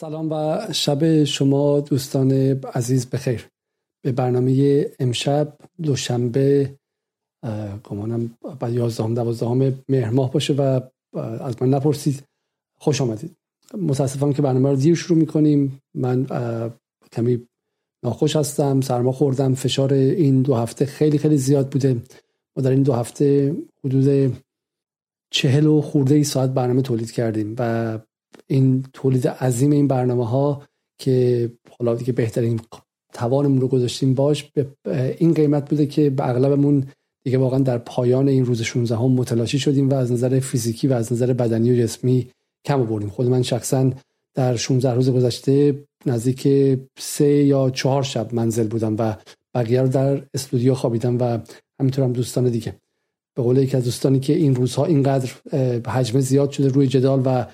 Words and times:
سلام 0.00 0.28
و 0.32 0.58
شب 0.72 1.24
شما 1.24 1.80
دوستان 1.80 2.32
عزیز 2.74 3.06
بخیر. 3.06 3.48
به 4.02 4.12
برنامه 4.12 4.86
امشب 4.98 5.58
دوشنبه 5.82 6.74
گمانم 7.84 8.36
بعد 8.60 8.72
11 8.72 9.14
12 9.14 9.74
مهر 9.88 10.10
ماه 10.10 10.32
باشه 10.32 10.54
و 10.54 10.80
از 11.18 11.62
من 11.62 11.68
نپرسید. 11.68 12.22
خوش 12.80 13.00
آمدید. 13.00 13.36
متاسفم 13.74 14.32
که 14.32 14.42
برنامه 14.42 14.70
رو 14.70 14.76
دیر 14.76 14.94
شروع 14.94 15.18
می‌کنیم. 15.18 15.82
من 15.94 16.26
کمی 17.12 17.48
ناخوش 18.02 18.36
هستم 18.36 18.80
سرما 18.80 19.12
خوردم 19.12 19.54
فشار 19.54 19.92
این 19.92 20.42
دو 20.42 20.54
هفته 20.54 20.86
خیلی 20.86 21.18
خیلی 21.18 21.36
زیاد 21.36 21.68
بوده. 21.70 22.02
ما 22.56 22.62
در 22.62 22.70
این 22.70 22.82
دو 22.82 22.92
هفته 22.92 23.56
حدود 23.84 24.36
چهل 25.30 25.66
و 25.66 25.80
خورده 25.80 26.14
ای 26.14 26.24
ساعت 26.24 26.50
برنامه 26.50 26.82
تولید 26.82 27.12
کردیم 27.12 27.54
و 27.58 27.98
تولید 28.92 29.28
عظیم 29.28 29.70
این 29.70 29.88
برنامه 29.88 30.28
ها 30.28 30.62
که 30.98 31.50
حالا 31.78 31.94
دیگه 31.94 32.12
بهترین 32.12 32.60
توانمون 33.12 33.60
رو 33.60 33.68
گذاشتیم 33.68 34.14
باش 34.14 34.44
به 34.44 34.66
این 35.18 35.34
قیمت 35.34 35.70
بوده 35.70 35.86
که 35.86 36.10
به 36.10 36.28
اغلبمون 36.28 36.86
دیگه 37.24 37.38
واقعا 37.38 37.58
در 37.58 37.78
پایان 37.78 38.28
این 38.28 38.44
روز 38.44 38.62
16 38.62 38.96
هم 38.96 39.12
متلاشی 39.12 39.58
شدیم 39.58 39.90
و 39.90 39.94
از 39.94 40.12
نظر 40.12 40.40
فیزیکی 40.40 40.88
و 40.88 40.92
از 40.92 41.12
نظر 41.12 41.32
بدنی 41.32 41.72
و 41.72 41.82
جسمی 41.82 42.30
کم 42.64 42.86
بردیم 42.86 43.08
خود 43.08 43.26
من 43.26 43.42
شخصا 43.42 43.90
در 44.34 44.56
16 44.56 44.94
روز 44.94 45.10
گذشته 45.10 45.84
نزدیک 46.06 46.48
سه 46.98 47.26
یا 47.26 47.70
چهار 47.70 48.02
شب 48.02 48.34
منزل 48.34 48.66
بودم 48.66 48.96
و 48.98 49.14
بقیه 49.54 49.82
رو 49.82 49.88
در 49.88 50.22
استودیو 50.34 50.74
خوابیدم 50.74 51.18
و 51.20 51.38
همینطور 51.80 52.04
هم 52.04 52.12
دوستان 52.12 52.48
دیگه. 52.48 52.74
به 53.36 53.42
قول 53.42 53.56
یکی 53.56 53.76
از 53.76 53.84
دوستانی 53.84 54.20
که 54.20 54.32
این 54.32 54.54
روزها 54.54 54.84
اینقدر 54.84 55.30
حجم 55.86 56.20
زیاد 56.20 56.50
شده 56.50 56.68
روی 56.68 56.86
جدال 56.86 57.22
و 57.24 57.46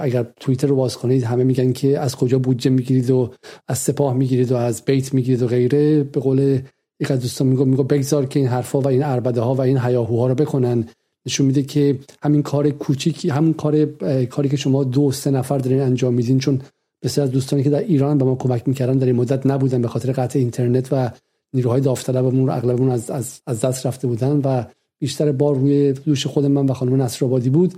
اگر 0.00 0.26
توییتر 0.40 0.66
رو 0.66 0.76
باز 0.76 0.96
کنید 0.96 1.24
همه 1.24 1.44
میگن 1.44 1.72
که 1.72 1.98
از 1.98 2.16
کجا 2.16 2.38
بودجه 2.38 2.70
می‌گیرید 2.70 3.10
و 3.10 3.30
از 3.68 3.78
سپاه 3.78 4.14
می‌گیرید 4.14 4.52
و 4.52 4.56
از 4.56 4.84
بیت 4.84 5.14
می‌گیرید 5.14 5.42
و 5.42 5.46
غیره. 5.46 6.02
به 6.02 6.20
قول 6.20 6.60
یک 7.00 7.10
از 7.10 7.20
دوستان 7.20 7.46
میگو 7.46 7.64
میگو 7.64 7.82
بگذار 7.82 8.26
که 8.26 8.38
این 8.38 8.48
حرفا 8.48 8.80
و 8.80 8.88
این 8.88 9.02
اربده 9.02 9.40
ها 9.40 9.54
و 9.54 9.60
این 9.60 9.78
هیاهوها 9.78 10.26
رو 10.26 10.34
بکنن. 10.34 10.88
نشون 11.26 11.46
میده 11.46 11.62
که 11.62 11.98
همین 12.22 12.42
کار 12.42 12.70
کوچیکی 12.70 13.28
همین 13.28 13.54
کار 13.54 13.84
کاری 14.24 14.48
که 14.48 14.56
شما 14.56 14.84
دو 14.84 15.12
سه 15.12 15.30
نفر 15.30 15.58
دارین 15.58 15.80
انجام 15.80 16.14
میدین 16.14 16.38
چون 16.38 16.60
بسیار 17.02 17.26
از 17.26 17.32
دوستانی 17.32 17.62
که 17.62 17.70
در 17.70 17.78
ایران 17.78 18.18
به 18.18 18.24
ما 18.24 18.34
کمک 18.34 18.68
می‌کردن 18.68 18.98
در 18.98 19.06
این 19.06 19.16
مدت 19.16 19.46
نبودن 19.46 19.82
به 19.82 19.88
خاطر 19.88 20.12
قطع 20.12 20.38
اینترنت 20.38 20.88
و 20.92 21.10
نیروهای 21.54 21.80
داوطلبمون 21.80 22.46
رو 22.46 22.52
اغلبمون 22.52 22.90
از, 22.90 23.10
از, 23.10 23.40
از 23.46 23.60
دست 23.60 23.86
رفته 23.86 24.08
بودن 24.08 24.40
و 24.44 24.64
بیشتر 24.98 25.32
بار 25.32 25.54
روی 25.54 25.92
دوش 25.92 26.26
خود 26.26 26.46
من 26.46 26.66
و 26.66 26.72
خانم 26.72 27.02
نصرآبادی 27.02 27.50
بود. 27.50 27.74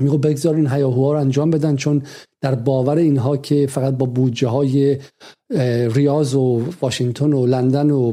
میگو 0.00 0.18
بگذار 0.18 0.54
این 0.54 0.66
هیاهوها 0.66 1.12
رو 1.12 1.18
انجام 1.18 1.50
بدن 1.50 1.76
چون 1.76 2.02
در 2.40 2.54
باور 2.54 2.96
اینها 2.96 3.36
که 3.36 3.66
فقط 3.66 3.94
با 3.94 4.06
بودجه 4.06 4.48
های 4.48 4.98
ریاض 5.94 6.34
و 6.34 6.62
واشنگتن 6.80 7.32
و 7.32 7.46
لندن 7.46 7.90
و 7.90 8.12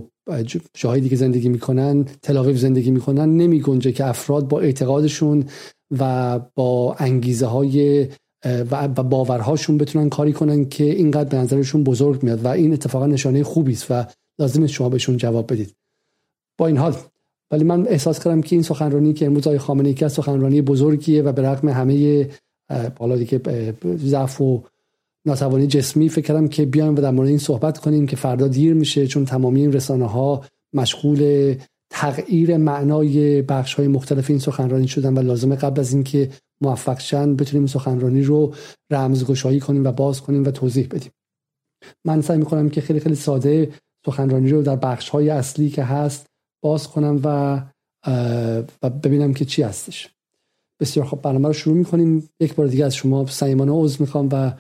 جاهای 0.73 1.01
دیگه 1.01 1.15
زندگی 1.15 1.49
می‌کنن 1.49 2.05
تلاویو 2.21 2.57
زندگی 2.57 2.91
می‌کنن 2.91 3.37
نمی 3.37 3.59
گنجه 3.59 3.91
که 3.91 4.05
افراد 4.05 4.47
با 4.47 4.59
اعتقادشون 4.59 5.45
و 5.99 6.39
با 6.55 6.95
انگیزه 6.99 7.45
های 7.45 8.07
و 8.45 8.87
باورهاشون 8.87 9.77
بتونن 9.77 10.09
کاری 10.09 10.33
کنن 10.33 10.69
که 10.69 10.83
اینقدر 10.83 11.29
به 11.29 11.37
نظرشون 11.37 11.83
بزرگ 11.83 12.23
میاد 12.23 12.45
و 12.45 12.47
این 12.47 12.73
اتفاقا 12.73 13.07
نشانه 13.07 13.43
خوبی 13.43 13.71
است 13.71 13.91
و 13.91 14.05
لازم 14.39 14.67
شما 14.67 14.89
بهشون 14.89 15.17
جواب 15.17 15.53
بدید. 15.53 15.75
با 16.57 16.67
این 16.67 16.77
حال 16.77 16.95
ولی 17.51 17.63
من 17.63 17.87
احساس 17.87 18.23
کردم 18.23 18.41
که 18.41 18.55
این 18.55 18.63
سخنرانی 18.63 19.13
که 19.13 19.25
امروز 19.25 19.47
آقای 19.47 19.59
خامنه‌ای 19.59 19.93
که 19.93 20.07
سخنرانی 20.07 20.61
بزرگیه 20.61 21.21
و 21.21 21.31
به 21.31 21.41
رغم 21.41 21.69
همه 21.69 22.27
بالا 22.95 23.15
دیگه 23.15 23.41
ضعف 23.97 24.41
و 24.41 24.63
ناتوانی 25.25 25.67
جسمی 25.67 26.09
فکر 26.09 26.25
کردم 26.25 26.47
که 26.47 26.65
بیایم 26.65 26.95
و 26.95 27.01
در 27.01 27.11
مورد 27.11 27.29
این 27.29 27.37
صحبت 27.37 27.77
کنیم 27.77 28.05
که 28.05 28.15
فردا 28.15 28.47
دیر 28.47 28.73
میشه 28.73 29.07
چون 29.07 29.25
تمامی 29.25 29.61
این 29.61 29.73
رسانه 29.73 30.05
ها 30.05 30.45
مشغول 30.73 31.55
تغییر 31.91 32.57
معنای 32.57 33.41
بخش 33.41 33.73
های 33.73 33.87
مختلف 33.87 34.29
این 34.29 34.39
سخنرانی 34.39 34.87
شدن 34.87 35.13
و 35.17 35.21
لازمه 35.21 35.55
قبل 35.55 35.79
از 35.79 35.93
اینکه 35.93 36.29
موفق 36.61 36.99
شن 36.99 37.35
بتونیم 37.35 37.67
سخنرانی 37.67 38.21
رو 38.21 38.53
رمزگشایی 38.91 39.59
کنیم 39.59 39.83
و 39.83 39.91
باز 39.91 40.21
کنیم 40.21 40.45
و 40.45 40.51
توضیح 40.51 40.87
بدیم. 40.91 41.11
من 42.05 42.21
سعی 42.21 42.37
می‌کنم 42.37 42.69
که 42.69 42.81
خیلی 42.81 42.99
خیلی 42.99 43.15
ساده 43.15 43.69
سخنرانی 44.05 44.49
رو 44.49 44.61
در 44.61 44.75
بخش 44.75 45.09
های 45.09 45.29
اصلی 45.29 45.69
که 45.69 45.83
هست 45.83 46.28
باز 46.61 46.87
کنم 46.87 47.21
و 47.23 47.61
و 48.83 48.89
ببینم 48.89 49.33
که 49.33 49.45
چی 49.45 49.63
هستش. 49.63 50.09
بسیار 50.79 51.05
خب 51.05 51.21
برنامه 51.21 51.47
رو 51.47 51.53
شروع 51.53 51.77
می‌کنیم. 51.77 52.29
یک 52.39 52.55
بار 52.55 52.67
دیگه 52.67 52.85
از 52.85 52.95
شما 52.95 53.25
سعیمانه 53.25 53.71
عضو 53.71 53.97
می‌خوام 53.99 54.29
و 54.31 54.53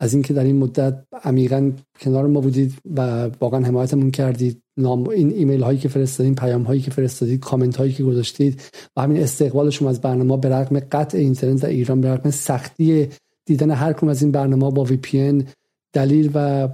از 0.00 0.14
اینکه 0.14 0.34
در 0.34 0.44
این 0.44 0.56
مدت 0.56 1.04
عمیقا 1.24 1.72
کنار 2.00 2.26
ما 2.26 2.40
بودید 2.40 2.74
و 2.96 3.30
واقعا 3.40 3.66
حمایتمون 3.66 4.10
کردید. 4.10 4.62
نام 4.76 5.08
این 5.08 5.32
ایمیل 5.32 5.62
هایی 5.62 5.78
که 5.78 5.88
فرستادید 5.88 6.34
پیام 6.34 6.62
هایی 6.62 6.80
که 6.80 6.90
فرستادید 6.90 7.40
کامنت 7.40 7.76
هایی 7.76 7.92
که 7.92 8.02
گذاشتید 8.02 8.62
و 8.96 9.02
همین 9.02 9.22
استقبال 9.22 9.70
شما 9.70 9.90
از 9.90 10.00
برنامه 10.00 10.36
به 10.36 10.48
رغم 10.48 10.80
قطع 10.80 11.18
اینترنت 11.18 11.62
در 11.62 11.68
ایران 11.68 12.00
به 12.00 12.08
رغم 12.08 12.30
سختی 12.30 13.08
دیدن 13.44 13.70
هر 13.70 13.92
کم 13.92 14.08
از 14.08 14.22
این 14.22 14.32
برنامه 14.32 14.70
با 14.70 14.84
وی 14.84 14.96
پی 14.96 15.44
دلیل 15.92 16.30
و 16.34 16.68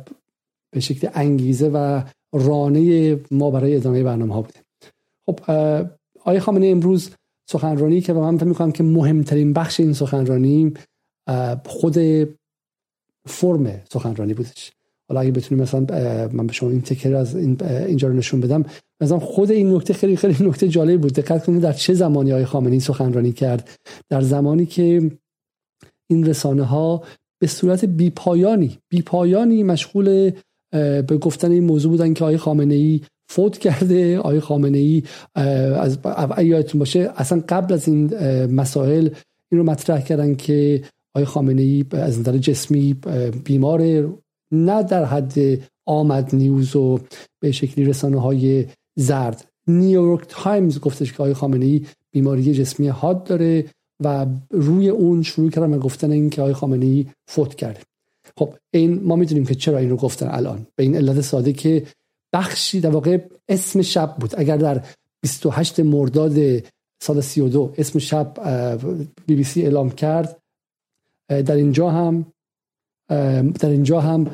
به 0.71 0.81
شکل 0.81 1.09
انگیزه 1.15 1.69
و 1.69 2.03
رانه 2.33 3.19
ما 3.31 3.51
برای 3.51 3.77
ادامه 3.77 4.03
برنامه 4.03 4.35
ها 4.35 4.43
بوده. 4.43 4.62
خب 5.41 5.51
آقای 6.21 6.41
خامنه 6.41 6.67
امروز 6.67 7.11
سخنرانی 7.51 8.01
که 8.01 8.13
من 8.13 8.37
فکر 8.37 8.47
می‌کنم 8.47 8.73
که 8.73 8.83
مهمترین 8.83 9.53
بخش 9.53 9.81
این 9.81 9.93
سخنرانی 9.93 10.75
خود 11.67 11.99
فرم 13.27 13.83
سخنرانی 13.93 14.35
بودش. 14.35 14.73
حالا 15.09 15.21
اگه 15.21 15.31
بتونیم 15.31 15.63
مثلا 15.63 15.81
من 16.33 16.47
به 16.47 16.53
شما 16.53 16.71
این 16.71 16.81
تکر 16.81 17.15
از 17.15 17.37
اینجا 17.37 18.09
رو 18.09 18.15
نشون 18.15 18.41
بدم. 18.41 18.65
مثلا 19.01 19.19
خود 19.19 19.51
این 19.51 19.75
نکته 19.75 19.95
خیلی 19.95 20.17
خیلی 20.17 20.47
نکته 20.49 20.69
جالب 20.69 21.01
بود. 21.01 21.13
دقت 21.13 21.45
کنید 21.45 21.63
در 21.63 21.73
چه 21.73 21.95
زمانی 21.95 22.31
های 22.31 22.45
خامنه‌ای 22.45 22.81
سخنرانی 22.81 23.33
کرد. 23.33 23.71
در 24.09 24.21
زمانی 24.21 24.67
که 24.67 25.11
این 26.11 26.27
رسانه 26.27 26.63
ها 26.63 27.03
به 27.39 27.47
صورت 27.47 27.85
بیپایانی 27.85 28.79
بیپایانی 28.89 29.63
مشغول 29.63 30.31
به 30.73 31.19
گفتن 31.21 31.51
این 31.51 31.65
موضوع 31.65 31.91
بودن 31.91 32.15
که 32.15 32.25
آقای 32.25 32.37
خامنه 32.37 32.75
ای 32.75 33.01
فوت 33.33 33.59
کرده. 33.59 34.19
آقای 34.19 34.41
خامنه 34.41 34.79
ای 34.79 35.03
از 35.35 35.99
یادتون 36.39 36.79
باشه 36.79 37.11
اصلا 37.17 37.43
قبل 37.49 37.75
از 37.75 37.89
این 37.89 38.15
مسائل 38.47 39.09
این 39.51 39.59
رو 39.61 39.65
مطرح 39.65 40.01
کردن 40.01 40.35
که 40.35 40.83
آقای 41.15 41.25
خامنه 41.25 41.63
ای 41.63 41.85
از 41.93 42.21
نظر 42.21 42.39
جسمی 42.39 42.97
بیمار 43.45 43.81
نه 44.53 44.83
در 44.83 45.05
حد 45.05 45.35
آمد 45.87 46.35
نیوز 46.35 46.77
و 46.77 46.99
به 47.41 47.53
شکلی 47.53 47.85
رسانه 47.85 48.21
های 48.21 48.67
زرد 48.97 49.45
نیویورک 49.69 50.25
تایمز 50.29 50.81
گفتش 50.81 51.13
که 51.13 51.19
آقای 51.19 51.35
خامنه 51.35 51.67
ای 51.67 51.87
بیماری 52.11 52.55
جسمی 52.55 52.89
حاد 52.89 53.25
داره 53.25 53.65
و 54.05 54.27
روی 54.51 54.89
اون 54.89 55.23
شروع 55.23 55.51
کردن 55.51 55.75
و 55.75 55.79
گفتن 55.79 56.11
این 56.11 56.31
که 56.31 56.41
آقای 56.41 56.55
خامنه 56.55 56.87
ای 56.87 57.07
فوت 57.27 57.55
کرده. 57.55 57.81
خب 58.37 58.55
این 58.71 59.01
ما 59.05 59.17
می‌دونیم 59.17 59.47
که 59.47 59.55
چرا 59.55 59.79
این 59.79 59.91
رو 59.91 59.97
گفتن 59.97 60.29
الان. 60.31 60.67
به 60.77 60.83
این 60.83 60.97
علت 60.97 61.21
ساده 61.21 61.53
که 61.53 61.83
بخشی 62.33 62.81
در 62.81 62.91
واقع 62.91 63.19
اسم 63.49 63.83
شب 63.83 64.17
بود. 64.21 64.35
اگر 64.37 64.57
در 64.57 64.85
28 65.23 65.81
مرداد 65.81 66.65
سال 67.03 67.21
32 67.21 67.75
اسم 67.79 67.99
شب 67.99 68.35
بی 69.27 69.35
بی 69.35 69.45
سی 69.45 69.63
اعلام 69.63 69.91
کرد 69.91 70.39
در 71.29 71.55
اینجا 71.55 71.91
هم 71.91 72.27
در 73.61 73.69
اینجا 73.69 74.01
هم 74.01 74.31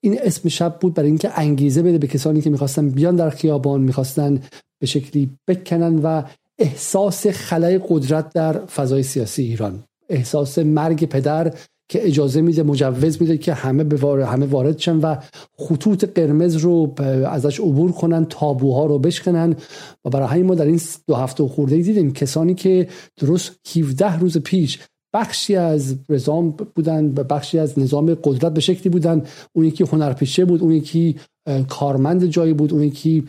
این 0.00 0.20
اسم 0.22 0.48
شب 0.48 0.78
بود 0.80 0.94
برای 0.94 1.08
اینکه 1.08 1.38
انگیزه 1.38 1.82
بده 1.82 1.98
به 1.98 2.06
کسانی 2.06 2.40
که 2.40 2.50
می‌خواستن 2.50 2.90
بیان 2.90 3.16
در 3.16 3.30
خیابان 3.30 3.80
می‌خواستن 3.80 4.42
به 4.80 4.86
شکلی 4.86 5.30
بکنن 5.48 5.98
و 5.98 6.22
احساس 6.58 7.26
خلای 7.26 7.80
قدرت 7.88 8.32
در 8.32 8.66
فضای 8.66 9.02
سیاسی 9.02 9.42
ایران 9.42 9.84
احساس 10.08 10.58
مرگ 10.58 11.04
پدر 11.04 11.54
که 11.90 12.06
اجازه 12.06 12.40
میده 12.40 12.62
مجوز 12.62 13.22
میده 13.22 13.38
که 13.38 13.54
همه 13.54 13.84
به 13.84 13.96
وارد 13.96 14.26
همه 14.26 14.46
وارد 14.46 14.78
شن 14.78 14.96
و 14.96 15.16
خطوط 15.58 16.04
قرمز 16.04 16.56
رو 16.56 16.94
ازش 17.26 17.60
عبور 17.60 17.92
کنن 17.92 18.24
تابوها 18.24 18.86
رو 18.86 18.98
بشکنن. 18.98 19.56
و 20.04 20.10
برای 20.10 20.28
همین 20.28 20.46
ما 20.46 20.54
در 20.54 20.64
این 20.64 20.80
دو 21.06 21.14
هفته 21.14 21.44
خورده 21.48 21.76
دیدیم 21.76 22.12
کسانی 22.12 22.54
که 22.54 22.88
درست 23.16 23.52
17 23.76 24.18
روز 24.18 24.38
پیش 24.38 24.78
بخشی 25.14 25.56
از 25.56 25.96
نظام 26.08 26.54
بودن 26.74 27.12
بخشی 27.12 27.58
از 27.58 27.78
نظام 27.78 28.14
قدرت 28.14 28.54
به 28.54 28.60
شکلی 28.60 28.90
بودن. 28.90 29.22
اون 29.52 29.64
یکی 29.64 29.84
هنرپیشه 29.84 30.44
بود 30.44 30.62
اون 30.62 30.72
یکی 30.72 31.16
کارمند 31.68 32.26
جایی 32.26 32.52
بود 32.52 32.72
اون 32.72 32.82
یکی 32.82 33.24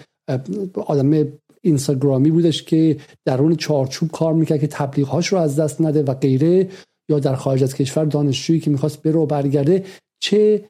آدم 0.76 1.28
اینستاگرامی 1.62 2.32
بودش 2.32 2.64
که 2.64 2.98
درون 3.26 3.56
چارچوب 3.56 4.12
کار 4.12 4.34
می‌کرد 4.34 4.60
که 4.60 4.68
تبلیغهاش 4.68 5.28
رو 5.28 5.38
از 5.38 5.56
دست 5.60 5.82
نده 5.82 6.04
و 6.04 6.14
غیره. 6.14 6.68
یا 7.12 7.20
در 7.20 7.36
خارج 7.36 7.64
از 7.64 7.76
کشور 7.76 8.06
دانشجویی 8.06 8.60
که 8.60 8.70
می‌خواست 8.70 9.02
بره 9.02 9.20
و 9.20 9.26
برگرده 9.26 9.84
چه 10.20 10.66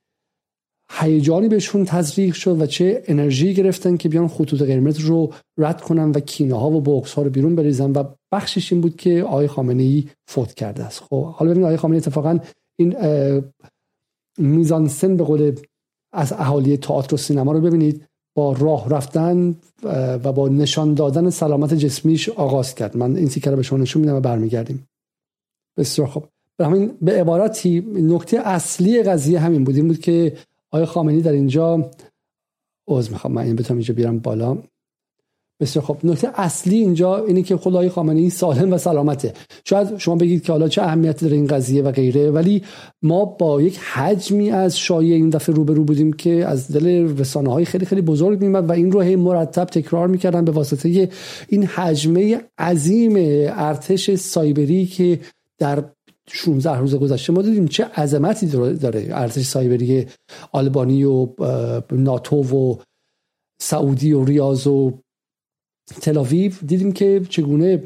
هیجانی 1.00 1.48
بهشون 1.48 1.86
تزریق 1.86 2.34
شد 2.34 2.62
و 2.62 2.66
چه 2.66 3.04
انرژی 3.08 3.54
گرفتن 3.54 3.98
که 3.98 4.10
بیان 4.10 4.28
خطوط 4.28 4.62
قرمز 4.62 5.00
رو 5.00 5.34
رد 5.58 5.82
کنن 5.82 6.12
و 6.12 6.20
کینه 6.20 6.56
ها 6.56 6.70
و 6.72 6.82
بوکس 6.82 7.14
ها 7.14 7.22
رو 7.22 7.30
بیرون 7.30 7.56
بریزن 7.56 7.92
و 7.92 8.04
بخشش 8.32 8.74
این 8.74 8.82
بود 8.82 8.96
که 8.96 9.24
آقای 9.24 9.48
خامنه 9.48 9.84
ای 9.84 10.04
فوت 10.28 10.54
کرده 10.54 10.84
است. 10.84 11.00
خب 11.00 11.26
حالا 11.26 11.52
ببینید 11.52 11.66
آقای 11.66 11.78
خامنه 11.78 11.98
اتفاقا 11.98 12.40
این 12.80 12.96
میزانسن 14.38 15.18
به 15.18 15.24
قول 15.24 15.56
از 16.14 16.34
اهالی 16.34 16.78
تئاتر 16.78 17.14
و 17.14 17.18
سینما 17.18 17.52
رو 17.52 17.62
ببینید 17.62 18.06
با 18.36 18.54
راه 18.54 18.90
رفتن 18.90 19.56
و 20.24 20.32
با 20.32 20.50
نشان 20.50 20.94
دادن 20.94 21.30
سلامت 21.30 21.74
جسمیش 21.74 22.30
آغاز 22.30 22.76
کرد. 22.76 22.98
من 22.98 23.16
این 23.16 23.28
تیکه 23.28 23.50
رو 23.50 23.56
به 23.56 23.64
شما 23.64 23.80
نشون 23.80 24.02
میدم 24.02 24.16
و 24.16 24.20
برمیگردیم. 24.20 24.88
بسیار 25.78 26.08
خوب. 26.08 26.24
همین 26.60 26.92
به 27.02 27.22
عبارتی 27.22 27.80
نکته 27.94 28.40
اصلی 28.40 29.04
قضیه 29.04 29.40
همین 29.40 29.64
بود. 29.64 29.76
این 29.76 29.88
بود 29.88 30.00
که 30.00 30.34
آیا 30.72 30.86
خامنی 30.86 31.22
در 31.22 31.32
اینجا 31.32 31.92
عذر 32.88 33.12
می‌خوام 33.12 33.34
من 33.34 33.42
این 33.42 33.56
بتونم 33.56 33.78
اینجا 33.78 33.94
بیارم 33.94 34.20
بالا. 34.20 34.58
بسیار 35.60 35.86
خب 35.86 35.98
نکته 36.04 36.30
اصلی 36.36 36.78
اینجا 36.78 37.26
اینه 37.26 37.42
که 37.42 37.58
خدای 37.58 37.90
خامنه‌ای 37.90 38.30
سالم 38.30 38.74
و 38.74 38.78
سلامته. 38.78 39.34
شاید 39.66 39.98
شما 39.98 40.16
بگید 40.16 40.44
که 40.44 40.52
حالا 40.52 40.68
چه 40.68 40.82
اهمیتی 40.82 41.26
داره 41.26 41.38
این 41.38 41.48
قضیه 41.48 41.84
و 41.84 41.92
غیره 41.92 42.32
ولی 42.32 42.64
ما 43.02 43.26
با 43.26 43.62
یک 43.62 43.78
حجمی 43.78 44.52
از 44.52 44.80
شایعه 44.80 45.16
این 45.16 45.30
دفعه 45.30 45.56
روبرو 45.56 45.84
بودیم 45.84 46.14
که 46.14 46.46
از 46.46 46.72
دل 46.72 47.18
رسانه 47.18 47.52
های 47.52 47.66
خیلی 47.66 47.86
خیلی 47.86 48.02
بزرگ 48.02 48.42
میمد 48.42 48.70
و 48.70 48.72
این 48.72 48.92
رو 48.92 49.02
هی 49.02 49.16
مرتب 49.16 49.66
تکرار 49.66 50.08
می‌کردن 50.08 50.46
به 50.46 50.52
واسطه 50.52 51.10
این 51.48 51.66
حجمه 51.66 52.42
عظیم 52.58 53.14
ارتش 53.58 54.16
سایبری 54.16 54.86
که 54.86 55.20
در 55.62 55.84
16 56.28 56.78
روز 56.78 56.96
گذشته 56.96 57.34
ما 57.34 57.42
دیدیم 57.42 57.68
چه 57.68 57.86
عظمتی 57.86 58.46
داره 58.48 59.08
ارتش 59.10 59.46
سایبری 59.46 60.08
آلبانی 60.52 61.04
و 61.04 61.28
ناتو 61.92 62.36
و 62.36 62.76
سعودی 63.62 64.14
و 64.14 64.26
ریاض 64.26 64.68
و 64.68 65.00
تلاویو 66.02 66.52
دیدیم 66.68 66.92
که 66.92 67.22
چگونه 67.30 67.84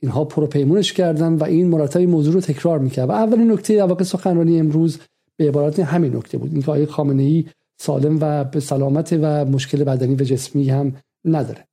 اینها 0.00 0.24
پروپیمونش 0.24 0.92
کردن 0.92 1.32
و 1.32 1.44
این 1.44 1.68
مرتب 1.68 2.00
موضوع 2.00 2.34
رو 2.34 2.40
تکرار 2.40 2.78
می‌کرد. 2.78 3.08
و 3.08 3.12
اولین 3.12 3.52
نکته 3.52 3.76
در 3.76 3.84
واقع 3.84 4.04
سخنرانی 4.04 4.58
امروز 4.58 4.98
به 5.36 5.48
عبارت 5.48 5.78
همین 5.78 6.16
نکته 6.16 6.38
بود. 6.38 6.52
اینکه 6.52 6.70
آقای 6.70 6.86
خامنه 6.86 7.22
ای 7.22 7.44
سالم 7.76 8.18
و 8.20 8.44
به 8.44 8.60
سلامت 8.60 9.18
و 9.22 9.44
مشکل 9.44 9.84
بدنی 9.84 10.14
و 10.14 10.18
جسمی 10.18 10.70
هم 10.70 10.96
نداره. 11.24 11.66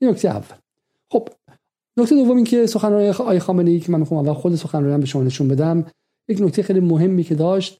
این 0.00 0.10
نکته 0.10 0.28
اول. 0.28 0.56
خب 1.10 1.28
نکته 1.98 2.14
دوم 2.14 2.36
این 2.36 2.44
که 2.44 2.66
سخنرانی 2.66 3.08
آقای 3.08 3.38
خامنه 3.38 3.70
ای 3.70 3.80
که 3.80 3.92
من 3.92 4.00
می‌خوام 4.00 4.20
اول 4.20 4.34
خود 4.34 4.54
سخنرانی 4.54 5.00
به 5.00 5.06
شما 5.06 5.22
نشون 5.22 5.48
بدم 5.48 5.86
یک 6.28 6.40
نکته 6.40 6.62
خیلی 6.62 6.80
مهمی 6.80 7.24
که 7.24 7.34
داشت 7.34 7.78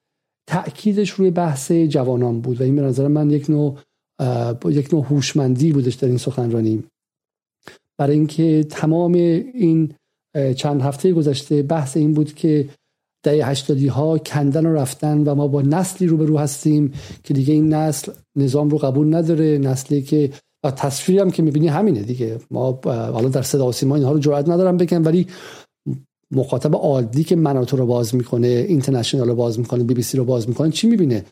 تأکیدش 0.48 1.10
روی 1.10 1.30
بحث 1.30 1.72
جوانان 1.72 2.40
بود 2.40 2.60
و 2.60 2.64
این 2.64 2.76
به 2.76 2.82
نظر 2.82 3.08
من 3.08 3.30
یک 3.30 3.50
نوع 3.50 3.78
یک 4.64 4.94
نوع 4.94 5.04
هوشمندی 5.04 5.72
بودش 5.72 5.94
در 5.94 6.08
این 6.08 6.16
سخنرانی. 6.16 6.84
برای 7.98 8.16
اینکه 8.16 8.64
تمام 8.70 9.12
این 9.12 9.94
چند 10.56 10.80
هفته 10.80 11.12
گذشته 11.12 11.62
بحث 11.62 11.96
این 11.96 12.14
بود 12.14 12.34
که 12.34 12.68
دهه 13.22 13.48
هشتادی 13.48 13.86
ها 13.86 14.18
کندن 14.18 14.66
و 14.66 14.72
رفتن 14.72 15.18
و 15.18 15.34
ما 15.34 15.48
با 15.48 15.62
نسلی 15.62 16.08
روبرو 16.08 16.38
هستیم 16.38 16.92
که 17.24 17.34
دیگه 17.34 17.54
این 17.54 17.74
نسل 17.74 18.12
نظام 18.36 18.70
رو 18.70 18.78
قبول 18.78 19.14
نداره 19.14 19.58
نسلی 19.58 20.02
که 20.02 20.30
تصویری 20.70 21.20
هم 21.20 21.30
که 21.30 21.42
می‌بینی 21.42 21.68
همینه 21.68 22.02
دیگه. 22.02 22.38
ما 22.50 22.80
حالا 22.84 23.28
در 23.28 23.42
صدا 23.42 23.72
سیما 23.72 23.94
اینها 23.94 24.12
رو 24.12 24.18
جرئت 24.18 24.48
ندارم 24.48 24.76
بگم 24.76 25.04
ولی 25.04 25.26
مخاطب 26.30 26.74
عادی 26.74 27.24
که 27.24 27.36
مناتو 27.36 27.76
رو 27.76 27.86
باز 27.86 28.14
می‌کنه 28.14 28.46
اینترنشنال 28.46 29.28
رو 29.28 29.34
باز 29.34 29.58
می‌کنه 29.58 29.84
بی 29.84 29.94
بی 29.94 30.02
سی 30.02 30.16
رو 30.16 30.24
باز 30.24 30.48
می‌کنه 30.48 30.70
چی 30.70 30.86
می‌بینه؟ 30.86 31.24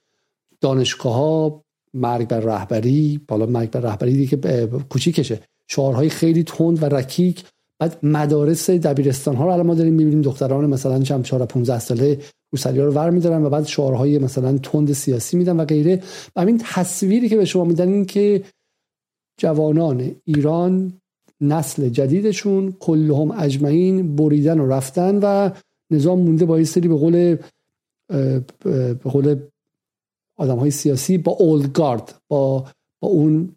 دانشگاه 0.60 1.14
ها 1.14 1.62
مرگ 1.94 2.28
بر 2.28 2.40
رهبری 2.40 3.20
حالا 3.31 3.46
مرگ 3.46 3.70
بر 3.70 3.81
رهبری 3.81 4.12
دیگه 4.12 4.66
کوچیکشه. 4.66 5.40
شعارهای 5.70 6.08
خیلی 6.08 6.44
تند 6.44 6.82
و 6.82 6.86
رکیک. 6.86 7.44
بعد 7.81 7.98
مدارس 8.02 8.70
دبیرستان 8.70 9.36
ها 9.36 9.44
رو 9.44 9.50
الان 9.50 9.66
ما 9.66 9.75
داریم 9.75 9.94
می‌بینیم 9.94 10.22
دختران 10.22 10.66
مثلا 10.66 11.02
چم 11.02 11.22
4 11.22 11.46
15 11.46 11.78
ساله 11.78 12.19
روسری 12.52 12.81
رو 12.81 12.92
ور 12.92 13.10
میدارن 13.10 13.44
و 13.44 13.50
بعد 13.50 13.66
شعارهای 13.66 14.19
مثلا 14.19 14.58
تند 14.58 14.92
سیاسی 14.92 15.36
میدن 15.36 15.56
و 15.56 15.64
غیره. 15.64 16.02
همین 16.36 16.60
تصویری 16.64 17.28
که 17.28 17.36
به 17.36 17.44
شما 17.44 17.64
میدن 17.64 17.88
این 17.88 18.04
که 18.04 18.42
جوانان 19.36 20.10
ایران 20.25 20.92
نسل 21.40 21.88
جدیدشون 21.88 22.75
کلهم 22.81 23.31
اجمعین 23.31 24.16
بریدن 24.16 24.60
و 24.60 24.66
رفتن 24.66 25.19
و 25.22 25.50
نظام 25.90 26.20
مونده 26.20 26.44
با 26.44 26.64
سری 26.64 26.88
به 26.88 26.94
قول 26.94 27.36
به 28.64 28.94
قول 29.04 29.36
آدم 30.36 30.56
های 30.56 30.70
سیاسی 30.70 31.19
با 31.19 31.32
اولد 31.32 31.72
گارد 31.72 32.14
با 32.28 32.64
با 33.00 33.08
اون 33.08 33.56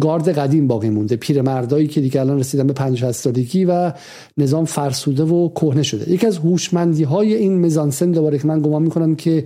گارد 0.00 0.28
قدیم 0.28 0.66
باقی 0.66 0.90
مونده. 0.90 1.16
پیرمردایی 1.16 1.86
که 1.86 2.00
دیگه 2.00 2.20
الان 2.20 2.38
رسیدن 2.38 2.66
به 2.66 2.72
50 2.72 3.12
سالگی 3.12 3.64
و 3.64 3.92
نظام 4.36 4.64
فرسوده 4.64 5.22
و 5.22 5.48
کهنه 5.48 5.82
شده. 5.82 6.12
یکی 6.12 6.26
از 6.26 6.36
هوشمندی 6.38 7.02
های 7.02 7.34
این 7.34 7.60
مزانسن 7.66 8.10
دوباره 8.10 8.38
که 8.38 8.46
من 8.46 8.60
گمان 8.60 8.82
می‌کنم 8.82 9.16
که 9.16 9.44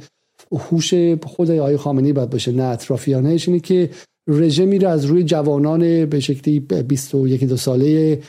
هوش 0.52 0.94
خود 1.24 1.50
آقای 1.50 1.76
خامنه‌ای 1.76 2.12
باید 2.12 2.30
باشه 2.30 2.52
نه 2.52 2.62
اطرافیانش 2.62 3.48
اینه 3.48 3.60
که 3.60 3.90
رژیمی 4.26 4.78
رو 4.78 4.88
از 4.88 5.04
روی 5.04 5.24
جوانان 5.24 6.06
به 6.06 6.20
شکلی 6.20 6.60
21 6.60 7.44
دو 7.44 7.56
ساله 7.56 8.20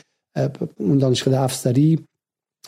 اون 0.76 0.98
دانشگاه 0.98 1.40
افسری 1.40 1.98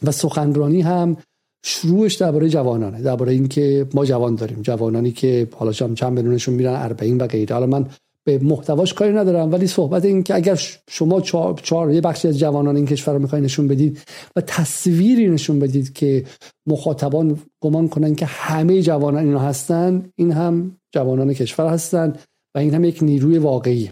و 0.02 0.12
سخنرانی 0.12 0.80
هم 0.80 1.16
شروعش 1.64 2.14
درباره 2.14 2.48
جوانانه 2.48 3.02
درباره 3.02 3.32
اینکه 3.32 3.86
ما 3.94 4.04
جوان 4.04 4.34
داریم 4.34 4.62
جوانانی 4.62 5.12
که 5.12 5.48
حالا 5.52 5.72
چند 5.72 6.04
میلیونشون 6.12 6.54
میرن 6.54 6.94
40 6.98 7.22
و 7.22 7.26
غیره. 7.26 7.54
حالا 7.54 7.66
من 7.66 7.86
به 8.24 8.38
محتواش 8.38 8.94
کاری 8.94 9.12
ندارم 9.12 9.52
ولی 9.52 9.66
صحبت 9.66 10.04
این 10.04 10.22
که 10.22 10.34
اگر 10.34 10.60
شما 10.88 11.20
چهار, 11.20 11.60
چهار 11.62 11.92
یه 11.92 12.00
بخشی 12.00 12.28
از 12.28 12.38
جوانان 12.38 12.76
این 12.76 12.86
کشور 12.86 13.14
رو 13.14 13.20
می‌خواین 13.20 13.44
نشون 13.44 13.68
بدید 13.68 13.98
و 14.36 14.40
تصویری 14.40 15.28
نشون 15.28 15.58
بدید 15.58 15.92
که 15.92 16.24
مخاطبان 16.66 17.38
گمان 17.60 17.88
کنن 17.88 18.14
که 18.14 18.26
همه 18.26 18.82
جوانان 18.82 19.24
اینا 19.24 19.38
هستن 19.38 20.08
این 20.16 20.32
هم 20.32 20.76
جوانان 20.92 21.34
کشور 21.34 21.66
هستن. 21.66 22.12
و 22.56 22.58
این 22.58 22.74
هم 22.74 22.84
یک 22.84 23.02
نیروی 23.02 23.38
واقعی. 23.38 23.90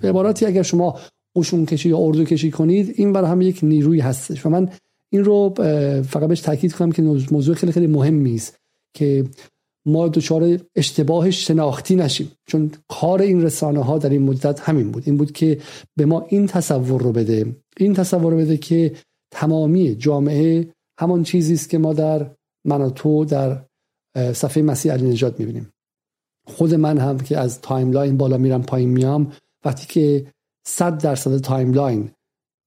به 0.00 0.08
عبارتی 0.08 0.46
اگر 0.46 0.62
شما 0.62 0.98
قشون 1.36 1.66
کشی 1.66 1.88
یا 1.88 1.98
اردو 1.98 2.24
کشی 2.24 2.50
کنید 2.50 2.92
این 2.96 3.12
برای 3.12 3.30
هم 3.30 3.40
یک 3.40 3.60
نیروی 3.62 4.00
هستش. 4.00 4.46
و 4.46 4.48
من 4.48 4.68
این 5.12 5.24
رو 5.24 5.54
فقط 6.02 6.28
بهش 6.28 6.40
تاکید 6.40 6.72
کنم 6.72 6.92
که 6.92 7.02
موضوع 7.02 7.54
خیلی 7.54 7.72
خیلی 7.72 7.86
مهمی 7.86 8.34
است 8.34 8.56
که 8.96 9.24
ما 9.86 10.08
دچار 10.08 10.58
اشتباه 10.76 11.30
شناختی 11.30 11.96
نشیم. 11.96 12.32
چون 12.46 12.70
کار 12.88 13.22
این 13.22 13.42
رسانه 13.42 13.84
ها 13.84 13.98
در 13.98 14.10
این 14.10 14.22
مدت 14.22 14.60
همین 14.60 14.90
بود. 14.90 15.02
این 15.06 15.16
بود 15.16 15.32
که 15.32 15.58
به 15.96 16.06
ما 16.06 16.26
این 16.28 16.46
تصور 16.46 17.02
رو 17.02 17.12
بده. 17.12 17.56
این 17.76 17.94
تصور 17.94 18.32
رو 18.32 18.38
بده 18.38 18.56
که 18.56 18.94
تمامی 19.32 19.94
جامعه 19.94 20.68
همان 21.00 21.22
چیزی 21.22 21.54
است 21.54 21.70
که 21.70 21.78
ما 21.78 21.92
در 21.92 22.30
من 22.66 22.80
و 22.80 22.90
تو 22.90 23.24
در 23.24 23.64
صفحه 24.32 24.62
مسیح 24.62 24.92
علی 24.92 25.10
نجات 25.10 25.40
می‌بینیم. 25.40 25.70
خود 26.50 26.74
من 26.74 26.98
هم 26.98 27.18
که 27.18 27.38
از 27.38 27.60
timeline 27.60 28.16
بالا 28.16 28.36
میرم 28.36 28.62
پایین 28.62 28.88
میام 28.88 29.32
وقتی 29.64 29.86
که 29.86 30.26
صد 30.66 31.02
درصد 31.02 31.38
timeline 31.38 32.10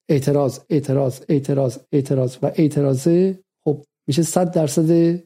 اعتراض 0.09 0.59
اعتراض 0.69 1.21
اعتراض 1.29 1.77
اعتراض 1.91 2.37
و 2.41 2.51
اعتراضه 2.55 3.39
خب 3.65 3.83
میشه 4.07 4.23
صد 4.23 4.51
درصد 4.51 5.19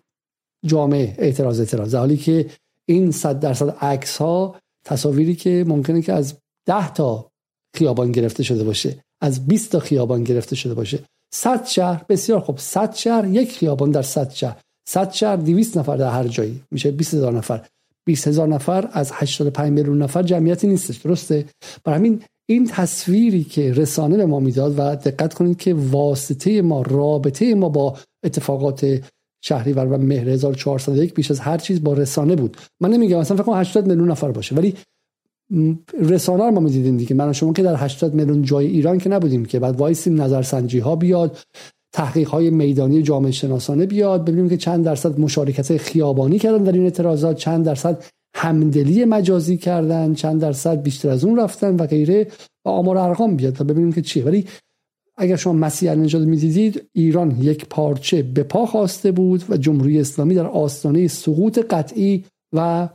جامعه 0.66 1.16
اعتراض 1.18 1.60
اعتراض. 1.60 1.96
حالی 1.96 2.18
که 2.18 2.50
این 2.86 3.12
صد 3.12 3.40
درصد 3.40 3.70
عکس 3.70 4.18
ها 4.18 4.56
تصاویری 4.86 5.36
که 5.36 5.66
ممکنه 5.68 6.02
که 6.02 6.14
از 6.14 6.36
ده 6.66 6.94
تا 6.94 7.32
خیابان 7.76 8.12
گرفته 8.12 8.44
شده 8.44 8.64
باشه 8.64 9.04
از 9.22 9.48
20 9.48 9.72
تا 9.72 9.80
خیابان 9.80 10.24
گرفته 10.24 10.56
شده 10.56 10.74
باشه. 10.74 11.04
100 11.34 11.66
شهر 11.66 12.06
بسیار 12.10 12.40
خوب. 12.40 12.60
100 12.60 12.94
شهر 12.96 13.26
یک 13.26 13.52
خیابان 13.52 13.92
در 13.92 14.02
100 14.02 14.30
شهر. 14.30 14.62
100 14.88 15.12
شهر 15.12 15.36
200 15.36 15.78
نفر 15.78 15.98
در 15.98 16.10
هر 16.10 16.28
جایی. 16.28 16.64
میشه 16.72 16.92
20 16.92 17.14
هزار 17.14 17.34
نفر. 17.34 17.68
20 18.08 18.28
هزار 18.28 18.48
نفر 18.48 18.90
از 18.92 19.12
85 19.14 19.72
میلیون 19.72 20.02
نفر 20.02 20.24
جمعیتی 20.24 20.68
نیستش 20.68 20.98
درسته؟ 20.98 21.46
برای 21.84 22.00
همین 22.00 22.22
این 22.50 22.68
تصویری 22.68 23.44
که 23.44 23.74
رسانه 23.74 24.18
به 24.18 24.26
ما 24.26 24.40
می‌داد 24.40 24.74
و 24.80 24.96
دقت 24.96 25.34
کنید 25.34 25.58
که 25.58 25.74
واسطه 25.74 26.62
ما 26.62 26.82
رابطه 26.82 27.56
ما 27.56 27.70
با 27.70 27.98
اتفاقات 28.24 29.02
شهریور 29.42 29.86
و 29.86 29.98
مهر 29.98 30.30
1401 30.30 31.14
بیش 31.14 31.32
از 31.32 31.40
هر 31.40 31.58
چیز 31.58 31.84
با 31.84 31.94
رسانه 31.94 32.36
بود. 32.36 32.58
من 32.82 32.90
نمیگم 32.90 33.20
مثلا 33.20 33.38
فکر 33.38 33.46
کنم 33.46 33.60
80 33.60 33.88
میلیون 33.88 34.12
نفر 34.12 34.32
باشه 34.32 34.56
ولی 34.56 34.74
رسانه 36.02 36.44
رو 36.44 36.52
ما 36.52 36.60
می‌دیدیم 36.60 36.98
دیگه. 36.98 37.16
من 37.16 37.34
شما 37.34 37.54
که 37.54 37.64
در 37.64 37.76
80 37.86 38.14
میلیون 38.14 38.42
جای 38.42 38.68
ایران 38.68 38.98
که 38.98 39.10
نبودیم 39.10 39.46
که. 39.46 39.60
بعد 39.60 39.76
وایسیم 39.76 40.22
نظرسنجی 40.22 40.80
ها 40.80 40.96
بیاد. 40.96 41.38
تحقیق 41.98 42.30
های 42.30 42.50
میدانی 42.50 43.02
جامعه 43.02 43.32
شناسانه 43.32 43.86
بیاد. 43.86 44.26
ببینیم 44.26 44.50
که 44.50 44.58
چند 44.58 44.86
درصد 44.86 45.20
مشارکت 45.20 45.78
خیابانی 45.78 46.40
کردن 46.40 46.64
در 46.64 46.72
این 46.72 46.84
اعتراضات 46.84 47.38
چند 47.38 47.66
درصد 47.66 48.04
همدلی 48.36 49.06
مجازی 49.06 49.58
کردن 49.58 50.14
چند 50.14 50.42
درصد 50.42 50.82
بیشتر 50.82 51.10
از 51.10 51.24
اون 51.24 51.40
رفتن 51.40 51.76
و 51.76 51.88
غیره 51.88 52.28
و 52.66 52.70
آمار 52.70 52.98
ارقام 52.98 53.36
بیاد 53.36 53.54
تا 53.54 53.64
ببینیم 53.64 53.92
که 53.92 54.02
چیه. 54.02 54.24
ولی 54.24 54.46
اگر 55.18 55.36
شما 55.36 55.54
مسیح 55.54 55.92
نجات 55.92 56.22
می‌دیدید 56.22 56.90
ایران 56.94 57.42
یک 57.42 57.66
پارچه 57.66 58.24
به 58.24 58.44
پا 58.44 58.66
خواسته 58.66 59.12
بود 59.12 59.44
و 59.50 59.58
جمهوری 59.58 60.00
اسلامی 60.00 60.36
در 60.36 60.48
آستانه 60.48 61.08
سقوط 61.08 61.60
قطعی 61.60 62.26
و 62.54 62.90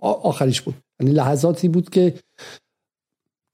آخریش 0.00 0.60
بود. 0.60 0.74
یعنی 1.00 1.12
لحظاتی 1.12 1.68
بود 1.68 1.90
که 1.90 2.14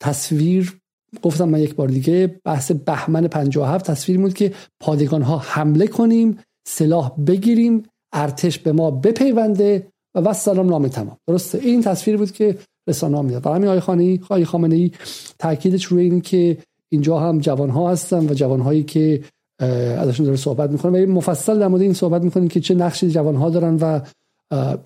تصویر 0.01 0.78
گفتم 1.23 1.49
من 1.49 1.61
یک 1.61 1.75
بار 1.75 1.89
دیگه 1.89 2.41
بحث 2.45 2.73
بهمن 2.73 3.29
57 3.29 3.91
تصویر 3.91 4.19
بود 4.19 4.35
که 4.35 4.53
پادگان 4.81 5.23
ها 5.23 5.39
حمله 5.39 5.87
کنیم 5.87 6.39
سلاح 6.67 7.17
بگیریم 7.27 7.83
ارتش 8.13 8.59
به 8.59 8.73
ما 8.73 8.91
بپیونده 8.91 9.87
و 10.15 10.21
و 10.21 10.33
سلام 10.33 10.69
نام 10.69 10.89
تمام. 10.89 11.17
درسته؟ 11.27 11.59
این 11.59 11.83
تصویر 11.83 12.17
بود 12.17 12.33
که 12.33 12.59
رسانه 12.89 13.23
می‌داد. 13.23 13.43
برای 13.43 13.57
همین 13.57 13.69
آقای 13.69 13.81
خانی 13.81 14.45
خامنه 14.45 14.77
ای 14.77 14.91
تاکیدش 15.39 15.85
روی 15.85 16.03
این 16.03 16.21
که 16.21 16.59
اینجا 16.89 17.19
هم 17.19 17.39
جوان 17.39 17.71
ها 17.71 17.91
هستن 17.91 18.31
و 18.31 18.35
جوان 18.35 18.61
هایی 18.61 18.83
که 18.83 19.25
ازشون 19.99 20.27
داره 20.27 20.37
صحبت 20.37 20.71
می‌کنه 20.71 21.07
و 21.07 21.11
مفصل 21.11 21.59
در 21.59 21.69
مورد 21.69 21.83
این 21.83 21.95
صحبت 21.95 22.23
می‌کنیم 22.23 22.49
که 22.49 22.61
چه 22.61 22.75
نقشی 22.75 23.11
جوان 23.11 23.35
ها 23.37 23.51
دارن 23.51 23.77
و 23.77 24.01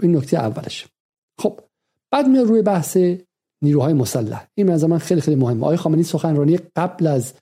این 0.02 0.16
نکته 0.16 0.36
اولش 0.36 0.86
خب 1.40 1.60
بعد 2.12 2.28
میاد 2.28 2.46
روی 2.46 2.62
بحث 2.62 2.96
نیروهای 3.62 3.92
مسلح. 3.92 4.46
این 4.54 4.70
از 4.70 4.84
من 4.84 4.98
خیلی 4.98 5.20
خیلی 5.20 5.36
مهمه. 5.36 5.62
آقای 5.62 5.76
خامنه‌ای 5.76 6.04
سخنرانی 6.04 6.58
قبل 6.76 7.06
از 7.06 7.32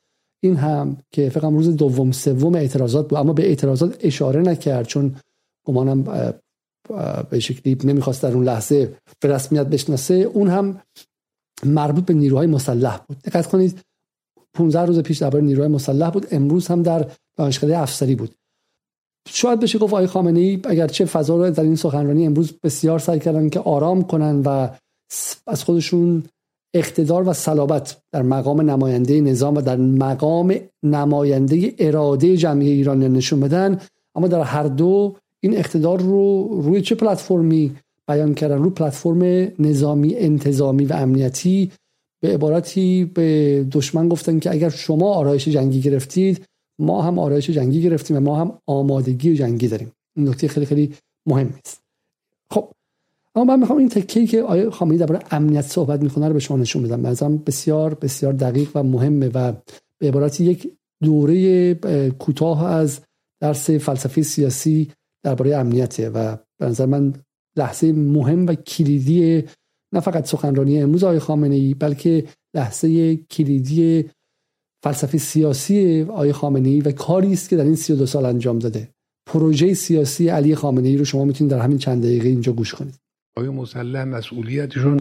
این 0.42 0.56
هم 0.56 0.96
که 1.10 1.28
فکر 1.28 1.50
روز 1.50 1.76
دوم 1.76 2.12
سوم 2.12 2.54
اعتراضات 2.54 3.08
بود 3.08 3.18
اما 3.18 3.32
به 3.32 3.46
اعتراضات 3.46 3.96
اشاره 4.00 4.40
نکرد 4.40 4.86
چون 4.86 5.16
گمانم 5.66 6.02
به 7.30 7.40
شکلی 7.40 7.78
نمی‌خواست 7.84 8.22
در 8.22 8.32
اون 8.32 8.44
لحظه 8.44 8.94
به 9.20 9.28
رسمیت 9.28 9.66
بشناسه. 9.66 10.14
اون 10.14 10.48
هم 10.48 10.80
مربوط 11.64 12.04
به 12.04 12.14
نیروهای 12.14 12.46
مسلح 12.46 13.00
بود. 13.08 13.18
دقت 13.18 13.46
کنید 13.46 13.80
15 14.54 14.80
روز 14.80 14.98
پیش 14.98 15.18
درباره 15.18 15.44
نیروهای 15.44 15.68
مسلح 15.68 16.10
بود. 16.10 16.26
امروز 16.30 16.66
هم 16.66 16.82
در 16.82 17.10
دانشکده 17.36 17.78
افسری 17.78 18.14
بود. 18.14 18.34
شاید 19.28 19.60
بشه 19.60 19.78
گفت 19.78 19.92
آقای 19.92 20.06
خامنه 20.06 20.40
ای 20.40 20.60
اگرچه 20.64 21.04
فضا 21.04 21.36
رو 21.36 21.50
در 21.50 21.62
این 21.62 21.76
سخنرانی 21.76 22.26
امروز 22.26 22.52
بسیار 22.62 22.98
سعی 22.98 23.18
کردن 23.18 23.48
که 23.48 23.60
آرام 23.60 24.02
کنن 24.02 24.42
و 24.44 24.68
از 25.46 25.64
خودشون 25.64 26.24
اقتدار 26.74 27.28
و 27.28 27.32
صلابت 27.32 27.96
در 28.12 28.22
مقام 28.22 28.70
نماینده 28.70 29.20
نظام 29.20 29.54
و 29.54 29.60
در 29.60 29.76
مقام 29.76 30.54
نماینده 30.82 31.74
اراده 31.78 32.36
جمعی 32.36 32.70
ایران 32.70 32.98
نشون 32.98 33.40
بدن. 33.40 33.80
اما 34.14 34.28
در 34.28 34.42
هر 34.42 34.62
دو 34.62 35.16
این 35.40 35.56
اقتدار 35.56 36.00
رو 36.00 36.48
روی 36.62 36.82
چه 36.82 36.94
پلتفرمی 36.94 37.76
بیان 38.08 38.34
کردن؟ 38.34 38.58
روی 38.58 38.70
پلتفرم 38.70 39.22
نظامی 39.58 40.14
انتظامی 40.14 40.84
و 40.84 40.92
امنیتی. 40.92 41.72
به 42.22 42.34
عبارتی 42.34 43.04
به 43.04 43.66
دشمن 43.72 44.08
گفتن 44.08 44.38
که 44.38 44.50
اگر 44.50 44.68
شما 44.68 45.14
آرایش 45.14 45.48
جنگی 45.48 45.80
گرفتید 45.80 46.44
ما 46.78 47.02
هم 47.02 47.18
آرایش 47.18 47.50
جنگی 47.50 47.82
گرفتیم 47.82 48.16
و 48.16 48.20
ما 48.20 48.36
هم 48.36 48.58
آمادگی 48.66 49.34
جنگی 49.34 49.68
داریم. 49.68 49.92
این 50.16 50.28
نکته 50.28 50.48
خیلی 50.48 50.66
خیلی 50.66 50.94
مهم 51.26 51.54
است 51.64 51.80
خب 52.50 52.72
اما 53.34 53.44
من 53.44 53.60
می‌خوام 53.60 53.78
این 53.78 53.88
تکه‌ای 53.88 54.26
که 54.26 54.42
آیه 54.42 54.70
خامنه‌ای 54.70 54.98
درباره 54.98 55.20
امنیت 55.30 55.64
صحبت 55.64 56.02
می‌کنه 56.02 56.28
رو 56.28 56.34
به 56.34 56.40
شما 56.40 56.56
نشون 56.56 56.82
بدم. 56.82 57.00
مثلا 57.00 57.36
بسیار 57.36 57.94
بسیار 57.94 58.32
دقیق 58.32 58.70
و 58.74 58.82
مهمه 58.82 59.28
و 59.34 59.52
به 59.98 60.08
عبارتی 60.08 60.44
یک 60.44 60.72
دوره 61.02 61.74
کوتاه 62.18 62.64
از 62.64 63.00
درس 63.42 63.70
فلسفه 63.70 64.22
سیاسی 64.22 64.90
درباره 65.24 65.56
امنیته 65.56 66.10
و 66.10 66.36
به 66.58 66.66
نظر 66.66 66.86
من 66.86 67.12
لحظه 67.56 67.92
مهم 67.92 68.46
و 68.46 68.54
کلیدی 68.54 69.44
نه 69.92 70.00
فقط 70.00 70.26
سخنرانی 70.26 70.82
امروز 70.82 71.04
آقای 71.04 71.18
خامنه 71.18 71.54
ای 71.54 71.74
بلکه 71.74 72.24
لحظه 72.54 73.16
کلیدی 73.16 74.04
فلسفه 74.82 75.18
سیاسی 75.18 76.02
آقای 76.02 76.32
خامنه 76.32 76.68
ای 76.68 76.80
و 76.80 76.92
کاری 76.92 77.32
است 77.32 77.48
که 77.48 77.56
در 77.56 77.64
این 77.64 77.76
32 77.76 78.06
سال 78.06 78.24
انجام 78.24 78.58
داده. 78.58 78.88
پروژه 79.26 79.74
سیاسی 79.74 80.28
علی 80.28 80.54
خامنه 80.54 80.88
ای 80.88 80.96
رو 80.96 81.04
شما 81.04 81.24
می‌تونید 81.24 81.50
در 81.50 81.58
همین 81.58 81.78
چند 81.78 82.02
دقیقه 82.02 82.28
اینجا 82.28 82.52
گوش 82.52 82.74
کنید. 82.74 82.94
آقای 83.40 83.52
مسلح 83.52 84.04
مسئولیتشون 84.04 85.00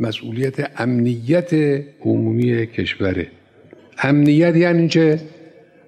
مسئولیت 0.00 0.80
امنیت 0.80 1.54
عمومی 2.00 2.66
کشوره. 2.66 3.30
امنیت 3.98 4.56
یعنی 4.56 4.88
چه؟ 4.88 5.20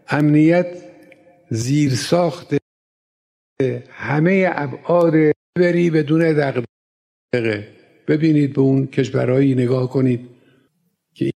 امنیت 0.08 0.66
زیرساخت 1.50 2.54
همه 3.90 4.50
ابعاد 4.54 5.14
بری 5.58 5.90
بدون 5.90 6.20
دغدغه. 6.20 7.68
ببینید 8.08 8.52
به 8.52 8.60
اون 8.60 8.86
کشورهایی 8.86 9.54
نگاه 9.54 9.90
کنید 9.90 10.28
که 11.14 11.30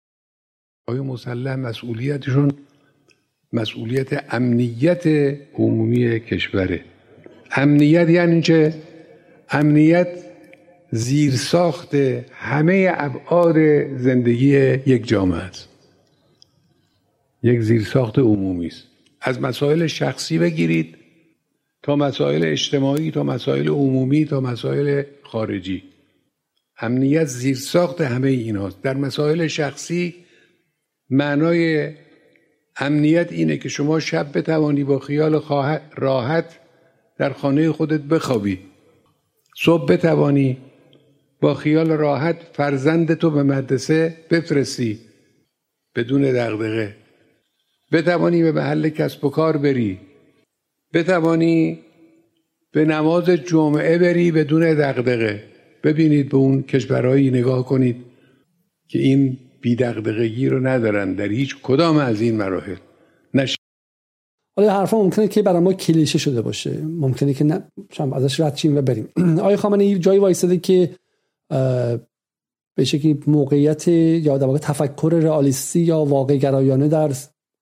آقای 0.88 1.00
مسلح 1.00 1.56
مسئولیتشون 1.56 2.52
مسئولیت 3.52 4.34
امنیت 4.34 5.06
عمومی 5.54 6.20
کشوره. 6.20 6.84
امنیت 7.50 8.08
یعنی 8.08 8.42
چه؟ 8.42 8.93
امنیت 9.50 10.08
زیرساخت 10.90 11.94
همه 12.32 12.92
ابعاد 12.94 13.56
زندگی 13.96 14.58
یک 14.86 15.08
جامعه 15.08 15.38
است. 15.38 15.68
یک 17.42 17.60
زیرساخت 17.60 18.18
عمومی 18.18 18.66
است. 18.66 18.84
از 19.20 19.40
مسائل 19.40 19.86
شخصی 19.86 20.38
بگیرید 20.38 20.96
تا 21.82 21.96
مسائل 21.96 22.44
اجتماعی 22.44 23.10
تا 23.10 23.22
مسائل 23.22 23.68
عمومی 23.68 24.24
تا 24.24 24.40
مسائل 24.40 25.02
خارجی. 25.22 25.82
امنیت 26.80 27.24
زیرساخت 27.24 28.00
همه 28.00 28.28
ایناست 28.28 28.82
در 28.82 28.96
مسائل 28.96 29.46
شخصی 29.46 30.14
معنای 31.10 31.90
امنیت 32.76 33.32
اینه 33.32 33.56
که 33.56 33.68
شما 33.68 34.00
شب 34.00 34.38
بتوانی 34.38 34.84
با 34.84 34.98
خیال 34.98 35.42
راحت 35.96 36.58
در 37.18 37.32
خانه 37.32 37.72
خودت 37.72 38.00
بخوابی. 38.00 38.58
صبح 39.56 39.92
بتوانی 39.92 40.56
با 41.40 41.54
خیال 41.54 41.90
راحت 41.90 42.36
فرزند 42.52 43.14
تو 43.14 43.30
به 43.30 43.42
مدرسه 43.42 44.16
بفرستی. 44.30 44.98
بدون 45.96 46.22
دغدغه. 46.22 46.96
بتوانی 47.92 48.42
به 48.42 48.52
محل 48.52 48.88
کسب 48.88 49.24
و 49.24 49.30
کار 49.30 49.56
بری. 49.56 50.00
بتوانی 50.94 51.78
به 52.72 52.84
نماز 52.84 53.24
جمعه 53.24 53.98
بری 53.98 54.32
بدون 54.32 54.74
دغدغه. 54.74 55.44
ببینید 55.84 56.28
به 56.28 56.36
اون 56.36 56.62
کشورهایی 56.62 57.30
نگاه 57.30 57.66
کنید 57.66 57.96
که 58.88 58.98
این 58.98 59.38
بیدغدغگی 59.60 60.48
رو 60.48 60.66
ندارن. 60.66 61.14
در 61.14 61.28
هیچ 61.28 61.56
کدام 61.62 61.96
از 61.96 62.20
این 62.20 62.36
مراحل. 62.36 62.76
حالا 64.56 64.72
حرفا 64.72 65.02
ممکنه 65.02 65.28
که 65.28 65.42
برای 65.42 65.60
ما 65.60 65.72
کلیشه 65.72 66.18
شده 66.18 66.42
باشه. 66.42 66.82
ممکنه 66.82 67.34
که 67.34 67.44
نه. 67.44 67.68
ازش 68.12 68.40
رد 68.40 68.54
چیم 68.54 68.76
و 68.76 68.82
بریم. 68.82 69.08
آقای 69.40 69.56
خامنه 69.56 69.84
ای 69.84 69.98
جایی 69.98 70.18
وایساده 70.18 70.56
که 70.56 70.96
به 72.76 72.84
شکلی 72.84 73.22
موقعیت 73.26 73.88
یا 73.88 74.38
در 74.38 74.46
واقع 74.46 74.58
تفکر 74.58 75.20
رئالیستی 75.22 75.80
یا 75.80 76.04
واقع 76.04 76.36
گرایانه 76.36 76.88
در 76.88 77.12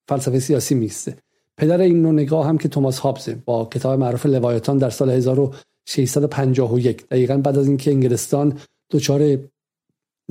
فلسفه 0.08 0.38
سیاسی 0.38 0.74
میسته؟ 0.74 1.16
پدر 1.56 1.80
این 1.80 2.02
نوع 2.02 2.12
نگاه 2.12 2.46
هم 2.46 2.58
که 2.58 2.68
توماس 2.68 2.98
هابزه 2.98 3.34
با 3.44 3.64
کتاب 3.64 4.00
معروف 4.00 4.26
لوایتان 4.26 4.78
در 4.78 4.90
سال 4.90 5.10
1651 5.10 7.08
دقیقا 7.08 7.36
بعد 7.36 7.58
از 7.58 7.66
اینکه 7.66 7.90
انگلستان 7.90 8.58
دچار 8.90 9.38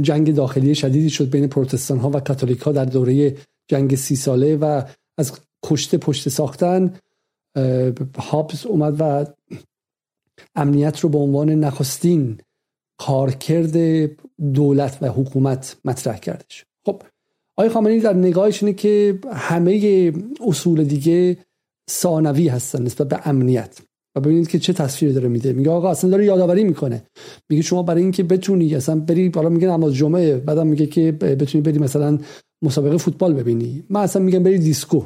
جنگ 0.02 0.36
داخلی 0.36 0.76
شدیدی 0.76 1.10
شد 1.10 1.30
بین 1.30 1.48
پروتستان 1.48 1.98
ها 1.98 2.10
و 2.10 2.20
کاتولیک 2.20 2.60
ها 2.60 2.72
در 2.72 2.86
دوره 2.86 3.36
جنگ 3.68 3.96
سی 3.96 4.16
ساله 4.16 4.56
و 4.56 4.82
از 5.18 5.40
کشته 5.64 5.98
پشت 5.98 6.30
ساختن 6.30 6.94
هابز 8.18 8.66
اومد 8.66 8.96
و 9.00 9.26
امنیت 10.56 11.00
رو 11.00 11.10
به 11.10 11.18
عنوان 11.18 11.50
نخستین 11.50 12.38
کارکرد 13.00 13.76
دولت 14.54 14.98
و 15.02 15.08
حکومت 15.08 15.78
مطرح 15.86 16.18
کردش. 16.18 16.66
خب 16.86 17.02
آقای 17.58 17.70
خامنه‌ای 17.70 18.00
در 18.00 18.14
نگاهش 18.14 18.64
اینه 18.64 18.74
که 18.74 19.20
همه 19.34 20.14
اصول 20.48 20.84
دیگه 20.84 21.38
ثانوی 21.90 22.48
هستن 22.48 22.84
نسبت 22.84 23.08
به 23.08 23.28
امنیت. 23.28 23.82
و 24.16 24.20
ببینید 24.20 24.48
که 24.48 24.60
چه 24.60 24.74
تصویری 24.74 25.14
داره 25.14 25.28
میده. 25.28 25.54
میگه 25.54 25.70
آقا 25.70 25.92
اصلا 25.92 26.10
داره 26.10 26.26
یادآوری 26.26 26.64
می‌کنه. 26.64 27.04
میگه 27.50 27.62
شما 27.62 27.84
برای 27.84 28.02
اینکه 28.02 28.24
بتونی 28.24 28.76
اصلا 28.76 29.00
بری 29.00 29.30
بالا 29.30 29.50
میگه 29.50 29.68
نماز 29.68 29.94
جمعه 29.94 30.38
بعدم 30.38 30.68
میگه 30.68 30.86
که 30.86 31.12
بتونی 31.12 31.62
بری 31.62 31.80
مثلا 31.80 32.20
مسابقه 32.62 32.98
فوتبال 32.98 33.34
ببینی. 33.34 33.84
من 33.90 34.02
اصلا 34.02 34.22
میگم 34.22 34.44
بری 34.44 34.60
دیسکو. 34.60 35.04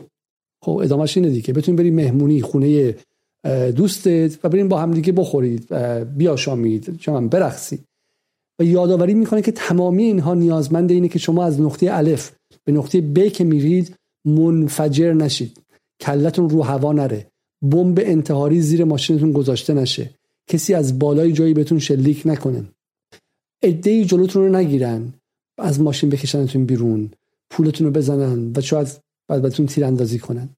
خب 0.65 0.81
ادامهش 0.83 1.17
اینه 1.17 1.29
دیگه. 1.29 1.53
بتونی 1.53 1.77
بری 1.77 1.91
مهمونی 1.91 2.41
خونه 2.41 2.95
دوستت 3.75 4.45
و 4.45 4.49
بریم 4.49 4.67
با 4.67 4.79
هم 4.79 4.91
دیگه 4.91 5.11
بخورید 5.11 5.73
بیاشامید 6.17 6.97
چون 6.97 7.27
برقصید 7.27 7.83
و 8.59 8.63
یادآوری 8.63 9.13
می‌کنه 9.13 9.41
که 9.41 9.51
تمامی 9.51 10.03
اینها 10.03 10.33
نیازمند 10.33 10.91
اینه 10.91 11.07
که 11.07 11.19
شما 11.19 11.43
از 11.43 11.61
نقطه 11.61 11.87
الف 11.91 12.31
به 12.63 12.71
نقطه 12.71 13.01
ب 13.01 13.27
که 13.27 13.43
میرید 13.43 13.95
منفجر 14.25 15.13
نشید. 15.13 15.61
کلتون 16.01 16.49
رو 16.49 16.63
هوا 16.63 16.93
نره. 16.93 17.27
بمب 17.61 17.99
انتحاری 18.03 18.61
زیر 18.61 18.83
ماشینتون 18.83 19.31
گذاشته 19.31 19.73
نشه. 19.73 20.09
کسی 20.49 20.73
از 20.73 20.99
بالای 20.99 21.31
جایی 21.31 21.53
بهتون 21.53 21.79
شلیک 21.79 22.21
نکنه. 22.25 22.63
ای 23.63 24.05
جلوتون 24.05 24.43
رو 24.43 24.55
نگیرن. 24.55 25.13
از 25.57 25.81
ماشین 25.81 26.09
بکشنتون 26.09 26.65
بیرون. 26.65 27.11
پولتون 27.49 27.87
رو 27.87 27.93
بزنن. 27.93 28.51
و 28.55 28.61
شاید 28.61 29.04
بعد 29.27 29.41
بهتون 29.41 29.65
تیراندازی 29.65 30.19
کنن. 30.19 30.49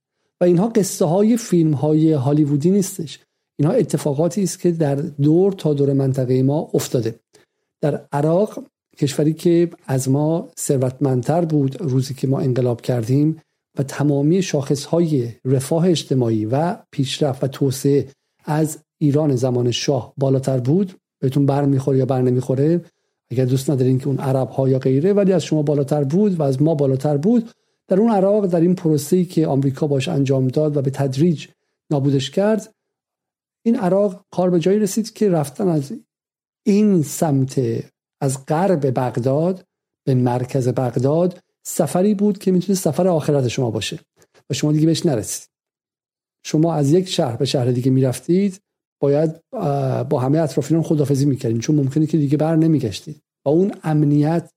و 0.41 0.43
اینها 0.43 0.67
قصه 0.67 1.05
های 1.05 1.37
فیلم 1.37 1.73
های 1.73 2.11
هالیوودی 2.11 2.71
نیستش. 2.71 3.19
اینها 3.59 3.73
اتفاقاتی 3.73 4.43
است 4.43 4.59
که 4.59 4.71
در 4.71 4.95
دور 4.95 5.51
تا 5.51 5.73
دور 5.73 5.93
منطقه 5.93 6.43
ما 6.43 6.69
افتاده. 6.73 7.19
در 7.81 8.07
عراق 8.11 8.63
کشوری 8.97 9.33
که 9.33 9.69
از 9.87 10.09
ما 10.09 10.49
ثروتمندتر 10.59 11.45
بود 11.45 11.81
روزی 11.81 12.13
که 12.13 12.27
ما 12.27 12.39
انقلاب 12.39 12.81
کردیم 12.81 13.41
و 13.77 13.83
تمامی 13.83 14.41
شاخصهای 14.41 15.31
رفاه 15.45 15.89
اجتماعی 15.89 16.45
و 16.45 16.77
پیشرفت 16.91 17.43
و 17.43 17.47
توسعه 17.47 18.07
از 18.45 18.77
ایران 18.97 19.35
زمان 19.35 19.71
شاه 19.71 20.13
بالاتر 20.17 20.59
بود 20.59 20.93
بهتون 21.19 21.45
بر 21.45 21.65
می‌خوره 21.65 21.97
یا 21.97 22.05
بر 22.05 22.21
نمی‌خوره 22.21 22.81
اگر 23.29 23.45
دوست 23.45 23.69
ندارین 23.69 23.99
که 23.99 24.07
اون 24.07 24.17
عرب 24.17 24.49
ها 24.49 24.69
یا 24.69 24.79
غیره 24.79 25.13
ولی 25.13 25.33
از 25.33 25.43
شما 25.43 25.61
بالاتر 25.61 26.03
بود 26.03 26.39
و 26.39 26.43
از 26.43 26.61
ما 26.61 26.75
بالاتر 26.75 27.17
بود 27.17 27.49
در 27.87 27.99
اون 27.99 28.11
عراق 28.11 28.45
در 28.45 28.61
این 28.61 28.75
پروسه‌ای 28.75 29.25
که 29.25 29.47
آمریکا 29.47 29.87
باش 29.87 30.07
انجام 30.07 30.47
داد 30.47 30.77
و 30.77 30.81
به 30.81 30.91
تدریج 30.91 31.47
نابودش 31.91 32.31
کرد 32.31 32.71
این 33.65 33.75
عراق 33.75 34.25
کار 34.31 34.49
به 34.49 34.59
جایی 34.59 34.79
رسید 34.79 35.13
که 35.13 35.29
رفتن 35.29 35.67
از 35.67 35.93
این 36.65 37.03
سمت 37.03 37.61
از 38.21 38.45
غرب 38.45 38.99
بغداد 38.99 39.65
به 40.05 40.15
مرکز 40.15 40.67
بغداد 40.67 41.39
سفری 41.67 42.13
بود 42.13 42.37
که 42.37 42.51
می‌تونه 42.51 42.75
سفر 42.75 43.07
آخرت 43.07 43.47
شما 43.47 43.71
باشه 43.71 43.99
و 44.49 44.53
شما 44.53 44.71
دیگه 44.71 44.85
بهش 44.85 45.05
نرسید. 45.05 45.49
شما 46.45 46.73
از 46.73 46.91
یک 46.91 47.09
شهر 47.09 47.35
به 47.35 47.45
شهر 47.45 47.71
دیگه 47.71 47.91
می‌رفتید 47.91 48.59
باید 49.01 49.41
با 50.09 50.19
همه 50.19 50.39
اطرافیان 50.39 50.83
خدافزی 50.83 51.25
می‌کردین 51.25 51.59
چون 51.59 51.75
ممکنه 51.75 52.07
که 52.07 52.17
دیگه 52.17 52.37
بر 52.37 52.55
نمیگشتید. 52.55 53.21
و 53.45 53.49
اون 53.49 53.71
امنیت 53.83 54.49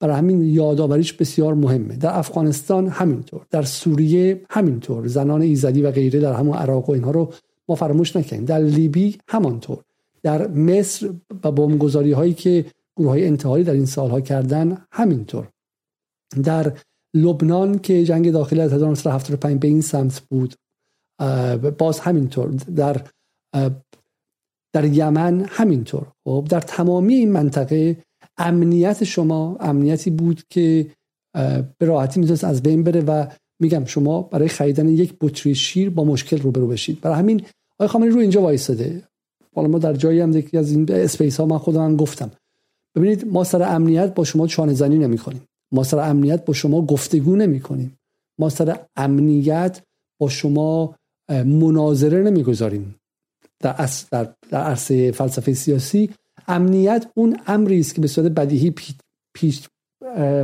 برای 0.00 0.16
همین 0.16 0.44
یادآوریش 0.44 1.12
بسیار 1.12 1.54
مهمه. 1.54 1.96
در 1.96 2.18
افغانستان 2.18 2.88
همینطور 2.88 3.46
در 3.50 3.62
سوریه 3.62 4.40
همینطور 4.50 5.06
زنان 5.06 5.42
ایزدی 5.42 5.82
و 5.82 5.90
غیره 5.90 6.20
در 6.20 6.32
همون 6.32 6.56
عراق 6.56 6.88
و 6.88 6.92
اینها 6.92 7.10
رو 7.10 7.32
ما 7.68 7.74
فراموش 7.74 8.16
نکنیم 8.16 8.44
در 8.44 8.58
لیبی 8.58 9.18
همانطور. 9.28 9.78
در 10.22 10.46
مصر 10.46 11.10
و 11.44 11.52
بمبگذاری 11.52 12.12
هایی 12.12 12.34
که 12.34 12.64
گروه 12.96 13.10
های 13.10 13.26
انتحاری 13.26 13.64
در 13.64 13.72
این 13.72 13.86
سالها 13.86 14.20
کردن 14.20 14.78
همینطور. 14.92 15.48
در 16.44 16.72
لبنان 17.14 17.78
که 17.78 18.04
جنگ 18.04 18.30
داخلی 18.30 18.60
از 18.60 18.72
1975 18.72 19.60
به 19.60 19.68
این 19.68 19.80
سمت 19.80 20.20
بود 20.20 20.54
باز 21.78 22.00
همینطور. 22.00 22.48
در 22.76 23.02
در 24.72 24.84
یمن 24.84 25.46
همینطور. 25.48 26.06
خب 26.24 26.46
در 26.50 26.60
تمامی 26.60 27.14
این 27.14 27.32
منطقه 27.32 27.96
امنیت 28.38 29.04
شما 29.04 29.56
امنیتی 29.60 30.10
بود 30.10 30.42
که 30.50 30.86
به 31.78 31.86
راحتی 31.86 32.20
می‌تونست 32.20 32.44
از 32.44 32.62
بین 32.62 32.82
بره 32.82 33.00
و 33.00 33.26
میگم 33.60 33.84
شما 33.84 34.22
برای 34.22 34.48
خریدن 34.48 34.88
یک 34.88 35.14
بطری 35.20 35.54
شیر 35.54 35.90
با 35.90 36.04
مشکل 36.04 36.38
روبرو 36.38 36.66
بشید. 36.66 37.00
برای 37.00 37.16
همین 37.16 37.42
آقای 37.78 37.88
خامنه‌ای 37.88 38.14
رو 38.14 38.20
اینجا 38.20 38.42
وایساده. 38.42 39.02
حالا 39.54 39.68
ما 39.68 39.78
در 39.78 39.92
جایی 39.92 40.20
هم 40.20 40.36
یکی 40.36 40.58
از 40.58 40.70
این 40.70 40.92
اسپیس 40.92 41.40
ها 41.40 41.46
من 41.46 41.58
خودم 41.58 41.96
گفتم. 41.96 42.30
ببینید 42.96 43.28
ما 43.28 43.44
سر 43.44 43.62
امنیت 43.62 44.14
با 44.14 44.24
شما 44.24 44.46
چانه 44.46 44.74
زنی 44.74 44.98
نمی 44.98 45.18
کنیم 45.18 45.42
ما 45.72 45.82
سر 45.82 46.10
امنیت 46.10 46.44
با 46.44 46.52
شما 46.52 46.86
گفتگو 46.86 47.36
نمی 47.36 47.60
کنیم 47.60 47.98
ما 48.40 48.48
سر 48.48 48.80
امنیت 48.96 49.82
با 50.20 50.28
شما 50.28 50.94
مناظره 51.28 52.22
نمی‌گذاریم. 52.22 52.94
در, 53.60 53.90
در, 54.10 54.28
در 54.50 54.62
عرصه 54.62 55.12
فلسفه 55.12 55.54
سیاسی 55.54 56.10
امنیت 56.48 57.06
اون 57.14 57.36
امری 57.46 57.80
است 57.80 57.94
که 57.94 58.00
به 58.00 58.06
صورت 58.06 58.32
بدیهی 58.32 58.74
پیش 59.34 59.68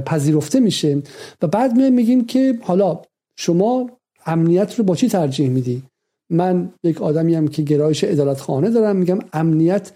پذیرفته 0.06 0.60
میشه. 0.60 1.02
و 1.42 1.46
بعد 1.46 1.76
میایم 1.76 1.94
میگیم 1.94 2.26
که 2.26 2.58
حالا 2.62 3.00
شما 3.38 3.90
امنیت 4.26 4.78
رو 4.78 4.84
با 4.84 4.96
چی 4.96 5.08
ترجیح 5.08 5.48
میدی؟ 5.48 5.82
من 6.30 6.72
یک 6.84 7.02
آدمی 7.02 7.34
هم 7.34 7.48
که 7.48 7.62
گرایش 7.62 8.04
عدالت 8.04 8.40
خانه 8.40 8.70
دارم 8.70 8.96
میگم 8.96 9.18
امنیت 9.32 9.92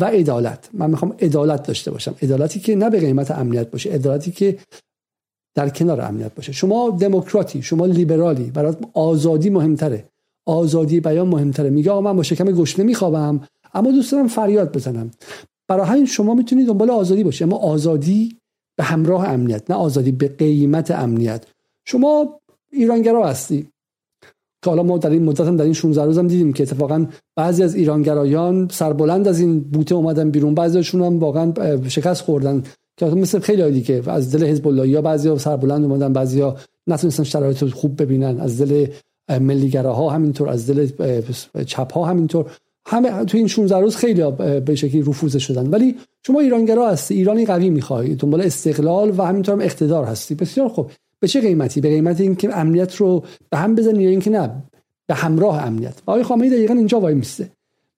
و 0.00 0.04
عدالت. 0.04 0.68
من 0.72 0.90
می‌خوام 0.90 1.16
عدالت 1.20 1.62
داشته 1.62 1.90
باشم. 1.90 2.14
عدالتی 2.22 2.60
که 2.60 2.76
نه 2.76 2.90
به 2.90 3.00
قیمت 3.00 3.30
امنیت 3.30 3.70
باشه 3.70 3.90
عدالتی 3.90 4.30
که 4.30 4.58
در 5.54 5.68
کنار 5.68 6.00
امنیت 6.00 6.34
باشه. 6.34 6.52
شما 6.52 6.96
دموکراتی 7.00 7.62
شما 7.62 7.86
لیبرالی 7.86 8.50
برات 8.50 8.78
آزادی 8.94 9.50
مهمتره. 9.50 10.04
آزادی 10.46 11.00
بیان 11.00 11.28
مهمتره. 11.28 11.70
میگه 11.70 11.90
آقا 11.90 12.00
من 12.00 12.16
با 12.16 12.22
شکم 12.22 12.44
گشنه 12.44 12.84
میخوابم. 12.84 13.40
اما 13.74 13.90
دوست 13.90 14.12
دارم 14.12 14.28
فریاد 14.28 14.76
بزنم. 14.76 15.10
برای 15.68 15.86
همین 15.86 16.06
شما 16.06 16.34
می‌تونید 16.34 16.66
دنبال 16.66 16.90
آزادی 16.90 17.24
باشید. 17.24 17.46
اما 17.46 17.56
آزادی 17.56 18.36
به 18.76 18.84
همراه 18.84 19.28
امنیت 19.28 19.70
نه 19.70 19.76
آزادی 19.76 20.12
به 20.12 20.28
قیمت 20.28 20.90
امنیت. 20.90 21.46
شما 21.84 22.40
ایرانگرا 22.72 23.28
هستی 23.28 23.68
که 24.64 24.70
حالا 24.70 24.82
ما 24.82 24.98
در 24.98 25.10
این 25.10 25.24
مدت 25.24 25.40
هم 25.40 25.56
در 25.56 25.64
این 25.64 25.72
16 25.72 26.04
روز 26.04 26.18
هم 26.18 26.26
دیدیم 26.26 26.52
که 26.52 26.62
اتفاقا 26.62 27.06
بعضی 27.36 27.62
از 27.62 27.74
ایرانگرایان 27.74 28.68
سربلند 28.70 29.28
از 29.28 29.40
این 29.40 29.60
بوته 29.60 29.94
اومدن 29.94 30.30
بیرون. 30.30 30.54
بعضیشون 30.54 31.02
هم 31.02 31.18
واقعا 31.18 31.52
شکست 31.88 32.22
خوردن. 32.22 32.62
که 32.96 33.06
مثل 33.06 33.38
خیلی 33.38 33.70
دیگه 33.70 34.02
از 34.06 34.34
دل 34.34 34.46
حزب 34.46 34.68
الله 34.68 34.88
یا 34.88 35.02
بعضیا 35.02 35.38
سربلند 35.38 35.84
اومدن 35.84 36.12
بعضیا 36.12 36.56
نتونستن 36.86 37.22
شرایط 37.22 37.64
خوب 37.64 38.02
ببینن. 38.02 38.40
از 38.40 38.62
دل 38.62 38.86
ملیگراها 39.40 40.10
همینطور 40.10 40.48
از 40.48 40.70
دل 40.70 40.88
چپ 41.66 41.92
ها 41.92 42.04
همینطور. 42.04 42.50
همه 42.90 43.24
تو 43.24 43.38
این 43.38 43.46
16 43.46 43.78
روز 43.78 43.96
خیلی 43.96 44.22
به 44.60 44.74
شکلی 44.74 45.02
رفوزه 45.02 45.38
شدن 45.38 45.66
ولی 45.66 45.94
شما 46.26 46.40
ایرانگرا 46.40 46.90
هستی 46.90 47.14
ایرانی 47.14 47.46
قوی 47.46 47.70
می‌خوای 47.70 48.14
دنبال 48.14 48.40
استقلال 48.40 49.14
و 49.18 49.22
همینطور 49.22 49.54
هم 49.54 49.60
اقتدار 49.60 50.04
هستی. 50.04 50.34
بسیار 50.34 50.68
خوب. 50.68 50.90
به 51.20 51.28
چه 51.28 51.40
قیمتی؟ 51.40 51.80
به 51.80 51.88
قیمت 51.88 52.20
اینکه 52.20 52.58
امنیت 52.58 52.96
رو 52.96 53.24
به 53.50 53.56
هم 53.56 53.74
بزنی 53.74 54.02
یا 54.02 54.10
اینکه 54.10 54.30
نه 54.30 54.62
به 55.06 55.14
همراه 55.14 55.66
امنیت. 55.66 55.94
و 56.06 56.10
آقای 56.10 56.22
خامنه‌ای 56.22 56.50
دقیقا 56.50 56.74
اینجا 56.74 57.00
وای 57.00 57.14
میسته. 57.14 57.50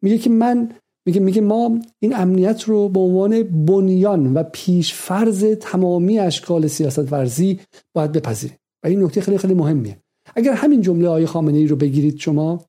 میگه 0.03 0.19
که 0.19 0.31
من 0.31 0.69
میگه 1.07 1.21
میگه 1.21 1.41
ما 1.41 1.79
این 1.99 2.17
امنیت 2.17 2.63
رو 2.63 2.89
به 2.89 3.01
عنوان 3.01 3.43
بنیان 3.43 4.35
و 4.35 4.43
پیش 4.53 4.95
فرض 4.95 5.45
تمامی 5.45 6.19
اشکال 6.19 6.67
سیاست 6.67 7.13
ورزی 7.13 7.61
باید 7.93 8.13
بپذیریم. 8.13 8.57
و 8.83 8.87
این 8.87 9.05
نکته 9.05 9.21
خیلی 9.21 9.39
خیلی 9.39 9.55
مهمیه. 9.55 9.97
اگر 10.37 10.53
همین 10.53 10.81
جمله 10.81 11.09
آقای 11.09 11.27
خامنه 11.27 11.59
ای 11.59 11.67
رو 11.67 11.77
بگیرید 11.77 12.19
شما 12.19 12.65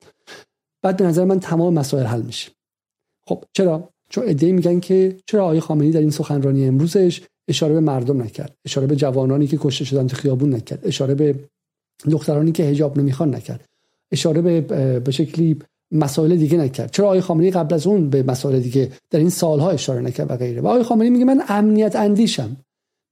بعد 0.81 0.97
به 0.97 1.05
نظر 1.05 1.25
من 1.25 1.39
تمام 1.39 1.73
مسائل 1.73 2.05
حل 2.05 2.21
میشه. 2.21 2.51
خب 3.27 3.43
چرا؟ 3.53 3.89
چون 4.09 4.27
ایده 4.27 4.51
میگن 4.51 4.79
که 4.79 5.17
چرا 5.25 5.43
آقای 5.43 5.59
خامنه‌ای 5.59 5.91
در 5.91 5.99
این 5.99 6.11
سخنرانی 6.11 6.67
امروزش 6.67 7.21
اشاره 7.47 7.73
به 7.73 7.79
مردم 7.79 8.21
نکرد 8.21 8.55
اشاره 8.65 8.87
به 8.87 8.95
جوانانی 8.95 9.47
که 9.47 9.57
کشته 9.61 9.85
شدن 9.85 10.07
تو 10.07 10.15
خیابون 10.15 10.55
نکرد 10.55 10.87
اشاره 10.87 11.15
به 11.15 11.35
دخترانی 12.11 12.51
که 12.51 12.63
حجاب 12.63 12.97
نمی‌خوان 12.97 13.35
نکرد 13.35 13.65
اشاره 14.11 14.41
به 14.41 14.61
به 14.99 15.11
شکلی 15.11 15.59
مسائل 15.91 16.35
دیگه 16.35 16.57
نکرد. 16.57 16.91
چرا 16.91 17.05
آقای 17.05 17.21
خامنه‌ای 17.21 17.51
قبل 17.51 17.75
از 17.75 17.87
اون 17.87 18.09
به 18.09 18.23
مسائل 18.23 18.59
دیگه 18.59 18.91
در 19.09 19.19
این 19.19 19.29
سالها 19.29 19.69
اشاره 19.69 20.01
نکرد 20.01 20.31
و 20.31 20.37
غیره؟ 20.37 20.61
و 20.61 20.67
آقای 20.67 20.83
خامنه‌ای 20.83 21.09
میگه 21.09 21.25
من 21.25 21.43
امنیت 21.47 21.95
اندیشم. 21.95 22.57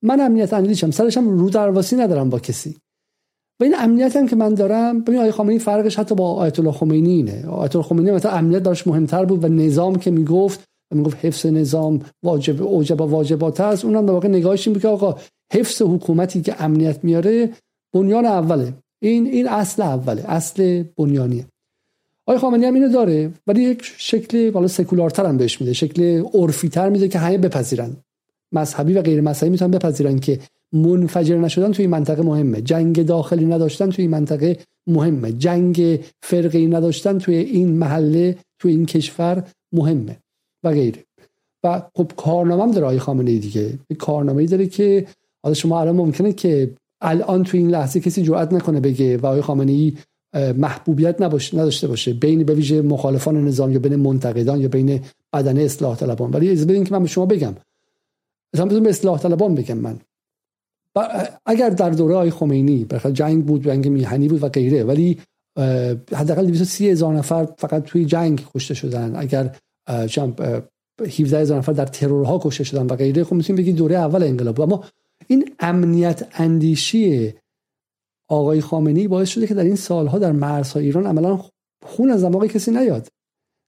من 0.01 0.19
امنیت 0.19 0.53
اندیشم. 0.53 0.91
سرشم 0.91 1.29
رو 1.29 1.49
درواسی 1.49 1.95
ندارم 1.95 2.29
با 2.29 2.39
کسی. 2.39 2.75
و 3.59 3.63
این 3.63 3.75
امنیت 3.79 4.15
هم 4.15 4.27
که 4.27 4.35
من 4.35 4.53
دارم 4.53 5.01
ببین 5.01 5.17
آقای 5.17 5.31
خامنه‌ای 5.31 5.59
فرقش 5.59 5.99
حتی 5.99 6.15
با 6.15 6.33
آیت 6.33 6.59
الله 6.59 6.71
خمینی 6.71 7.09
اینه. 7.09 7.47
آیت 7.47 7.75
الله 7.75 7.87
خمینی 7.87 8.11
مثلا 8.11 8.31
امنیت 8.31 8.63
براش 8.63 8.87
مهمتر 8.87 9.25
بود 9.25 9.43
و 9.43 9.47
نظام 9.47 9.95
که 9.95 10.11
می‌گفت 10.11 10.63
می‌گفت 10.95 11.25
حفظ 11.25 11.45
نظام 11.45 12.01
واجب 12.23 12.63
اوجب 12.63 13.01
واجبات 13.01 13.61
است. 13.61 13.85
اونم 13.85 14.05
در 14.05 14.13
واقع 14.13 14.27
نگاهش 14.27 14.67
این 14.67 14.73
بود 14.73 14.81
که 14.81 14.87
آقا 14.87 15.15
حفظ 15.53 15.81
حکومتی 15.81 16.41
که 16.41 16.63
امنیت 16.63 17.03
میاره 17.03 17.49
بنیان 17.93 18.25
اوله. 18.25 18.73
این 19.01 19.25
این 19.27 19.47
اصل 19.47 19.81
اوله 19.81 20.23
اصل 20.27 20.83
بنیانیه. 20.97 21.45
آقای 22.27 22.39
خامنه‌ای 22.39 22.67
هم 22.67 22.73
اینو 22.73 22.89
داره 22.89 23.31
ولی 23.47 23.63
یک 23.63 23.81
شکل 23.97 24.49
والا 24.49 24.67
سکولارتر 24.67 25.25
هم 25.25 25.37
بهش 25.37 25.61
میده 25.61 25.73
شکل 25.73 26.23
عرفی 26.33 26.69
تر 26.69 26.89
میده 26.89 27.07
که 27.07 27.19
همه 27.19 27.37
بپذیرن. 27.37 27.91
مذهبی 28.51 28.93
و 28.93 29.01
غیر 29.01 29.21
مذهبی 29.21 29.49
می‌تونن 29.49 29.71
بپذیرن 29.71 30.19
که 30.19 30.39
منفجر 30.73 31.37
نشدن 31.37 31.71
توی 31.71 31.87
منطقه 31.87 32.21
مهمه. 32.21 32.61
جنگ 32.61 33.05
داخلی 33.05 33.45
نداشتن 33.45 33.89
توی 33.89 34.07
منطقه 34.07 34.57
مهمه. 34.87 35.31
جنگ 35.31 35.99
فرقی 36.21 36.67
نداشتن 36.67 37.17
توی 37.17 37.35
این 37.35 37.77
محله 37.77 38.37
توی 38.59 38.71
این 38.71 38.85
کشور 38.85 39.43
مهمه 39.71 40.17
و 40.63 40.71
غیره. 40.71 41.03
و 41.63 41.81
خب 41.95 42.11
کارنامه 42.17 42.63
هم 42.63 42.71
داره 42.71 42.99
آقای 42.99 43.39
دیگه. 43.39 43.79
کارنامه 43.97 44.41
ای 44.41 44.47
داره 44.47 44.67
که 44.67 45.07
حالا 45.43 45.53
شما 45.53 45.81
الان 45.81 45.95
ممکنه 45.95 46.33
که 46.33 46.71
الان 47.01 47.43
تو 47.43 47.57
این 47.57 47.69
لحظه 47.69 47.99
کسی 47.99 48.23
جرئت 48.23 48.53
نکنه 48.53 48.79
بگه 48.79 49.17
و 49.17 49.25
آقای 49.25 49.41
خامنه 49.41 49.71
ای 49.71 49.93
محبوبیت 50.57 51.21
نباشه 51.21 51.57
نداشته 51.57 51.87
باشه 51.87 52.13
بین 52.13 52.43
به 52.43 52.53
ویژه 52.53 52.81
مخالفان 52.81 53.45
نظام 53.45 53.71
یا 53.71 53.79
بین 53.79 53.95
منتقدان 53.95 54.61
یا 54.61 54.67
بین 54.67 55.01
بدنه 55.33 55.61
اصلاح 55.61 55.95
طلبان. 55.95 56.31
ولی 56.31 56.51
از 56.51 56.67
بدین 56.67 56.83
که 56.83 56.93
من 56.93 57.01
به 57.01 57.07
شما 57.07 57.25
بگم. 57.25 57.55
مثلا 58.53 58.79
به 58.79 58.89
اصلاح 58.89 59.19
طلبان 59.19 59.55
بگم 59.55 59.77
من. 59.77 59.99
اگر 61.45 61.69
در 61.69 61.89
دوره 61.89 62.15
های 62.15 62.31
خمینی 62.31 62.87
جنگ 63.13 63.45
بود 63.45 63.63
جنگ 63.63 63.87
میهنی 63.87 64.27
بود 64.27 64.43
و 64.43 64.49
غیره 64.49 64.83
ولی 64.83 65.17
حداقل 66.13 66.45
230 66.45 66.89
هزار 66.89 67.13
نفر 67.13 67.47
فقط 67.57 67.83
توی 67.83 68.05
جنگ 68.05 68.45
کشته 68.55 68.73
شدن. 68.73 69.15
اگر 69.15 69.55
17 69.87 71.39
هزار 71.39 71.57
نفر 71.57 71.71
در 71.71 71.85
ترورها 71.85 72.39
کشته 72.43 72.63
شدن 72.63 72.85
و 72.85 72.95
غیره 72.95 73.23
خب 73.23 73.33
می‌تونیم 73.33 73.61
بگید 73.61 73.75
دوره 73.75 73.95
اول 73.95 74.23
انقلاب. 74.23 74.61
اما 74.61 74.83
این 75.27 75.55
امنیت 75.59 76.27
اندیشی 76.33 77.33
آقای 78.29 78.61
خامنه‌ای 78.61 79.07
باعث 79.07 79.29
شده 79.29 79.47
که 79.47 79.53
در 79.53 79.63
این 79.63 79.75
سالها 79.75 80.19
در 80.19 80.31
مرزهای 80.31 80.85
ایران 80.85 81.05
عملا 81.05 81.39
خون 81.85 82.09
از 82.09 82.23
دماغ 82.23 82.45
کسی 82.45 82.71
نیاد. 82.71 83.07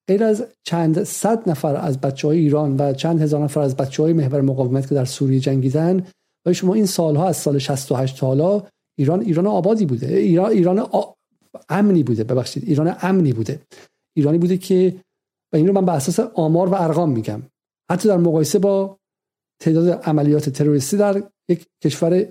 غیر 0.07 0.23
از 0.23 0.45
چند 0.63 1.03
صد 1.03 1.49
نفر 1.49 1.75
از 1.75 2.01
بچه 2.01 2.27
های 2.27 2.39
ایران 2.39 2.77
و 2.77 2.93
چند 2.93 3.21
هزار 3.21 3.43
نفر 3.43 3.59
از 3.59 3.75
بچه 3.75 4.03
های 4.03 4.13
محور 4.13 4.41
مقاومت 4.41 4.89
که 4.89 4.95
در 4.95 5.05
سوریه 5.05 5.39
جنگیدن 5.39 6.05
و 6.45 6.53
شما 6.53 6.73
این 6.73 6.85
سالها 6.85 7.27
از 7.27 7.37
سال 7.37 7.57
68 7.57 8.17
تا 8.17 8.27
حالا 8.27 8.63
ایران 8.97 9.21
ایران 9.21 9.47
آبادی 9.47 9.85
بوده. 9.85 10.07
ایران 10.07 10.51
ایران 10.51 10.87
امنی 11.69 12.03
بوده. 12.03 12.23
ببخشید 12.23 12.63
ایران 12.63 12.95
امنی 13.01 13.33
بوده. 13.33 13.59
ایرانی 14.17 14.37
بوده 14.37 14.57
که 14.57 14.95
و 15.53 15.57
این 15.57 15.67
رو 15.67 15.73
من 15.73 15.85
به 15.85 15.91
اساس 15.91 16.19
آمار 16.19 16.69
و 16.69 16.73
ارقام 16.73 17.11
میگم. 17.11 17.41
حتی 17.91 18.07
در 18.07 18.17
مقایسه 18.17 18.59
با 18.59 18.97
تعداد 19.61 19.89
عملیات 19.89 20.49
تروریستی 20.49 20.97
در 20.97 21.23
یک 21.49 21.67
کشور 21.83 22.27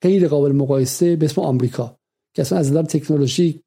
غیر 0.00 0.28
قابل 0.28 0.52
مقایسه 0.52 1.16
به 1.16 1.26
اسم 1.26 1.40
آمریکا 1.40 1.96
که 2.36 2.42
اصلا 2.42 2.58
از 2.58 2.70
نظر 2.70 2.82
تکنولوژی 2.82 3.60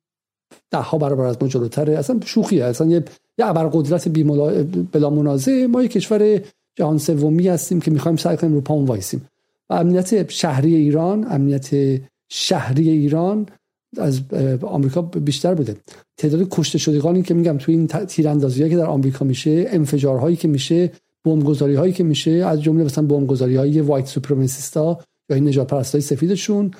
ده 0.72 0.78
ها 0.78 0.98
برابر 0.98 1.26
از 1.26 1.38
ما 1.42 1.48
جلوتره. 1.48 1.98
اصلا 1.98 2.20
شوخیه. 2.26 2.66
اصلا 2.66 2.88
یه 2.88 3.04
یه 3.38 3.46
ابرقدرت 3.46 4.08
بلا 4.92 5.10
منازع 5.10 5.66
ما 5.66 5.84
یک 5.84 5.92
کشور 5.92 6.42
جهان 6.78 6.98
سومی 6.98 7.48
هستیم 7.48 7.82
که 7.82 7.92
می‌خوایم 7.92 8.18
سعی 8.18 8.38
کنیم 8.38 8.54
رو 8.54 8.62
پامون 8.62 8.86
وایسیم. 8.86 9.28
امنیت 9.72 10.32
شهری 10.32 10.76
ایران 10.76 11.26
امنیت 11.30 11.70
شهری 12.30 12.90
ایران 12.90 13.46
از 13.98 14.22
آمریکا 14.62 15.02
بیشتر 15.02 15.54
بوده. 15.54 15.76
تعداد 16.18 16.48
کشته 16.52 16.78
شدگانی 16.78 17.24
که 17.24 17.34
میگم 17.34 17.58
توی 17.58 17.76
این 17.76 17.88
تیراندازیایی 17.88 18.72
که 18.72 18.78
در 18.78 18.86
آمریکا 18.86 19.26
میشه 19.26 19.66
انفجارهایی 19.68 20.36
که 20.36 20.48
میشه 20.48 20.92
بمبگذاری 21.24 21.76
هایی 21.76 21.94
که 21.94 22.04
میشه 22.04 22.32
از 22.32 22.62
جمله 22.62 22.84
مثلا 22.84 23.06
بمبگذاری 23.06 23.56
های 23.56 23.82
وایت 23.82 24.06
سوپرمسیستا 24.06 25.00
یا 25.30 25.36
این 25.36 25.48
نجات 25.48 25.68
پرستای 25.68 26.02
سفیدشون 26.02 26.72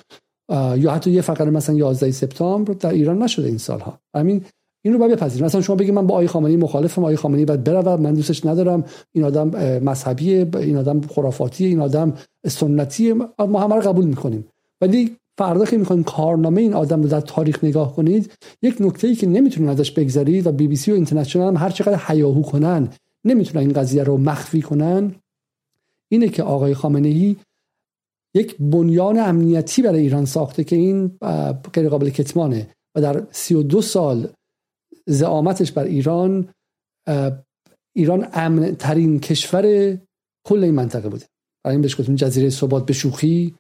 یا 0.78 0.92
حتی 0.92 1.12
یه 1.12 1.22
فقره 1.22 1.50
مثلا 1.50 1.76
11 1.76 2.12
سپتامبر 2.12 2.74
در 2.74 2.90
ایران 2.90 3.24
نشده 3.24 3.48
این 3.48 3.58
سالها. 3.58 4.00
همین 4.16 4.42
این 4.82 4.94
رو 4.94 5.00
باید 5.00 5.12
بپذیریم. 5.12 5.46
مثلا 5.46 5.62
شما 5.62 5.76
بگید 5.76 5.94
من 5.94 6.08
با 6.08 6.14
آقای 6.14 6.28
خامنه‌ای 6.28 6.58
مخالفم 6.58 7.02
آقای 7.02 7.16
خامنه‌ای 7.16 7.46
باید 7.46 7.64
بره 7.64 7.96
من 7.96 8.14
دوستش 8.14 8.46
ندارم 8.46 8.84
این 9.12 9.24
آدم 9.24 9.50
مذهبیه 9.80 10.48
این 10.54 10.78
آدم 10.78 11.02
خرافاتیه 11.02 11.68
این 11.68 11.80
آدم 11.80 12.14
سنتیه. 12.48 13.14
ما 13.14 13.60
همه 13.60 13.76
رو 13.76 13.82
قبول 13.82 14.06
می‌کنیم. 14.06 14.48
ولی 14.82 15.16
فردا 15.38 15.66
که 15.66 15.78
می‌خواین 15.78 16.04
کارنامه 16.04 16.62
این 16.62 16.74
آدم 16.74 17.02
رو 17.02 17.10
در 17.10 17.22
تاریخ 17.22 17.64
نگاه 17.64 17.96
کنید 17.96 18.32
یک 18.62 18.76
نکته 18.80 19.08
ای 19.08 19.16
که 19.16 19.28
نمی‌تونید 19.28 19.70
ازش 19.70 19.92
بگذرید 19.92 20.48
و 20.48 20.52
بی 20.52 20.68
بی 20.68 20.76
سی 20.76 20.92
و 20.92 20.96
اینترنشنال 20.96 21.48
هم 21.48 21.58
هر 21.58 21.70
چقدر 21.70 21.98
حیاهو 21.98 22.42
کنن 22.42 22.90
نمی‌تونن 23.26 23.62
این 23.62 23.74
قضیه 23.74 24.04
رو 24.04 24.18
مخفی 24.18 24.62
کنن 24.62 25.16
اینه 26.10 26.30
که 26.30 26.44
آقای 26.44 26.74
خامنه 26.74 27.08
ای 27.08 27.36
یک 28.36 28.58
بنیان 28.60 29.20
امنیتی 29.20 29.82
برای 29.82 30.02
ایران 30.02 30.26
ساخته 30.26 30.64
که 30.64 30.76
این 30.76 31.12
غیر 31.74 31.90
قابل 31.90 32.10
کتمانه 32.10 32.70
و 32.96 33.02
در 33.02 33.24
32 33.32 33.82
سال 33.82 34.28
زعامتش 35.08 35.72
بر 35.72 35.84
ایران 35.84 36.50
ایران 37.96 38.28
امن 38.34 38.76
ترین 38.76 39.20
کشور 39.20 39.98
کل 40.48 40.64
این 40.64 40.76
منطقه 40.76 41.10
بوده. 41.10 41.26
برای 41.64 41.76
این 41.76 41.82
بهش 41.82 42.00
گفتیم 42.00 42.16
جزیره 42.16 42.50
ثبات 42.50 42.86
به 42.86 42.94
شوخی. 42.94 43.56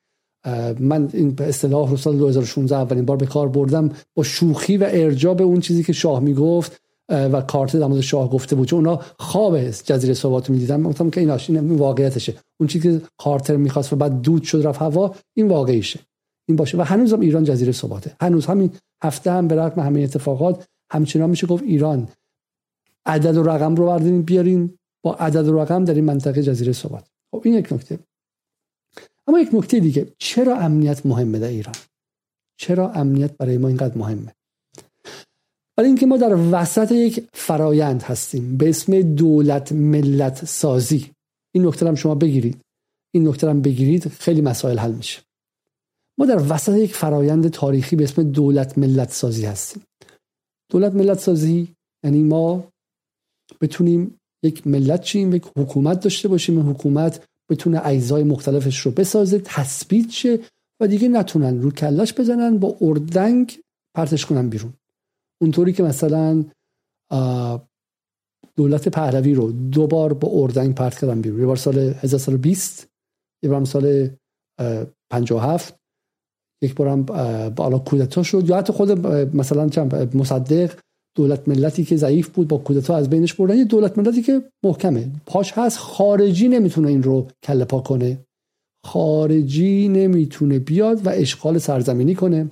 من 0.80 1.10
این 1.13 1.32
به 1.32 1.49
اصطلاح 1.49 1.89
رو 1.89 1.97
سال 1.97 2.17
2016 2.17 2.75
اولین 2.75 3.06
بار 3.06 3.17
به 3.17 3.25
کار 3.25 3.49
بردم. 3.49 3.89
با 4.15 4.23
شوخی 4.23 4.77
و 4.77 4.88
ارجاب 4.91 5.41
اون 5.41 5.60
چیزی 5.60 5.84
که 5.84 5.93
شاه 5.93 6.19
می‌گفت 6.19 6.82
و 7.10 7.41
کارت 7.41 7.77
در 7.77 8.01
شاه 8.01 8.30
گفته 8.30 8.56
بود 8.56 8.67
چون 8.67 8.88
اونا 8.88 9.01
خواب 9.19 9.69
جزیره 9.69 10.13
ثبات 10.13 10.49
می‌دیدن. 10.49 10.84
گفتم 10.84 11.10
که 11.10 11.21
این 11.21 11.32
این 11.49 11.75
واقعیتشه. 11.75 12.36
اون 12.60 12.67
چیزی 12.67 12.99
که 12.99 13.06
کارتر 13.17 13.56
می‌خواست 13.56 13.93
و 13.93 13.95
بعد 13.95 14.21
دود 14.21 14.43
شد 14.43 14.67
رفت 14.67 14.82
هوا 14.82 15.15
این 15.38 15.47
واقعیشه. 15.47 15.99
این 16.47 16.56
باشه. 16.56 16.77
و 16.77 16.82
هنوزم 16.82 17.19
ایران 17.19 17.43
جزیره 17.43 17.71
ثباته. 17.71 18.15
هنوز 18.21 18.45
همین 18.45 18.71
هفته 19.04 19.32
هم 19.32 19.47
به 19.47 19.56
رغم 19.56 19.82
همه 19.82 20.01
اتفاقات 20.01 20.67
همچنان 20.91 21.30
میشه 21.30 21.47
گفت 21.47 21.63
ایران. 21.63 22.10
عدد 23.06 23.38
و 23.38 23.43
رقم 23.43 23.75
رو 23.75 23.86
بردین 23.86 24.21
بیارین 24.21 24.77
با 25.04 25.13
عدد 25.13 25.47
و 25.47 25.60
رقم 25.60 25.86
در 25.86 25.93
این 25.93 26.06
منطقه 26.06 26.43
جزیره 26.43 26.73
ثبات 26.73 27.08
خب 27.32 27.41
این 27.45 27.54
یک 27.54 27.73
نکته. 27.73 27.99
اما 29.27 29.39
یک 29.39 29.49
نکته 29.54 29.80
دیگه. 29.80 30.08
چرا 30.17 30.58
امنیت 30.58 31.06
مهمه 31.06 31.39
در 31.39 31.47
ایران؟ 31.47 31.75
چرا 32.58 32.91
امنیت 32.91 33.38
برای 33.38 33.58
ما 33.58 33.67
اینقدر 33.67 33.97
مهمه؟ 33.97 34.34
برای 35.77 35.88
اینکه 35.88 36.06
ما 36.06 36.17
در 36.17 36.36
وسط 36.51 36.91
یک 36.91 37.27
فرایند 37.34 38.04
هستیم. 38.04 38.58
به 38.58 38.69
اسم 38.69 39.01
دولت 39.01 39.71
ملت 39.71 40.45
سازی. 40.45 41.12
این 41.51 41.67
نکته 41.67 41.88
هم 41.88 41.95
شما 41.95 42.15
بگیرید. 42.15 42.62
این 43.13 43.27
نکته 43.27 43.49
هم 43.49 43.62
بگیرید 43.62 44.08
خیلی 44.08 44.41
مسائل 44.41 44.77
حل 44.77 44.91
میشه. 44.91 45.21
ما 46.17 46.25
در 46.25 46.54
وسط 46.54 46.77
یک 46.77 46.95
فرایند 46.95 47.47
تاریخی 47.47 47.95
به 47.95 48.04
اسم 48.04 48.23
دولت 48.23 48.77
ملت 48.77 49.12
سازی 49.12 49.45
هستیم. 49.45 49.84
دولت 50.71 50.93
ملت 50.93 51.19
سازی. 51.19 51.75
یعنی 52.03 52.23
ما 52.23 52.63
بتونیم 53.62 54.19
یک 54.43 54.67
ملت 54.67 55.01
چیم 55.01 55.36
یک 55.36 55.45
حکومت 55.57 55.99
داشته 55.99 56.27
باشیم. 56.27 56.57
این 56.57 56.67
حکومت 56.67 57.27
بتونه 57.49 57.88
اجزای 57.88 58.23
مختلفش 58.23 58.79
رو 58.79 58.91
بسازه 58.91 59.39
تثبیت 59.39 60.10
شه 60.10 60.39
و 60.81 60.88
دیگه 60.88 61.07
نتونن 61.07 61.62
رو 61.62 61.71
کلاش 61.71 62.13
بزنن 62.13 62.57
با 62.57 62.77
اردنگ 62.81 63.60
پرتش 63.95 64.25
کنن 64.25 64.49
بیرون. 64.49 64.73
اونطوری 65.41 65.73
که 65.73 65.84
مثلا 65.84 66.45
دولت 68.55 68.88
پهلوی 68.88 69.34
رو 69.34 69.51
دو 69.51 69.88
بار 69.88 70.13
با 70.13 70.29
اردنگ 70.31 70.75
پرت 70.75 70.99
کردن 70.99 71.21
بیرون. 71.21 71.39
یه 71.39 71.45
بار 71.45 71.55
سال 71.55 71.77
1920 71.77 72.88
یه 73.43 73.49
بار 73.49 73.65
سال 73.65 74.10
57 75.12 75.81
یک 76.62 76.76
بارم 76.76 77.04
بالا 77.50 77.80
کودتا 77.80 78.24
شد. 78.24 78.50
یا 78.50 78.58
حتی 78.58 78.74
خود 78.74 79.08
مثلا 79.36 79.69
مصدق 80.13 80.74
دولت 81.15 81.47
ملتی 81.47 81.84
که 81.84 81.95
ضعیف 81.97 82.30
بود 82.30 82.47
با 82.47 82.58
کودتا 82.58 82.95
از 82.95 83.10
بینش 83.10 83.34
بردن. 83.34 83.58
یه 83.58 83.65
دولت 83.65 83.97
ملتی 83.97 84.21
که 84.21 84.43
محکمه. 84.63 85.12
پاش 85.26 85.54
هست 85.54 85.78
خارجی 85.78 86.47
نمی‌تونه 86.47 86.88
این 86.88 87.04
رو 87.04 87.28
کله 87.43 87.65
پا 87.65 87.80
کنه. 87.80 88.26
خارجی 88.86 89.88
نمی‌تونه 89.88 90.60
بیاد 90.60 91.08
و 91.08 91.10
اشغال 91.10 91.58
سرزمینی 91.58 92.15
کنه. 92.15 92.50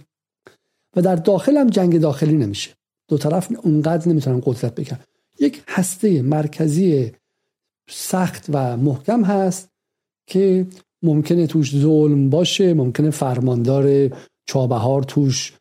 و 0.96 1.02
در 1.02 1.16
داخل 1.16 1.58
هم 1.58 1.70
جنگ 1.70 2.00
داخلی 2.00 2.38
نمیشه. 2.38 2.72
دو 3.10 3.18
طرف 3.18 3.52
اونقدر 3.64 4.10
نمی‌تونن 4.10 4.42
قدرت 4.46 4.76
بکنن 4.76 5.00
یک 5.40 5.64
هسته 5.68 6.22
مرکزی 6.22 7.12
سخت 7.90 8.46
و 8.50 8.78
محکم 8.78 9.24
هست 9.24 9.70
که 10.28 10.68
ممکنه 11.04 11.48
توش 11.48 11.76
ظلم 11.76 12.30
باشه 12.30 12.74
ممکنه 12.74 13.10
فرماندار 13.10 14.10
چابهار 14.50 15.04
توش 15.04 15.54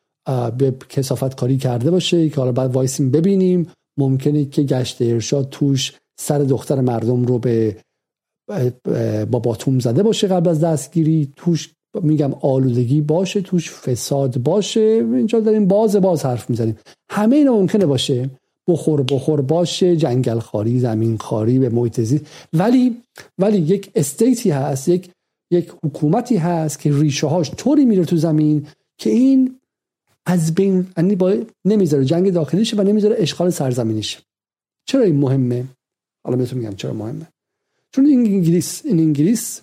به 0.58 0.74
کسافت 0.88 1.34
کاری 1.34 1.56
کرده 1.56 1.90
باشه 1.90 2.28
که 2.28 2.36
حالا 2.36 2.52
بعد 2.52 2.72
وایسیم 2.72 3.10
ببینیم. 3.10 3.66
ممکنه 3.98 4.44
که 4.44 4.62
گشت 4.62 5.02
ارشاد 5.02 5.48
توش 5.50 5.92
سر 6.20 6.38
دختر 6.38 6.80
مردم 6.80 7.24
رو 7.24 7.38
به 7.38 7.76
با 9.30 9.38
باتوم 9.38 9.78
زده 9.78 10.02
باشه 10.02 10.26
قبل 10.28 10.50
از 10.50 10.60
دستگیری. 10.60 11.32
توش 11.36 11.70
میگم 12.02 12.34
آلودگی 12.40 13.00
باشه 13.00 13.40
توش 13.40 13.70
فساد 13.70 14.38
باشه. 14.38 14.80
اینجا 15.14 15.40
داریم 15.40 15.66
باز 15.66 15.96
باز 15.96 16.24
حرف 16.24 16.50
می‌زنیم. 16.50 16.78
همه 17.10 17.36
اینا 17.36 17.52
ممکنه 17.52 17.86
باشه. 17.86 18.30
بخور 18.68 19.02
بخور 19.02 19.40
باشه 19.40 19.96
جنگل 19.96 20.38
خاری 20.38 20.80
زمین 20.80 21.18
خاری 21.18 21.58
به 21.58 21.68
محیط 21.68 22.22
ولی 22.52 22.96
ولی 23.38 23.58
یک 23.58 23.90
استیتی 23.94 24.50
هست 24.50 24.88
یک 24.88 25.10
یک 25.50 25.72
حکومتی 25.84 26.36
هست 26.36 26.78
که 26.78 26.92
ریشه 26.92 27.26
هاش 27.26 27.50
طوری 27.50 27.84
میره 27.84 28.04
تو 28.04 28.16
زمین 28.16 28.66
که 28.98 29.10
این 29.10 29.60
از 30.26 30.54
بین 30.54 30.86
یعنی 30.96 31.16
با 31.16 31.34
نمی‌ذاره 31.64 32.04
جنگ 32.04 32.30
داخلیشه 32.30 32.76
و 32.76 32.82
نمی‌ذاره 32.82 33.16
اشغال 33.18 33.50
سرزمینیش 33.50 34.18
چرا 34.84 35.02
این 35.02 35.16
مهمه؟ 35.16 35.64
حالا 36.24 36.36
بهتون 36.36 36.58
میگم 36.58 36.74
چرا 36.74 36.92
مهمه. 36.92 37.26
چون 37.92 38.06
این 38.06 38.26
انگلیس 38.26 38.82
این 38.84 38.98
انگلیس 38.98 39.60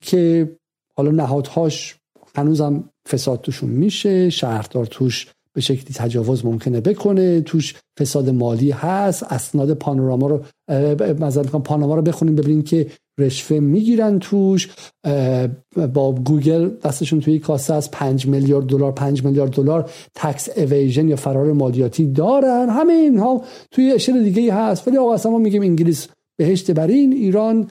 که 0.00 0.52
حالا 0.94 1.10
نهادهاش 1.10 1.96
هنوزم 2.34 2.84
فساد 3.08 3.40
توشون 3.40 3.70
میشه 3.70 4.30
شهردار 4.30 4.86
توش 4.86 5.26
به 5.52 5.60
شکلی 5.60 5.94
تجاوز 5.94 6.44
ممکنه 6.44 6.80
بکنه 6.80 7.40
توش 7.40 7.74
فساد 7.98 8.30
مالی 8.30 8.70
هست 8.70 9.22
اسناد 9.22 9.74
پانوراما 9.74 10.26
رو 10.26 10.44
مثلا 10.98 11.42
پاناما 11.42 11.94
رو 11.94 12.02
بخونیم 12.02 12.34
ببینیم 12.34 12.62
که 12.62 12.90
رشوه 13.18 13.58
می‌گیرن 13.58 14.18
توش. 14.18 14.68
با 15.94 16.12
گوگل 16.12 16.68
دستشون 16.68 17.20
توی 17.20 17.38
کاسه 17.38 17.74
از 17.74 17.90
5 17.90 18.26
میلیارد 18.26 18.66
دلار 18.66 18.92
5 18.92 19.24
میلیارد 19.24 19.50
دلار 19.50 19.90
تکس 20.14 20.48
اویژن 20.58 21.08
یا 21.08 21.16
فرار 21.16 21.52
مالیاتی 21.52 22.06
دارن. 22.06 22.68
همه 22.68 22.92
اینها 22.92 23.44
توی 23.70 23.92
اشل 23.92 24.22
دیگه 24.22 24.54
هست. 24.54 24.88
ولی 24.88 24.96
آقا 24.96 25.14
اصلا 25.14 25.32
ما 25.32 25.38
میگیم 25.38 25.62
انگلیس 25.62 26.08
بهشت 26.36 26.70
برین 26.70 27.12
ایران 27.12 27.70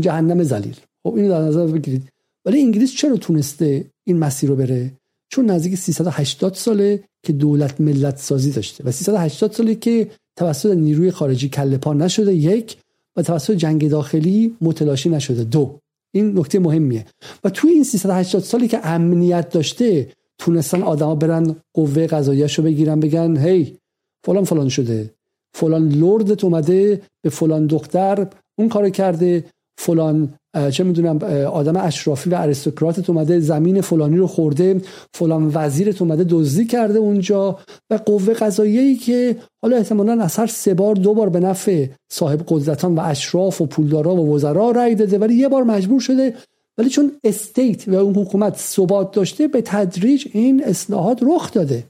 جهنم 0.00 0.42
ذلیل. 0.42 0.76
خب 1.02 1.14
اینو 1.14 1.28
در 1.28 1.40
نظر 1.40 1.66
بگیرید. 1.66 2.08
ولی 2.44 2.60
انگلیس 2.60 2.94
چرا 2.94 3.16
تونسته 3.16 3.84
این 4.04 4.18
مسیر 4.18 4.50
رو 4.50 4.56
بره؟ 4.56 4.92
چون 5.28 5.50
نزدیک 5.50 5.74
380 5.74 6.54
ساله 6.54 7.04
که 7.22 7.32
دولت 7.32 7.80
ملت 7.80 8.18
سازی 8.18 8.50
داشته 8.50 8.84
و 8.84 8.90
380 8.90 9.52
ساله 9.52 9.74
که 9.74 10.10
توسط 10.36 10.70
نیروی 10.70 11.10
خارجی 11.10 11.48
کله 11.48 11.76
پا 11.76 11.94
نشده. 11.94 12.34
یک 12.34 12.76
و 13.16 13.22
توسط 13.22 13.52
جنگ 13.52 13.88
داخلی 13.88 14.56
متلاشی 14.60 15.08
نشده. 15.08 15.44
دو. 15.44 15.78
این 16.14 16.38
نکته 16.38 16.58
مهمیه. 16.58 17.06
و 17.44 17.50
توی 17.50 17.70
این 17.70 17.84
380 17.84 18.42
سالی 18.42 18.68
که 18.68 18.86
امنیت 18.86 19.50
داشته 19.50 20.12
تونستن 20.38 20.82
آدما 20.82 21.14
برن 21.14 21.56
قوه 21.74 22.06
قضاییش 22.06 22.58
رو 22.58 22.64
بگیرن 22.64 23.00
بگن 23.00 23.36
هی 23.36 23.76
فلان 24.24 24.44
فلان 24.44 24.68
شده. 24.68 25.10
فلان 25.54 25.88
لردت 25.88 26.44
اومده 26.44 27.02
به 27.22 27.30
فلان 27.30 27.66
دختر 27.66 28.26
اون 28.58 28.68
کار 28.68 28.90
کرده. 28.90 29.44
فلان 29.78 30.34
چه 30.70 30.84
می‌دونم 30.84 31.18
آدم 31.46 31.76
اشرافی 31.76 32.30
و 32.30 32.34
اریستوکراتت 32.34 33.10
اومده 33.10 33.40
زمین 33.40 33.80
فلانی 33.80 34.16
رو 34.16 34.26
خورده 34.26 34.80
فلان 35.14 35.50
وزیرت 35.54 36.02
اومده 36.02 36.24
دزدی 36.28 36.64
کرده 36.64 36.98
اونجا 36.98 37.58
و 37.90 37.94
قوه 37.94 38.34
قضاییه‌ای 38.34 38.94
که 38.96 39.36
حالا 39.62 39.76
احتمالا 39.76 40.22
از 40.22 40.36
هر 40.36 40.46
سه 40.46 40.74
بار 40.74 40.94
دو 40.94 41.14
بار 41.14 41.28
به 41.28 41.40
نفع 41.40 41.86
صاحب 42.12 42.42
قدرتان 42.48 42.94
و 42.94 43.00
اشراف 43.04 43.60
و 43.60 43.66
پولدارا 43.66 44.14
و 44.14 44.34
وزرا 44.34 44.70
رأی 44.70 44.94
داده 44.94 45.18
ولی 45.18 45.34
یه 45.34 45.48
بار 45.48 45.62
مجبور 45.62 46.00
شده. 46.00 46.34
ولی 46.78 46.90
چون 46.90 47.12
استیت 47.24 47.88
و 47.88 47.94
اون 47.94 48.14
حکومت 48.14 48.56
ثبات 48.56 49.12
داشته 49.12 49.48
به 49.48 49.62
تدریج 49.62 50.28
این 50.32 50.64
اصلاحات 50.64 51.18
رخ 51.22 51.52
داده. 51.52 51.84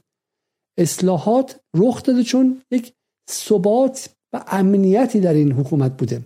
اصلاحات 0.77 1.59
رخ 1.75 2.03
داده 2.03 2.23
چون 2.23 2.61
یک 2.71 2.93
ثبات 3.31 4.09
و 4.33 4.43
امنیتی 4.47 5.19
در 5.19 5.33
این 5.33 5.51
حکومت 5.51 5.97
بوده. 5.97 6.21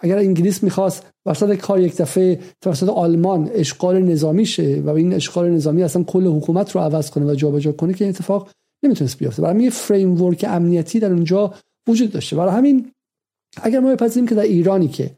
اگر 0.00 0.18
انگلیس 0.18 0.62
می‌خواست 0.62 1.06
وسط 1.26 1.54
کار 1.54 1.80
یک 1.80 1.96
دفعه 1.96 2.40
توسط 2.60 2.88
آلمان 2.88 3.50
اشغال 3.54 4.02
نظامی 4.02 4.46
شه 4.46 4.82
و 4.84 4.90
این 4.90 5.12
اشغال 5.12 5.50
نظامی 5.50 5.82
اصلا 5.82 6.02
کل 6.02 6.26
حکومت 6.26 6.72
رو 6.72 6.80
عوض 6.80 7.10
کنه 7.10 7.26
و 7.26 7.34
جابجا 7.34 7.72
کنه 7.72 7.94
که 7.94 8.04
این 8.04 8.14
اتفاق 8.14 8.48
نمی‌تونست 8.82 9.18
بیفته. 9.18 9.42
برای 9.42 9.62
یه 9.62 9.70
فریم 9.70 10.22
ورک 10.22 10.44
امنیتی 10.48 11.00
در 11.00 11.12
اونجا 11.12 11.54
وجود 11.86 12.12
داشته. 12.12 12.36
برای 12.36 12.54
همین 12.54 12.92
اگر 13.62 13.80
ما 13.80 13.92
بپذیریم 13.92 14.28
که 14.28 14.34
در 14.34 14.42
ایرانی 14.42 14.88
که 14.88 15.10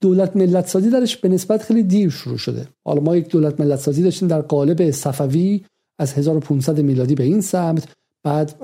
دولت 0.00 0.36
ملت 0.36 0.68
سازی 0.68 0.90
درش 0.90 1.16
به 1.16 1.28
نسبت 1.28 1.62
خیلی 1.62 1.82
دیر 1.82 2.10
شروع 2.10 2.38
شده. 2.38 2.68
حالا 2.84 3.00
ما 3.00 3.16
یک 3.16 3.28
دولت 3.28 3.60
ملت 3.60 3.78
سازی 3.78 4.02
داشتیم 4.02 4.28
در 4.28 4.40
قالب 4.40 4.90
صفوی 4.90 5.64
از 5.98 6.12
1500 6.12 6.80
میلادی 6.80 7.14
به 7.14 7.24
این 7.24 7.40
سمت 7.40 7.88
بعد 8.22 8.54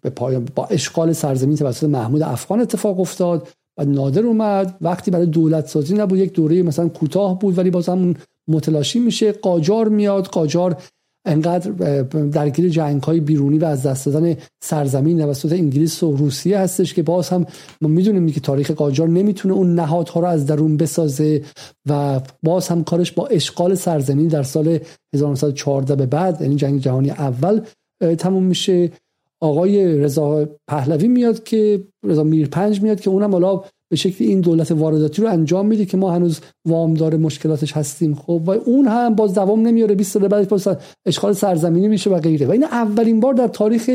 به 0.00 0.10
پایان 0.10 0.48
با 0.54 0.66
اشغال 0.66 1.12
سرزمین 1.12 1.56
توسط 1.56 1.84
محمود 1.84 2.22
افغان 2.22 2.60
اتفاق 2.60 3.00
افتاد. 3.00 3.48
و 3.78 3.84
نادر 3.84 4.22
اومد. 4.22 4.76
وقتی 4.80 5.10
برای 5.10 5.26
دولت 5.26 5.66
سازی 5.66 5.94
نبود 5.94 6.18
یک 6.18 6.32
دوره 6.32 6.62
مثلا 6.62 6.88
کوتاه 6.88 7.38
بود 7.38 7.58
ولی 7.58 7.70
باز 7.70 7.88
هم 7.88 8.14
متلاشی 8.48 8.98
میشه. 8.98 9.32
قاجار 9.32 9.88
میاد. 9.88 10.26
قاجار 10.26 10.76
انقدر 11.26 11.70
درگیر 12.32 12.68
جنگ 12.68 13.02
های 13.02 13.20
بیرونی 13.20 13.58
و 13.58 13.64
از 13.64 13.82
دست 13.82 14.06
دادن 14.06 14.36
سرزمین 14.62 15.18
توسط 15.18 15.52
انگلیس 15.52 16.02
و 16.02 16.16
روسیه 16.16 16.58
هستش 16.58 16.94
که 16.94 17.02
باز 17.02 17.28
هم 17.28 17.46
ما 17.80 17.88
می‌دونیم 17.88 18.28
که 18.28 18.40
تاریخ 18.40 18.70
قاجار 18.70 19.08
نمی‌تونه 19.08 19.54
اون 19.54 19.74
نهادها 19.74 20.20
رو 20.20 20.26
از 20.26 20.46
درون 20.46 20.76
بسازه 20.76 21.42
و 21.88 22.20
باز 22.42 22.68
هم 22.68 22.84
کارش 22.84 23.12
با 23.12 23.26
اشغال 23.26 23.74
سرزمین 23.74 24.28
در 24.28 24.42
سال 24.42 24.78
1914 25.14 25.96
به 25.96 26.06
بعد 26.06 26.40
یعنی 26.40 26.56
جنگ 26.56 26.80
جهانی 26.80 27.10
اول 27.10 27.60
تموم 28.18 28.42
میشه. 28.42 28.90
آقای 29.40 29.98
رضا 29.98 30.48
پهلوی 30.68 31.08
میاد 31.08 31.44
که 31.44 31.84
رضا 32.04 32.24
میرپنج 32.24 32.82
میاد 32.82 33.00
که 33.00 33.10
اونم 33.10 33.32
حالا 33.32 33.62
به 33.90 33.96
شکل 33.96 34.24
این 34.24 34.40
دولت 34.40 34.70
وارداتی 34.72 35.22
رو 35.22 35.28
انجام 35.28 35.66
میده 35.66 35.86
که 35.86 35.96
ما 35.96 36.10
هنوز 36.10 36.40
وامدار 36.64 37.16
مشکلاتش 37.16 37.72
هستیم. 37.72 38.14
خب 38.14 38.42
و 38.46 38.50
اون 38.50 38.86
هم 38.86 39.14
باز 39.14 39.34
دوام 39.34 39.66
نمیاره. 39.66 39.94
20 39.94 40.12
سال 40.12 40.28
بعد 40.28 40.48
باز 40.48 40.68
اشغال 41.06 41.32
سرزمینی 41.32 41.88
میشه 41.88 42.10
و 42.10 42.18
غیره. 42.20 42.46
و 42.46 42.50
این 42.50 42.64
اولین 42.64 43.20
بار 43.20 43.34
در 43.34 43.48
تاریخ 43.48 43.90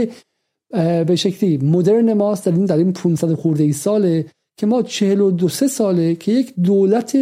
به 1.07 1.15
شکلی 1.15 1.57
مدرن 1.57 2.13
ماست 2.13 2.45
در 2.45 2.51
این 2.51 2.65
در 2.65 2.77
این 2.77 2.93
500 2.93 3.33
خورده 3.33 3.63
ای 3.63 3.73
ساله 3.73 4.25
که 4.59 4.65
ما 4.65 4.81
42 4.81 5.49
ساله 5.49 6.15
که 6.15 6.31
یک 6.31 6.53
دولت 6.55 7.17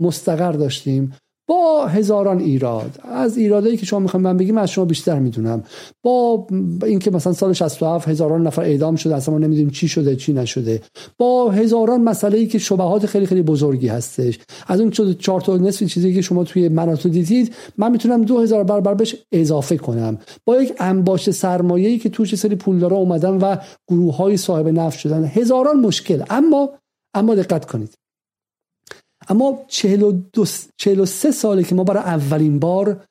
مستقر 0.00 0.52
داشتیم. 0.52 1.12
با 1.48 1.86
هزاران 1.86 2.38
ایراد. 2.38 3.00
از 3.12 3.36
ایرادایی 3.36 3.76
که 3.76 3.86
شما 3.86 3.98
می‌خوایم 3.98 4.24
من 4.24 4.36
بگیم 4.36 4.58
از 4.58 4.70
شما 4.70 4.84
بیشتر 4.84 5.18
می‌دونم. 5.18 5.62
با 6.02 6.46
اینکه 6.84 7.10
مثلا 7.10 7.32
سال 7.32 7.52
67 7.52 8.08
هزاران 8.08 8.46
نفر 8.46 8.62
اعدام 8.62 8.96
شده 8.96 9.14
اصلا 9.14 9.34
ما 9.34 9.40
نمی‌دونیم 9.40 9.70
چی 9.70 9.88
شده 9.88 10.16
چی 10.16 10.32
نشده. 10.32 10.82
با 11.18 11.50
هزاران 11.50 12.00
مسئله 12.00 12.38
ای 12.38 12.46
که 12.46 12.58
شبهات 12.58 13.06
خیلی 13.06 13.26
خیلی 13.26 13.42
بزرگی 13.42 13.88
هستش. 13.88 14.38
از 14.66 14.80
اون 14.80 14.90
چهار 14.90 15.40
تا 15.40 15.56
نصف 15.56 15.86
چیزی 15.86 16.14
که 16.14 16.22
شما 16.22 16.44
توی 16.44 16.68
مناطق 16.68 17.10
دیدید 17.10 17.54
من 17.78 17.92
می‌تونم 17.92 18.22
2000 18.22 18.64
برابر 18.64 18.94
بهش 18.94 19.16
اضافه 19.32 19.76
کنم. 19.76 20.18
با 20.44 20.62
یک 20.62 20.72
انباشت 20.78 21.30
سرمایه 21.30 21.88
ای 21.88 21.98
که 21.98 22.08
توش 22.08 22.34
سری 22.34 22.56
پولدارا 22.56 22.96
اومدن 22.96 23.38
و 23.38 23.56
گروه 23.88 24.16
های 24.16 24.36
صاحب 24.36 24.68
نفت 24.68 24.98
شدن. 24.98 25.24
هزاران 25.24 25.80
مشکل. 25.80 26.22
اما 26.30 26.70
اما 27.14 27.34
دقت 27.34 27.64
کنید. 27.64 27.94
اما 29.28 29.64
43 29.68 31.30
ساله 31.30 31.64
که 31.64 31.74
ما 31.74 31.84
برای 31.84 32.02
اولین 32.02 32.58
بار 32.58 33.04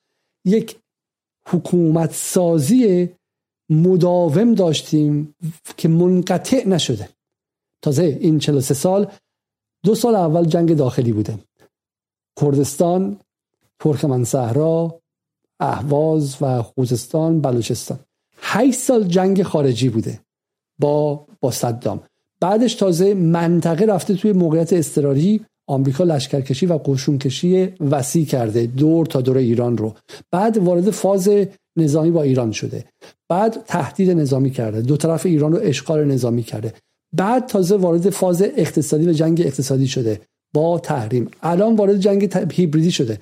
یک 0.46 0.80
حکومت 1.50 2.14
سازی 2.14 3.10
مداوم 3.70 4.54
داشتیم 4.54 5.36
که 5.78 5.88
منقطع 5.88 6.68
نشده. 6.68 7.10
تازه 7.82 8.04
این 8.04 8.40
43 8.40 8.74
سال 8.74 9.12
دو 9.84 9.96
سال 9.96 10.16
اول 10.16 10.46
جنگ 10.46 10.76
داخلی 10.76 11.12
بوده. 11.12 11.40
کردستان 12.42 13.20
ترکمن 13.80 14.24
صحرا 14.24 15.00
اهواز 15.60 16.38
و 16.42 16.64
خوزستان 16.64 17.42
بلوچستان. 17.42 18.00
8 18.38 18.80
سال 18.80 19.04
جنگ 19.04 19.44
خارجی 19.44 19.90
بوده 19.90 20.20
با 20.80 21.26
با 21.42 21.52
صدام. 21.52 22.04
بعدش 22.40 22.76
تازه 22.76 23.14
منطقه 23.14 23.86
رفته 23.86 24.16
توی 24.16 24.32
موقعیت 24.32 24.74
اضطراری 24.74 25.46
آمریکا 25.68 26.04
لشکرکشی 26.04 26.66
و 26.66 26.74
قشونکشی 26.74 27.70
وسیع 27.80 28.26
کرده 28.26 28.66
دور 28.66 29.06
تا 29.06 29.22
دور 29.22 29.38
ایران 29.38 29.78
رو. 29.78 29.94
بعد 30.32 30.58
وارد 30.58 30.90
فاز 30.90 31.30
نظامی 31.78 32.12
با 32.12 32.22
ایران 32.22 32.52
شده. 32.52 32.86
بعد 33.30 33.64
تهدید 33.68 34.12
نظامی 34.12 34.50
کرده. 34.50 34.82
دو 34.82 34.98
طرف 34.98 35.26
ایران 35.26 35.52
رو 35.54 35.60
اشغال 35.62 36.06
نظامی 36.06 36.44
کرده. 36.44 36.74
بعد 37.14 37.46
تازه 37.46 37.76
وارد 37.76 38.10
فاز 38.10 38.42
اقتصادی 38.42 39.08
و 39.08 39.14
جنگ 39.14 39.42
اقتصادی 39.42 39.88
شده. 39.88 40.22
با 40.54 40.80
تحریم. 40.80 41.32
الان 41.42 41.76
وارد 41.76 42.00
جنگ 42.00 42.38
هیبریدی 42.52 42.92
شده. 42.92 43.20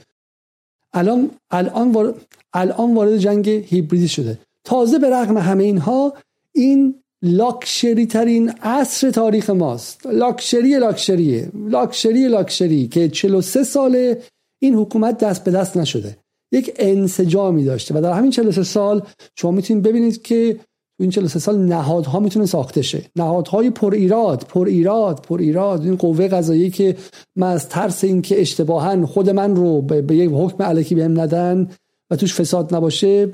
الان 0.93 1.31
الان 1.51 1.91
وارد, 1.91 2.15
الان 2.53 2.93
وارد 2.95 3.17
جنگ 3.17 3.49
هیبریدی 3.49 4.07
شده. 4.07 4.39
تازه 4.63 4.99
به 4.99 5.09
رغم 5.09 5.37
همه 5.37 5.63
اینها 5.63 6.13
این 6.51 6.95
لاکشری 7.23 8.05
ترین 8.05 8.49
عصر 8.49 9.11
تاریخ 9.11 9.49
ماست. 9.49 10.05
لاکشری 10.05 10.79
لاکشریه. 10.79 11.51
لاکشری 11.69 12.27
لاکشری 12.27 12.87
که 12.87 13.09
43 13.09 13.63
ساله 13.63 14.21
این 14.61 14.75
حکومت 14.75 15.17
دست 15.17 15.43
به 15.43 15.51
دست 15.51 15.77
نشده. 15.77 16.17
یک 16.51 16.73
انسجامی 16.75 17.63
داشته 17.63 17.95
و 17.97 18.01
در 18.01 18.13
همین 18.13 18.31
43 18.31 18.63
سال 18.63 19.01
شما 19.35 19.51
می‌تونید 19.51 19.83
ببینید 19.83 20.21
که 20.21 20.59
این 20.99 21.09
43 21.09 21.39
سال 21.39 21.59
نهادها 21.59 22.19
می‌تونه 22.19 22.45
ساخته 22.45 22.81
شه. 22.81 23.01
نهادهای 23.15 23.69
پر 23.69 23.93
ایراد 23.93 24.45
پر 24.49 24.67
ایراد 24.67 25.21
پر 25.21 25.39
ایراد. 25.39 25.81
این 25.81 25.95
قوه 25.95 26.27
قضایی 26.27 26.69
که 26.69 26.95
من 27.35 27.51
از 27.51 27.69
ترس 27.69 28.03
اینکه 28.03 28.41
اشتباها 28.41 29.05
خود 29.05 29.29
من 29.29 29.55
رو 29.55 29.81
به, 29.81 30.15
یک 30.15 30.31
حکم 30.33 30.63
علکی 30.63 30.95
بهم 30.95 31.19
ندن 31.19 31.69
و 32.11 32.15
توش 32.15 32.33
فساد 32.33 32.75
نباشه 32.75 33.29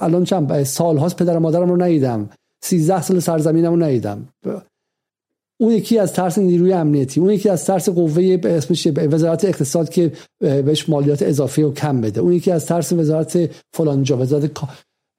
الان 0.00 0.24
چند 0.24 0.62
سالهاست 0.62 1.16
پدر 1.16 1.38
مادرم 1.38 1.70
رو 1.70 1.82
ندیدم. 1.82 2.30
13 2.66 3.02
سال 3.02 3.20
سرزمینم 3.20 3.70
رو 3.70 3.82
ندیدم. 3.82 4.28
اون 5.60 5.72
یکی 5.72 5.98
از 5.98 6.12
ترس 6.12 6.38
نیروی 6.38 6.72
امنیتی 6.72 7.20
اون 7.20 7.30
یکی 7.30 7.48
از 7.48 7.64
ترس 7.64 7.88
قوه 7.88 8.40
اسمش 8.44 8.88
وزارت 8.96 9.44
اقتصاد 9.44 9.88
که 9.88 10.12
بهش 10.40 10.88
مالیات 10.88 11.22
اضافه 11.22 11.64
و 11.64 11.72
کم 11.72 12.00
بده. 12.00 12.20
اون 12.20 12.32
یکی 12.32 12.50
از 12.50 12.66
ترس 12.66 12.92
وزارت 12.92 13.50
فلانجا 13.72 14.18
وزارت 14.18 14.50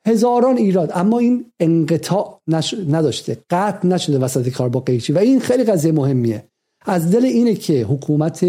هزاران 0.07 0.57
ایراد. 0.57 0.91
اما 0.93 1.19
این 1.19 1.45
انقطاع 1.59 2.41
نداشته. 2.87 3.37
قطع 3.49 3.87
نشده 3.87 4.19
وسط 4.19 4.49
کار 4.49 4.69
با 4.69 4.79
قیچی. 4.79 5.13
و 5.13 5.17
این 5.17 5.39
خیلی 5.39 5.63
قضیه 5.63 5.91
مهمیه. 5.91 6.43
از 6.85 7.11
دل 7.11 7.25
اینه 7.25 7.55
که 7.55 7.83
حکومت 7.83 8.45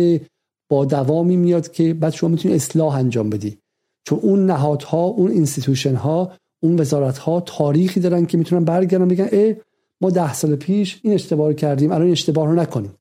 با 0.70 0.84
دوامی 0.84 1.36
میاد 1.36 1.72
که 1.72 1.94
بعد 1.94 2.12
شما 2.12 2.30
می‌تونی 2.30 2.54
اصلاح 2.54 2.94
انجام 2.94 3.30
بدی. 3.30 3.58
چون 4.06 4.18
اون 4.22 4.46
نهادها 4.46 5.04
اون 5.04 5.30
institution 5.30 5.94
ها 5.94 6.32
اون 6.60 6.80
وزارت 6.80 7.18
ها 7.18 7.40
تاریخی 7.40 8.00
دارن 8.00 8.26
که 8.26 8.38
می‌تونن 8.38 8.64
برگردن 8.64 9.08
بگن 9.08 9.28
ای 9.32 9.56
ما 10.00 10.10
ده 10.10 10.34
سال 10.34 10.56
پیش 10.56 11.00
این 11.02 11.14
اشتباه 11.14 11.54
کردیم 11.54 11.92
الان 11.92 12.10
اشتباه 12.10 12.46
رو 12.46 12.54
نکنیم. 12.54 12.94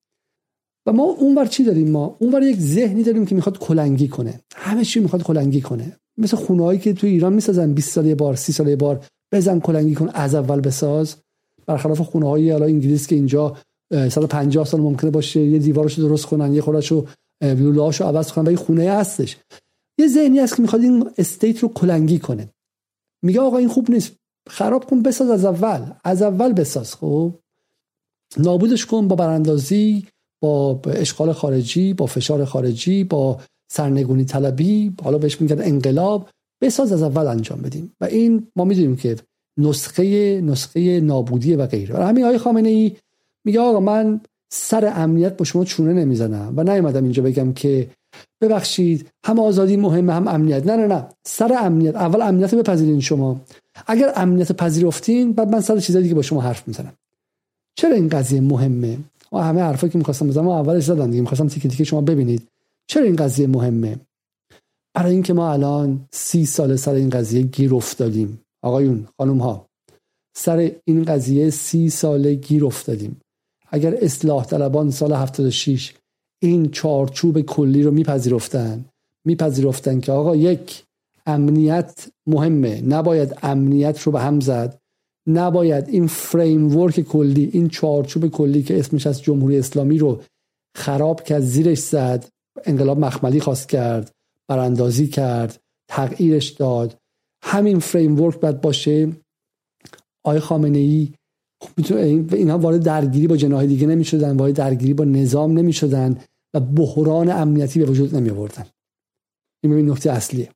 و 0.86 0.94
ما 0.94 1.04
اونور 1.04 1.46
چی 1.46 1.64
داریم؟ 1.64 1.92
ما 1.92 2.16
اونور 2.20 2.44
یک 2.44 2.60
ذهنی 2.60 3.04
داریم 3.04 3.26
که 3.26 3.36
می‌خواد 3.36 3.58
کلنگی 3.58 4.08
کنه. 4.08 4.40
همه 4.56 4.86
چی 4.86 5.00
می‌خواد 5.00 5.24
کلنگی 5.24 5.62
کنه. 5.62 5.98
مثل 6.18 6.38
خونه‌هایی 6.38 6.80
که 6.80 6.94
تو 6.94 7.08
ایران 7.08 7.34
می‌سازن 7.34 7.74
20 7.74 7.94
سال 7.94 8.16
بار 8.16 8.36
30 8.36 8.54
سال 8.54 8.76
بار 8.76 9.06
بزن 9.32 9.60
کلنگی 9.60 9.96
کن 9.96 10.10
از 10.14 10.36
اول 10.36 10.62
بساز. 10.62 11.16
برخلاف 11.66 12.02
خونه 12.02 12.28
های 12.28 12.52
حالا 12.52 12.66
انگلیس 12.66 13.08
که 13.08 13.16
اینجا 13.16 13.58
150 14.10 14.66
سال 14.66 14.82
ممکنه 14.82 15.12
باشه 15.12 15.40
یه 15.40 15.60
دیوارشو 15.60 16.02
درست 16.02 16.26
کنن 16.26 16.54
یه 16.54 16.62
خودشو 16.62 17.06
لولهاشو 17.42 18.04
عوض 18.04 18.32
کنن 18.32 18.54
و 18.54 18.56
خونه 18.56 18.92
هستش. 18.92 19.38
یه 19.98 20.08
ذهنی 20.08 20.40
هست 20.40 20.56
که 20.56 20.62
می‌خواد 20.62 20.82
این 20.82 21.10
استیت 21.18 21.60
رو 21.60 21.70
کلنگی 21.70 22.20
کنه. 22.20 22.50
میگه 23.22 23.40
آقا 23.42 23.58
این 23.58 23.70
خوب 23.70 23.92
نیست. 23.92 24.14
خراب 24.50 24.86
کن 24.86 25.02
بساز 25.02 25.30
از 25.30 25.46
اول. 25.46 25.92
از 26.04 26.22
اول 26.22 26.54
بساز 26.54 26.96
خب؟ 26.96 27.34
نابودش 28.38 28.86
کن 28.86 29.08
با 29.08 29.16
براندازی 29.16 30.08
با 30.42 30.82
اشغال 30.86 31.34
خارجی 31.34 31.94
با 31.94 32.06
فشار 32.06 32.46
خارجی 32.46 33.04
با 33.04 33.40
سرنگونی 33.72 34.26
طلبی 34.26 34.94
حالا 35.04 35.18
بهش 35.18 35.42
میگن 35.42 35.62
انقلاب. 35.62 36.30
بساز 36.62 36.92
از 36.92 37.04
اول 37.04 37.28
انجام 37.28 37.62
بدیم. 37.62 37.94
و 38.02 38.06
این 38.06 38.48
ما 38.56 38.66
می‌دونیم 38.66 38.96
که 38.96 39.16
نسخه 39.58 40.42
نسخه 40.42 41.00
نابودی 41.00 41.56
و 41.56 41.66
غیره. 41.66 41.96
و 41.96 42.02
همین 42.02 42.24
آقای 42.24 42.38
خامنه 42.38 42.70
ای 42.70 42.96
میگه 43.46 43.60
آقا 43.60 43.80
من 43.80 44.22
سر 44.52 44.94
امنیت 44.96 45.38
با 45.38 45.46
شما 45.46 45.66
چونه 45.66 45.94
نمی‌زنم. 45.94 46.54
و 46.58 46.64
نیومدم 46.64 47.04
اینجا 47.04 47.24
بگم 47.24 47.54
که 47.54 47.90
ببخشید 48.42 49.10
هم 49.26 49.40
آزادی 49.40 49.78
مهمه 49.78 50.14
هم 50.14 50.28
امنیت. 50.28 50.66
نه 50.66 50.76
نه 50.76 50.88
نه 50.88 51.08
سر 51.28 51.58
امنیت. 51.60 51.96
اول 51.96 52.22
امنیت 52.22 52.56
بپذیرین 52.56 53.00
شما. 53.00 53.42
اگر 53.88 54.14
امنیت 54.16 54.52
پذیرفتین 54.52 55.34
بعد 55.34 55.50
من 55.50 55.62
سر 55.62 55.80
چیزای 55.80 56.04
دیگه 56.04 56.16
با 56.16 56.22
شما 56.22 56.42
حرف 56.42 56.68
می‌زنم. 56.68 56.94
چرا 57.76 57.96
این 57.96 58.10
قضیه 58.10 58.42
مهمه؟ 58.42 58.98
و 59.32 59.38
همه 59.38 59.62
حرفا 59.62 59.88
که 59.88 59.98
می‌خواستم 59.98 60.28
بزنم 60.28 60.48
اولش 60.48 60.84
زدم 60.84 61.12
دیگه. 61.12 61.22
می‌خواستم 61.22 61.48
تیکه 61.48 61.70
تیکه 61.70 61.84
شما 61.84 62.02
ببینید. 62.02 62.48
چرا 62.88 63.04
این 63.04 63.16
قضیه 63.16 63.48
مهمه؟ 63.48 64.00
برای 64.94 65.12
اینکه 65.12 65.34
ما 65.34 65.54
الان 65.54 66.08
سی 66.12 66.46
سال 66.46 66.76
سر 66.76 66.94
این 66.94 67.10
قضیه 67.10 67.42
گیر 67.42 67.76
افتادیم. 67.76 68.42
آقایون 68.62 69.08
خانم 69.18 69.38
ها 69.38 69.68
سر 70.38 70.72
این 70.86 71.04
قضیه 71.04 71.50
سی 71.50 71.90
ساله 71.90 72.34
گیر 72.34 72.66
افتادیم. 72.66 73.22
اگر 73.72 73.96
اصلاح 74.02 74.46
طلبان 74.46 74.92
سال 74.92 75.14
76 75.14 75.94
این 76.40 76.70
چارچوب 76.70 77.42
کلی 77.42 77.84
رو 77.84 77.92
میپذیرفتن. 77.92 78.86
میپذیرفتن 79.26 80.00
که 80.00 80.12
آقا 80.12 80.36
یک 80.36 80.84
امنیت 81.26 82.08
مهمه. 82.28 82.82
نباید 82.82 83.38
امنیت 83.42 84.02
رو 84.02 84.12
به 84.12 84.20
هم 84.20 84.40
زد. 84.40 84.78
نباید 85.28 85.90
این 85.90 86.08
فریم 86.08 86.78
ورک 86.78 87.02
کلی 87.02 87.50
این 87.54 87.70
چارچوب 87.70 88.28
کلی 88.28 88.64
که 88.64 88.80
اسمش 88.80 89.08
از 89.08 89.22
جمهوری 89.22 89.60
اسلامی 89.60 89.98
رو 89.98 90.22
خراب 90.76 91.24
کرد 91.24 91.42
زیرش 91.42 91.80
زد 91.80 92.28
انقلاب 92.66 93.00
مخملی 93.00 93.40
خواست 93.40 93.70
کرد 93.70 94.12
براندازی 94.48 95.08
کرد 95.08 95.60
تغییرش 95.90 96.50
داد. 96.50 96.98
همین 97.44 97.80
فریم 97.80 98.22
ورک 98.22 98.40
باید 98.40 98.62
باشه. 98.62 99.12
آقای 100.24 100.40
خامنه 100.40 100.78
ای 100.78 101.14
اینها 102.32 102.58
وارد 102.58 102.84
درگیری 102.84 103.28
با 103.28 103.38
جناح 103.38 103.66
دیگه 103.66 103.88
نمی 103.88 104.04
شدن 104.04 104.38
وارد 104.38 104.56
درگیری 104.56 104.94
با 104.94 105.04
نظام 105.04 105.58
نمی 105.58 105.74
شدن 105.74 106.18
و 106.54 106.60
بحران 106.60 107.30
امنیتی 107.30 107.80
به 107.80 107.86
وجود 107.86 108.16
نمی 108.16 108.30
آوردن 108.30 108.66
این 109.64 109.74
ببین 109.74 109.92
نکته 109.92 110.12
اصلیه. 110.12 110.50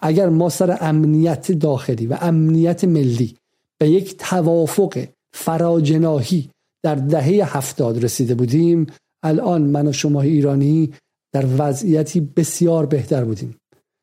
اگر 0.00 0.28
ما 0.28 0.48
سر 0.48 0.78
امنیت 0.80 1.52
داخلی 1.52 2.06
و 2.06 2.18
امنیت 2.20 2.84
ملی 2.84 3.36
به 3.78 3.90
یک 3.90 4.16
توافق 4.16 5.06
فراجناهی 5.32 6.50
در 6.82 6.94
دهه 6.94 7.56
هفتاد 7.56 8.04
رسیده 8.04 8.34
بودیم 8.34 8.86
الان 9.22 9.62
من 9.62 9.86
و 9.86 9.92
شما 9.92 10.22
ایرانی 10.22 10.92
در 11.32 11.46
وضعیتی 11.58 12.20
بسیار 12.20 12.86
بهتر 12.86 13.24
بودیم. 13.24 13.56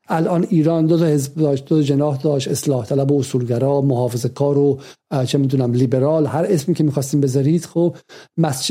الان 0.10 0.48
ایران 0.50 0.86
دو 0.86 0.98
تا 0.98 1.06
حزب 1.06 1.36
داشت 1.36 1.66
دو 1.66 1.82
جناح 1.82 2.18
داشت 2.18 2.48
اصلاح 2.48 2.86
طلب 2.86 3.12
و 3.12 3.20
اصولگرا 3.20 3.82
محافظه 3.82 4.30
کار 4.30 4.58
و 4.58 4.80
چه 5.26 5.38
می‌دونم 5.38 5.74
لیبرال 5.74 6.26
هر 6.26 6.46
اسمی 6.50 6.76
که 6.76 6.84
می‌خواستیم 6.84 7.22
بذارید. 7.22 7.66
خب 7.66 7.96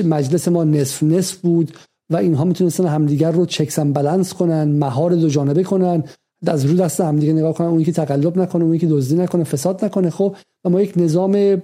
مجلس 0.04 0.48
ما 0.48 0.64
نصف 0.64 1.02
نصف 1.02 1.36
بود 1.36 1.72
و 2.10 2.16
اینها 2.16 2.44
می‌تونستن 2.44 2.86
همدیگر 2.86 3.30
رو 3.30 3.46
چکسن 3.46 3.92
بلنس 3.92 4.34
کنن 4.34 4.64
مهار 4.64 5.14
دو 5.14 5.28
جانبه 5.28 5.62
کنن 5.62 6.04
از 6.46 6.64
رو 6.64 6.76
دست 6.76 7.00
همدیگه 7.00 7.32
نگاه 7.32 7.54
کنن 7.54 7.66
اونی 7.66 7.84
که 7.84 7.92
تقلب 7.92 8.38
نکنه 8.38 8.64
اونی 8.64 8.78
که 8.78 8.86
دزدی 8.86 9.14
نکنه 9.14 9.44
فساد 9.44 9.84
نکنه. 9.84 10.10
خب 10.10 10.36
و 10.64 10.70
ما 10.70 10.80
یک 10.80 10.92
نظام 10.96 11.62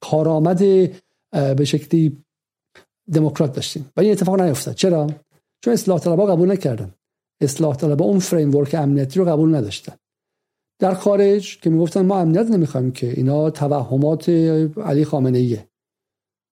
کارآمد 0.00 0.58
به 1.56 1.64
شکلی 1.64 2.16
دموکرات 3.12 3.52
داشتیم. 3.52 3.86
و 3.96 4.00
این 4.00 4.12
اتفاق 4.12 4.40
نیفتاد. 4.40 4.74
چرا؟ 4.74 5.06
چون 5.64 5.72
اصلاح 5.72 5.98
طلبها 5.98 6.26
قبول 6.26 6.50
نکردن. 6.52 6.94
اصلاح 7.40 7.76
طلبها 7.76 8.06
اون 8.06 8.18
فریم 8.18 8.54
ورک 8.54 8.74
امنیتی 8.74 9.18
رو 9.20 9.24
قبول 9.24 9.54
نداشتن. 9.54 9.92
در 10.78 10.94
خارج 10.94 11.60
که 11.60 11.70
می‌گفتن 11.70 12.06
ما 12.06 12.18
امنیت 12.18 12.46
نمی‌خوایم 12.46 12.92
که 12.92 13.10
اینا 13.10 13.50
توهمات 13.50 14.28
علی 14.76 15.04
خامنه 15.04 15.38
ایه 15.38 15.68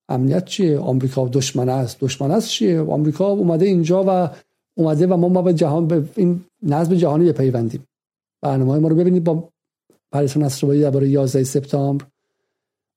امنیت 0.09 0.45
چیه؟ 0.45 0.79
آمریکا 0.79 1.27
دشمن 1.27 1.69
است. 1.69 1.99
دشمن 1.99 2.31
است 2.31 2.49
چیه؟ 2.49 2.81
آمریکا 2.81 3.27
اومده 3.27 3.65
اینجا 3.65 4.03
و 4.07 4.29
اومده 4.77 5.07
و 5.07 5.17
ما 5.17 5.29
ما 5.29 5.41
به 5.41 5.53
جهان 5.53 5.87
به 5.87 6.03
این 6.15 6.41
نظم 6.63 6.95
جهانی 6.95 7.31
بپیوندیم 7.31 7.83
برنامه 8.41 8.79
ما 8.79 8.87
رو 8.87 8.95
ببینید 8.95 9.23
با 9.23 9.49
پاریس 10.11 10.37
نصرآبادی 10.37 10.81
درباره 10.81 11.09
11 11.09 11.43
سپتامبر. 11.43 12.05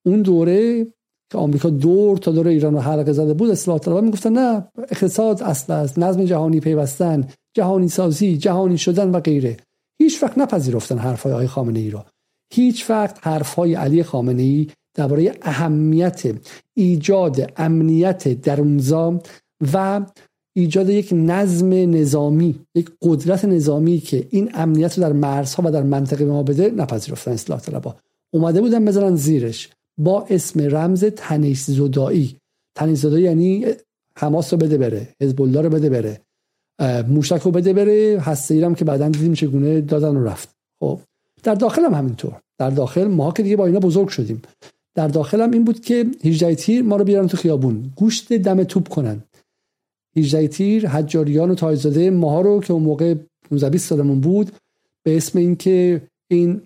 اون 0.07 0.23
دوره 0.23 0.87
که 1.33 1.39
آمریکا 1.39 1.71
دور 1.71 2.19
تا 2.19 2.33
دور 2.33 2.49
ایران 2.49 2.75
رو 2.75 2.81
حلقه 2.81 3.13
زده 3.13 3.35
بود 3.35 3.51
اصلاح 3.51 3.79
طلبها 3.79 4.01
می‌گفتن 4.01 4.33
نه 4.33 4.69
اقتصاد 4.91 5.43
اصل 5.43 5.73
است 5.73 5.99
نظم 5.99 6.25
جهانی 6.25 6.61
پیوستن 6.61 7.29
جهانی 7.55 7.89
سازی 7.89 8.37
جهانی 8.37 8.79
شدن 8.79 9.11
و 9.11 9.21
غیره. 9.21 9.57
هیچ 9.99 10.23
وقت 10.23 10.39
نپذیرفتن 10.39 10.99
حرفهای 10.99 11.33
آقای 11.33 11.47
خامنه 11.47 11.79
ای 11.79 11.91
رو. 11.91 12.03
هیچ 12.53 12.91
وقت 12.91 13.27
حرفهای 13.27 13.75
علی 13.75 14.03
خامنه 14.03 14.43
ای 14.43 14.67
درباره 14.95 15.33
اهمیت 15.43 16.23
ایجاد 16.75 17.53
امنیت 17.57 18.29
درونزا 18.29 19.21
و 19.73 20.07
ایجاد 20.57 20.91
یک 20.91 21.09
نظم 21.13 21.73
نظامی 21.73 22.59
یک 22.75 22.91
قدرت 23.03 23.45
نظامی 23.45 23.99
که 23.99 24.27
این 24.31 24.51
امنیت 24.55 24.99
رو 24.99 25.05
در 25.05 25.13
مرزها 25.13 25.63
و 25.67 25.71
در 25.71 25.83
منطقه 25.83 26.25
ما 26.25 26.43
بده 26.43 26.71
نپذیرفتن 26.71 27.31
اصلاح 27.31 27.61
طلبها. 27.61 27.97
اومده 28.35 28.61
بودن 28.61 28.85
بذارن 28.85 29.17
زیرش. 29.17 29.71
با 29.99 30.27
اسم 30.31 30.61
رمز 30.61 31.05
تنیش 31.05 31.61
زدایی 31.61 32.37
تنیش 32.75 32.99
زدایی 32.99 33.25
یعنی 33.25 33.67
حماس 34.19 34.53
رو 34.53 34.59
بده 34.59 34.79
بره 34.79 35.09
حزب 35.21 35.43
الله 35.43 35.61
رو 35.61 35.71
بده 35.71 35.91
بره. 35.91 36.21
موشک 37.09 37.43
رو 37.43 37.51
بده 37.51 37.73
بره 37.73 38.19
هسته 38.21 38.55
ایرم 38.55 38.75
که 38.75 38.85
بعدا 38.85 39.09
دیدیم 39.09 39.35
چگونه 39.35 39.81
دادن 39.81 40.17
و 40.17 40.25
رفت. 40.25 40.49
خب 40.81 41.01
در 41.43 41.55
داخل 41.55 41.85
هم 41.85 41.95
همینطور. 41.95 42.41
در 42.59 42.71
داخل 42.71 43.05
ما 43.05 43.33
که 43.33 43.43
دیگه 43.43 43.57
با 43.57 43.67
اینا 43.67 43.81
بزرگ 43.81 44.09
شدیم. 44.09 44.43
در 44.95 45.09
داخل 45.09 45.41
هم 45.41 45.51
این 45.51 45.65
بود 45.65 45.81
که 45.81 46.07
18 46.25 46.55
تیر 46.55 46.83
ما 46.83 46.97
رو 46.97 47.05
بیارن 47.05 47.27
تو 47.27 47.37
خیابون. 47.37 47.93
گوشت 47.97 48.33
دم 48.33 48.65
توپ 48.65 48.89
کنن. 48.89 49.23
18 50.17 50.49
تیر 50.49 50.89
حجاریان 50.89 51.51
و 51.51 51.55
تایزاده 51.55 52.11
ماها 52.11 52.41
رو 52.41 52.61
که 52.61 52.73
اون 52.73 52.83
موقع 52.83 53.15
19 53.51 53.71
20 53.71 53.89
سالمون 53.89 54.21
بود 54.21 54.53
به 55.03 55.17
اسم 55.17 55.39
اینکه 55.39 56.03
این 56.31 56.63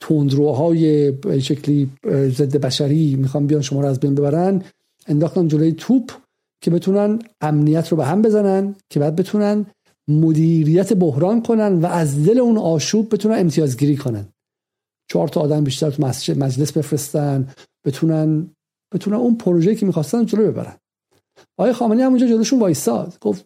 تندروهای 0.00 1.12
شکلی 1.40 1.90
ضد 2.10 2.56
بشری 2.56 3.16
می‌خوام 3.16 3.46
بیان 3.46 3.62
شما 3.62 3.80
رو 3.80 3.86
از 3.86 4.00
بین 4.00 4.14
ببرن 4.14 4.62
انداختن 5.06 5.48
جلوی 5.48 5.72
توپ 5.72 6.12
که 6.60 6.70
بتونن 6.70 7.18
امنیت 7.40 7.88
رو 7.88 7.96
به 7.96 8.04
هم 8.04 8.22
بزنن 8.22 8.74
که 8.90 9.00
بعد 9.00 9.16
بتونن 9.16 9.66
مدیریت 10.08 10.92
بحران 10.92 11.42
کنن 11.42 11.80
و 11.80 11.86
از 11.86 12.24
دل 12.24 12.38
اون 12.38 12.58
آشوب 12.58 13.14
بتونن 13.14 13.38
امتیازگیری 13.38 13.96
کنن. 13.96 14.28
چهار 15.10 15.28
تا 15.28 15.40
آدم 15.40 15.64
بیشتر 15.64 15.90
تو 15.90 16.02
مجلس 16.36 16.72
بفرستن 16.72 17.48
بتونن 17.86 18.50
بتونن 18.94 19.16
اون 19.16 19.34
پروژه 19.34 19.74
که 19.74 19.86
می‌خواستن 19.86 20.26
جلو 20.26 20.46
ببرن. 20.46 20.76
آقای 21.58 21.72
خامنه‌ای 21.72 22.06
همونجا 22.06 22.26
جلوشون 22.26 22.60
وایساد. 22.60 23.18
گفت 23.20 23.44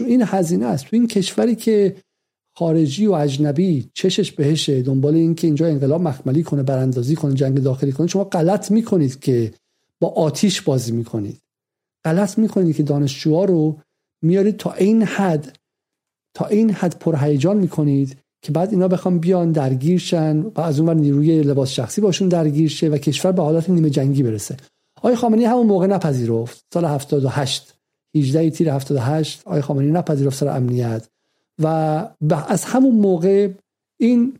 این 0.00 0.22
هزینه 0.26 0.66
است. 0.66 0.84
تو 0.84 0.96
این 0.96 1.06
کشوری 1.06 1.54
که 1.54 1.96
خارجی 2.54 3.06
و 3.06 3.12
اجنبی 3.12 3.90
چشش 3.94 4.32
بهشه 4.32 4.82
دنبال 4.82 5.14
این 5.14 5.34
که 5.34 5.46
اینجا 5.46 5.66
انقلاب 5.66 6.00
مخملی 6.00 6.42
کنه 6.42 6.62
براندازی 6.62 7.16
کنه 7.16 7.34
جنگ 7.34 7.62
داخلی 7.62 7.92
کنه. 7.92 8.06
شما 8.06 8.24
غلط 8.24 8.70
می‌کنید 8.70 9.20
که 9.20 9.52
با 10.00 10.08
آتیش 10.08 10.60
بازی 10.60 10.92
می‌کنید. 10.92 11.40
غلط 12.04 12.38
می‌کنید 12.38 12.76
که 12.76 12.82
دانشجوها 12.82 13.44
رو 13.44 13.78
میارید 14.22 14.56
تا 14.56 14.72
این 14.72 15.02
حد 15.02 15.58
تا 16.34 16.46
این 16.46 16.70
حد 16.70 16.98
پرهیجان 16.98 17.56
می‌کنید 17.56 18.18
که 18.42 18.52
بعد 18.52 18.70
اینا 18.70 18.88
بخوام 18.88 19.18
بیان 19.18 19.52
درگیر 19.52 19.98
شن 19.98 20.40
و 20.40 20.60
از 20.60 20.80
اون 20.80 20.96
نیروی 20.96 21.42
لباس 21.42 21.70
شخصی 21.70 22.00
باشون 22.00 22.28
درگیر 22.28 22.68
شه 22.68 22.88
و 22.88 22.98
کشور 22.98 23.32
به 23.32 23.42
حالت 23.42 23.70
نیمه 23.70 23.90
جنگی 23.90 24.22
برسه. 24.22 24.56
آقای 24.96 25.16
خامنه‌ای 25.16 25.44
همون 25.44 25.66
موقع 25.66 25.86
نپذیرفت. 25.86 26.64
سال 26.74 26.84
78 26.84 27.74
18 28.16 28.50
تیر 28.50 28.70
78 28.70 29.42
آقای 29.44 29.60
خامنه‌ای 29.60 29.92
نپذیرفت 29.92 30.38
سر 30.38 30.48
امنیت. 30.48 31.08
و 31.62 31.66
از 32.48 32.64
همون 32.64 32.94
موقع 32.94 33.48
این 34.00 34.38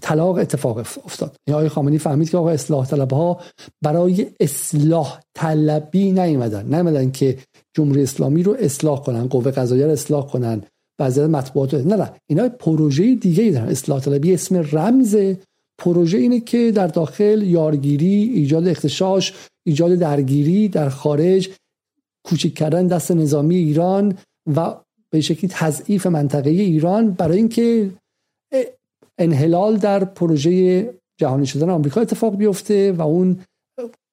طلاق 0.00 0.38
اتفاق 0.38 0.78
افتاد. 0.78 1.36
یعنی 1.46 1.56
آقای 1.56 1.68
خامنه‌ای 1.68 1.98
فهمید 1.98 2.30
که 2.30 2.36
آقای 2.36 2.54
اصلاح 2.54 2.86
طلب 2.86 3.12
ها 3.12 3.40
برای 3.82 4.26
اصلاح 4.40 5.20
طلبی 5.34 6.12
نیومدن. 6.12 6.74
نیومدن 6.74 7.10
که 7.10 7.38
جمهوری 7.74 8.02
اسلامی 8.02 8.42
رو 8.42 8.56
اصلاح 8.58 9.02
کنن 9.02 9.28
قوه 9.28 9.50
قضاییه 9.50 9.86
رو 9.86 9.92
اصلاح 9.92 10.26
کنن 10.26 10.62
وضعیت 10.98 11.30
مطبوعات 11.30 11.74
نه 11.74 11.96
نه. 11.96 12.12
اینا 12.26 12.48
پروژه 12.48 13.14
دیگه 13.14 13.42
ای 13.42 13.50
دارن. 13.50 13.68
اصلاح 13.68 14.00
طلبی 14.00 14.34
اسم 14.34 14.56
رمز 14.72 15.16
پروژه 15.78 16.18
اینه 16.18 16.40
که 16.40 16.72
در 16.74 16.86
داخل 16.86 17.42
یارگیری 17.42 18.32
ایجاد 18.34 18.68
اختشاش 18.68 19.34
ایجاد 19.66 19.94
درگیری 19.94 20.68
در 20.68 20.88
خارج 20.88 21.50
کوچک 22.24 22.54
کردن 22.54 22.86
دست 22.86 23.10
نظامی 23.10 23.56
ایران 23.56 24.18
و 24.56 24.74
به 25.12 25.20
شکلی 25.20 25.50
تضعیف 25.54 26.06
منطقه 26.06 26.50
ایران 26.50 27.10
برای 27.10 27.36
اینکه 27.36 27.90
انحلال 29.18 29.76
در 29.76 30.04
پروژه 30.04 30.94
جهانی 31.20 31.46
شدن 31.46 31.70
آمریکا 31.70 32.00
اتفاق 32.00 32.36
بیفته 32.36 32.92
و 32.92 33.02
اون 33.02 33.40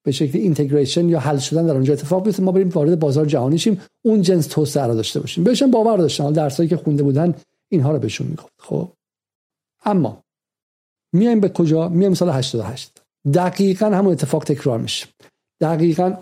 به 0.06 0.12
شکلی 0.12 0.42
اینتگریشن 0.42 1.10
یا 1.10 1.20
حل 1.20 1.38
شدن 1.38 1.66
در 1.66 1.74
اونجا 1.74 1.94
اتفاق 1.94 2.24
بیفته. 2.24 2.44
ما 2.44 2.52
بریم 2.52 2.70
وارد 2.70 3.00
بازار 3.00 3.26
جهانی 3.26 3.58
شیم 3.58 3.82
اون 4.06 4.22
جنس 4.22 4.48
توسعه 4.48 4.88
را 4.88 4.96
داشته 4.96 5.20
باشیم. 5.20 5.44
بهشون 5.44 5.72
باور 5.72 5.98
داشتن. 5.98 6.32
درسایی 6.32 6.70
که 6.70 6.78
خونده 6.78 7.04
بودن 7.04 7.36
اینها 7.72 7.92
رو 7.92 8.00
بهشون 8.00 8.28
می‌گفت. 8.28 8.54
خب. 8.60 8.90
اما 9.86 10.24
میایم 11.14 11.40
به 11.40 11.50
کجا؟ 11.50 11.90
میایم 11.90 12.14
سال 12.14 12.30
88 12.30 13.02
دقیقا 13.34 13.86
همون 13.86 14.12
اتفاق 14.12 14.44
تکرار 14.44 14.80
میشه. 14.80 15.08
دقیقا 15.62 16.18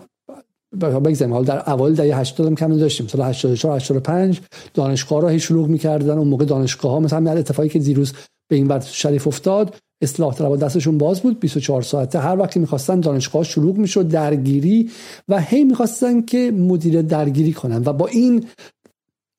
بگذاریم. 0.80 1.34
حال 1.34 1.44
در 1.44 1.58
اول 1.58 1.94
دهه 1.94 2.18
80 2.18 2.46
هم 2.46 2.54
کم 2.54 2.76
داشتیم. 2.76 3.06
سال 3.06 3.20
84 3.20 3.76
85 3.76 4.40
دانشگاه 4.74 5.22
را 5.22 5.28
هی 5.28 5.40
شلوغ 5.40 5.68
می‌کردن. 5.68 6.18
اون 6.18 6.28
موقع 6.28 6.44
دانشگاه 6.44 6.92
ها 6.92 7.00
مثلا 7.00 7.30
اتفاقی 7.30 7.68
که 7.68 7.78
دیروز 7.78 8.12
به 8.48 8.56
این 8.56 8.66
وقت 8.66 8.86
شریف 8.86 9.26
افتاد 9.26 9.76
اصلاح 10.02 10.34
طلبها 10.34 10.56
دستشون 10.56 10.98
باز 10.98 11.20
بود. 11.20 11.40
24 11.40 11.82
ساعته 11.82 12.18
هر 12.18 12.38
وقتی 12.38 12.60
می‌خواستن 12.60 13.00
دانشگاه 13.00 13.44
شلوغ 13.44 13.76
می‌شد 13.76 14.08
درگیری 14.08 14.90
و 15.28 15.40
هی 15.40 15.64
می‌خواستن 15.64 16.22
که 16.22 16.50
مدیر 16.50 17.02
درگیری 17.02 17.52
کنن. 17.52 17.82
و 17.84 17.92
با 17.92 18.06
این 18.06 18.44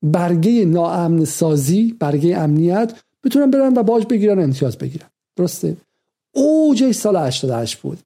برگه 0.04 0.66
ناامن 0.66 1.26
سازی 1.26 1.96
برگه 2.00 2.38
امنیت 2.38 2.94
بتونن 3.24 3.52
برن 3.52 3.78
و 3.78 3.84
باج 3.84 4.06
بگیرن 4.06 4.40
امتیاز 4.40 4.78
بگیرن. 4.78 5.08
درسته؟ 5.36 5.78
اوج 6.36 6.92
سال 6.92 7.16
88 7.16 7.78
بود. 7.78 8.00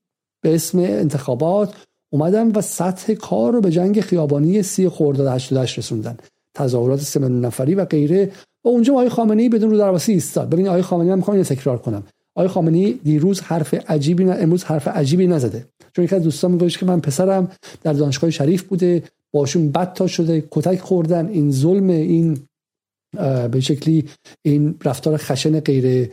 به 0.43 0.55
اسم 0.55 0.80
انتخابات 0.80 1.74
اومدن 2.14 2.51
و 2.51 2.61
سطح 2.61 3.14
کار 3.14 3.53
رو 3.53 3.61
به 3.61 3.72
جنگ 3.72 4.01
خیابانی 4.01 4.64
سی 4.64 4.89
خرداد 4.89 5.28
88 5.28 5.78
رسوندن. 5.78 6.18
تظاهرات 6.55 6.99
سه 6.99 7.20
نفری 7.20 7.76
و 7.76 7.86
غیره. 7.86 8.32
و 8.64 8.68
اونجا 8.68 8.93
آقای 8.93 9.09
خامنه 9.09 9.41
ای 9.41 9.49
بدون 9.49 9.70
رو 9.70 9.78
درواسی 9.78 10.11
ایستاد. 10.11 10.49
ببین 10.49 10.68
آقای 10.68 10.82
خامنه 10.82 11.09
ای 11.09 11.16
می‌خوام 11.16 11.43
تکرار 11.43 11.78
کنم. 11.78 12.03
آقای 12.36 12.47
خامنه 12.47 12.91
دیروز 12.91 13.41
حرف 13.41 13.74
عجیبی 13.74 14.26
نه 14.26 14.32
امروز 14.32 14.64
حرف 14.64 14.88
عجیبی 14.88 15.28
نزده. 15.28 15.66
چون 15.95 16.05
یک 16.05 16.14
از 16.14 16.24
دوستان 16.24 16.51
میگوش 16.51 16.78
که 16.78 16.86
من 16.86 16.99
پسرم 16.99 17.51
در 17.84 17.93
دانشگاه 17.93 18.30
شریف 18.30 18.64
بوده. 18.64 19.03
باشون 19.32 19.72
بد 19.72 19.93
تا 19.93 20.07
شده. 20.07 20.43
کتک 20.51 20.80
خوردن. 20.80 21.28
این 21.28 21.51
ظلم 21.51 21.89
این 21.89 22.38
به 23.51 23.59
شکلی 23.59 24.05
این 24.41 24.76
رفتار 24.86 25.18
خشن 25.18 25.59
غیر 25.59 26.09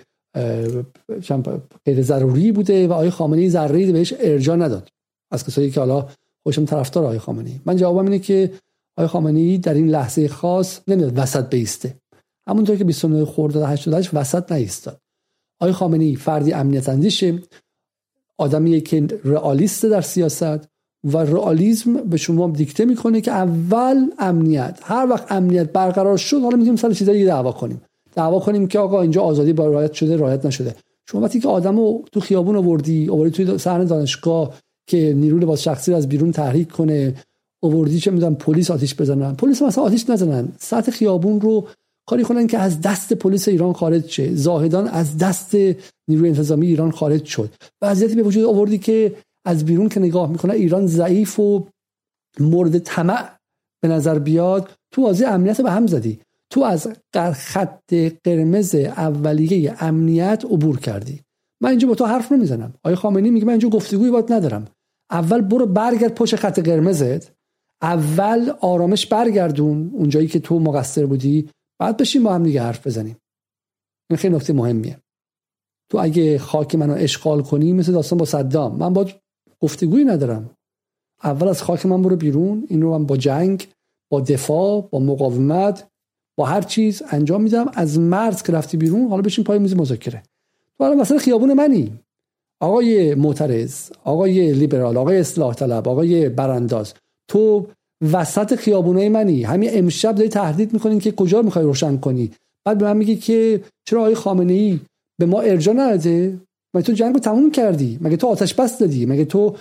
غیر 1.84 2.02
ضروری 2.02 2.52
بوده. 2.52 2.88
و 2.88 2.92
آقای 2.92 3.10
خامنه‌ای 3.10 3.50
ذره 3.50 3.92
بهش 3.92 4.14
ارجاع 4.20 4.56
نداد. 4.56 4.88
از 5.30 5.46
کسایی 5.46 5.70
که 5.70 5.80
حالا 5.80 6.08
خوشم 6.42 6.64
طرفدار 6.64 7.04
آقای 7.04 7.18
خامنه‌ای. 7.18 7.60
من 7.64 7.76
جوابم 7.76 8.04
اینه 8.04 8.18
که 8.18 8.52
آقای 8.96 9.08
خامنه‌ای 9.08 9.58
در 9.58 9.74
این 9.74 9.88
لحظه 9.88 10.28
خاص 10.28 10.80
نمیاد 10.88 11.12
وسط 11.18 11.48
بیسته. 11.50 11.94
همونطور 12.46 12.76
که 12.76 12.84
29 12.84 13.24
خرداد 13.24 13.62
88 13.62 14.10
وسط 14.12 14.52
نایستاد 14.52 15.00
آقای 15.60 15.72
خامنه‌ای 15.72 16.16
فردی 16.16 16.52
امنیت 16.52 16.88
اندیشه 16.88 17.38
آدمیه 18.38 18.80
که 18.80 19.06
رئالیست 19.24 19.86
در 19.86 20.00
سیاست 20.00 20.68
و 21.04 21.18
رئالیسم 21.18 21.92
به 21.94 22.16
شما 22.16 22.50
دیکته 22.50 22.84
می‌کنه 22.84 23.20
که 23.20 23.32
اول 23.32 24.10
امنیت 24.18 24.78
هر 24.82 25.06
وقت 25.10 25.32
امنیت 25.32 25.72
برقرار 25.72 26.16
شد 26.16 26.40
حالا 26.40 26.56
می‌تونیم 26.56 26.76
سر 26.76 26.92
چیزایی 26.92 27.24
دعوا 27.24 27.52
کنیم. 27.52 27.82
دعوا 28.14 28.40
کنیم 28.40 28.66
که 28.66 28.78
آقا 28.78 29.02
اینجا 29.02 29.22
آزادی 29.22 29.52
با 29.52 29.66
رعایت 29.66 29.92
شده 29.92 30.16
رعایت 30.16 30.46
نشده. 30.46 30.74
شما 31.10 31.20
وقتی 31.20 31.40
که 31.40 31.48
آدمو 31.48 32.02
تو 32.12 32.20
خیابون 32.20 32.56
آوردی 32.56 33.08
آوردی 33.08 33.30
توی 33.30 33.58
صحنه 33.58 33.84
دانشگاه 33.84 34.54
که 34.90 35.14
نیروی 35.16 35.40
لباس 35.40 35.60
شخصی 35.60 35.90
رو 35.90 35.96
از 35.96 36.08
بیرون 36.08 36.32
تحریک 36.32 36.68
کنه. 36.68 37.14
آوردی 37.62 38.00
چه 38.00 38.10
می‌دونم 38.10 38.34
پلیس 38.34 38.70
آتیش 38.70 38.94
بزنن. 38.94 39.34
پلیس 39.34 39.62
مثلا 39.62 39.84
آتیش 39.84 40.10
نزنن. 40.10 40.48
سطح 40.58 40.90
خیابون 40.90 41.40
رو 41.40 41.68
کاری 42.06 42.24
کنن 42.24 42.46
که 42.46 42.58
از 42.58 42.80
دست 42.80 43.12
پلیس 43.12 43.48
ایران 43.48 43.72
خارج 43.72 44.08
شه. 44.08 44.34
زاهدان 44.34 44.88
از 44.88 45.18
دست 45.18 45.54
نیروی 46.08 46.28
انتظامی 46.28 46.66
ایران 46.66 46.90
خارج 46.90 47.24
شد. 47.24 47.50
وضعیتی 47.82 48.14
به 48.14 48.22
وجود 48.22 48.44
آوردی 48.44 48.78
که 48.78 49.14
از 49.44 49.64
بیرون 49.64 49.88
که 49.88 50.00
نگاه 50.00 50.30
می‌کنه 50.30 50.54
ایران 50.54 50.86
ضعیف 50.86 51.40
و 51.40 51.66
مورد 52.40 52.78
طمع 52.78 53.28
به 53.82 53.88
نظر 53.88 54.18
بیاد. 54.18 54.68
تو 54.92 55.02
بازی 55.02 55.24
امنیت 55.24 55.60
به 55.60 55.70
هم 55.70 55.86
زدی. 55.86 56.20
تو 56.50 56.62
از 56.62 56.88
خط 57.34 57.94
قرمز 58.24 58.74
اولیه 58.74 59.74
امنیت 59.80 60.44
عبور 60.44 60.78
کردی. 60.78 61.20
من 61.62 61.70
اینجا 61.70 61.88
با 61.88 61.94
تو 61.94 62.04
حرف 62.04 62.32
نمی‌زنم. 62.32 62.74
آقای 62.84 62.94
خامنه‌ای 62.94 63.30
میگه 63.30 63.46
من 63.46 63.52
اینجا 63.52 63.68
گفتگویی 63.68 64.10
باید 64.10 64.32
ندارم. 64.32 64.64
اول 65.10 65.40
برو 65.40 65.66
برگرد 65.66 66.14
پشت 66.14 66.36
خط 66.36 66.58
قرمزت. 66.58 67.32
اول 67.82 68.52
آرامش 68.60 69.06
برگردون 69.06 69.90
اونجایی 69.94 70.26
که 70.26 70.38
تو 70.38 70.58
مقصر 70.58 71.06
بودی. 71.06 71.48
بعد 71.78 71.96
بشین 71.96 72.22
با 72.22 72.34
هم 72.34 72.42
دیگه 72.42 72.62
حرف 72.62 72.86
بزنیم. 72.86 73.16
این 74.10 74.16
خیلی 74.16 74.36
نکته 74.36 74.52
مهمیه. 74.52 74.98
تو 75.90 75.98
اگه 75.98 76.38
خاک 76.38 76.74
منو 76.74 76.94
اشغال 76.98 77.42
کنی 77.42 77.72
مثل 77.72 77.92
داستان 77.92 78.18
با 78.18 78.24
صدام 78.24 78.76
من 78.76 78.92
با 78.92 79.08
گفتگویی 79.60 80.04
ندارم. 80.04 80.50
اول 81.24 81.48
از 81.48 81.62
خاک 81.62 81.86
من 81.86 82.02
برو 82.02 82.16
بیرون 82.16 82.66
این 82.68 82.82
رو 82.82 82.98
من 82.98 83.06
با 83.06 83.16
جنگ 83.16 83.68
با 84.10 84.20
دفاع 84.20 84.88
با 84.90 84.98
مقاومت 84.98 85.88
با 86.36 86.46
هر 86.46 86.62
چیز 86.62 87.02
انجام 87.10 87.42
میدم. 87.42 87.70
از 87.74 87.98
مرز 87.98 88.42
که 88.42 88.52
رفتی 88.52 88.76
بیرون 88.76 89.08
حالا 89.08 89.22
بشین 89.22 89.44
پای 89.44 89.58
میز 89.58 89.76
مذاکره. 89.76 90.22
تو 90.78 90.84
الان 90.84 91.00
مثلا 91.00 91.18
خیابون 91.18 91.52
منی. 91.52 91.98
آقای 92.60 93.14
معترض 93.14 93.90
آقای 94.04 94.52
لیبرال 94.52 94.96
آقای 94.96 95.18
اصلاح 95.18 95.54
طلب 95.54 95.88
آقای 95.88 96.28
برانداز 96.28 96.94
تو 97.30 97.66
وسط 98.12 98.54
خیابونای 98.54 99.08
منی 99.08 99.42
همین 99.42 99.70
امشب 99.72 100.14
داری 100.14 100.28
تهدید 100.28 100.72
می‌کنین 100.72 100.98
که 100.98 101.12
کجا 101.12 101.42
می‌خوای 101.42 101.64
روشن 101.64 101.96
کنی؟ 101.96 102.30
بعد 102.66 102.78
به 102.78 102.84
من 102.84 102.96
میگی 102.96 103.16
که 103.16 103.64
چرا 103.88 104.00
آقای 104.00 104.14
خامنه 104.14 104.52
ای 104.52 104.80
به 105.20 105.26
ما 105.26 105.40
ارجا 105.40 105.72
نداده 105.72 106.38
مگه 106.74 106.86
تو 106.86 106.92
جنگ 106.92 107.14
رو 107.14 107.20
تموم 107.20 107.50
کردی؟ 107.50 107.98
مگه 108.00 108.16
تو 108.16 108.26
آتش 108.26 108.54
بس 108.54 108.78
دادی 108.78 109.06
مگه 109.06 109.24
تو 109.24 109.56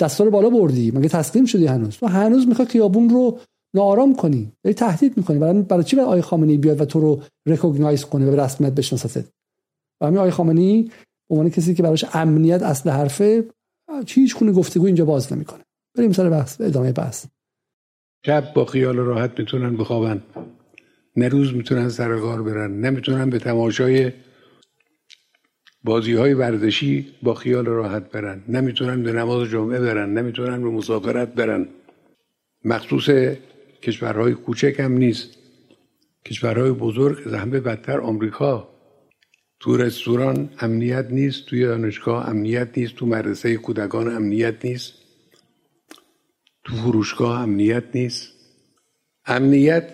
دستار 0.00 0.30
بالا 0.30 0.50
بردی؟ 0.50 0.90
مگه 0.90 1.08
تسلیم 1.08 1.44
شدی 1.44 1.66
هنوز؟ 1.66 1.96
تو 1.96 2.06
هنوز 2.06 2.48
می‌خوای 2.48 2.68
خیابون 2.68 3.08
رو 3.08 3.38
ناآرام 3.74 4.14
کنی 4.16 4.52
داری 4.64 4.74
تهدید 4.74 5.16
می‌کنی. 5.16 5.38
برای 5.38 5.62
برای 5.62 5.84
چی 5.84 5.96
باید 5.96 6.08
آقای 6.08 6.22
خامنه‌ای 6.22 6.58
بیاد 6.58 6.80
و 6.80 6.84
تو 6.84 7.00
رو 7.00 7.20
ریکگنایز 7.48 8.04
کنه 8.04 8.26
و 8.26 8.30
به 8.30 8.42
رسمیت 8.42 8.72
بشناست 8.72 9.16
و 10.00 10.06
همین 10.06 10.18
آقای 10.18 10.30
خامنه‌ای 10.30 10.90
به 11.28 11.34
عنوان 11.34 11.50
کسی 11.50 11.74
که 11.74 11.82
براش 11.82 12.04
امنیت 12.12 12.62
اصل 12.62 12.90
حرفه 12.90 13.44
هیچ 14.08 14.34
خونه 14.34 14.52
گفتگو 14.52 14.86
اینجا 14.86 15.04
باز 15.04 15.32
نمی‌کنه. 15.32 15.64
بریم 15.94 16.12
سر 16.12 16.30
بحث 16.30 16.60
ادامه 16.60 16.92
بحث. 16.92 17.26
شب 18.26 18.52
با 18.54 18.64
خیال 18.64 18.96
راحت 18.96 19.38
می‌تونن 19.38 19.76
بخوابن. 19.76 20.22
نه 21.16 21.28
روز 21.28 21.54
می‌تونن 21.54 21.88
سر 21.88 22.18
کار 22.18 22.42
برن 22.42 22.80
نمی‌تونن 22.80 23.30
به 23.30 23.38
تماشای 23.38 24.12
بازی 25.84 26.12
های 26.12 26.34
ورزشی 26.34 27.12
با 27.22 27.34
خیال 27.34 27.66
راحت 27.66 28.10
برن. 28.10 28.44
نمی‌تونن 28.48 29.02
به 29.02 29.12
نماز 29.12 29.48
جمعه 29.48 29.80
برن 29.80 30.18
نمی‌تونن 30.18 30.62
به 30.62 30.70
مسافرت 30.70 31.34
برن. 31.34 31.68
مخصوص 32.64 33.10
کشورهای 33.82 34.34
کوچک 34.34 34.80
هم 34.80 34.92
نیست. 34.92 35.38
کشورهای 36.24 36.70
بزرگ 36.70 37.26
از 37.26 37.34
همه 37.34 37.60
بدتر 37.60 38.00
آمریکا. 38.00 38.75
تو 39.66 39.76
رستوران 39.76 40.50
امنیت 40.60 41.06
نیست 41.10 41.46
توی 41.46 41.66
دانشگاه 41.66 42.28
امنیت 42.28 42.68
نیست 42.78 42.94
تو 42.94 43.06
مدرسه 43.06 43.56
کودکان 43.56 44.16
امنیت 44.16 44.64
نیست 44.64 44.92
تو 46.64 46.74
فروشگاه 46.76 47.40
امنیت 47.40 47.84
نیست. 47.94 48.32
امنیت 49.26 49.84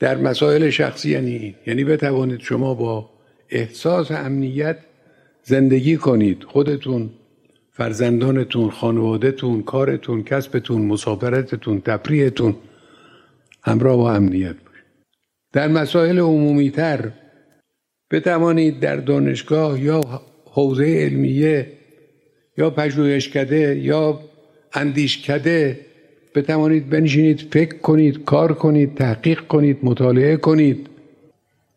در 0.00 0.16
مسائل 0.16 0.70
شخصی 0.70 1.10
یعنی 1.10 1.36
این. 1.36 1.54
یعنی 1.66 1.84
بتوانید 1.84 2.40
شما 2.40 2.74
با 2.74 3.10
احساس 3.50 4.10
امنیت 4.10 4.78
زندگی 5.42 5.96
کنید. 5.96 6.44
خودتون 6.44 7.10
فرزندانتون 7.70 8.70
خانوادهتون 8.70 9.62
کارتون 9.62 10.22
کسبتون 10.22 10.82
مسافرتتون 10.82 11.80
تفریحتون 11.80 12.56
همراه 13.62 13.96
با 13.96 14.12
امنیت 14.12 14.56
باشید. 14.64 14.84
در 15.52 15.68
مسائل 15.68 16.18
عمومی 16.18 16.70
تر 16.70 17.12
بتوانید 18.10 18.80
در 18.80 18.96
دانشگاه 18.96 19.82
یا 19.82 20.00
حوزه 20.44 20.84
علمیه 20.84 21.66
یا 22.58 22.70
پژوهشکده 22.70 23.78
یا 23.78 24.20
اندیشکده 24.74 25.80
بتوانید 26.34 26.90
بنشینید 26.90 27.40
فکر 27.52 27.78
کنید 27.78 28.24
کار 28.24 28.52
کنید 28.52 28.94
تحقیق 28.94 29.40
کنید 29.40 29.78
مطالعه 29.82 30.36
کنید. 30.36 30.86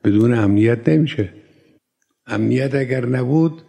بدون 0.04 0.34
امنیت 0.34 0.90
نمیشه. 0.90 1.30
امنیت 2.28 2.76
اگر 2.76 3.06
نبود 3.06 3.62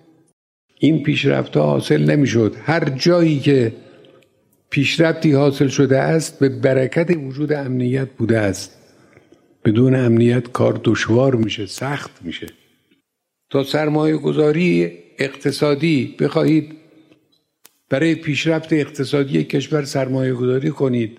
این 0.78 1.02
پیشرفت 1.02 1.56
حاصل 1.56 2.10
نمی‌شد. 2.10 2.54
هر 2.62 2.84
جایی 2.84 3.38
که 3.38 3.72
پیشرفتی 4.70 5.32
حاصل 5.32 5.68
شده 5.68 5.98
است 5.98 6.38
به 6.38 6.48
برکت 6.48 7.10
وجود 7.10 7.52
امنیت 7.52 8.08
بوده 8.10 8.38
است. 8.38 8.83
بدون 9.64 9.94
امنیت 9.94 10.52
کار 10.52 10.80
دشوار 10.84 11.34
میشه 11.34 11.66
سخت 11.66 12.10
میشه. 12.22 12.46
تا 13.50 13.64
سرمایه 13.64 14.16
گذاری 14.16 14.92
اقتصادی 15.18 16.16
بخواهید 16.20 16.72
برای 17.90 18.14
پیشرفت 18.14 18.72
اقتصادی 18.72 19.44
کشور 19.44 19.84
سرمایه 19.84 20.32
گذاری 20.34 20.70
کنید. 20.70 21.18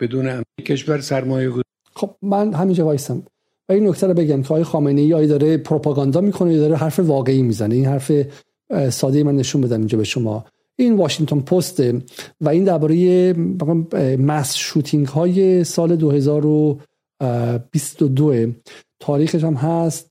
بدون 0.00 0.28
امنیت 0.28 0.44
کشور 0.64 1.00
سرمایه 1.00 1.48
گذاری 1.48 1.64
خب 1.94 2.10
من 2.22 2.54
همینجا 2.54 2.84
وایسم. 2.84 3.22
و 3.68 3.72
این 3.72 3.88
نکته 3.88 4.06
رو 4.06 4.14
بگم 4.14 4.42
که 4.42 4.48
آقای 4.48 4.64
خامنه 4.64 5.00
ای 5.00 5.26
داره 5.26 5.56
پروپاگاندا 5.56 6.20
می‌کنه 6.20 6.54
یا 6.54 6.60
داره 6.60 6.76
حرف 6.76 6.98
واقعی 6.98 7.42
می‌زنه؟ 7.42 7.74
این 7.74 7.86
حرف 7.86 8.12
ساده 8.90 9.22
من 9.22 9.36
نشون 9.36 9.60
بدم 9.60 9.78
اینجا 9.78 9.98
به 9.98 10.04
شما. 10.04 10.44
این 10.76 10.96
واشنگتن 10.96 11.40
پست 11.40 11.82
و 12.40 12.48
این 12.48 12.64
درباره 12.64 13.32
mass 14.16 14.56
shooting 14.56 15.06
های 15.06 15.64
سال 15.64 15.96
2022 17.24 18.52
تاریخش 19.00 19.44
هم 19.44 19.54
هست. 19.54 20.10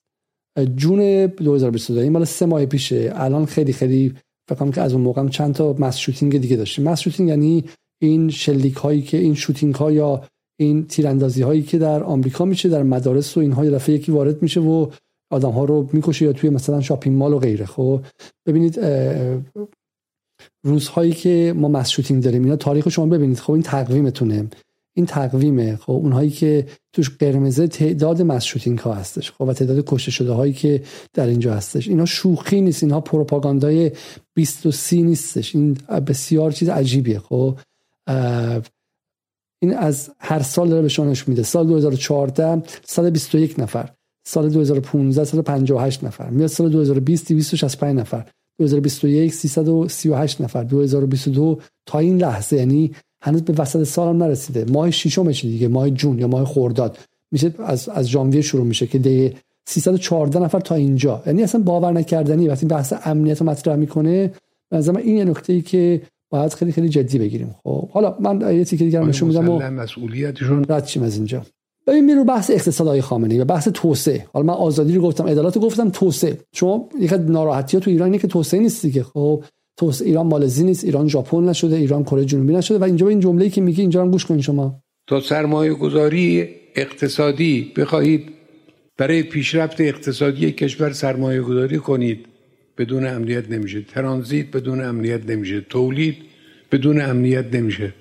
June 0.75 1.27
2022 1.27 1.99
این 1.99 2.11
مال 2.11 2.25
سه 2.25 2.45
ماه 2.45 2.65
پیشه. 2.65 3.11
الان 3.15 3.45
خیلی 3.45 3.73
خیلی 3.73 4.13
فکر 4.49 4.71
که 4.71 4.81
از 4.81 4.93
اون 4.93 5.01
موقع 5.01 5.21
هم 5.21 5.29
چند 5.29 5.53
تا 5.53 5.75
mass 5.79 5.97
shooting 5.97 6.37
دیگه 6.37 6.55
داشتیم. 6.55 6.89
mass 6.89 6.99
shooting 6.99 7.29
یعنی 7.29 7.63
این 8.01 8.29
شلیک 8.29 8.75
هایی 8.75 9.01
که 9.01 9.17
این 9.17 9.33
shooting 9.33 9.75
ها 9.75 9.91
یا 9.91 10.23
این 10.59 10.87
تیراندازی 10.87 11.41
هایی 11.41 11.63
که 11.63 11.77
در 11.77 12.03
آمریکا 12.03 12.45
میشه 12.45 12.69
در 12.69 12.83
مدارس 12.83 13.37
و 13.37 13.39
اینها 13.39 13.65
یه 13.65 13.89
یکی 13.89 14.11
وارد 14.11 14.41
میشه 14.41 14.59
و 14.59 14.87
آدم 15.31 15.51
ها 15.51 15.65
رو 15.65 15.89
می‌کشه 15.93 16.25
یا 16.25 16.33
توی 16.33 16.49
مثلا 16.49 16.81
shopping 16.81 17.17
mall 17.17 17.33
و 17.33 17.39
غیره. 17.39 17.65
خب 17.65 18.01
ببینید 18.47 18.79
روزهایی 20.65 21.11
که 21.11 21.53
ما 21.57 21.67
مس 21.67 21.89
شوتینگ 21.89 22.23
داریم 22.23 22.43
اینا 22.43 22.55
تاریخ 22.55 22.89
شما 22.89 23.05
ببینید. 23.05 23.39
خب 23.39 23.53
این 23.53 23.63
تقویمتونه. 23.63 24.49
این 24.93 25.05
تقویمه. 25.05 25.75
خب 25.75 25.91
اونهایی 25.91 26.29
که 26.29 26.67
توش 26.93 27.09
قرمزه 27.09 27.67
تعداد 27.67 28.21
مس 28.21 28.43
شوتینگ 28.43 28.79
ها 28.79 28.93
هستش 28.93 29.31
خب 29.31 29.41
و 29.41 29.53
تعداد 29.53 29.83
کشته 29.87 30.11
شده 30.11 30.31
هایی 30.31 30.53
که 30.53 30.83
در 31.13 31.27
اینجا 31.27 31.53
هستش. 31.53 31.87
اینا 31.87 32.05
شوخی 32.05 32.61
نیست 32.61 32.83
اینها 32.83 33.01
پروپاگاندای 33.01 33.91
20 34.33 34.65
و 34.65 34.71
30 34.71 35.03
نیستش. 35.03 35.55
این 35.55 35.73
بسیار 36.07 36.51
چیز 36.51 36.69
عجیبیه. 36.69 37.19
خب 37.19 37.57
این 39.61 39.73
از 39.77 40.11
هر 40.19 40.41
سال 40.41 40.69
داره 40.69 40.81
به 40.81 40.87
شما 40.87 41.05
نشون 41.05 41.29
میده. 41.29 41.43
سال 41.43 41.67
2014 41.67 42.63
121 42.85 43.59
نفر. 43.59 43.89
سال 44.25 44.49
2015 44.49 45.23
158 45.23 46.03
نفر. 46.03 46.29
میاد 46.29 46.47
سال 46.47 46.69
2020 46.69 47.27
265 47.29 47.99
نفر. 47.99 48.27
2021 48.59 49.33
338 49.33 50.41
نفر. 50.41 50.63
2022 50.63 51.59
تا 51.85 51.99
این 51.99 52.17
لحظه. 52.17 52.55
یعنی 52.55 52.91
هنوز 53.23 53.41
به 53.41 53.53
وسط 53.57 53.83
سال 53.83 54.07
هم 54.07 54.23
نرسیده. 54.23 54.65
ماه 54.65 54.91
ششمش 54.91 55.45
دیگه 55.45 55.67
ماه 55.67 55.89
جون 55.89 56.19
یا 56.19 56.27
ماه 56.27 56.45
خرداد. 56.45 56.97
میشه 57.31 57.53
از 57.59 57.89
از 57.89 58.09
ژانویه 58.09 58.41
شروع 58.41 58.65
میشه 58.65 58.87
که 58.87 58.99
ده 58.99 59.33
314 59.65 60.39
نفر 60.39 60.59
تا 60.59 60.75
اینجا. 60.75 61.23
یعنی 61.25 61.43
اصلا 61.43 61.61
باور 61.61 61.91
نکردنی. 61.91 62.47
وقتی 62.47 62.65
بحث 62.65 62.93
امنیت 63.05 63.41
رو 63.41 63.49
مطرح 63.49 63.75
می‌کنه 63.75 64.31
به 64.69 64.97
این 64.97 65.17
یه 65.17 65.25
نکته 65.25 65.53
ای 65.53 65.61
که 65.61 66.01
باید 66.29 66.53
خیلی 66.53 66.71
خیلی 66.71 66.89
جدی 66.89 67.19
بگیریم. 67.19 67.55
خب 67.63 67.89
حالا 67.89 68.17
من 68.19 68.55
یه 68.57 68.65
تیکه 68.65 68.85
دیگه 68.85 68.99
نشون 68.99 69.27
میدم 69.27 69.49
و 69.49 69.59
مسئولیتشون. 69.59 70.65
رد 70.69 70.71
از 71.03 71.15
اینجا. 71.15 71.45
ببین 71.87 72.05
میرو 72.05 72.23
بحث 72.23 72.51
اقتصادهای 72.51 73.01
خامنه‌ای 73.01 73.39
و 73.39 73.45
بحث 73.45 73.67
توسعه. 73.67 74.25
حالا 74.33 74.45
من 74.45 74.53
آزادی 74.53 74.95
رو 74.95 75.01
گفتم 75.01 75.27
عدالت 75.27 75.55
رو 75.55 75.61
گفتم 75.61 75.89
توسعه. 75.89 76.37
شما 76.53 76.89
یک 76.99 77.13
ناراحتی 77.13 77.77
ها 77.77 77.83
تو 77.83 77.89
ایران 77.91 78.05
اینه 78.05 78.17
که 78.17 78.27
توسعه 78.27 78.59
نیست 78.59 78.81
دیگه. 78.85 79.03
خب 79.03 79.43
توسعه 79.77 80.07
ایران 80.07 80.27
مالزی 80.27 80.63
نیست 80.63 80.83
ایران 80.83 81.07
ژاپن 81.07 81.43
نشده 81.49 81.75
ایران 81.75 82.03
کره 82.03 82.25
جنوبی 82.25 82.53
نشده 82.53 82.77
و 82.77 82.83
اینجا 82.83 83.05
به 83.05 83.09
این 83.09 83.19
جمله‌ای 83.19 83.49
که 83.49 83.61
میگی 83.61 83.81
اینجا 83.81 84.01
هم 84.01 84.11
گوش 84.11 84.25
کن 84.25 84.41
شما. 84.41 84.83
تا 85.07 85.19
سرمایه 85.19 85.73
گذاری 85.73 86.49
اقتصادی 86.75 87.71
بخواهید 87.77 88.29
برای 88.97 89.23
پیشرفت 89.23 89.81
اقتصادی 89.81 90.51
کشور 90.51 90.91
سرمایه 90.91 91.41
گذاری 91.41 91.77
کنید 91.77 92.25
بدون 92.77 93.07
امنیت 93.07 93.51
نمیشه. 93.51 93.81
ترانزیت 93.81 94.51
بدون 94.51 94.81
امنیت 94.81 95.29
نمیشه. 95.29 95.61
تولید 95.61 96.15
بدون 96.71 97.01
امنیت 97.01 97.55
نمیشه. 97.55 97.93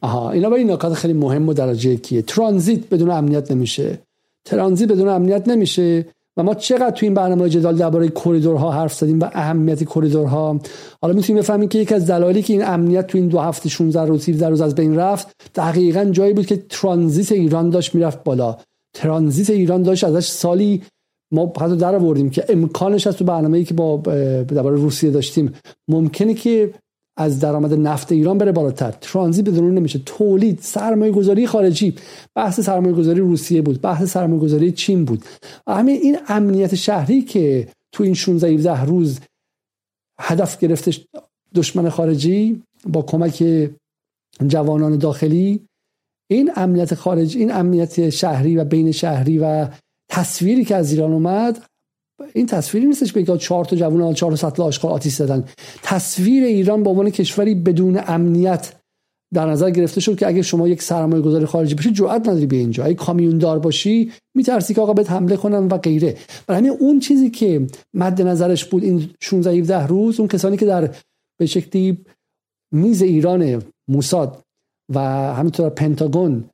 آها 0.00 0.30
اینا 0.30 0.50
با 0.50 0.56
این 0.56 0.70
نکات 0.70 0.94
خیلی 0.94 1.14
مهم 1.14 1.48
و 1.48 1.52
درجه 1.52 1.96
کیه. 1.96 2.22
ترانزیت 2.22 2.88
بدون 2.88 3.10
امنیت 3.10 3.50
نمیشه. 3.50 3.98
ترانزیت 4.44 4.92
بدون 4.92 5.08
امنیت 5.08 5.48
نمیشه. 5.48 6.06
و 6.36 6.42
ما 6.42 6.54
چقدر 6.54 6.90
تو 6.90 7.06
این 7.06 7.14
برنامه 7.14 7.48
جدال 7.48 7.76
درباره 7.76 8.08
کریدورها 8.08 8.72
حرف 8.72 8.94
زدیم 8.94 9.20
و 9.20 9.24
اهمیت 9.32 9.84
کریدورها. 9.84 10.60
حالا 11.02 11.14
می‌تونیم 11.14 11.42
بفهمیم 11.42 11.68
که 11.68 11.78
یکی 11.78 11.94
از 11.94 12.06
دلایلی 12.06 12.42
که 12.42 12.52
این 12.52 12.64
امنیت 12.64 13.06
تو 13.06 13.18
این 13.18 13.28
دو 13.28 13.38
هفته 13.38 13.68
16 13.68 14.02
روز 14.02 14.28
17 14.28 14.48
روز 14.48 14.60
از 14.60 14.74
بین 14.74 14.96
رفت 14.96 15.28
دقیقا 15.54 16.04
جایی 16.04 16.32
بود 16.32 16.46
که 16.46 16.56
ترانزیت 16.68 17.32
ایران 17.32 17.70
داشت 17.70 17.94
می‌رفت 17.94 18.24
بالا. 18.24 18.56
ترانزیت 18.94 19.50
ایران 19.50 19.82
داشت 19.82 20.04
ازش 20.04 20.26
سالی 20.26 20.82
ما 21.32 21.52
حتی 21.60 21.76
در 21.76 21.94
آوردیم 21.94 22.30
که 22.30 22.44
امکانش 22.48 23.06
از 23.06 23.16
تو 23.16 23.24
برنامه‌ای 23.24 23.64
که 23.64 23.74
با 23.74 23.96
درباره 24.48 24.76
روسیه 24.76 25.10
داشتیم. 25.10 25.52
ممکنه 25.88 26.34
که 26.34 26.74
از 27.16 27.40
درآمد 27.40 27.74
نفت 27.74 28.12
ایران 28.12 28.38
بره 28.38 28.52
بالاتر. 28.52 28.90
ترانزیت 28.90 29.48
بدون 29.48 29.74
نمیشه. 29.74 30.00
تولید 30.06 30.58
سرمایه 30.62 31.12
گذاری 31.12 31.46
خارجی. 31.46 31.94
بحث 32.34 32.60
سرمایه 32.60 32.94
گذاری 32.94 33.20
روسیه 33.20 33.62
بود. 33.62 33.80
بحث 33.80 34.02
سرمایه 34.02 34.40
گذاری 34.40 34.72
چین 34.72 35.04
بود. 35.04 35.24
همین 35.68 36.00
این 36.02 36.18
امنیت 36.28 36.74
شهری 36.74 37.22
که 37.22 37.68
تو 37.92 38.04
این 38.04 38.14
16 38.14 38.48
17 38.48 38.84
روز 38.84 39.20
هدف 40.20 40.58
گرفتش 40.58 41.06
دشمن 41.54 41.88
خارجی 41.88 42.62
با 42.86 43.02
کمک 43.02 43.68
جوانان 44.46 44.98
داخلی 44.98 45.66
این 46.30 46.50
امنیت 46.56 46.94
خارجی 46.94 47.38
این 47.38 47.52
امنیت 47.52 48.10
شهری 48.10 48.56
و 48.56 48.64
بین 48.64 48.92
شهری 48.92 49.38
و 49.38 49.68
تصویری 50.10 50.64
که 50.64 50.76
از 50.76 50.92
ایران 50.92 51.12
اومد 51.12 51.64
این 52.32 52.46
تصویری 52.46 52.86
نیستش 52.86 53.12
بگید 53.12 53.36
چهار 53.36 53.64
تا 53.64 53.76
جوان 53.76 54.14
چهار 54.14 54.32
تا 54.32 54.36
سطل 54.36 54.62
آشغال 54.62 54.92
آتیش 54.92 55.14
زدن. 55.14 55.44
تصویر 55.82 56.44
ایران 56.44 56.82
به 56.82 56.90
عنوان 56.90 57.10
کشوری 57.10 57.54
بدون 57.54 58.00
امنیت 58.06 58.72
در 59.34 59.46
نظر 59.50 59.70
گرفته 59.70 60.00
شد 60.00 60.18
که 60.18 60.26
اگه 60.26 60.42
شما 60.42 60.68
یک 60.68 60.82
سرمایه 60.82 61.22
گذاری 61.22 61.44
خارجی 61.44 61.74
باشی 61.74 61.92
جرئت 61.92 62.28
نداری 62.28 62.46
به 62.46 62.56
اینجا. 62.56 62.84
اگه 62.84 62.94
کامیون 62.94 63.38
دار 63.38 63.58
باشی 63.58 64.12
میترسی 64.36 64.74
که 64.74 64.80
آقا 64.80 64.92
بهت 64.92 65.10
حمله 65.10 65.36
کنن 65.36 65.68
و 65.68 65.78
غیره. 65.78 66.16
برای 66.46 66.58
همین 66.58 66.76
اون 66.80 66.98
چیزی 66.98 67.30
که 67.30 67.66
مد 67.94 68.22
نظرش 68.22 68.64
بود 68.64 68.84
این 68.84 69.10
16 69.20 69.50
17 69.50 69.86
روز 69.86 70.20
اون 70.20 70.28
کسانی 70.28 70.56
که 70.56 70.66
در 70.66 70.94
به 71.38 71.46
شکلی 71.46 72.04
میز 72.72 73.02
ایران 73.02 73.62
موساد 73.88 74.42
و 74.94 75.00
همینطور 75.34 75.70
پنتاگون 75.70 76.44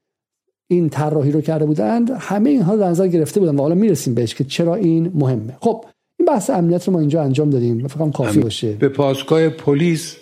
این 0.70 0.88
طراحی 0.88 1.32
رو 1.32 1.40
کرده 1.40 1.64
بودند 1.64 2.10
همه 2.18 2.50
اینها 2.50 2.76
در 2.76 2.88
نظر 2.88 3.08
گرفته 3.08 3.40
بودن 3.40 3.56
و 3.56 3.62
حالا 3.62 3.74
می‌رسیم 3.74 4.14
بهش 4.14 4.34
که 4.34 4.44
چرا 4.44 4.74
این 4.74 5.12
مهمه. 5.14 5.56
خب 5.60 5.84
این 6.18 6.26
بحث 6.26 6.50
امنیت 6.50 6.86
رو 6.86 6.92
ما 6.92 7.00
اینجا 7.00 7.22
انجام 7.22 7.50
دادیم. 7.50 7.88
فکر 7.88 8.10
کافی 8.10 8.40
باشه. 8.40 8.72
به 8.72 8.88
پاسگاه 8.88 9.48
پلیس 9.48 10.16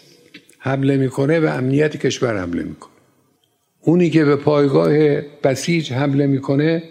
حمله 0.59 0.97
می‌کنه 0.97 1.41
و 1.41 1.47
امنیت 1.47 1.97
کشور 1.97 2.41
حمله 2.41 2.63
می‌کنه. 2.63 2.93
اونی 3.81 4.11
که 4.11 4.25
به 4.25 4.37
پایگاه 4.37 5.21
بسیج 5.45 5.93
حمله 5.93 6.27
می‌کنه 6.27 6.83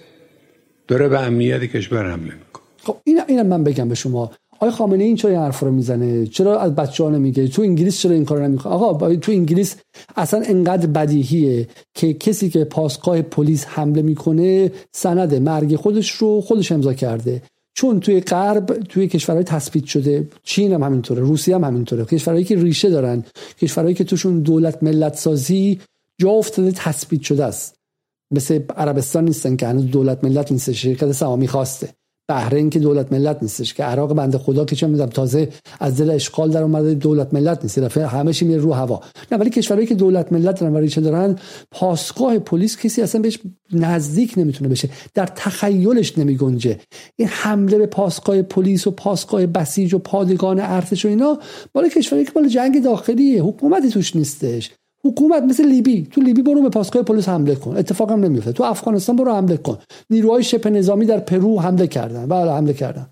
داره 0.88 1.10
به 1.10 1.20
امنیت 1.20 1.64
کشور 1.64 2.12
حمله 2.12 2.34
می‌کنه. 2.34 2.64
خب 2.84 2.98
این 3.04 3.22
اینم 3.28 3.48
من 3.48 3.64
بگم 3.64 3.90
به 3.90 3.96
شما. 3.96 4.32
آقای 4.60 4.72
خامنه 4.72 5.04
این 5.04 5.16
چرا 5.16 5.32
این 5.32 5.40
حرف 5.40 5.60
رو 5.60 5.72
می‌زنه؟ 5.72 6.28
چرا 6.28 6.60
از 6.60 6.76
بچه 6.76 7.04
ها 7.04 7.10
نمیگه؟ 7.10 7.48
تو 7.48 7.62
انگلیس 7.62 8.00
چرا 8.00 8.12
این 8.12 8.26
کار 8.26 8.48
نمی‌کنه 8.48 8.74
آقا 8.74 9.16
تو 9.16 9.32
انگلیس 9.32 9.76
اصلا 10.16 10.42
انقدر 10.46 10.88
بدیهیه 10.88 11.68
که 11.94 12.14
کسی 12.14 12.50
که 12.50 12.64
پاسگاه 12.64 13.22
پلیس 13.22 13.66
حمله 13.66 14.02
می‌کنه 14.02 14.72
سند 14.92 15.36
مرگ 15.36 15.76
خودش 15.76 16.12
رو 16.12 16.42
خودش 16.42 16.72
امضا 16.72 16.94
کرده. 16.94 17.42
چون 17.74 18.00
توی 18.00 18.20
غرب 18.22 18.66
توی 18.66 19.08
کشورهای 19.08 19.44
تثبیت 19.44 19.86
شده 19.86 20.28
چین 20.44 20.74
هم 20.74 20.84
همینطوره 20.84 21.22
روسیه 21.22 21.56
هم 21.56 21.64
همینطوره. 21.64 22.06
کشورهایی 22.06 22.46
که 22.46 22.56
ریشه 22.56 22.90
دارن 22.90 23.24
کشورهایی 23.62 23.96
که 23.96 24.04
توشون 24.04 24.40
دولت 24.40 24.84
ملت 24.84 25.16
سازی 25.16 25.80
جا 26.18 26.30
افتاده 26.30 26.72
تثبیت 26.72 27.22
شده 27.22 27.46
است. 27.46 27.76
مثل 28.32 28.60
عربستان 28.78 29.26
نیستن 29.26 29.56
که 29.56 29.68
هنوز 29.68 29.86
دولت 29.86 30.24
ملت 30.24 30.52
نیست 30.52 30.72
شرکت 30.72 31.12
سهامی 31.12 31.48
خواسته. 31.48 31.90
بحرین 32.30 32.70
که 32.70 32.80
دولت 32.80 33.14
ملت 33.14 33.38
نیستش 33.42 33.74
که 33.74 33.84
عراق 33.84 34.14
بنده 34.14 34.38
خدا 34.38 34.66
که 34.66 34.76
چه 34.76 34.88
می‌دونم 34.88 35.10
تازه 35.10 35.50
از 35.80 35.98
دل 35.98 36.10
اشغال 36.10 36.52
در 36.52 36.64
اومده 36.64 36.94
دولت 36.94 37.34
ملت 37.34 37.60
نیست. 37.64 37.80
دفعه 37.80 38.34
چی 38.34 38.46
میره 38.46 38.62
رو 38.62 38.74
هوا. 38.74 39.02
نه 39.32 39.38
ولی 39.38 39.50
کشورهایی 39.50 39.88
که 39.88 39.96
دولت 39.96 40.32
ملت 40.32 40.60
دارن 40.60 40.74
و 40.74 40.78
ریشه 40.78 41.02
دارن 41.02 41.36
پاسگاه 41.72 42.40
پلیس 42.40 42.78
کسی 42.78 43.02
اصلا 43.02 43.22
بهش 43.22 43.40
نزدیک 43.72 44.34
نمی‌تونه 44.38 44.70
بشه. 44.70 44.90
در 45.14 45.26
تخیلش 45.26 46.18
نمیگنجه. 46.18 46.80
این 47.16 47.28
حمله 47.28 47.78
به 47.78 47.86
پاسگاه 47.86 48.42
پلیس 48.42 48.88
و 48.88 48.92
پاسگاه 48.92 49.46
بسیج 49.46 49.94
و 49.94 50.00
پادگان 50.00 50.60
ارتش 50.60 51.06
و 51.06 51.08
اینا 51.08 51.40
بالا 51.74 51.88
کشوری 51.90 52.26
که 52.26 52.32
بالا 52.32 52.48
جنگ 52.48 52.84
داخلیه 52.84 53.44
حکومتی 53.44 53.90
توش 53.90 54.16
نیستش. 54.16 54.72
حکومت 55.08 55.44
مثل 55.44 55.66
لیبی. 55.66 56.08
تو 56.12 56.22
لیبی 56.22 56.42
برو 56.42 56.62
به 56.62 56.70
پاسگاه 56.70 57.04
پلیس 57.04 57.30
حمله 57.30 57.56
کن. 57.56 57.78
اتفاق 57.78 58.12
هم 58.12 58.20
نمیفته. 58.20 58.52
تو 58.52 58.64
افغانستان 58.64 59.16
برو 59.16 59.34
حمله 59.34 59.58
کن. 59.58 59.78
نیروهای 60.10 60.44
شبه 60.44 60.70
نظامی 60.70 61.06
در 61.06 61.20
پرو 61.20 61.60
حمله 61.60 61.88
کردن. 61.88 62.26
بله 62.26 62.52
حمله 62.52 62.74
کردن. 62.74 63.08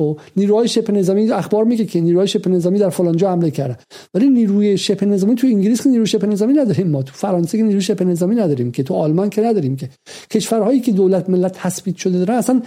خب 0.00 0.18
نیروهای 0.36 0.68
شبه 0.68 0.92
نظامی 0.92 1.30
اخبار 1.30 1.64
میگه 1.64 1.84
که 1.84 2.00
نیروهای 2.00 2.28
شبه 2.28 2.50
نظامی 2.50 2.78
در 2.78 2.90
فلانجا 2.90 3.30
حمله 3.30 3.50
کردن. 3.50 3.76
ولی 4.14 4.30
نیروی 4.30 4.78
شبه 4.78 5.06
نظامی 5.06 5.34
تو 5.34 5.46
انگلیس 5.46 5.82
که 5.82 5.88
نیروی 5.88 6.06
شبه 6.06 6.26
نظامی 6.26 6.52
نداریم 6.52 6.88
ما. 6.88 7.02
تو 7.02 7.12
فرانسه 7.14 7.58
که 7.58 7.64
نیروی 7.64 7.80
شبه 7.80 8.04
نظامی 8.04 8.34
نداریم 8.34 8.72
که. 8.72 8.82
تو 8.82 8.94
آلمان 8.94 9.30
که 9.30 9.42
نداریم 9.42 9.76
که. 9.76 9.88
کشورهایی 10.30 10.80
که 10.80 10.92
دولت 10.92 11.30
ملت 11.30 11.52
تثبیت 11.52 11.96
شده 11.96 12.18
دارن 12.18 12.34
اصلا 12.34 12.62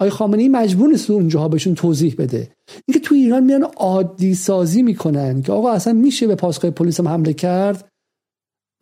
آقای 0.00 0.10
خامنه 0.10 0.42
ای 0.42 0.48
مجبور 0.48 0.88
نیست 0.88 1.10
اونجاها 1.10 1.48
بهشون 1.48 1.74
توضیح 1.74 2.14
بده. 2.18 2.48
اینکه 2.86 3.00
تو 3.00 3.14
ایران 3.14 3.44
میان 3.44 3.62
عادی 3.62 4.34
سازی 4.34 4.82
می‌کنن 4.82 5.42
که 5.42 5.52
آقا 5.52 5.70
اصلا 5.70 5.92
میشه 5.92 6.26
به 6.26 6.34
پاسگاه 6.34 6.70
پلیس 6.70 7.00
هم 7.00 7.08
حمله 7.08 7.32
کرد؟ 7.32 7.88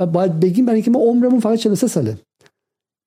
باید 0.06 0.40
بگیم 0.40 0.64
برای 0.64 0.76
اینکه 0.76 0.90
ما 0.90 0.98
عمرمون 0.98 1.40
فقط 1.40 1.58
43 1.58 1.86
ساله. 1.86 2.18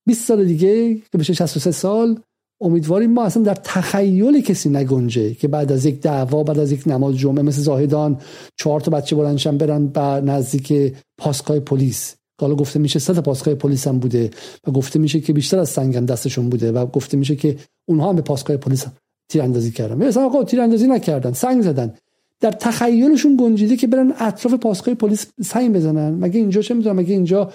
20 0.07 0.27
سال 0.27 0.45
دیگه 0.45 0.95
که 0.95 1.17
بشه 1.17 1.33
63 1.33 1.71
سال 1.71 2.19
امیدواریم 2.61 3.11
ما 3.11 3.23
اصلا 3.23 3.43
در 3.43 3.53
تخیل 3.53 4.41
کسی 4.41 4.69
نگنجه 4.69 5.33
که 5.33 5.47
بعد 5.47 5.71
از 5.71 5.85
یک 5.85 6.01
دعوا 6.01 6.43
بعد 6.43 6.59
از 6.59 6.71
یک 6.71 6.87
نماز 6.87 7.17
جمعه 7.17 7.41
مثل 7.41 7.61
زاهدان 7.61 8.21
چهار 8.57 8.81
تا 8.81 8.91
بچه 8.91 9.15
بلندشن 9.15 9.57
برن 9.57 9.87
به 9.87 10.01
نزدیک 10.01 10.95
پاسگاه 11.17 11.59
پلیس. 11.59 12.15
حالا 12.41 12.55
گفته 12.55 12.79
میشه 12.79 12.99
صد 12.99 13.19
پاسگاه 13.19 13.55
پلیس 13.55 13.87
هم 13.87 13.99
بوده 13.99 14.29
و 14.67 14.71
گفته 14.71 14.99
میشه 14.99 15.19
که 15.19 15.33
بیشتر 15.33 15.59
از 15.59 15.69
سنگم 15.69 16.05
دستشون 16.05 16.49
بوده 16.49 16.71
و 16.71 16.85
گفته 16.85 17.17
میشه 17.17 17.35
که 17.35 17.57
اونها 17.89 18.09
هم 18.09 18.15
به 18.15 18.21
پاسگاه 18.21 18.57
پلیس 18.57 18.85
تیراندازی 19.31 19.71
کردن. 19.71 20.07
مثلا 20.07 20.25
آقا 20.25 20.43
تیراندازی 20.43 20.87
نکردن 20.87 21.33
سنگ 21.33 21.61
زدن. 21.61 21.93
در 22.39 22.51
تخیلشون 22.51 23.37
گنجیده 23.39 23.75
که 23.75 23.87
برن 23.87 24.13
اطراف 24.19 24.53
پاسگاه 24.53 24.95
پلیس 24.95 25.27
سعی 25.41 25.69
بزنن. 25.69 26.13
مگه 26.13 26.39
اینجا 26.39 26.61
چه 26.61 26.73
می‌دونم؟ 26.73 26.95
مگه 26.95 27.13
اینجا 27.13 27.51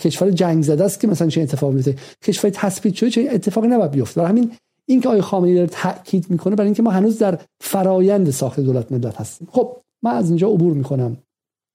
کشور 0.00 0.30
جنگ 0.30 0.62
زده 0.62 0.84
است 0.84 1.00
که 1.00 1.06
مثلا 1.08 1.28
چه 1.28 1.40
اتفاقی 1.40 1.74
میفته 1.74 1.96
کشور 2.24 2.50
تثبیت 2.50 2.94
شده 2.94 3.10
چه 3.10 3.28
اتفاقی 3.32 3.68
نباید 3.68 3.90
بیفته؟ 3.90 4.20
برای 4.20 4.30
همین 4.30 4.50
این 4.86 5.00
که 5.00 5.08
آقای 5.08 5.20
خامنه‌ای 5.20 5.54
داره 5.54 5.66
تاکید 5.66 6.30
می‌کنه 6.30 6.56
برای 6.56 6.66
اینکه 6.66 6.82
ما 6.82 6.90
هنوز 6.90 7.18
در 7.18 7.38
فرایند 7.60 8.30
ساخت 8.30 8.60
دولت 8.60 8.92
ملت 8.92 9.20
هستیم. 9.20 9.48
خب 9.50 9.76
من 10.02 10.10
از 10.10 10.28
اینجا 10.28 10.48
عبور 10.48 10.72
می‌کنم. 10.72 11.16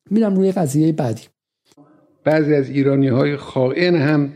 میرم 0.09 0.35
روی 0.35 0.51
قضیه 0.51 0.91
بعدی. 0.91 1.21
بعضی 2.23 2.55
از 2.55 2.69
ایرانی 2.69 3.07
های 3.07 3.37
خائن 3.37 3.95
هم 3.95 4.33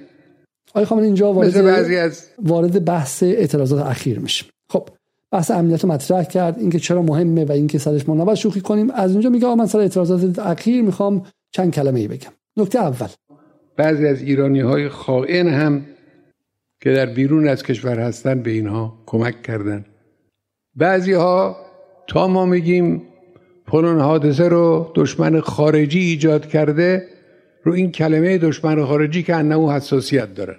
آقای 0.70 0.86
خامنه‌ای 0.86 1.08
اینجا 1.08 1.34
وارد 1.34 1.64
بعضی 1.64 1.96
از 1.96 2.26
وارد 2.42 2.86
بحث 2.86 3.24
اعتراضات 3.24 3.86
اخیر 3.86 4.20
میشه 4.20 4.46
خب 4.70 4.90
بحث 5.32 5.52
امنیت 5.52 5.84
رو 5.84 5.92
مطرح 5.92 6.24
کرد. 6.24 6.60
اینکه 6.60 6.80
چرا 6.80 7.02
مهمه 7.02 7.46
و 7.46 7.52
اینکه 7.52 7.78
سرش 7.78 8.10
ما 8.10 8.16
نباید 8.16 8.38
شوخی 8.38 8.62
کنیم. 8.62 8.92
از 8.92 9.12
اونجا 9.12 9.30
میگه 9.30 9.56
من 9.56 9.66
سر 9.66 9.80
اعتراضات 9.80 10.40
اخیر 10.40 10.82
می‌خوام 10.82 11.26
چند 11.52 11.74
کلمه 11.74 12.00
ای 12.00 12.08
بگم. 12.08 12.32
نکته 12.58 12.80
اول. 12.80 13.08
بعضی 13.78 14.08
از 14.08 14.22
ایرانی 14.22 14.60
های 14.60 14.90
خائن 14.90 15.48
هم 15.48 15.86
که 16.82 16.94
در 16.94 17.06
بیرون 17.06 17.48
از 17.48 17.64
کشور 17.64 18.00
هستن 18.00 18.42
به 18.42 18.52
اینها 18.52 19.04
کمک 19.06 19.42
کردن. 19.42 19.86
بعضی 20.76 21.14
ها 21.14 21.58
تا 22.08 22.28
ما 22.28 22.46
میگیم 22.46 23.02
فلان 23.68 24.00
حادثه 24.00 24.50
رو 24.50 24.92
دشمن 24.96 25.40
خارجی 25.40 26.00
ایجاد 26.00 26.46
کرده 26.48 27.08
رو 27.64 27.74
این 27.74 27.92
کلمه 27.92 28.38
دشمن 28.38 28.86
خارجی 28.86 29.24
که 29.24 29.36
انه 29.36 29.74
حساسیت 29.74 30.36
دارن 30.36 30.56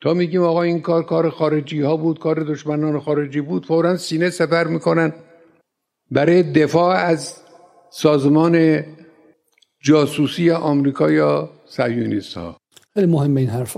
تا 0.00 0.14
میگیم 0.14 0.42
آقا 0.42 0.62
این 0.62 0.80
کار 0.80 1.02
کار 1.02 1.30
خارجی 1.30 1.80
ها 1.80 1.96
بود 1.96 2.18
کار 2.18 2.44
دشمنان 2.44 3.00
خارجی 3.00 3.40
بود 3.40 3.66
فورا 3.66 3.96
سینه 3.96 4.30
سپر 4.30 4.64
می‌کنن. 4.64 5.12
برای 6.10 6.42
دفاع 6.42 6.96
از 6.96 7.34
سازمان 7.90 8.84
جاسوسی 9.82 10.50
آمریکا 10.50 11.10
یا 11.10 11.50
سیونیست 11.66 12.36
ها 12.36 12.56
خیلی 12.94 13.06
مهمه 13.06 13.40
این 13.40 13.50
حرف. 13.50 13.76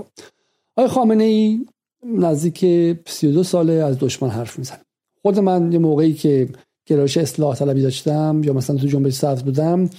آقای 0.75 0.89
خامنه 0.89 1.23
ای 1.23 1.65
نزدیک 2.05 2.65
32 3.07 3.43
ساله 3.43 3.73
از 3.73 3.99
دشمن 3.99 4.29
حرف 4.29 4.59
می‌زنه. 4.59 4.81
خود 5.21 5.39
من 5.39 5.71
یه 5.71 5.79
موقعی 5.79 6.13
که 6.13 6.49
گرایش 6.85 7.17
اصلاح 7.17 7.55
طلبی 7.55 7.81
داشتم 7.81 8.41
یا 8.43 8.53
مثلا 8.53 8.77
تو 8.77 8.87
جنبش 8.87 9.13
سبز 9.13 9.43
بودم 9.43 9.89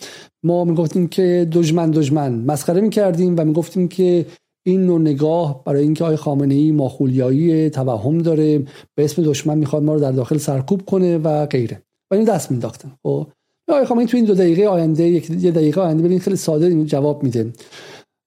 ما 0.42 0.64
می‌گفتیم 0.64 1.08
که 1.08 1.48
دشمن 1.52 1.90
دشمن. 1.90 2.34
مسخره 2.34 2.80
می‌کردیم 2.80 3.34
و 3.38 3.44
می‌گفتیم 3.44 3.88
که 3.88 4.26
این 4.64 4.86
نوع 4.86 5.00
نگاه 5.00 5.64
برای 5.64 5.82
اینکه 5.82 6.04
آقای 6.04 6.16
خامنه 6.16 6.54
ای 6.54 6.72
ماخولیایی 6.72 7.70
توهم 7.70 8.18
داره 8.18 8.58
به 8.94 9.04
اسم 9.04 9.22
دشمن 9.22 9.58
می‌خواد 9.58 9.82
ما 9.82 9.94
رو 9.94 10.00
در 10.00 10.12
داخل 10.12 10.38
سرکوب 10.38 10.84
کنه 10.84 11.18
و 11.18 11.46
غیره. 11.46 11.82
و 12.10 12.14
این 12.14 12.24
دست 12.24 12.50
مینداختن 12.50 12.92
خب؟ 13.02 13.26
آقای 13.68 13.84
خامنه 13.84 14.06
تو 14.06 14.16
این 14.16 14.26
دو 14.26 14.34
دقیقه 14.34 14.66
آینده 14.66 15.04
یک 15.08 15.32
دقیقه 15.32 15.80
آینده 15.80 16.02
ببین 16.02 16.18
خیلی 16.18 16.36
ساده 16.36 16.84
جواب 16.84 17.22
میده. 17.22 17.52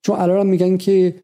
چون 0.06 0.20
الان 0.20 0.48
میگن 0.48 0.78
که 0.78 1.16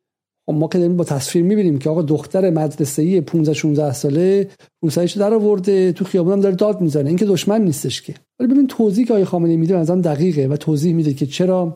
خب 0.46 0.54
ما 0.54 0.68
که 0.68 0.78
داریم 0.78 0.98
با 0.98 1.04
تصویر 1.04 1.46
می‌بینیم 1.46 1.80
که 1.80 1.90
آقا 1.90 2.02
دختر 2.02 2.50
مدرسه 2.50 3.02
ای 3.02 3.22
15 3.22 3.54
16 3.54 3.94
ساله 3.94 4.48
روسایش 4.84 5.18
در 5.18 5.34
آورده 5.34 5.92
تو 5.92 6.06
خیابون 6.06 6.34
هم 6.34 6.42
داره 6.42 6.56
داد 6.56 6.82
می‌زنه. 6.82 7.08
این 7.08 7.18
که 7.18 7.26
دشمن 7.26 7.62
نیستش 7.62 8.02
که. 8.02 8.14
ولی 8.40 8.54
ببین 8.54 8.68
توضیح 8.68 9.06
که 9.06 9.14
آقای 9.14 9.26
خامنه‌ای 9.26 9.58
میده 9.58 9.78
از 9.78 9.92
دقیقه 9.92 10.48
و 10.48 10.58
توضیح 10.58 10.94
میده 10.94 11.14
که 11.14 11.26
چرا 11.26 11.74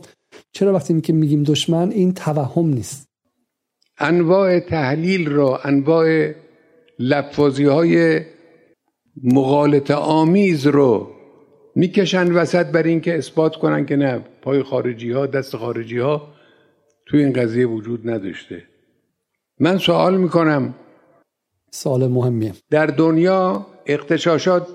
چرا 0.52 0.74
وقتی 0.74 1.02
که 1.02 1.14
میگیم 1.14 1.44
دشمن 1.44 1.92
این 1.92 2.14
توهم 2.14 2.74
نیست. 2.74 3.08
انواع 4.00 4.60
تحلیل 4.60 5.30
را 5.30 5.58
انواع 5.58 6.32
لفظی 7.00 7.66
های 7.66 8.22
مغالط 9.24 9.92
آمیز 9.92 10.68
رو 10.68 11.12
می‌کشن 11.76 12.32
وسط 12.32 12.66
بر 12.66 12.84
اینکه 12.84 13.18
اثبات 13.18 13.56
کنن 13.56 13.86
که 13.86 13.96
نه 13.96 14.26
پای 14.42 14.64
خارجی 14.64 15.12
ها 15.12 15.26
دست 15.26 15.58
خارجی 15.58 15.98
ها 16.00 16.34
توی 17.06 17.24
این 17.24 17.34
قضیه 17.34 17.68
وجود 17.68 18.10
نداشته. 18.10 18.64
من 19.60 19.78
سوال 19.78 20.18
می‌کنم. 20.18 20.76
سوال 21.72 22.08
مهمیه. 22.08 22.54
در 22.70 22.86
دنیا 22.86 23.68
اقتشاشات 23.86 24.68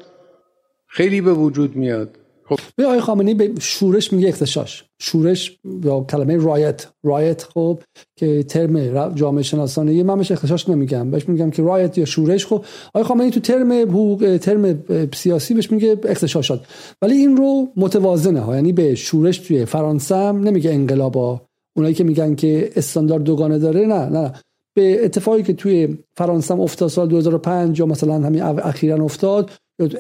خیلی 0.87 1.21
به 1.21 1.33
وجود 1.33 1.77
میاد. 1.77 2.20
خب. 2.51 2.59
به 2.76 2.86
آقای 2.86 3.01
خامنه‌ای 3.01 3.34
به 3.34 3.53
شورش 3.61 4.12
میگه 4.12 4.28
اختشاش. 4.28 4.84
شورش 4.98 5.59
یا 5.84 6.01
کلمه 6.01 6.36
رایت. 6.36 6.86
رایت 7.03 7.42
خب 7.42 7.78
که 8.16 8.42
ترم 8.42 9.14
جامعه 9.14 9.42
شناسانه 9.42 10.03
من 10.03 10.16
بهش 10.16 10.32
اختشاش 10.32 10.68
نمیگم. 10.68 11.11
بهش 11.11 11.28
میگم 11.28 11.51
که 11.51 11.62
رایت 11.62 11.98
یا 11.98 12.05
شورش. 12.05 12.46
خب 12.46 12.64
آقای 12.88 13.03
خامنه‌ای 13.03 13.30
تو 13.30 13.40
ترم 13.40 13.72
حقوق 13.72 14.38
ترم 14.42 14.82
سیاسی 15.14 15.55
بهش 15.55 15.70
میگه 15.70 15.98
اختشاشات 16.05 16.61
ولی 17.03 17.14
این 17.14 17.36
رو 17.36 17.68
متوازنه 17.76 18.40
ها. 18.40 18.55
یعنی 18.55 18.72
به 18.72 18.94
شورش 18.94 19.38
توی 19.38 19.64
فرانسه 19.64 20.16
هم 20.16 20.40
نمیگه 20.40 20.70
انقلابا. 20.70 21.40
اونایی 21.76 21.94
که 21.94 22.05
میگن 22.05 22.34
که 22.34 22.70
استاندارد 22.76 23.22
دوگانه 23.22 23.59
داره 23.59 23.86
نه 23.86 24.09
نه 24.09 24.32
به 24.74 25.05
اتفاقی 25.05 25.42
که 25.42 25.53
توی 25.53 25.98
فرانسه 26.16 26.55
افتاد 26.55 26.88
سال 26.88 27.09
2005 27.09 27.78
یا 27.78 27.86
مثلا 27.86 28.14
همین 28.14 28.42
اخیرا 28.42 29.05
افتاد 29.05 29.51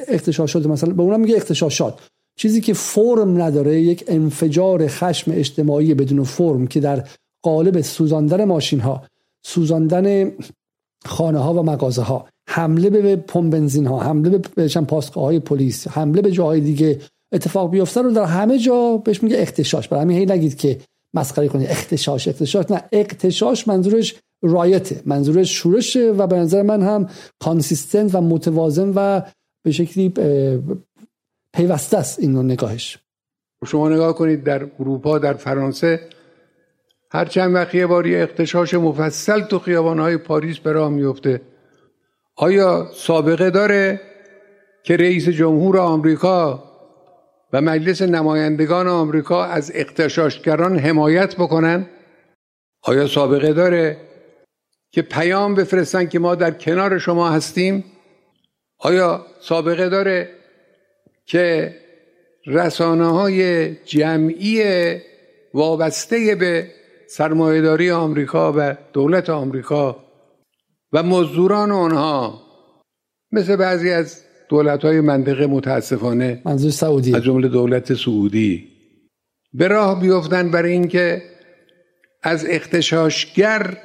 اختشاشات 0.08 0.66
مثلا 0.66 0.94
به 0.94 1.02
اونم 1.02 1.20
میگه 1.20 1.36
اختشاشات 1.36 1.98
چیزی 2.40 2.60
که 2.60 2.74
فرم 2.74 3.42
نداره 3.42 3.80
یک 3.80 4.04
انفجار 4.08 4.88
خشم 4.88 5.32
اجتماعی 5.34 5.94
بدون 5.94 6.24
فرم 6.24 6.66
که 6.66 6.80
در 6.80 7.08
قالب 7.42 7.80
سوزاندن 7.80 8.44
ماشین 8.44 8.80
ها 8.80 9.02
سوزاندن 9.46 10.32
خانه 11.06 11.38
ها 11.38 11.54
و 11.54 11.62
مغازه 11.62 12.02
ها 12.02 12.28
حمله 12.48 12.90
به 12.90 13.16
پمپ 13.16 13.52
بنزین 13.52 13.86
ها 13.86 14.00
حمله 14.00 14.38
به 14.38 14.68
پاسگاه 14.68 15.24
های 15.24 15.38
پلیس 15.38 15.88
حمله 15.88 16.22
به 16.22 16.30
جاهای 16.30 16.60
دیگه 16.60 16.98
اتفاق 17.32 17.70
بیفته 17.70 18.02
رو 18.02 18.10
در 18.10 18.24
همه 18.24 18.58
جا 18.58 18.96
بهش 18.96 19.22
میگه 19.22 19.42
اغتشاش. 19.42 19.88
برای 19.88 20.02
همین 20.02 20.32
نگید 20.32 20.56
که 20.56 20.78
مسخره 21.14 21.48
کنید 21.48 21.70
اغتشاش 21.70 22.28
اغتشاش 22.28 22.70
نه 22.70 22.82
اغتشاش 22.92 23.68
منظورش 23.68 24.14
riot 24.42 24.90
ه 24.90 25.02
منظورش 25.06 25.50
شورشه 25.50 26.10
و 26.10 26.26
به 26.26 26.36
نظر 26.36 26.62
من 26.62 26.82
هم 26.82 27.08
consistent 27.40 28.14
و 28.14 28.20
متوازن 28.20 28.92
و 28.96 29.22
به 29.64 29.72
شکلی 29.72 30.12
پیوسته 31.52 31.98
است 31.98 32.18
این 32.18 32.38
نگاهش. 32.38 32.98
شما 33.66 33.88
نگاه 33.88 34.14
کنید 34.14 34.44
در 34.44 34.66
اروپا 34.80 35.18
در 35.18 35.34
فرانسه 35.34 36.00
هر 37.10 37.24
چند 37.24 37.54
وقت 37.54 37.74
یه 37.74 37.86
باری 37.86 38.16
اغتشاش 38.16 38.74
مفصل 38.74 39.40
تو 39.40 39.58
خیابانهای 39.58 40.16
پاریس 40.16 40.58
به 40.58 40.72
راه 40.72 40.90
میفته 40.90 41.40
آیا 42.36 42.90
سابقه 42.94 43.50
داره 43.50 44.00
که 44.82 44.96
رئیس 44.96 45.28
جمهور 45.28 45.78
آمریکا 45.78 46.64
و 47.52 47.60
مجلس 47.60 48.02
نمایندگان 48.02 48.88
آمریکا 48.88 49.44
از 49.44 49.72
اختشاشگران 49.74 50.78
حمایت 50.78 51.36
بکنن؟ 51.36 51.86
آیا 52.82 53.06
سابقه 53.06 53.52
داره 53.52 53.96
که 54.90 55.02
پیام 55.02 55.54
بفرستن 55.54 56.06
که 56.06 56.18
ما 56.18 56.34
در 56.34 56.50
کنار 56.50 56.98
شما 56.98 57.30
هستیم؟ 57.30 57.84
آیا 58.78 59.26
سابقه 59.40 59.88
داره 59.88 60.39
که 61.30 61.74
رسانه 62.46 63.06
های 63.06 63.74
جمعی 63.74 64.62
وابسته 65.54 66.34
به 66.34 66.66
سرمایهداری 67.08 67.90
آمریکا 67.90 68.54
و 68.56 68.76
دولت 68.92 69.30
آمریکا 69.30 70.04
و 70.92 71.02
مزدوران 71.02 71.70
آنها 71.70 72.42
مثل 73.32 73.56
بعضی 73.56 73.90
از 73.90 74.20
دولت 74.48 74.84
های 74.84 75.00
منطقه 75.00 75.46
متاسفانه 75.46 76.42
منظور 76.44 76.70
سعودی. 76.70 77.14
از 77.14 77.22
جمله 77.22 77.48
دولت 77.48 77.94
سعودی. 77.94 78.68
به 79.52 79.68
راه 79.68 80.00
بیفتن 80.00 80.50
برای 80.50 80.72
اینکه 80.72 81.22
از 82.22 82.46
اختشاشگر 82.48 83.76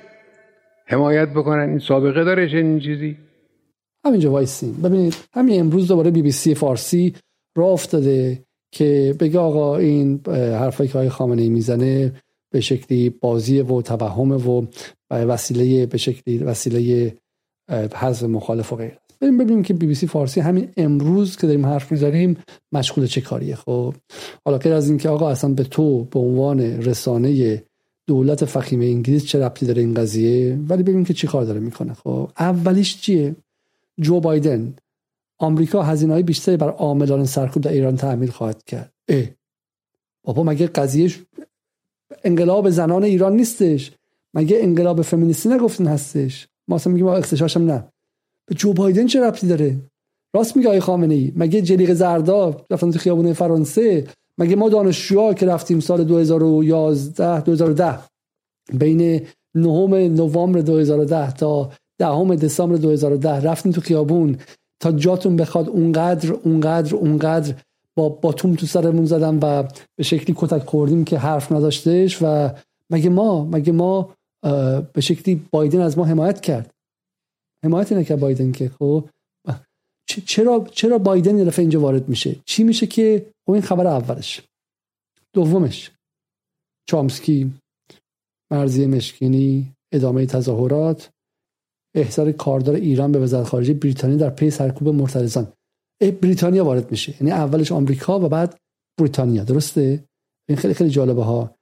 حمایت 0.87 1.29
بکنن. 1.29 1.69
این 1.69 1.79
سابقه 1.79 2.23
داره 2.23 2.49
چنین 2.49 2.79
چیزی؟ 2.79 3.17
همینجا 4.05 4.31
وایسیم 4.31 4.73
ببینید 4.83 5.15
همین 5.33 5.59
امروز 5.59 5.87
دوباره 5.87 6.11
بی 6.11 6.21
بی 6.21 6.31
سی 6.31 6.55
فارسی 6.55 7.15
راه 7.55 7.69
افتاده 7.69 8.43
که 8.71 9.15
بگه 9.19 9.39
آقا 9.39 9.77
این 9.77 10.19
حرفایی 10.27 10.89
که 10.89 10.97
آقای 10.97 11.09
خامنه 11.09 11.41
ای 11.41 11.49
می‌زنه 11.49 12.11
به 12.51 12.61
شکلی 12.61 13.09
بازی 13.09 13.59
و 13.61 13.81
توهم 13.81 14.31
و 14.31 14.65
وسیله 15.11 15.85
به 15.85 15.97
شکلی 15.97 16.37
وسیله 16.37 17.13
حذف 17.93 18.23
مخالف 18.23 18.73
و 18.73 18.75
غیره 18.75 18.97
بریم 19.21 19.37
ببینیم 19.37 19.63
که 19.63 19.73
بی 19.73 19.85
بی 19.85 19.95
سی 19.95 20.07
فارسی 20.07 20.39
همین 20.39 20.69
امروز 20.77 21.37
که 21.37 21.47
داریم 21.47 21.65
حرف 21.65 21.91
می‌زنیم 21.91 22.37
مشغول 22.71 23.05
چه 23.05 23.21
کاریه. 23.21 23.55
خب 23.55 23.93
حالا 24.45 24.57
غیر 24.57 24.73
از 24.73 24.89
اینکه 24.89 25.09
آقا 25.09 25.29
اصلا 25.29 25.53
به 25.53 25.63
تو 25.63 26.03
به 26.03 26.19
عنوان 26.19 26.59
رسانه 26.59 27.63
دولت 28.07 28.45
فخیم 28.45 28.81
انگلیس 28.81 29.25
چه 29.25 29.45
ربطی 29.45 29.65
داره 29.65 29.81
این 29.81 29.93
قضیه؟ 29.93 30.59
ولی 30.69 30.83
ببینیم 30.83 31.05
که 31.05 31.13
چی 31.13 31.27
کار 31.27 31.43
داره 31.43 31.59
می‌کنه. 31.59 31.93
خب 31.93 32.29
اولیش 32.39 33.01
چیه؟ 33.01 33.35
جو 34.01 34.19
بایدن. 34.19 34.73
آمریکا 35.37 35.83
هزینه 35.83 36.13
های 36.13 36.23
بیشتری 36.23 36.57
بر 36.57 36.69
عاملان 36.69 37.25
سرکوب 37.25 37.63
در 37.63 37.71
ایران 37.71 37.95
تحمیل 37.95 38.31
خواهد 38.31 38.63
کرد. 38.63 38.93
اه. 39.09 39.25
بابا 40.23 40.43
مگه 40.43 40.67
قضیه 40.67 41.11
انقلاب 42.23 42.69
زنان 42.69 43.03
ایران 43.03 43.35
نیستش؟ 43.35 43.91
مگه 44.33 44.57
انقلاب 44.61 45.01
فمینیستی 45.01 45.49
نگفتن 45.49 45.87
هستش؟ 45.87 46.47
ما 46.67 46.75
اصلا 46.75 46.93
میگیم 46.93 47.07
اختشاشم 47.07 47.61
نه. 47.61 47.87
به 48.45 48.55
جو 48.55 48.73
بایدن 48.73 49.07
چه 49.07 49.21
ربطی 49.21 49.47
داره؟ 49.47 49.77
راست 50.35 50.57
میگه 50.57 50.67
آقای 50.69 50.79
خامنه 50.79 51.13
ای 51.13 51.33
مگه 51.35 51.61
جلیق 51.61 51.93
زردا 51.93 52.65
رفتن 52.69 52.91
تو 52.91 52.99
خیابون 52.99 53.33
فرانسه؟ 53.33 54.07
مگه 54.37 54.55
ما 54.55 54.69
دانشجوها 54.69 55.33
که 55.33 55.45
رفتیم 55.45 55.79
سال 55.79 56.03
2011 56.03 57.41
2010 57.41 57.99
بین 58.73 59.21
نهم 59.55 59.93
نوامبر 59.93 60.61
2010 60.61 61.33
تا 61.33 61.71
دهم 61.99 62.35
دسامبر 62.35 62.75
2010 62.75 63.41
رفتیم 63.41 63.71
تو 63.71 63.81
خیابون؟ 63.81 64.37
تا 64.79 64.91
جاتون 64.91 65.35
بخواد 65.35 65.69
اونقدر 65.69 66.33
اونقدر 66.33 66.95
اونقدر 66.95 67.55
با 67.97 68.09
باتوم 68.09 68.55
تو 68.55 68.65
سرمون 68.65 69.05
زدم 69.05 69.39
و 69.41 69.63
به 69.97 70.03
شکلی 70.03 70.35
کتک 70.39 70.63
خوردیم 70.63 71.05
که 71.05 71.17
حرف 71.17 71.51
نداشتش 71.51 72.17
و 72.21 72.49
مگه 72.89 73.09
ما 73.09 73.45
مگه 73.45 73.71
ما 73.71 74.15
به 74.93 75.01
شکلی 75.01 75.47
بایدن 75.51 75.81
از 75.81 75.97
ما 75.97 76.05
حمایت 76.05 76.41
کرد؟ 76.41 76.71
حمایت 77.65 77.93
نکرد 77.93 78.19
بایدن 78.19 78.51
که 78.51 78.69
خب؟ 78.69 79.09
چرا 80.07 80.67
چرا 80.71 80.97
بایدن 80.97 81.37
یه 81.37 81.59
اینجا 81.59 81.79
وارد 81.79 82.09
میشه؟ 82.09 82.35
چی 82.45 82.63
میشه 82.63 82.87
که؟ 82.87 83.31
خب 83.45 83.51
این 83.51 83.61
خبر 83.61 83.87
اولش. 83.87 84.41
دومش. 85.33 85.91
چامسکی 86.89 87.53
مرزی 88.51 88.85
مشکینی 88.85 89.73
ادامه 89.93 90.25
تظاهرات. 90.25 91.09
احضار 91.95 92.31
کاردار 92.31 92.75
ایران 92.75 93.11
به 93.11 93.19
وزارت 93.19 93.47
خارجه 93.47 93.73
بریتانیا 93.73 94.17
در 94.17 94.29
پی 94.29 94.49
سرکوب 94.49 94.89
مرتضان 94.89 95.47
بریتانیا 96.21 96.65
وارد 96.65 96.91
میشه. 96.91 97.13
یعنی 97.21 97.31
اولش 97.31 97.71
آمریکا 97.71 98.19
و 98.19 98.29
بعد 98.29 98.57
بریتانیا. 98.99 99.43
درسته؟ 99.43 100.03
این 100.49 100.57
خیلی 100.57 100.73
خیلی 100.73 100.89
جالبه 100.89 101.23
ها 101.23 101.55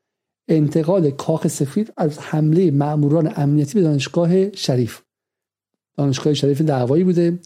انتقال 0.50 1.12
کاخ 1.12 1.48
سفید 1.48 1.94
از 1.98 2.20
حمله 2.20 2.72
ماموران 2.72 3.34
امنیتی 3.36 3.74
به 3.74 3.82
دانشگاه 3.82 4.52
شریف. 4.52 5.02
دانشگاه 5.98 6.34
شریف 6.34 6.62
دعوایی 6.62 7.04
بوده. 7.04 7.40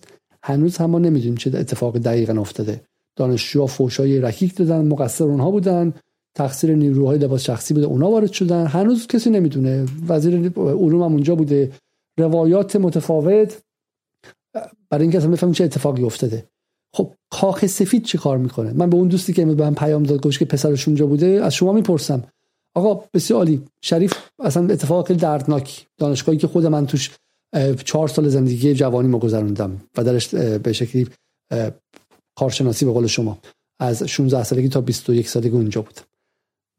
هنوز 0.43 0.77
هم 0.77 0.89
ما 0.89 0.99
نمی‌دونیم 0.99 1.35
چه 1.35 1.51
اتفاق 1.57 1.97
دقیقا 1.97 2.41
افتاده. 2.41 2.81
دانشجوها 3.15 3.67
فوشای 3.67 4.19
رکیک 4.19 4.55
دادن 4.55 4.85
مقصر 4.85 5.23
اونها 5.23 5.51
بودن. 5.51 5.93
تقصیر 6.35 6.75
نیروهای 6.75 7.17
لباس 7.17 7.43
شخصی 7.43 7.73
بوده 7.73 7.85
اونا 7.85 8.09
وارد 8.09 8.31
شدن. 8.31 8.65
هنوز 8.65 9.07
کسی 9.07 9.29
نمی‌دونه. 9.29 9.85
وزیر 10.07 10.51
علوم 10.57 11.03
هم 11.03 11.13
اونجا 11.13 11.35
بوده. 11.35 11.71
روایات 12.19 12.75
متفاوت. 12.75 13.61
برای 14.89 15.01
اینکه 15.01 15.17
اصلا 15.17 15.31
بفهمیم 15.31 15.53
چه 15.53 15.63
اتفاقی 15.63 16.03
افتاده. 16.03 16.49
خب 16.95 17.13
کاخ 17.29 17.65
سفید 17.65 18.03
چی 18.03 18.17
کار 18.17 18.37
می‌کنه؟ 18.37 18.73
من 18.73 18.89
به 18.89 18.97
اون 18.97 19.07
دوستی 19.07 19.33
که 19.33 19.45
به 19.45 19.63
من 19.63 19.73
پیام 19.73 20.03
داد 20.03 20.23
گوش 20.23 20.39
که 20.39 20.45
پسرش 20.45 20.87
اونجا 20.87 21.05
بوده 21.05 21.27
از 21.27 21.53
شما 21.53 21.73
می‌پرسم. 21.73 22.23
آقا 22.75 23.03
بسیار 23.13 23.37
عالی. 23.37 23.65
شریف 23.81 24.13
اصلا 24.39 24.73
اتفاق 24.73 25.07
خیلی 25.07 25.19
دردناکی 25.19 25.85
دانشگاهی 25.97 26.37
که 26.37 26.47
خود 26.47 26.65
من 26.65 26.87
توش 26.87 27.11
چهار 27.85 28.07
سال 28.07 28.29
زندگی 28.29 28.73
جوانی 28.73 29.07
ما 29.07 29.19
گذروندم 29.19 29.81
و 29.97 30.03
درش 30.03 30.35
به 30.35 30.73
شکلی 30.73 31.07
کارشناسی 32.37 32.85
به 32.85 32.91
قول 32.91 33.07
شما 33.07 33.37
از 33.79 34.03
16 34.03 34.43
سالگی 34.43 34.69
تا 34.69 34.81
21 34.81 35.29
سالگی 35.29 35.49
اونجا 35.49 35.81
بودم 35.81 36.01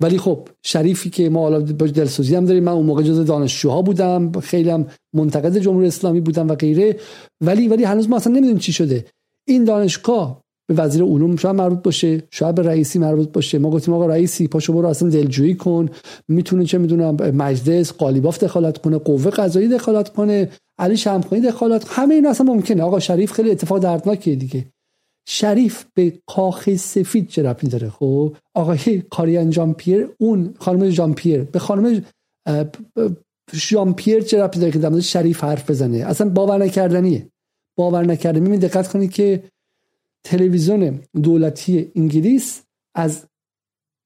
ولی 0.03 0.19
خب 0.19 0.49
شریفی 0.65 1.11
که 1.11 1.29
ما 1.29 1.41
حالا 1.41 1.61
دلسوزی 1.61 2.35
هم 2.35 2.45
داریم. 2.45 2.65
من 2.65 2.73
اون 2.73 2.87
موقع 2.87 3.03
جز 3.03 3.27
دانشجوها 3.27 3.83
بودم. 3.83 4.33
خیلی 4.33 4.71
هم 4.71 4.87
منتقد 5.15 5.59
جمهوری 5.59 5.87
اسلامی 5.87 6.21
بودم 6.21 6.49
و 6.49 6.55
غیره. 6.55 6.97
ولی 7.45 7.69
ولی 7.69 7.85
هنوز 7.85 8.09
ما 8.09 8.17
اصلا 8.17 8.33
نمی‌دونیم 8.33 8.59
چی 8.59 8.73
شده. 8.73 9.05
این 9.49 9.65
دانشگاه 9.65 10.41
به 10.69 10.75
وزیر 10.75 11.03
علوم 11.03 11.37
شاید 11.37 11.57
مربوط 11.57 11.83
باشه. 11.83 12.23
شاید 12.31 12.55
به 12.55 12.63
رئیسی 12.63 12.99
مربوط 12.99 13.33
باشه. 13.33 13.59
ما 13.59 13.71
گفتیم 13.71 13.95
آقا 13.95 14.07
رئیسی 14.07 14.49
پاشو 14.49 14.73
برو 14.73 14.89
اصلا 14.89 15.09
دلجویی 15.09 15.55
کن. 15.55 15.89
می‌تونه 16.29 16.65
چه 16.65 16.79
می‌دونم 16.79 17.15
مجلس 17.15 17.93
قالیباف 17.93 18.45
دخالت 18.45 18.79
کنه 18.79 18.99
قوه 18.99 19.31
قضایی 19.31 19.69
دخالت 19.69 20.09
کنه 20.09 20.49
علی 20.79 20.97
شمخانی 20.97 21.43
دخالت 21.43 21.87
همه 21.89 22.15
این 22.15 22.27
اصلا 22.27 22.47
ممکنه. 22.55 22.83
آقا 22.83 23.01
شریف 23.01 23.33
خیلی 23.33 23.51
اتفاق 23.51 23.79
دردناکیه 23.79 24.35
دیگه. 24.35 24.65
شریف 25.31 25.85
به 25.95 26.13
کاخ 26.27 26.77
سفید 26.77 27.29
چه 27.29 27.43
ربطی 27.43 27.69
داره 27.69 27.91
خب؟ 27.91 28.37
آقای 28.55 29.03
کاریان 29.11 29.51
جان 29.51 29.75
پیر 29.75 30.09
اون 30.19 30.55
خانم 30.59 30.89
جان 30.89 31.15
پیر 31.15 31.43
به 31.43 31.59
خانم 31.59 32.05
جان 33.53 33.95
پیر 33.95 34.21
چه 34.21 34.43
ربطی 34.43 34.61
داره 34.61 34.73
که 34.73 34.79
در 34.79 35.01
شریف 35.01 35.45
حرف 35.45 35.71
بزنه. 35.71 35.97
اصلا 35.97 36.29
باور 36.29 36.65
نکردنیه. 36.65 37.27
باور 37.77 38.07
نکرده 38.07 38.41
می‌بینید 38.41 38.61
دقت 38.61 38.89
کنید 38.89 39.11
که 39.11 39.43
تلویزیون 40.25 41.01
دولتی 41.23 41.93
انگلیس 41.97 42.63
از 42.95 43.25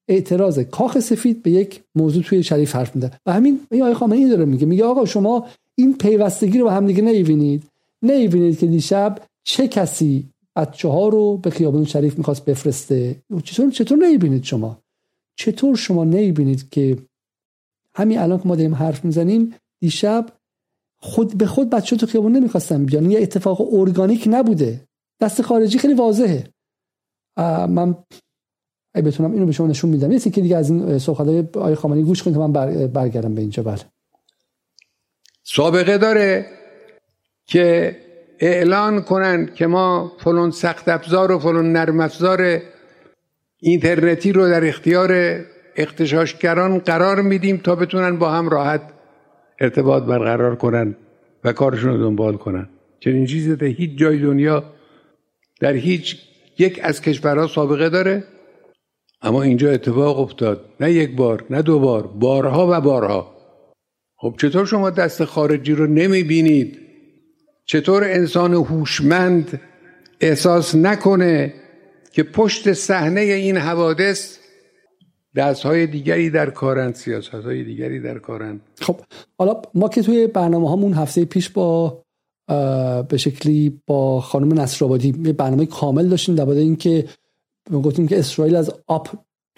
اعتراض 0.08 0.58
کاخ 0.58 1.00
سفید 1.00 1.42
به 1.42 1.50
یک 1.50 1.82
موضوع 1.94 2.22
توی 2.22 2.42
شریف 2.42 2.74
حرف 2.74 2.96
میده 2.96 3.10
و 3.26 3.32
همین 3.32 3.60
آقای 3.72 3.94
خامنه‌ای 3.94 4.22
این 4.22 4.30
داره 4.30 4.44
میگه. 4.44 4.66
میگه 4.66 4.84
آقا 4.84 5.04
شما 5.04 5.46
این 5.78 5.98
پیوستگی 5.98 6.58
رو 6.58 6.64
به 6.64 6.72
هم 6.72 6.86
دیگه 6.86 7.02
نمی‌بینید. 7.02 7.62
نمی‌بینید 8.02 8.58
که 8.58 8.66
دیشب 8.66 9.18
چه 9.44 9.68
کسی 9.68 10.31
بچه 10.56 10.88
ها 10.88 11.08
رو 11.08 11.36
به 11.36 11.50
خیابان 11.50 11.84
شریف 11.84 12.18
می‌خواست 12.18 12.44
بفرسته. 12.44 13.22
چطور 13.44 13.70
چطور 13.70 13.98
نمی‌بینید 13.98 14.44
شما؟ 14.44 14.82
چطور 15.36 15.76
شما 15.76 16.04
نمی‌بینید 16.04 16.68
که 16.70 16.98
همین 17.94 18.18
الان 18.18 18.38
که 18.38 18.48
ما 18.48 18.56
داریم 18.56 18.74
حرف 18.74 19.04
می‌زنیم 19.04 19.54
دیشب 19.80 20.26
خود 20.98 21.38
به 21.38 21.46
خود 21.46 21.70
بچه 21.70 21.96
تو 21.96 22.06
خیابون 22.06 22.32
نمی‌خواستن 22.32 22.84
بیان. 22.84 23.10
یه 23.10 23.22
اتفاق 23.22 23.74
ارگانیک 23.74 24.24
نبوده. 24.30 24.80
دست 25.20 25.42
خارجی 25.42 25.78
خیلی 25.78 25.94
واضحه. 25.94 26.48
من 27.68 27.96
ای 28.94 29.02
بتونم 29.02 29.32
اینو 29.32 29.46
به 29.46 29.52
شما 29.52 29.66
نشون 29.66 29.90
میدم. 29.90 30.12
یه 30.12 30.18
که 30.18 30.40
دیگه 30.40 30.56
از 30.56 30.70
این 30.70 30.98
صحبت 30.98 31.26
های 31.26 31.38
آقای 31.38 31.74
خامنه‌ای 31.74 32.04
گوش 32.04 32.22
کنید 32.22 32.36
من 32.36 32.52
بر 32.52 32.86
برگردم 32.86 33.34
به 33.34 33.40
اینجا. 33.40 33.62
بله. 33.62 33.80
سابقه 35.42 35.98
داره 35.98 36.46
که 37.46 37.96
اعلان 38.42 39.02
کنن 39.02 39.50
که 39.54 39.66
ما 39.66 40.12
فلان 40.18 40.50
سخت 40.50 40.88
افزار 40.88 41.32
و 41.32 41.38
فلان 41.38 41.72
نرم 41.72 42.00
افزار 42.00 42.58
اینترنتی 43.58 44.32
رو 44.32 44.48
در 44.48 44.68
اختیار 44.68 45.40
اختشاشگران 45.76 46.78
قرار 46.78 47.22
میدیم 47.22 47.56
تا 47.56 47.74
بتونن 47.74 48.18
با 48.18 48.30
هم 48.30 48.48
راحت 48.48 48.82
ارتباط 49.60 50.02
برقرار 50.02 50.56
کنن 50.56 50.96
و 51.44 51.52
کارشون 51.52 51.90
رو 51.90 51.98
دنبال 51.98 52.36
کنن. 52.36 52.68
چنین 53.00 53.26
چیزی 53.26 53.56
در 53.56 53.66
هیچ 53.66 53.98
جای 53.98 54.18
دنیا 54.18 54.64
در 55.60 55.72
هیچ 55.72 56.16
یک 56.58 56.80
از 56.82 57.02
کشورها 57.02 57.46
سابقه 57.46 57.88
داره. 57.88 58.24
اما 59.22 59.42
اینجا 59.42 59.70
اتفاق 59.70 60.20
افتاد. 60.20 60.64
نه 60.80 60.92
یک 60.92 61.16
بار 61.16 61.44
نه 61.50 61.62
دو 61.62 61.78
بار 61.78 62.06
بارها 62.06 62.68
و 62.70 62.80
بارها. 62.80 63.32
خب 64.16 64.34
چطور 64.38 64.66
شما 64.66 64.90
دست 64.90 65.24
خارجی 65.24 65.74
رو 65.74 65.86
نمی 65.86 66.22
بینید 66.22 66.91
چطور 67.64 68.04
انسان 68.04 68.54
هوشمند 68.54 69.60
احساس 70.20 70.74
نکنه 70.74 71.54
که 72.12 72.22
پشت 72.22 72.72
صحنه 72.72 73.20
این 73.20 73.56
حوادث 73.56 74.38
دست 75.36 75.62
های 75.62 75.86
دیگری 75.86 76.30
در 76.30 76.50
کارند 76.50 76.94
سیاست 76.94 77.34
های 77.34 77.64
دیگری 77.64 78.00
در 78.00 78.18
کارند؟ 78.18 78.60
خب 78.80 79.00
حالا 79.38 79.62
ما 79.74 79.88
که 79.88 80.02
توی 80.02 80.26
برنامه 80.26 80.68
هامون 80.68 80.92
هفته 80.92 81.24
پیش 81.24 81.48
با 81.48 82.02
به 83.08 83.16
شکلی 83.16 83.82
با 83.86 84.20
خانم 84.20 84.60
نصرآبادی 84.60 85.14
یه 85.24 85.32
برنامه 85.32 85.66
کامل 85.66 86.08
داشتیم 86.08 86.34
درباره 86.34 86.60
اینکه 86.60 87.08
گفتیم 87.72 88.08
که 88.08 88.18
اسرائیل 88.18 88.56
از 88.56 88.70
آپ 88.86 89.08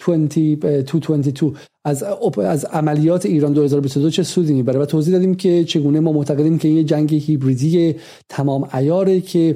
2022 0.05 1.53
از 1.85 2.03
از 2.37 2.65
عملیات 2.65 3.25
ایران 3.25 3.53
2022 3.53 4.09
چه 4.09 4.23
سودی 4.23 4.53
می‌بره؟ 4.53 4.79
و 4.79 4.85
توضیح 4.85 5.13
دادیم 5.13 5.35
که 5.35 5.63
چگونه 5.63 5.99
ما 5.99 6.11
معتقدیم 6.11 6.57
که 6.57 6.67
این 6.67 6.85
جنگ 6.85 7.13
هیبریدی 7.13 7.95
تمام 8.29 8.67
عیاره 8.73 9.21
که 9.21 9.55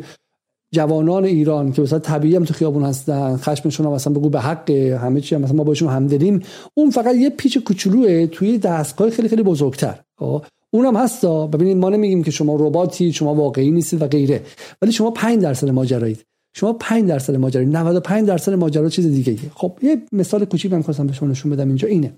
جوانان 0.71 1.25
ایران 1.25 1.71
که 1.71 1.81
مثلا 1.81 1.99
طبیعی 1.99 2.35
هم 2.35 2.45
تو 2.45 2.53
خیابون 2.53 2.83
هستن 2.83 3.37
خشمشون 3.37 3.85
هم 3.85 3.91
مثلا 3.91 4.13
بگو 4.13 4.29
به 4.29 4.39
حق 4.39 4.69
همه 4.71 5.21
چی 5.21 5.35
هم 5.35 5.41
مثلا 5.41 5.55
ما 5.55 5.63
باشون 5.63 5.89
همدلیم 5.89 6.43
اون 6.73 6.89
فقط 6.89 7.15
یه 7.15 7.29
پیچ 7.29 7.57
کوچولوه 7.57 8.27
توی 8.27 8.57
دستگاه 8.57 9.09
خیلی 9.09 9.27
خیلی 9.27 9.43
بزرگتر. 9.43 9.99
خب؟ 10.19 10.43
اونم 10.71 10.97
هستا 10.97 11.47
ببینید 11.47 11.77
ما 11.77 11.89
نمیگیم 11.89 12.23
که 12.23 12.31
شما 12.31 12.55
رباتی 12.59 13.13
شما 13.13 13.35
واقعی 13.35 13.71
نیستید 13.71 14.01
و 14.01 14.07
غیره. 14.07 14.41
ولی 14.81 14.91
شما 14.91 15.11
5 15.11 15.41
درصد 15.41 15.69
ماجرایید. 15.69 16.25
شما 16.59 16.73
5 16.73 17.09
درصد 17.09 17.35
ماجرا 17.35 17.63
95 17.63 18.27
درصد 18.27 18.53
ماجرا 18.53 18.89
چیز 18.89 19.05
دیگه. 19.07 19.37
خب 19.55 19.79
یه 19.81 20.01
مثال 20.11 20.45
کوچیک 20.45 20.73
من 20.73 20.81
خواستم 20.81 21.07
به 21.07 21.13
شما 21.13 21.29
نشون 21.29 21.51
بدم 21.51 21.67
اینجا 21.67 21.87
اینه 21.87 22.13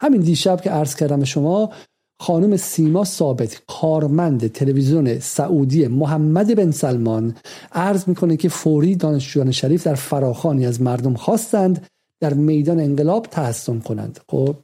همین 0.00 0.20
دیشب 0.20 0.60
که 0.60 0.70
عرض 0.70 0.94
کردم 0.94 1.24
شما 1.24 1.70
خانم 2.20 2.56
سیما 2.56 3.04
ثابت 3.04 3.62
کارمند 3.66 4.46
تلویزیون 4.46 5.18
سعودی 5.18 5.86
محمد 5.86 6.54
بن 6.56 6.70
سلمان 6.70 7.34
عرض 7.72 8.08
می‌کنه 8.08 8.36
که 8.36 8.48
فوری 8.48 8.96
دانشجویان 8.96 9.50
شریف 9.50 9.86
در 9.86 9.94
فراخانی 9.94 10.66
از 10.66 10.82
مردم 10.82 11.14
خواستند 11.14 11.86
در 12.20 12.34
میدان 12.34 12.80
انقلاب 12.80 13.26
تحسن 13.30 13.78
کنند 13.78 14.20
خب 14.28 14.56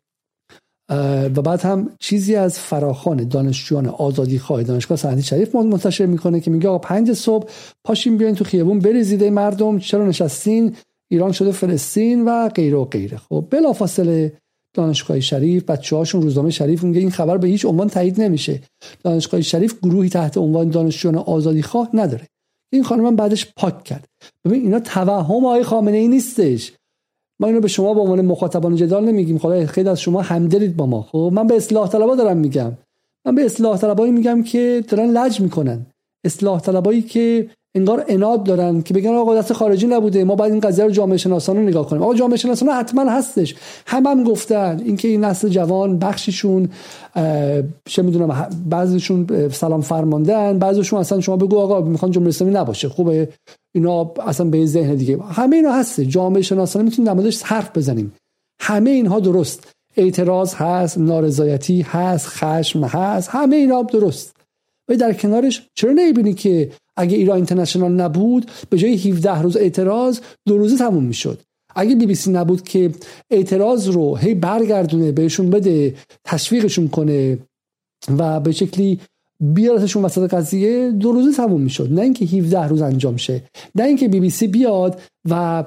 و 0.89 1.43
بعد 1.43 1.61
هم 1.61 1.91
چیزی 1.99 2.35
از 2.35 2.59
فراخان 2.59 3.29
دانشجویان 3.29 3.87
آزادی 3.87 4.39
خواه 4.39 4.63
دانشگاه 4.63 4.99
صنعتی 4.99 5.23
شریف 5.23 5.55
منتشر 5.55 6.07
می‌کنه 6.07 6.41
که 6.41 6.51
میگه 6.51 6.69
آقا 6.69 6.79
پنج 6.79 7.13
صبح 7.13 7.49
پاشین 7.85 8.17
بیاین 8.17 8.35
تو 8.35 8.45
خیابون 8.45 8.79
بریزیده 8.79 9.31
مردم 9.31 9.79
چرا 9.79 10.07
نشستین؟ 10.07 10.77
ایران 11.11 11.33
شده 11.33 11.53
فلسطین 11.53 12.25
و 12.25 12.49
غیره 12.49 12.77
و 12.77 12.85
غیره 12.85 13.17
خب 13.17 13.47
بلافاصله 13.51 14.33
دانشگاه 14.75 15.21
شریف 15.21 15.65
بچه 15.65 15.97
هاشون 15.97 16.23
روزنامه 16.23 16.51
شریف 16.51 16.83
میگه 16.85 17.01
این 17.01 17.11
خبر 17.11 17.37
به 17.37 17.49
هیچ 17.49 17.65
عنوان 17.65 17.89
تایید 17.89 18.21
نمیشه. 18.21 18.61
دانشگاه 19.05 19.41
شریف 19.41 19.75
گروهی 19.83 20.09
تحت 20.09 20.39
عنوان 20.39 20.69
دانشجویان 20.69 21.17
آزادی 21.17 21.63
خواه 21.63 21.91
نداره. 21.95 22.29
این 22.73 22.85
خانم 22.85 23.17
بعدش 23.17 23.53
پاک 23.57 23.85
کرد. 23.85 24.09
ببین 24.45 24.63
اینا 24.63 24.81
توهم 24.81 25.45
آقای 25.45 25.63
خامنه 25.63 25.97
ای 25.97 26.09
نیستش. 26.09 26.73
ما 27.41 27.47
اینو 27.47 27.61
به 27.61 27.69
شما 27.69 27.95
به 27.95 28.01
عنوان 28.01 28.21
مخاطبان 28.21 28.77
جدال 28.77 29.05
نمیگیم. 29.05 29.39
خدا 29.39 29.67
خیلی 29.67 29.89
از 29.89 30.01
شما 30.01 30.23
همدلید 30.23 30.77
با 30.77 30.87
ما. 30.87 31.03
خب 31.03 31.31
من 31.35 31.47
به 31.47 31.57
اصلاح 31.57 31.89
طلبا 31.89 32.15
دارم 32.15 32.37
میگم. 32.37 32.73
من 33.25 33.35
به 33.35 33.45
اصلاح 33.45 33.79
طلبایی 33.79 34.13
میگم 34.13 34.43
که 34.43 34.85
دارن 34.89 35.11
لج 35.11 35.41
می‌کنن. 35.41 35.87
اصلاح 36.25 36.61
طلبایی 36.61 37.03
که 37.03 37.51
انگار 37.77 38.05
اناد 38.09 38.45
دارن 38.45 38.83
که 38.83 38.95
بگن 38.95 39.15
آقا 39.15 39.35
دست 39.35 39.53
خارجی 39.53 39.87
نبوده 39.87 40.25
ما 40.25 40.35
باید 40.35 40.53
این 40.53 40.61
قضیه 40.61 40.85
رو 40.85 40.91
جامعه 40.91 41.17
شناسانه 41.17 41.61
نگاه 41.61 41.89
کنیم. 41.89 42.03
آقا 42.03 42.15
جامعه 42.15 42.37
شناسانه 42.37 42.73
حتما 42.73 43.11
هستش. 43.11 43.55
هم 43.87 44.07
هم 44.07 44.25
گفتن. 44.25 44.81
اینکه 44.85 45.09
این 45.09 45.25
نسل 45.25 45.49
جوان 45.49 45.99
بخششون 45.99 46.69
چه 47.85 48.03
می‌دونم 48.03 48.49
بعضیشون 48.71 49.49
سلام 49.49 49.81
فرماندن 49.81 50.59
بعضیشون 50.59 50.99
اصلا 50.99 51.21
شما 51.21 51.37
بگو 51.37 51.59
آقا 51.59 51.81
می‌خوان 51.81 52.11
جمهوری 52.11 52.29
اسلامی 52.29 52.55
نباشه. 52.55 52.89
خوبه. 52.89 53.29
اینا 53.75 54.13
اصلا 54.27 54.51
به 54.51 54.67
ذهن 54.67 54.95
دیگه. 54.95 55.19
همه 55.23 55.57
اینا 55.57 55.73
هسته 55.73 56.07
جامعه 56.07 56.43
شناسانه 56.43 56.85
می‌تونیم 56.85 57.15
در 57.15 57.31
حرف 57.45 57.77
بزنیم. 57.77 58.13
همه 58.61 58.91
اینها 58.91 59.21
درست. 59.21 59.73
اعتراض 59.97 60.55
هست 60.55 60.99
نارضایتی 60.99 61.83
هست 61.83 62.27
خشم 62.29 62.85
هست 62.85 63.29
همه 63.29 63.57
اینا 63.57 63.83
درست. 63.83 64.37
و 64.89 64.97
در 64.97 65.13
کنارش 65.13 65.69
چرا 65.75 65.93
نمی‌بینی 65.93 66.35
که 66.35 66.71
اگه 66.97 67.17
ایران 67.17 67.37
اینترنشنال 67.37 67.93
نبود 67.93 68.51
به 68.71 68.79
جای 68.79 68.95
17 68.95 69.43
روز 69.43 69.57
اعتراض 69.57 70.21
دو 70.47 70.59
روزه 70.59 70.77
تموم 70.77 71.05
می‌شد. 71.05 71.41
اگه 71.77 71.95
بی 71.95 72.07
بی 72.07 72.15
سی 72.15 72.31
نبود 72.31 72.63
که 72.63 72.91
اعتراض 73.31 73.89
رو 73.89 74.17
هی 74.17 74.35
برگردونه 74.35 75.13
بهشون 75.13 75.51
بده 75.51 75.95
تشویقشون 76.25 76.89
کنه 76.89 77.39
و 78.19 78.41
به 78.41 78.53
شکلی 78.53 79.01
بیارتشون 79.41 80.05
وسط 80.05 80.35
قضیه 80.35 80.91
دو 80.91 81.13
روزه 81.13 81.33
تموم 81.37 81.61
می‌شد. 81.61 81.93
نه 81.93 82.03
اینکه 82.03 82.25
17 82.25 82.69
روز 82.69 82.83
انجام 82.83 83.17
شه 83.17 83.43
نه 83.75 83.85
اینکه 83.85 84.09
بی 84.09 84.21
بی 84.21 84.31
سی 84.31 84.47
بیاد 84.47 85.01
و 85.31 85.65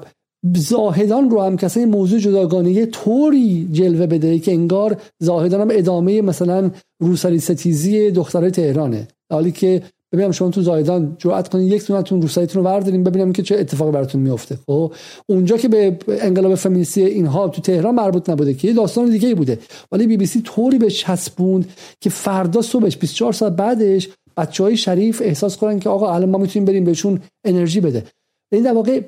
زاهدان 0.55 1.29
رو 1.29 1.41
هم 1.41 1.57
کسی 1.57 1.85
موضوع 1.85 2.19
جداگانه 2.19 2.85
طوری 2.85 3.69
جلوه 3.71 4.07
بده 4.07 4.39
که 4.39 4.51
انگار 4.51 5.01
زاهدان 5.19 5.61
هم 5.61 5.67
ادامه 5.71 6.21
مثلا 6.21 6.71
روسری 7.01 7.39
ستیزی 7.39 8.11
دخترای 8.11 8.51
تهرانه. 8.51 9.07
حالی 9.31 9.51
که 9.51 9.83
ببینم 10.13 10.31
شما 10.31 10.49
تو 10.49 10.61
زایدان 10.61 11.15
جرأت 11.17 11.49
کنید 11.49 11.71
یک 11.71 11.83
تونتون 11.83 12.21
روسایتون 12.21 12.63
رو 12.63 12.65
برداریم 12.65 13.03
ببینم 13.03 13.33
که 13.33 13.43
چه 13.43 13.55
اتفاقی 13.55 13.91
براتون 13.91 14.21
میفته 14.21 14.59
خب؟ 14.67 14.93
اونجا 15.29 15.57
که 15.57 15.67
به 15.67 15.97
انقلاب 16.07 16.55
فمینیستی 16.55 17.05
اینها 17.05 17.47
تو 17.47 17.61
تهران 17.61 17.95
مربوط 17.95 18.29
نبوده 18.29 18.53
که 18.53 18.67
یه 18.67 18.73
داستان 18.73 19.09
دیگه 19.09 19.27
ای 19.27 19.35
بوده. 19.35 19.59
ولی 19.91 20.07
بی 20.07 20.17
بی 20.17 20.25
سی 20.25 20.41
طوری 20.41 20.77
به 20.77 20.89
چسبوند 20.89 21.69
که 22.01 22.09
فردا 22.09 22.61
صبحش 22.61 22.97
24 22.97 23.33
ساعت 23.33 23.53
بعدش 23.53 24.09
بچه 24.37 24.63
های 24.63 24.77
شریف 24.77 25.21
احساس 25.25 25.57
کنن 25.57 25.79
که 25.79 25.89
آقا 25.89 26.13
الان 26.13 26.29
ما 26.29 26.37
می‌تونیم 26.37 26.65
بریم 26.65 26.83
بهشون 26.83 27.19
انرژی 27.45 27.81
بده. 27.81 28.03
این 28.51 28.63
در 28.63 28.73
واقع 28.73 29.01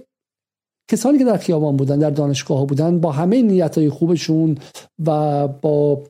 کسانی 0.92 1.18
که 1.18 1.26
در 1.26 1.38
خیابان 1.38 1.78
بودن 1.78 2.00
در 2.00 2.10
دانشگاه 2.10 2.58
ها 2.58 2.66
بودن 2.66 3.00
با 3.00 3.12
همه 3.12 3.42
نیت 3.42 3.78
های 3.78 3.90
خوبشون 3.90 4.58
و 5.06 5.48
با 5.48 6.04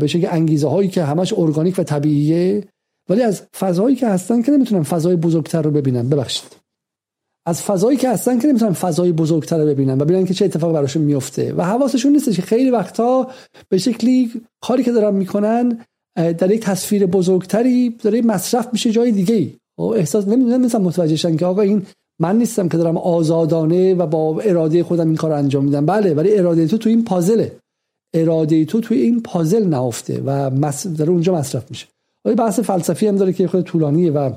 به 0.00 0.06
شکل 0.06 0.28
انگیزه 0.30 0.68
هایی 0.68 0.88
که 0.88 1.04
همش 1.04 1.34
ارگانیک 1.36 1.78
و 1.78 1.82
طبیعیه 1.82 2.64
ولی 3.08 3.22
از 3.22 3.42
فضایی 3.58 3.96
که 3.96 4.08
هستن 4.08 4.42
که 4.42 4.52
نمی‌تونن 4.52 4.82
فضای 4.82 5.16
بزرگتر 5.16 5.62
رو 5.62 5.70
ببینن. 5.70 6.08
ببخشید. 6.08 6.56
از 7.46 7.62
فضایی 7.62 7.96
که 7.96 8.10
هستن 8.10 8.38
که 8.38 8.48
نمی‌تونن 8.48 8.72
فضای 8.72 9.12
بزرگتر 9.12 9.58
رو 9.58 9.66
ببینن 9.66 10.00
و 10.00 10.04
ببینن 10.04 10.24
که 10.24 10.34
چه 10.34 10.44
اتفاقی 10.44 10.72
براشون 10.72 11.02
میفته. 11.02 11.52
و 11.52 11.62
حواسشون 11.62 12.12
نیست 12.12 12.32
که 12.32 12.42
خیلی 12.42 12.70
وقتا 12.70 13.30
به 13.68 13.78
شکلی 13.78 14.32
کاری 14.60 14.84
که 14.84 14.92
دارن 14.92 15.14
می‌کنن 15.14 15.84
در 16.16 16.50
یک 16.50 16.60
تصویر 16.60 17.06
بزرگتری 17.06 17.96
داره 18.02 18.22
مصرف 18.22 18.68
میشه 18.72 18.90
جای 18.90 19.12
دیگه 19.12 19.34
ای 19.34 19.52
خب، 19.76 19.94
احساس 19.96 20.28
نمی‌دونن 20.28 20.64
مثلا 20.64 20.80
متوجهشن 20.80 21.36
که 21.36 21.46
آقا 21.46 21.62
این 21.62 21.86
من 22.20 22.38
نیستم 22.38 22.68
که 22.68 22.76
دارم 22.76 22.96
آزادانه 22.96 23.94
و 23.94 24.06
با 24.06 24.40
اراده 24.40 24.82
خودم 24.82 25.06
این 25.06 25.16
کار 25.16 25.30
رو 25.30 25.36
انجام 25.36 25.64
میدم. 25.64 25.86
بله 25.86 26.14
ولی 26.14 26.38
اراده 26.38 26.66
تو 26.66 26.78
تو 26.78 26.88
این 26.88 27.04
پازله 27.04 27.56
اراده 28.14 28.64
تو 28.64 28.80
توی 28.80 29.00
این 29.00 29.22
پازل 29.22 29.66
نهفته 29.66 30.22
و 30.26 30.50
داره 30.98 31.10
اونجا 31.10 31.34
مصرف 31.34 31.70
میشه. 31.70 31.86
ولی 32.26 32.34
بحث 32.34 32.60
فلسفی 32.60 33.06
هم 33.06 33.16
داره 33.16 33.32
که 33.32 33.48
خود 33.48 33.64
طولانیه 33.64 34.10
و 34.10 34.30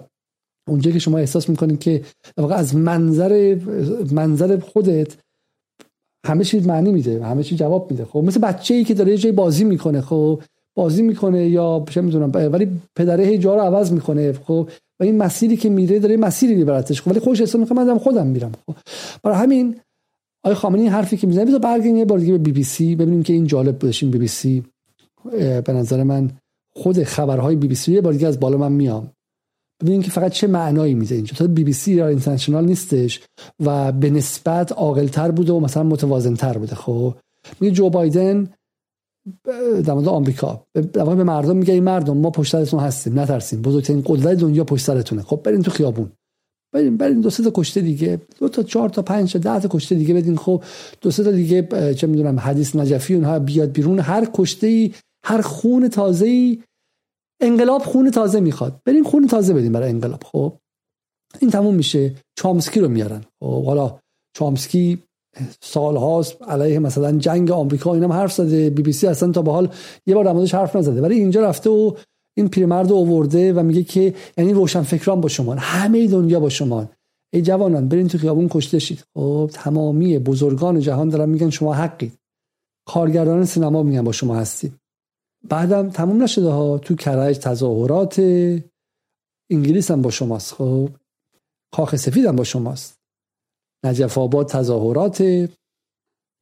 اونجا 0.68 0.92
که 0.92 1.00
شما 1.00 1.18
احساس 1.18 1.50
می‌کنید 1.50 1.80
که 1.80 2.02
واقعا 2.38 2.58
از 2.58 2.76
منظر 2.76 3.58
منظر 4.12 4.60
خودت 4.60 5.16
همه 6.26 6.44
چیز 6.44 6.68
معنی 6.68 6.92
میده 6.92 7.26
همه 7.26 7.44
چیز 7.44 7.58
جواب 7.58 7.92
میده. 7.92 8.06
خب 8.06 8.20
مثل 8.20 8.40
بچه 8.40 8.74
ای 8.74 8.84
که 8.84 8.94
داره 8.94 9.18
جای 9.18 9.32
بازی 9.32 9.64
می‌کنه 9.64 10.02
خب 10.02 10.42
بازی 10.76 11.02
می‌کنه 11.02 11.50
یا 11.50 11.86
چه 11.90 12.02
می‌دونم 12.02 12.32
ولی 12.34 12.68
پدره 12.96 13.26
هی 13.26 13.38
جا 13.38 13.56
رو 13.56 13.62
عوض 13.62 13.92
می‌کنه 13.92 14.34
خب 14.34 14.70
و 15.00 15.04
این 15.04 15.18
مسیری 15.18 15.58
که 15.58 15.70
میره 15.70 16.00
داره 16.00 16.18
مسیری 16.18 16.56
میبرتش 16.56 17.02
خب 17.02 17.08
ولی 17.12 17.20
خوش 17.20 17.40
احساس 17.40 17.62
می‌کنه 17.62 17.84
من 17.84 17.98
خودم 17.98 18.28
میرم 18.28 18.52
خب. 18.66 18.76
برای 19.24 19.38
همین 19.38 19.76
آقای 20.44 20.56
خامنه‌ای 20.56 20.88
حرفی 20.88 21.18
که 21.18 21.28
می‌زنه 21.28 21.46
بذار 21.46 21.60
برگردیم 21.60 21.96
یه 21.96 22.06
بار 22.06 22.20
دیگه 22.20 22.32
به 22.32 22.38
بی 22.38 22.52
بی 22.52 22.64
سی 22.64 22.96
ببینیم 22.96 23.24
که 23.24 23.34
این 23.34 23.48
جالب 23.48 23.80
بودش 23.80 24.04
این 24.04 24.12
بی 24.12 24.18
بی 24.18 24.28
سی. 24.28 24.64
به 25.66 25.74
نظر 25.74 26.04
من 26.04 26.32
خود 26.80 27.04
خبرهای 27.04 27.56
بی 27.56 27.68
بی 27.68 27.76
سی 27.76 27.94
یه 27.94 28.02
بار 28.02 28.14
دیگه 28.14 28.28
از 28.28 28.40
بالا 28.40 28.58
من 28.58 28.72
میام. 28.72 29.12
ببینیم 29.82 30.02
که 30.02 30.12
فقط 30.12 30.32
چه 30.32 30.48
معنایی 30.48 30.94
میده 30.94 31.16
اینجا. 31.16 31.34
تا 31.38 31.48
بی 31.48 31.64
بی 31.64 31.74
سی 31.74 31.94
یا 31.94 32.08
اینترنشنال 32.08 32.66
نیستش 32.66 33.22
و 33.66 33.92
به 33.92 34.10
نسبت 34.10 34.72
عاقلتر 34.72 35.32
بوده 35.32 35.54
و 35.54 35.60
مثلا 35.60 35.84
متوازنتر 35.84 36.58
بوده. 36.58 36.76
خب 36.76 37.16
میگه 37.60 37.74
جو 37.74 37.90
بایدن 37.90 38.50
در 39.86 39.94
مورد 39.94 40.08
آمریکا. 40.08 40.64
در 40.94 41.16
به 41.16 41.24
مردم 41.24 41.58
میگه 41.58 41.74
این 41.74 41.84
مردم 41.84 42.18
ما 42.18 42.30
پشت 42.30 42.52
سرتون 42.52 42.80
هستیم 42.80 43.20
نترسیم. 43.20 43.62
بزرگترین 43.62 44.04
قدرت 44.06 44.38
دنیا 44.38 44.64
پشت 44.64 44.86
سرتونه. 44.86 45.22
خب 45.22 45.42
برین 45.44 45.62
تو 45.62 45.72
خیابون. 45.72 46.12
بریم 46.74 46.98
بریم 46.98 47.22
دو 47.22 47.30
سه 47.30 47.44
تا 47.44 47.52
کشته 47.56 47.82
دیگه. 47.82 48.22
دو 48.40 48.50
تا 48.50 48.64
چهار 48.64 48.90
تا 48.90 49.02
پنج 49.02 49.34
تا 49.34 49.40
ده 49.40 49.60
تا 49.60 49.68
کشته 49.72 49.96
دیگه 49.96 50.14
بدین. 50.14 50.38
خب 50.38 50.64
دو 51.02 51.12
سه 51.12 51.24
تا 51.24 51.32
دیگه 51.32 51.68
چه 51.94 52.08
می‌دونم 52.08 52.40
حدیث 52.40 52.76
نجفی 52.76 53.14
اونها 53.14 53.40
بیاد 53.40 53.72
بیرون. 53.72 54.00
هر 54.00 54.28
کشته 54.34 54.68
ای 54.68 54.94
هر 55.26 55.42
خون 55.42 55.88
تازه 55.88 56.26
ای 56.26 56.60
انقلاب 57.42 57.82
خون 57.82 58.12
تازه 58.12 58.40
می‌خواد. 58.40 58.82
بریم 58.86 59.04
خون 59.04 59.28
تازه 59.28 59.54
بدیم 59.54 59.72
برای 59.72 59.90
انقلاب. 59.90 60.24
خب 60.24 60.54
این 61.40 61.52
تموم 61.52 61.76
میشه. 61.76 62.16
چامسکی 62.36 62.80
رو 62.80 62.88
میارن. 62.88 63.22
خب 63.40 63.66
حالا 63.66 64.00
چامسکی 64.38 65.04
سال 65.62 65.98
هاست 65.98 66.42
علیه 66.42 66.80
مثلا 66.80 67.18
جنگ 67.18 67.52
آمریکا 67.52 67.94
اینم 67.94 68.12
حرف 68.12 68.34
زده. 68.34 68.70
بی 68.70 68.82
بی 68.82 68.94
سی 68.94 69.08
اصلا 69.08 69.32
تا 69.32 69.42
به 69.42 69.52
حال 69.52 69.70
یه 70.06 70.16
بار 70.16 70.26
در 70.26 70.58
حرف 70.60 70.76
نزده. 70.76 71.02
ولی 71.02 71.16
اینجا 71.16 71.42
رفته 71.42 71.70
و 71.70 71.94
این 72.38 72.48
پیرمرد 72.48 72.92
آورده 72.92 73.54
و 73.54 73.64
میگه 73.64 73.84
که 73.84 74.14
یعنی 74.38 74.54
روشن 74.54 74.82
فکران 74.82 75.22
با 75.22 75.30
شما 75.30 75.54
همه 75.54 76.08
دنیا 76.08 76.40
با 76.40 76.50
شما 76.50 76.90
ای 77.34 77.42
جوانان 77.42 77.88
برین 77.88 78.08
تو 78.08 78.18
خیابون 78.18 78.48
کشته 78.50 78.80
شید. 78.80 79.04
خب 79.14 79.50
تمامی 79.54 80.20
بزرگان 80.20 80.80
جهان 80.80 81.10
دارن 81.10 81.30
میگن 81.30 81.50
شما 81.50 81.74
حقید. 81.74 82.14
کارگردان 82.88 83.46
سینما 83.46 83.84
میگن 83.84 84.04
با 84.04 84.12
شما 84.12 84.36
هستید. 84.36 84.74
بعدم 85.44 85.90
تموم 85.90 86.24
نشده 86.24 86.50
ها. 86.50 86.78
تو 86.78 86.96
کرج 86.96 87.38
تظاهرات 87.38 88.20
انگلیس 89.52 89.92
هم 89.92 90.02
با 90.02 90.10
شماست. 90.10 90.54
خب 90.54 90.90
کاخ 91.74 91.96
سفید 91.96 92.26
هم 92.26 92.36
با 92.36 92.44
شماست. 92.44 93.00
نجف 93.86 94.18
آباد 94.18 94.50
تظاهرات 94.50 95.50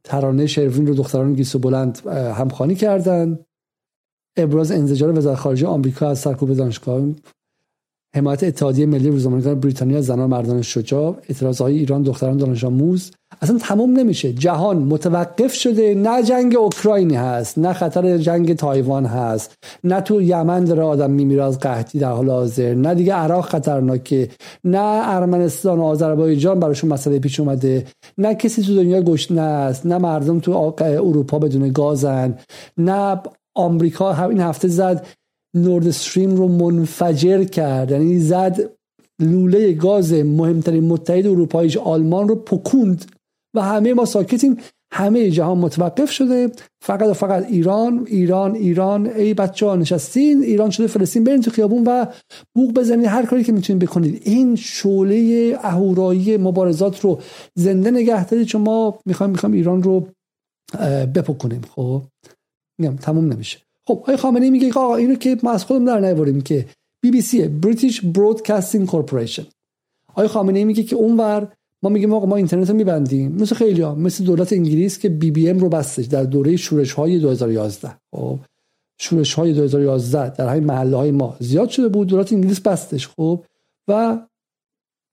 ترانه 0.04 0.48
شروین 0.48 0.88
رو 0.88 0.94
دختران 0.94 1.34
گیسو 1.34 1.60
بلند 1.60 2.08
همخانی 2.08 2.76
کردن. 2.76 3.40
ابراز 4.38 4.72
انزجار 4.72 5.18
وزارت 5.18 5.38
خارجه 5.38 5.68
آمریکا 5.68 6.10
از 6.10 6.20
سرکوب 6.20 6.54
دانشگاه 6.54 7.02
حمایت 8.18 8.44
اتحادیه 8.44 8.86
ملی 8.86 9.10
روزنامه‌نگاران 9.10 9.60
بریتانیا 9.60 10.02
زنان 10.02 10.30
مردان 10.30 10.62
شجاع 10.62 11.16
اعتراضهای 11.30 11.78
ایران 11.78 12.04
دختران 12.04 12.38
دانش 12.38 12.64
آموز. 12.64 13.12
اصلا 13.42 13.58
تمام 13.58 14.00
نمیشه. 14.00 14.34
جهان 14.34 14.78
متوقف 14.78 15.54
شده. 15.54 15.96
نه 15.96 16.24
جنگ 16.24 16.56
اوکراینی 16.56 17.16
هست 17.16 17.58
نه 17.58 17.74
خطر 17.74 18.18
جنگ 18.18 18.56
تایوان 18.56 19.06
هست 19.06 19.56
نه 19.84 20.02
تو 20.02 20.22
یمن 20.22 20.64
داره 20.64 20.84
آدم 20.84 21.12
میمیره 21.12 21.44
از 21.44 21.60
قحطی 21.60 22.00
در 22.00 22.12
حال 22.12 22.30
حاضر 22.30 22.74
نه 22.74 22.96
دیگه 22.96 23.14
عراق 23.14 23.46
خطرناکه 23.46 24.30
نه 24.64 25.02
ارمنستان 25.16 25.80
و 25.80 25.84
آذربایجان 25.84 26.60
براشون 26.60 26.90
مسئله 26.90 27.20
پیش 27.20 27.40
اومده 27.40 27.86
نه 28.18 28.36
کسی 28.36 28.62
تو 28.62 28.76
دنیا 28.76 29.02
گشنه 29.02 29.42
است 29.42 29.86
نه 29.86 29.98
مردم 29.98 30.40
تو 30.40 30.74
اروپا 30.82 31.40
بدون 31.40 31.72
گازن 31.72 32.36
نه 32.78 33.22
آمریکا 33.56 34.14
همین 34.14 34.40
هفته 34.40 34.68
زد 34.68 35.08
نورد 35.56 35.88
استریم 35.88 36.36
رو 36.36 36.48
منفجر 36.48 37.44
کرد. 37.44 37.92
یعنی 37.92 38.20
زد 38.20 38.70
لوله 39.22 39.74
گاز 39.74 40.14
مهمترین 40.14 40.84
متحد 40.84 41.28
اروپاییش 41.28 41.78
آلمان 41.78 42.28
رو 42.28 42.36
پکوند 42.36 43.06
و 43.56 43.62
همه 43.62 43.94
ما 43.94 44.06
ساکتیم. 44.06 44.58
همه 44.94 45.32
جهان 45.32 45.58
متوقف 45.58 46.12
شده. 46.12 46.52
فقط 46.82 47.10
و 47.10 47.14
فقط 47.14 47.46
ایران 47.46 48.06
ایران 48.08 48.56
ایران. 48.56 49.08
ای 49.08 49.34
بچه 49.34 49.66
ها 49.66 49.76
نشستین. 49.76 50.44
ایران 50.44 50.70
شده 50.70 50.88
فلسطین. 50.88 51.24
برین 51.24 51.42
تو 51.42 51.52
خیابون 51.52 51.84
و 51.84 52.06
بوق 52.56 52.74
بزنید 52.74 53.06
هر 53.06 53.26
کاری 53.26 53.44
که 53.44 53.52
می‌تونید 53.52 53.84
بکنید 53.84 54.22
این 54.26 54.56
شعله 54.56 55.54
اهورایی 55.62 56.38
مبارزات 56.38 57.00
رو 57.00 57.20
زنده 57.56 57.92
نگه 57.92 58.26
دارید 58.26 58.48
چون 58.48 58.62
ما 58.62 59.00
می‌خوایم 59.06 59.32
می‌خوایم 59.32 59.56
ایران 59.56 59.84
رو 59.84 60.08
بپکنیم 61.16 61.62
خب؟ 61.76 62.04
میگم 62.82 62.96
تموم 62.96 63.34
نمیشه. 63.34 63.67
خب 63.88 63.94
آقای 63.94 64.16
خامنه‌ای 64.16 64.52
میگه 64.52 64.70
آقا 64.70 64.96
اینو 64.96 65.16
که 65.16 65.38
ما 65.44 65.52
از 65.52 65.66
خودم 65.66 65.86
در 65.86 66.00
نیاوریم 66.00 66.42
که 66.42 66.66
بی 67.02 67.12
بی 67.12 67.22
سی 67.22 67.48
British 67.48 68.02
Broadcasting 68.02 68.88
Corporation 68.88 69.46
آقای 70.10 70.28
خامنه‌ای 70.28 70.64
میگه 70.64 70.84
که 70.84 70.96
اونور 70.96 71.54
ما 71.84 71.90
میگیم 71.90 72.14
آقا 72.14 72.26
ما 72.26 72.36
اینترنت 72.36 72.70
رو 72.70 72.76
میبندیم. 72.76 73.32
مثل 73.32 73.56
خیلی 73.56 73.82
ها 73.82 73.96
مثل 73.96 74.24
دولت 74.24 74.54
انگلیس 74.54 75.00
که 75.00 75.10
BBM 75.10 75.60
رو 75.60 75.70
بستش 75.70 76.06
در 76.06 76.24
دوره 76.24 76.56
شورش 76.56 76.94
های 76.94 77.20
2011 77.20 77.98
خب 78.16 78.40
شورش 79.00 79.34
های 79.34 79.54
2011 79.54 80.30
در 80.30 80.48
همین 80.48 80.64
محله 80.64 80.98
های 80.98 81.12
ما 81.12 81.38
زیاد 81.40 81.70
شده 81.70 81.88
بود 81.88 82.08
دولت 82.08 82.34
انگلیس 82.34 82.60
بستش. 82.60 83.08
خب 83.08 83.44
و 83.88 84.20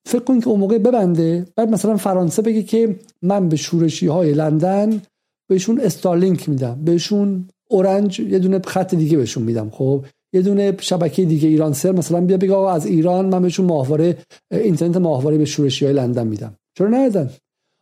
فکر 0.06 0.24
کن 0.24 0.40
که 0.40 0.48
اون 0.48 0.60
موقع 0.60 0.78
ببنده 0.78 1.46
بعد 1.56 1.68
مثلا 1.68 1.96
فرانسه 1.96 2.42
بگه 2.42 2.62
که 2.62 2.98
من 3.22 3.48
به 3.48 3.56
شورشی 3.56 4.06
های 4.06 4.32
لندن 4.32 5.02
بهشون 5.48 5.80
استارلینک 5.80 6.48
میدم 6.48 6.84
بهشون 6.84 7.48
Orange 7.74 8.20
یه 8.20 8.38
دونه 8.38 8.58
خط 8.58 8.94
دیگه 8.94 9.16
بهشون 9.16 9.42
میدم 9.42 9.70
خب؟ 9.70 10.04
یه 10.32 10.42
دونه 10.42 10.76
شبکه 10.80 11.24
دیگه 11.24 11.48
ایران 11.48 11.72
سر 11.72 11.92
مثلا 11.92 12.20
بیا 12.20 12.36
بگه 12.36 12.56
از 12.56 12.86
ایران 12.86 13.26
من 13.26 13.42
بهشون 13.42 13.66
ماهواره 13.66 14.16
اینترنت 14.50 14.96
ماهواره 14.96 15.38
به 15.38 15.44
شورشی 15.44 15.84
های 15.84 15.94
لندن 15.94 16.26
میدم. 16.26 16.54
چرا 16.78 16.88
ندادن 16.88 17.30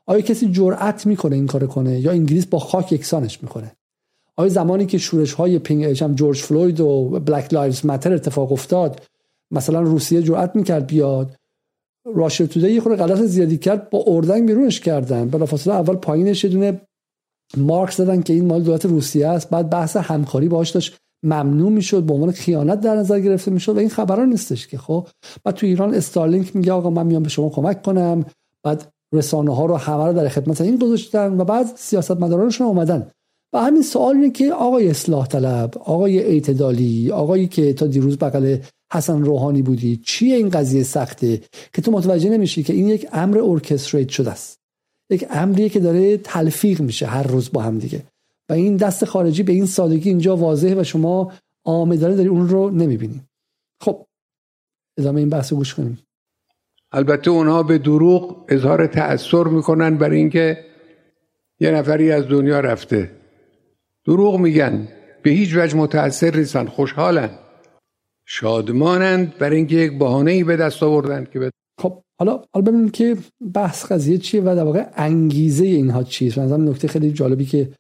آیا 0.07 0.21
کسی 0.21 0.53
جرأت 0.53 1.07
می‌کنه 1.07 1.37
این 1.37 1.47
کار 1.47 1.67
کنه؟ 1.67 2.01
یا 2.01 2.11
انگلیس 2.11 2.47
با 2.47 2.59
خاک 2.59 2.93
یکسانش 2.93 3.43
می‌کنه؟ 3.43 3.73
آیا 4.37 4.49
زمانی 4.49 4.87
که 4.87 4.99
شورش 4.99 5.33
های 5.33 5.59
پینگ 5.59 5.93
جورج 5.93 6.39
فلوید 6.39 6.81
و 6.81 7.21
Black 7.27 7.55
Lives 7.55 7.87
Matter 7.87 8.15
اتفاق 8.15 8.53
افتاد 8.53 9.03
مثلا 9.51 9.81
روسیه 9.81 10.23
جرأت 10.23 10.57
می‌کرد 10.57 10.87
بیاد؟ 10.87 11.37
Russia 12.15 12.47
Today 12.47 12.73
یه 12.73 12.81
خورده 12.81 13.07
غلط 13.07 13.21
زیادی 13.21 13.59
کرد 13.59 13.91
با 13.91 14.05
اردنگ 14.07 14.47
بیرونش 14.47 14.81
کردن 14.81 15.29
بلافاصله 15.29 15.75
اول 15.75 15.97
پایینش 15.97 16.45
یه 16.45 16.51
دونه 16.51 16.81
مارک 17.57 17.93
زدن 17.93 18.23
که 18.23 18.33
این 18.33 18.47
مال 18.47 18.63
دولت 18.63 18.87
روسیه 18.87 19.29
است. 19.29 19.51
بعد 19.51 19.71
بحث 19.71 19.97
همکاری 19.97 20.49
باهاش 20.49 20.71
داشت. 20.71 20.97
ممنوع 21.25 21.71
می‌شد 21.71 22.03
به 22.03 22.15
عنوان 22.15 22.31
خیانت 22.31 22.81
در 22.81 22.97
نظر 22.97 23.21
گرفته 23.21 23.51
می‌شد 23.51 23.77
و 23.77 23.79
این 23.79 23.89
خبران 23.89 24.29
نیستش 24.29 24.67
که 24.67 24.79
خب. 24.79 25.07
بعد 25.45 25.55
تو 25.55 25.67
ایران 25.67 25.95
استارلینک 25.95 26.57
میگه 26.57 26.73
آقا 26.73 26.91
من 26.91 27.07
میام 27.07 27.23
به 27.23 27.29
شما 27.29 27.49
کمک 27.49 27.83
کنم. 27.83 28.25
بعد 28.63 28.93
رسانه 29.13 29.55
ها 29.57 29.67
رو 29.67 29.77
همه 29.77 30.07
رو 30.07 30.13
در 30.13 30.29
خدمت 30.29 30.61
این 30.61 30.77
گذاشتن 30.77 31.41
و 31.41 31.45
بعد 31.45 31.67
سیاست 31.77 32.11
مدارانشون 32.11 32.67
اومدن. 32.67 33.11
و 33.53 33.59
همین 33.59 33.83
سوال 33.83 34.15
اینه 34.15 34.31
که 34.31 34.53
آقای 34.53 34.89
اصلاح 34.89 35.27
طلب 35.27 35.79
آقای 35.79 36.19
اعتدالی 36.19 37.11
آقایی 37.11 37.47
که 37.49 37.73
تا 37.73 37.87
دیروز 37.87 38.19
بغل 38.19 38.57
حسن 38.93 39.23
روحانی 39.23 39.63
بودی 39.63 39.97
چیه 39.97 40.37
این 40.37 40.49
قضیه 40.49 40.83
سخته؟ 40.83 41.41
که 41.73 41.83
تو 41.83 41.93
متوجه 41.93 42.31
نمیشی 42.31 42.63
که 42.63 42.73
این 42.73 42.89
یک 42.89 43.07
امر 43.13 43.39
ارکستریت 43.39 44.09
شده 44.09 44.31
است. 44.31 44.62
یک 45.13 45.27
امریه 45.31 45.69
که 45.69 45.81
داره 45.81 46.17
تلفیق 46.17 46.81
میشه 46.81 47.07
هر 47.07 47.23
روز 47.23 47.53
با 47.53 47.63
هم 47.63 47.79
دیگه. 47.79 48.03
و 48.49 48.53
این 48.53 48.77
دست 48.77 49.05
خارجی 49.05 49.43
به 49.43 49.53
این 49.53 49.67
سادگی 49.67 50.09
اینجا 50.09 50.37
واضحه 50.37 50.81
و 50.81 50.85
شما 50.85 51.33
آمدانه 51.65 52.17
داری 52.17 52.29
اون 52.29 52.49
رو 52.49 52.71
نمی‌بینی. 52.71 53.21
خب 53.81 54.07
ادامه 54.99 55.21
این 55.21 55.29
بحث 55.29 55.53
رو 55.53 55.59
گوش 55.59 55.75
کنیم. 55.75 55.99
البته 56.93 57.31
اونها 57.31 57.63
به 57.63 57.79
دروغ 57.79 58.45
اظهار 58.49 58.87
تأثیر 58.87 59.45
می‌کنن 59.45 59.99
برای 59.99 60.19
اینکه 60.19 60.65
یه 61.61 61.71
نفری 61.71 62.13
از 62.13 62.29
دنیا 62.29 62.61
رفته. 62.61 63.11
دروغ 64.05 64.41
میگن. 64.41 64.89
به 65.23 65.31
هیچ 65.31 65.57
وجه 65.57 65.77
متأثر 65.77 66.37
نیستن 66.37 66.67
خوشحالن. 66.67 67.31
شادمانند 68.27 69.39
برای 69.39 69.57
اینکه 69.57 69.77
یک 69.77 69.99
بهانه 69.99 70.31
ای 70.31 70.45
به 70.45 70.57
دست 70.57 70.83
آوردن 70.83 71.27
که 71.33 71.39
به 71.39 71.51
خب 71.81 72.03
حالا 72.23 72.45
حالا 72.55 72.71
ببینیم 72.71 72.91
که 72.91 73.17
بحث 73.55 73.93
قضیه 73.93 74.19
چیه 74.19 74.41
و 74.41 74.45
در 74.45 74.65
واقع 74.65 74.87
انگیزه 74.97 75.65
اینها 75.65 76.03
چیست 76.03 76.39
مثلا 76.39 76.57
نکته 76.57 76.89
خیلی 76.89 77.13
جالبی 77.13 77.45
که 77.45 77.73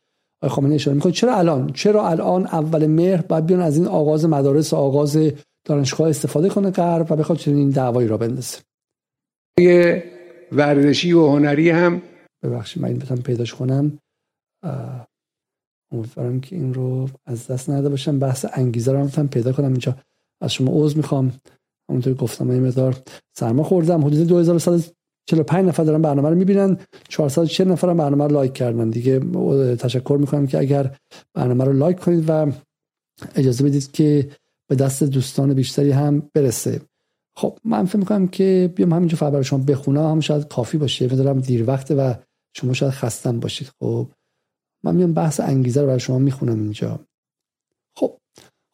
آقای 0.43 0.55
خامنه‌ای 0.55 0.75
اشاره 0.75 0.95
می‌کنه. 0.95 1.13
چرا 1.13 1.37
الان؟ 1.37 1.73
چرا 1.73 2.09
الان 2.09 2.47
اول 2.47 2.87
مهر 2.87 3.23
باید 3.23 3.47
بیان 3.47 3.61
از 3.61 3.77
این 3.77 3.87
آغاز 3.87 4.25
مدارس 4.25 4.73
و 4.73 4.77
آغاز 4.77 5.19
دانشگاه 5.67 6.09
استفاده 6.09 6.49
کنه 6.49 6.71
غرب 6.71 7.13
و 7.13 7.17
بخواد 7.17 7.39
چنین 7.39 7.71
دعوایی 7.71 8.09
را 8.09 8.17
بندازه؟ 8.17 8.59
ورزشی 10.53 11.13
و 11.13 11.27
هنری 11.27 11.71
هم. 11.71 12.03
ببخشید 12.43 12.83
من 12.83 12.89
این 12.89 12.99
بتونم 12.99 13.23
پیداش 13.23 13.55
کنم. 13.55 13.99
امیدوارم 15.93 16.41
که 16.41 16.57
این 16.57 16.75
رو 16.75 17.09
از 17.27 17.47
دست 17.47 17.71
نده 17.71 17.89
باشم. 17.89 18.19
بحث 18.19 18.47
انگیزه 18.53 18.93
رو 18.93 18.99
هم 18.99 19.29
پیدا 19.29 19.53
کنم. 19.53 19.67
اینجا 19.67 19.97
از 20.43 20.53
شما 20.53 20.73
عذر 20.75 20.97
می‌خوام. 20.97 21.33
همونطور 21.91 22.15
گفتم 22.15 22.51
این 22.51 22.67
مقدار 22.67 22.97
سرما 23.39 23.63
خوردم. 23.63 24.05
حدود 24.05 24.29
2145 24.29 25.69
نفر 25.69 25.85
دارن 25.85 26.03
برنامه 26.03 26.29
رو 26.29 26.35
می‌بینن. 26.35 26.79
440 27.09 27.69
نفر 27.69 27.91
هم 27.91 27.97
برنامه 27.97 28.25
رو 28.25 28.33
لایک 28.33 28.53
کردن. 28.53 28.91
دیگه 28.91 29.21
تشکر 29.77 30.17
می‌کنم 30.21 30.47
که 30.47 30.59
اگر 30.59 30.97
برنامه 31.35 31.65
رو 31.65 31.73
لایک 31.73 32.01
کنید 32.01 32.25
و 32.29 32.53
اجازه 33.35 33.65
بدید 33.65 33.93
که 33.93 34.31
به 34.71 34.77
دست 34.77 35.05
دوستان 35.05 35.55
بیشتری 35.55 35.91
هم 35.91 36.31
برسه. 36.35 36.81
خب 37.37 37.59
من 37.65 37.85
فکر 37.87 37.99
می‌کنم 37.99 38.29
که 38.29 38.73
بیام 38.77 38.93
همینجا 38.93 39.17
فقط 39.17 39.33
برای 39.33 39.45
شما 39.45 39.65
بخونم. 39.65 40.11
هم 40.11 40.21
شاید 40.21 40.49
کافی 40.49 40.79
باشه. 40.79 41.09
می‌دونم 41.09 41.41
دیر 41.41 41.69
وقته 41.69 41.95
و 41.95 42.15
شما 42.57 42.73
شاید 42.73 42.93
خستم 42.93 43.41
باشید. 43.41 43.71
خب 43.81 44.09
من 44.85 44.97
میام 44.97 45.13
بحث 45.13 45.41
انگیزه 45.41 45.81
رو 45.81 45.87
برای 45.87 46.01
شما 46.01 46.19
می‌خونم 46.19 46.63
اینجا. 46.63 47.01
خب 47.97 48.19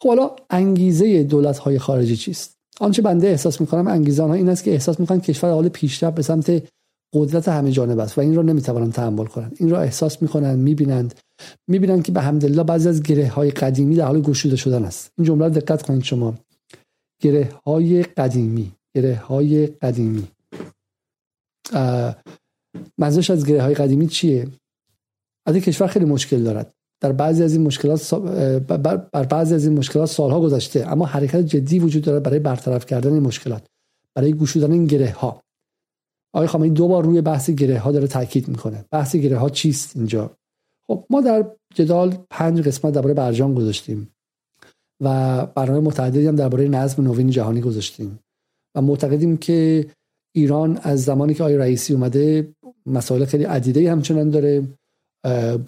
خب 0.02 0.08
حالا 0.08 0.36
انگیزه 0.50 1.22
دولت 1.22 1.58
های 1.58 1.78
خارجی 1.78 2.16
چیست؟ 2.16 2.57
آنچه 2.80 3.02
بنده 3.02 3.28
احساس 3.28 3.60
می‌کنم 3.60 3.88
انگیزه 3.88 4.22
آنها 4.22 4.34
این 4.34 4.48
است 4.48 4.64
که 4.64 4.72
احساس 4.72 5.00
می‌کنن 5.00 5.20
کشور 5.20 5.50
حال 5.50 5.68
پیشرفت 5.68 6.16
به 6.16 6.22
سمت 6.22 6.62
قدرت 7.14 7.48
همه 7.48 7.70
جانب 7.72 7.98
است 7.98 8.18
و 8.18 8.20
این 8.20 8.34
را 8.34 8.42
نمی‌توانند 8.42 8.92
تحمل 8.92 9.24
کنند. 9.24 9.56
این 9.58 9.70
را 9.70 9.80
احساس 9.80 10.22
می‌کنند 10.22 10.58
می‌بینند. 10.58 11.14
می‌بینند 11.68 12.02
که 12.02 12.12
به 12.12 12.20
حمدالله 12.20 12.62
بعضی 12.62 12.88
از 12.88 13.02
گره 13.02 13.28
های 13.28 13.50
قدیمی 13.50 13.94
در 13.94 14.06
حال 14.06 14.20
گشوده 14.20 14.56
شدن 14.56 14.84
است. 14.84 15.12
این 15.18 15.26
جمله 15.26 15.48
دقت 15.48 15.82
کنید 15.82 16.02
شما. 16.02 16.34
گره 17.22 17.52
های 17.66 18.02
قدیمی 18.02 18.72
گره 18.96 19.16
های 19.16 19.66
قدیمی 19.66 20.28
منظورش 22.98 23.30
از 23.30 23.46
گره 23.46 23.62
های 23.62 23.74
قدیمی 23.74 24.06
چیه؟ 24.06 24.48
از 25.46 25.56
کشور 25.56 25.86
خیلی 25.86 26.04
مشکل 26.04 26.42
دارد. 26.42 26.74
در 27.00 27.12
بعضی 27.12 27.42
از 27.42 27.52
این 27.52 27.62
مشکلات 27.62 28.14
بر 29.12 29.24
بعضی 29.24 29.54
از 29.54 29.64
این 29.66 29.78
مشکلات 29.78 30.08
سالها 30.08 30.40
گذشته. 30.40 30.92
اما 30.92 31.06
حرکت 31.06 31.40
جدی 31.40 31.78
وجود 31.78 32.02
دارد 32.04 32.22
برای 32.22 32.38
برطرف 32.38 32.86
کردن 32.86 33.12
این 33.12 33.22
مشکلات 33.22 33.66
برای 34.16 34.32
گشودن 34.32 34.72
این 34.72 34.86
گره 34.86 35.10
ها 35.10 35.42
آقای 36.34 36.46
خامنه‌ای 36.46 36.74
دو 36.74 36.88
بار 36.88 37.04
روی 37.04 37.20
بحث 37.20 37.50
گره 37.50 37.78
ها 37.78 37.92
داره 37.92 38.06
تاکید 38.06 38.48
می‌کنه. 38.48 38.84
بحث 38.90 39.16
گره 39.16 39.36
ها 39.36 39.50
چیست 39.50 39.96
اینجا؟ 39.96 40.30
خب 40.90 41.04
ما 41.10 41.20
در 41.20 41.50
جدال 41.74 42.18
پنج 42.30 42.60
قسمت 42.60 42.94
درباره 42.94 43.14
برجام 43.14 43.54
گذاشتیم 43.54 44.10
و 45.00 45.46
برنامه 45.46 45.80
متعددی 45.80 46.26
هم 46.26 46.36
درباره 46.36 46.68
نظم 46.68 47.02
نوین 47.02 47.30
جهانی 47.30 47.60
گذاشتیم 47.60 48.18
و 48.76 48.82
معتقدیم 48.82 49.36
که 49.36 49.86
ایران 50.36 50.78
از 50.82 51.04
زمانی 51.04 51.34
که 51.34 51.42
آقای 51.42 51.56
رئیسی 51.56 51.94
اومده 51.94 52.54
مسائل 52.86 53.24
خیلی 53.24 53.44
عدیده 53.44 53.92
همچنان 53.92 54.30
داره. 54.30 54.77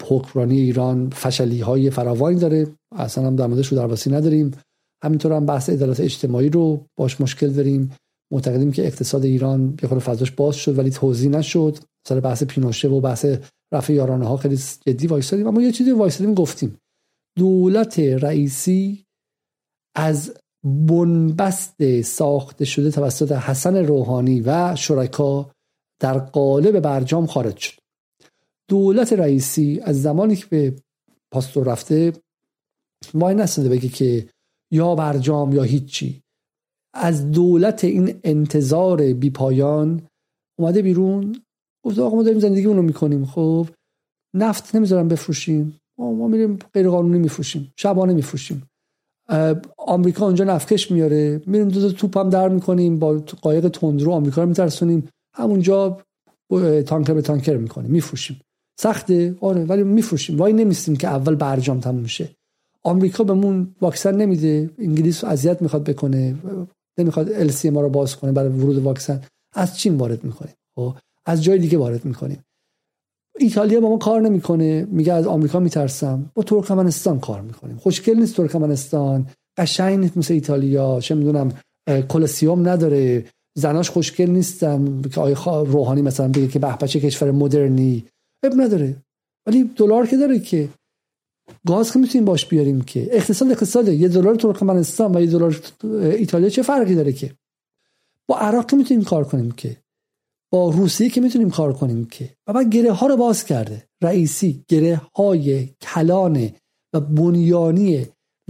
حکمرانی 0.03 0.59
ایران 0.59 1.09
فشلی 1.09 1.59
های 1.61 1.89
فراوانی 1.89 2.39
داره. 2.39 2.67
اصلا 2.95 3.27
هم 3.27 3.35
در 3.35 3.47
موردش 3.47 3.67
رو 3.67 3.77
درواسی 3.77 4.11
نداریم. 4.11 4.51
همینطور 5.03 5.33
هم 5.33 5.45
بحث 5.45 5.69
عدالت 5.69 5.99
اجتماعی 5.99 6.49
رو 6.49 6.85
باش 6.97 7.21
مشکل 7.21 7.49
داریم. 7.49 7.91
معتقدیم 8.31 8.71
که 8.71 8.87
اقتصاد 8.87 9.25
ایران 9.25 9.77
یه 9.83 9.89
خورده 9.89 10.03
فضاش 10.03 10.31
باز 10.31 10.55
شد 10.55 10.79
ولی 10.79 10.89
توضیح 10.89 11.29
نشد. 11.29 11.77
سر 12.07 12.19
بحث 12.19 12.43
پینوشه 12.43 12.87
و 12.87 13.01
بحث 13.01 13.25
رفع 13.73 13.93
یارانه 13.93 14.27
ها 14.27 14.37
خیلی 14.37 14.57
جدی 14.87 15.07
وایسادیم 15.07 15.47
اما 15.47 15.61
یه 15.61 15.71
چیزی 15.71 15.91
وایسادیم 15.91 16.33
گفتیم. 16.33 16.77
دولت 17.37 17.99
رئیسی 17.99 19.05
از 19.95 20.33
بنبست 20.65 22.01
ساخته 22.01 22.65
شده 22.65 22.91
توسط 22.91 23.31
حسن 23.31 23.75
روحانی 23.75 24.41
و 24.41 24.75
شرکا 24.75 25.51
در 26.01 26.19
قالب 26.19 26.79
برجام 26.79 27.25
خارج 27.25 27.57
شد. 27.57 27.80
دولت 28.71 29.13
رئیسی 29.13 29.79
از 29.83 30.01
زمانی 30.01 30.35
که 30.35 30.45
به 30.49 30.75
پاستور 31.33 31.67
رفته 31.67 32.13
وای 33.13 33.35
نسنده 33.35 33.69
بگه 33.69 33.89
که 33.89 34.27
یا 34.71 34.95
برجام 34.95 35.55
یا 35.55 35.63
هیچی. 35.63 36.21
از 36.93 37.31
دولت 37.31 37.83
این 37.83 38.19
انتظار 38.23 39.13
بی 39.13 39.29
پایان 39.29 40.01
اومده 40.59 40.81
بیرون. 40.81 41.41
گفته 41.85 42.01
آقا 42.01 42.15
ما 42.15 42.23
داریم 42.23 42.39
زندگی 42.39 42.65
اونو 42.65 42.81
می‌کنیم. 42.81 43.25
خب 43.25 43.67
نفت 44.35 44.75
نمی‌ذارم 44.75 45.07
بفروشیم. 45.07 45.77
ما 45.97 46.27
میریم 46.27 46.59
غیر 46.73 46.89
قانونی 46.89 47.19
میفروشیم. 47.19 47.73
شبانه 47.77 48.13
میفروشیم. 48.13 48.63
آمریکا 49.77 50.25
اونجا 50.25 50.45
نفکش 50.45 50.91
میاره 50.91 51.41
میریم 51.45 51.67
دو 51.67 51.81
تا 51.81 51.89
توپ 51.89 52.17
هم 52.17 52.29
در 52.29 52.49
می‌کنیم. 52.49 52.99
با 52.99 53.19
قایق 53.41 53.67
تندرو 53.67 54.11
آمریکا 54.11 54.43
رو 54.43 54.49
میترسونیم. 54.49 55.09
همونجا 55.35 56.01
تانکر 56.85 57.13
به 57.13 57.21
تانکر 57.21 57.57
می‌کنیم. 57.57 57.91
میفروشیم. 57.91 58.41
سخته؟ 58.81 59.35
آره 59.41 59.65
ولی 59.65 59.83
میفروشیم. 59.83 60.37
وای 60.37 60.53
نمیستیم 60.53 60.95
که 60.95 61.07
اول 61.07 61.35
برجام 61.35 61.79
تموم 61.79 62.05
شه. 62.05 62.29
آمریکا 62.83 63.23
بهمون 63.23 63.75
واکسن 63.81 64.15
نمیده. 64.15 64.69
انگلیس 64.77 65.23
اذیت 65.23 65.61
می‌خواد 65.61 65.83
بکنه. 65.83 66.35
نمی‌خواد 66.97 67.31
ال 67.31 67.51
ما 67.71 67.81
رو 67.81 67.89
باز 67.89 68.15
کنه 68.15 68.31
برای 68.31 68.49
ورود 68.49 68.77
واکسن. 68.77 69.21
از 69.55 69.77
چین 69.77 69.97
وارد 69.97 70.23
می‌کنیم. 70.23 70.53
خب؟ 70.75 70.93
از 71.25 71.43
جای 71.43 71.59
دیگه 71.59 71.77
وارد 71.77 72.05
می‌کنیم. 72.05 72.43
ایتالیا 73.39 73.79
با 73.79 73.89
ما 73.89 73.97
کار 73.97 74.21
نمی‌کنه. 74.21 74.87
میگه 74.91 75.13
از 75.13 75.27
آمریکا 75.27 75.59
میترسم. 75.59 76.31
با 76.33 76.43
ترکمنستان 76.43 77.19
کار 77.19 77.41
می‌کنیم. 77.41 77.77
خوشگل 77.77 78.19
نیست 78.19 78.35
ترکمنستان. 78.35 79.27
قشنگ 79.57 79.99
نیست 79.99 80.17
مثل 80.17 80.33
ایتالیا. 80.33 80.99
چه 80.99 81.15
می‌دونم 81.15 81.51
کلسیوم 82.09 82.69
نداره. 82.69 83.25
زناش 83.57 83.89
خوشگل 83.89 84.29
نیستن. 84.29 85.01
که 85.01 85.21
آقای 85.21 85.65
روحانی 85.65 86.01
مثلا 86.01 86.27
بگه 86.27 86.47
که 86.47 86.59
به 86.59 86.77
بچه 86.77 86.99
کشور 86.99 87.31
مدرنی. 87.31 88.05
اب 88.43 88.61
نداره. 88.61 88.95
ولی 89.45 89.63
دلار 89.63 90.07
که 90.07 90.17
داره 90.17 90.39
که 90.39 90.69
گاز 91.67 91.91
که 91.91 91.99
می‌تونیم 91.99 92.25
باش 92.25 92.45
بیاریم 92.45 92.81
که 92.81 93.07
اقتصاد 93.11 93.51
اقتصاده 93.51 93.95
یه 93.95 94.07
دلار 94.07 94.35
ترکمنستان 94.35 95.15
و 95.15 95.21
یه 95.21 95.27
دلار 95.27 95.61
ایتالیا 95.83 96.49
چه 96.49 96.61
فرقی 96.61 96.95
داره 96.95 97.13
که؟ 97.13 97.33
با 98.27 98.37
عراق 98.37 98.69
که 98.69 98.75
می‌تونیم 98.75 99.03
کار 99.03 99.23
کنیم 99.23 99.51
که؟ 99.51 99.77
با 100.51 100.69
روسیه 100.69 101.09
که 101.09 101.21
می‌تونیم 101.21 101.49
کار 101.49 101.73
کنیم 101.73 102.05
که؟ 102.05 102.29
و 102.47 102.53
بعد 102.53 102.69
گره 102.69 102.91
ها 102.91 103.07
رو 103.07 103.17
باز 103.17 103.45
کرده. 103.45 103.83
رئیسی 104.01 104.63
گره 104.67 105.01
های 105.15 105.69
کلان 105.81 106.51
و 106.93 106.99
بنیانی 106.99 108.07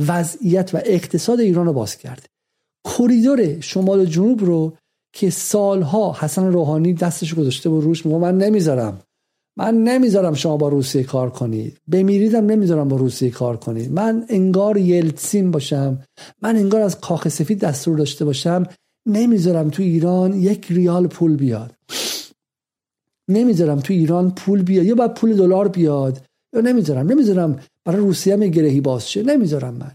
وضعیت 0.08 0.76
و 0.76 0.82
اقتصاد 0.86 1.40
ایران 1.40 1.66
رو 1.66 1.74
باز 1.74 1.98
کرده. 1.98 2.24
کریدور 2.84 3.60
شمال 3.60 4.00
و 4.00 4.06
جنوب 4.06 4.44
رو 4.44 4.78
که 5.14 5.30
سالها 5.30 6.18
حسن 6.20 6.46
روحانی 6.46 6.94
دستش 6.94 7.34
گذاشته 7.34 7.70
و 7.70 7.82
روش 7.82 8.06
میگه 8.06 8.18
من 8.18 8.38
نمی‌ذارم. 8.38 9.02
من 9.62 9.84
نمی‌ذارم 9.84 10.34
شما 10.34 10.58
با 10.58 10.70
روسیه 10.70 11.04
کار 11.04 11.30
کنید 11.30 11.78
بمیریدم 11.88 12.46
نمی‌ذارم 12.46 12.88
با 12.88 12.98
روسیه 12.98 13.30
کار 13.30 13.58
کنید 13.58 13.92
من 13.92 14.26
انگار 14.30 14.78
یلتسین 14.78 15.52
باشم. 15.52 16.00
من 16.42 16.56
انگار 16.56 16.82
از 16.82 17.00
کاخ 17.00 17.28
سفید 17.28 17.60
دستور 17.60 17.98
داشته 17.98 18.26
باشم. 18.26 18.64
نمی‌ذارم 19.06 19.70
تو 19.70 19.84
ایران 19.84 20.34
یک 20.34 20.66
ریال 20.70 21.08
پول 21.08 21.36
بیاد. 21.36 21.72
نمی‌ذارم 23.30 23.80
تو 23.80 23.94
ایران 23.94 24.32
پول 24.32 24.64
بیاد. 24.64 24.86
یا 24.86 24.96
باید 24.96 25.14
پول 25.14 25.36
دلار 25.36 25.68
بیاد. 25.68 26.26
یا 26.56 26.62
نمی‌ذارم. 26.62 27.12
نمی‌ذارم 27.12 27.60
برای 27.86 28.02
روسیه 28.02 28.34
هم 28.34 28.40
گرهی 28.40 28.82
باز 28.82 29.10
شه. 29.12 29.24
نمی‌ذارم 29.24 29.74
من. 29.74 29.92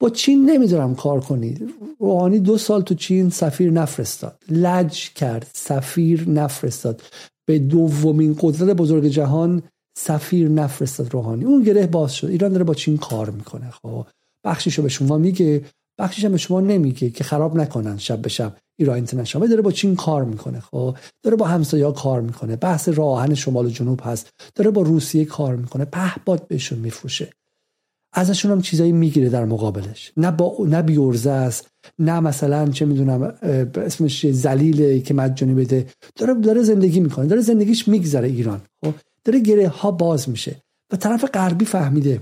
با 0.00 0.10
چین 0.10 0.50
نمی‌ذارم 0.50 0.94
کار 0.94 1.20
کنید 1.20 1.74
روحانی 1.98 2.40
دو 2.40 2.58
سال 2.58 2.82
تو 2.82 2.94
چین 2.94 3.30
سفیر 3.30 3.70
نفرستاد. 3.70 4.42
لج 4.50 5.10
کرد. 5.10 5.46
سفیر 5.54 6.28
نفرستاد. 6.28 7.02
به 7.46 7.58
دومین 7.58 8.36
قدرت 8.40 8.76
بزرگ 8.76 9.06
جهان 9.06 9.62
سفیر 9.98 10.48
نفرستاد 10.48 11.12
روحانی. 11.12 11.44
اون 11.44 11.62
گره 11.62 11.86
باز 11.86 12.14
شد. 12.14 12.26
ایران 12.26 12.52
داره 12.52 12.64
با 12.64 12.74
چین 12.74 12.96
کار 12.96 13.30
می‌کنه. 13.30 13.70
خب 13.70 14.06
بخشیشو 14.44 14.82
به 14.82 14.88
شما 14.88 15.18
میگه. 15.18 15.64
بخشیش 15.98 16.24
به 16.24 16.36
شما 16.36 16.60
نمیگه 16.60 17.10
که 17.10 17.24
خراب 17.24 17.56
نکنن 17.56 17.98
شب 17.98 18.22
به 18.22 18.28
شب. 18.28 18.56
ایران 18.78 18.94
اینترنشنال. 18.96 19.48
داره 19.48 19.62
با 19.62 19.72
چین 19.72 19.96
کار 19.96 20.24
می‌کنه. 20.24 20.60
خب 20.60 20.96
داره 21.22 21.36
با 21.36 21.46
همسایه‌ها 21.46 21.92
کار 21.92 22.20
می‌کنه. 22.20 22.56
بحث 22.56 22.88
راهن 22.88 23.34
شمال 23.34 23.66
و 23.66 23.70
جنوب 23.70 24.00
هست. 24.04 24.30
داره 24.54 24.70
با 24.70 24.82
روسیه 24.82 25.24
کار 25.24 25.56
می‌کنه. 25.56 25.84
پهباد 25.84 26.48
بهشون 26.48 26.78
میفروشه. 26.78 27.32
ازشون 28.12 28.52
هم 28.52 28.62
چیزایی 28.62 28.92
می‌گیره 28.92 29.28
در 29.28 29.44
مقابلش. 29.44 30.12
نه 30.16 30.30
با 30.30 30.56
نه 30.68 31.30
است. 31.30 31.68
نه 31.98 32.20
مثلا 32.20 32.68
چه 32.68 32.84
می‌دونم 32.84 33.34
اسمش 33.74 34.26
زلیله 34.26 35.00
که 35.00 35.14
مجانی 35.14 35.54
بده. 35.54 35.86
داره 36.16 36.34
داره 36.34 36.62
زندگی 36.62 37.00
می‌کنه 37.00 37.26
داره 37.26 37.40
زندگیش 37.40 37.88
میگذره 37.88 38.28
ایران 38.28 38.60
خب؟ 38.84 38.92
داره 39.24 39.40
گره 39.40 39.68
ها 39.68 39.90
باز 39.90 40.28
میشه. 40.28 40.56
و 40.92 40.96
طرف 40.96 41.24
غربی 41.24 41.64
فهمیده 41.64 42.20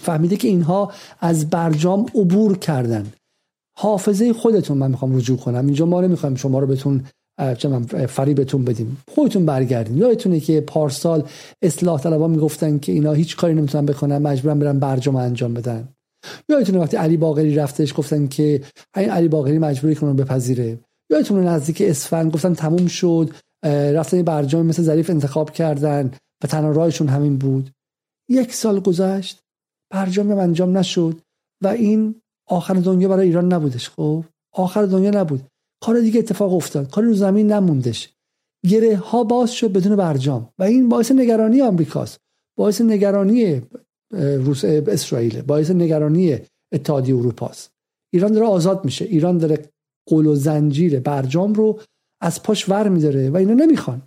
فهمیده 0.00 0.36
که 0.36 0.48
اینها 0.48 0.92
از 1.20 1.50
برجام 1.50 2.06
عبور 2.14 2.58
کردن. 2.58 3.12
حافظه 3.78 4.32
خودتون 4.32 4.78
من 4.78 4.90
می‌خوام 4.90 5.16
رجوع 5.16 5.38
کنم. 5.38 5.66
اینجا 5.66 5.86
ما 5.86 6.00
نمی‌خوایم 6.00 6.34
شما 6.34 6.58
رو 6.58 6.66
بتون 6.66 7.04
فریبتون 8.08 8.64
بدیم. 8.64 8.96
خودتون 9.14 9.46
برگردین. 9.46 9.96
یادتونه 9.96 10.40
که 10.40 10.60
پارسال 10.60 11.24
اصلاح 11.62 12.00
طلبا 12.00 12.28
می‌گفتن 12.28 12.78
که 12.78 12.92
اینا 12.92 13.12
هیچ 13.12 13.36
کاری 13.36 13.54
نمی‌تونن 13.54 13.86
بکنن 13.86 14.18
مجبورن 14.18 14.58
برن 14.58 14.78
برجام 14.78 15.16
انجام 15.16 15.54
بدن. 15.54 15.88
یادتونه 16.48 16.78
وقتی 16.78 16.96
علی 16.96 17.16
باقری 17.16 17.54
رفتش 17.54 17.94
گفتن 17.96 18.26
که 18.26 18.62
این 18.96 19.10
علی 19.10 19.28
باقری 19.28 19.58
مجبوری 19.58 19.94
کنه 19.94 20.12
بپذیره. 20.12 20.78
یادتونه 21.10 21.40
نزدیک 21.40 21.82
اسفند 21.86 22.32
گفتن 22.32 22.54
تموم 22.54 22.86
شد 22.86 23.30
رفتن 23.64 24.22
برجام 24.22 24.66
مثل 24.66 24.82
ظریف 24.82 25.10
انتخاب 25.10 25.50
کردن 25.50 26.10
و 26.44 26.46
تنها 26.46 26.70
راهشون 26.70 27.08
همین 27.08 27.38
بود. 27.38 27.70
یک 28.28 28.54
سال 28.54 28.80
گذشت 28.80 29.42
برجام 29.90 30.30
انجام 30.30 30.78
نشد 30.78 31.20
و 31.62 31.68
این 31.68 32.14
آخر 32.48 32.74
دنیا 32.74 33.08
برای 33.08 33.26
ایران 33.26 33.52
نبودش 33.52 33.90
خب؟ 33.90 34.24
آخر 34.52 34.82
دنیا 34.82 35.10
نبود. 35.10 35.42
کار 35.82 36.00
دیگه 36.00 36.18
اتفاق 36.18 36.54
افتاد. 36.54 36.90
کار 36.90 37.04
رو 37.04 37.14
زمین 37.14 37.52
نموندش. 37.52 38.12
گره 38.68 38.96
ها 38.96 39.24
باز 39.24 39.52
شد 39.52 39.72
بدون 39.72 39.96
برجام 39.96 40.48
و 40.58 40.62
این 40.62 40.88
باعث 40.88 41.12
نگرانی 41.12 41.62
آمریکاست. 41.62 42.20
باعث 42.58 42.80
نگرانی 42.80 43.62
روس 44.12 44.64
اسرائیل. 44.64 45.42
باعث 45.42 45.70
نگرانی 45.70 46.38
اتحادیه 46.72 47.16
اروپاست. 47.16 47.70
ایران 48.12 48.32
داره 48.32 48.46
آزاد 48.46 48.84
میشه. 48.84 49.04
ایران 49.04 49.38
داره 49.38 49.68
قول 50.08 50.26
و 50.26 50.34
زنجیر 50.34 51.00
برجام 51.00 51.54
رو 51.54 51.80
از 52.20 52.42
پاش 52.42 52.68
ور 52.68 52.88
میداره 52.88 53.30
و 53.30 53.36
اینا 53.36 53.54
نمی‌خوان. 53.54 54.02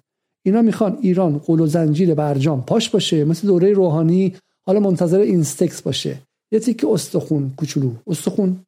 اینا 0.46 0.62
می‌خوان 0.62 0.98
ایران 1.02 1.38
قول 1.38 1.60
و 1.60 1.68
زنجیر 1.68 2.14
برجام 2.14 2.62
پاش 2.62 2.90
باشه 2.90 3.26
مثل 3.26 3.48
دوره 3.48 3.74
روحانی 3.74 4.36
حالا 4.68 4.80
منتظر 4.80 5.20
اینستکس 5.20 5.82
باشه. 5.82 6.22
یه 6.52 6.60
تیک 6.60 6.86
استخون 6.86 7.54
کوچولو. 7.58 7.92
استخون. 8.08 8.60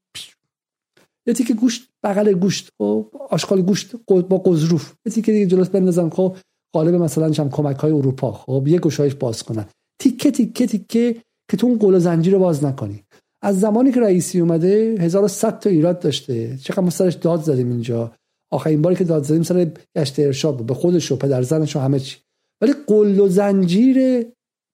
یه 1.28 1.34
تیکه 1.34 1.54
گوشت 1.54 1.88
بغل 2.04 2.34
گوشت. 2.34 2.68
و 2.68 2.84
خب، 2.84 3.08
آشغال 3.30 3.62
گوشت 3.62 3.96
با 4.06 4.38
قزروف. 4.38 4.94
یه 5.06 5.12
تیکه 5.12 5.32
دیگه 5.32 5.46
جلوس 5.46 5.70
بندازن. 5.70 6.10
خب 6.10 6.36
قالب 6.74 6.96
مثلا 6.96 7.30
چم 7.30 7.50
کمک 7.50 7.76
های 7.76 7.92
اروپا. 7.92 8.32
خب 8.32 8.68
یه 8.68 8.80
گوشایش 8.80 9.16
باز 9.16 9.44
کنن. 9.44 9.66
تیکه 10.00 10.32
تیکه 10.32 10.68
تیکه 10.68 11.16
که 11.50 11.58
تو 11.58 11.68
اون 11.68 11.78
قول 11.78 12.00
زنجیر 12.00 12.34
رو 12.34 12.39
باز 12.39 12.64
نکنی. 12.64 13.04
از 13.41 13.60
زمانی 13.60 13.91
که 13.91 14.00
رئیسی 14.00 14.39
اومده 14.39 14.95
1100 15.00 15.60
تا 15.60 15.70
ایراد 15.70 16.00
داشته. 16.00 16.58
چقدر 16.58 16.80
ما 16.80 16.89
سرش 16.89 17.14
داد 17.14 17.43
زدیم 17.43 17.72
اینجا. 17.72 18.12
آخرین 18.52 18.82
باری 18.82 18.95
که 18.95 19.04
داد 19.04 19.24
زدیم 19.24 19.43
سر 19.43 19.72
گشت 19.98 20.20
ارشاد 20.20 20.66
به 20.66 20.74
خودش 20.74 21.12
و 21.12 21.16
پدر 21.16 21.41
زنش 21.41 21.76
و 21.76 21.80
همه 21.80 22.00
چی. 22.00 22.18
ولی 22.62 22.74
قل 22.88 23.20
و 23.20 23.28
زنجیر 23.28 24.26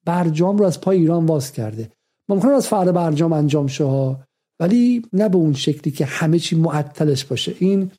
برجام 0.06 0.58
رو 0.58 0.66
از 0.66 0.82
پای 0.82 0.98
ایران 0.98 1.26
باز 1.26 1.52
کرده. 1.52 1.90
ممکن 2.30 2.50
از 2.50 2.68
فرد 2.68 2.94
برجام 2.94 3.34
انجام 3.34 3.68
شه 3.68 4.16
ولی 4.60 5.02
نه 5.14 5.30
به 5.30 5.38
اون 5.38 5.54
شکلی 5.54 5.94
که 5.94 6.06
همه 6.06 6.40
چی 6.40 6.56
معطلش 6.56 7.26
باشه. 7.26 7.56
این 7.60 7.92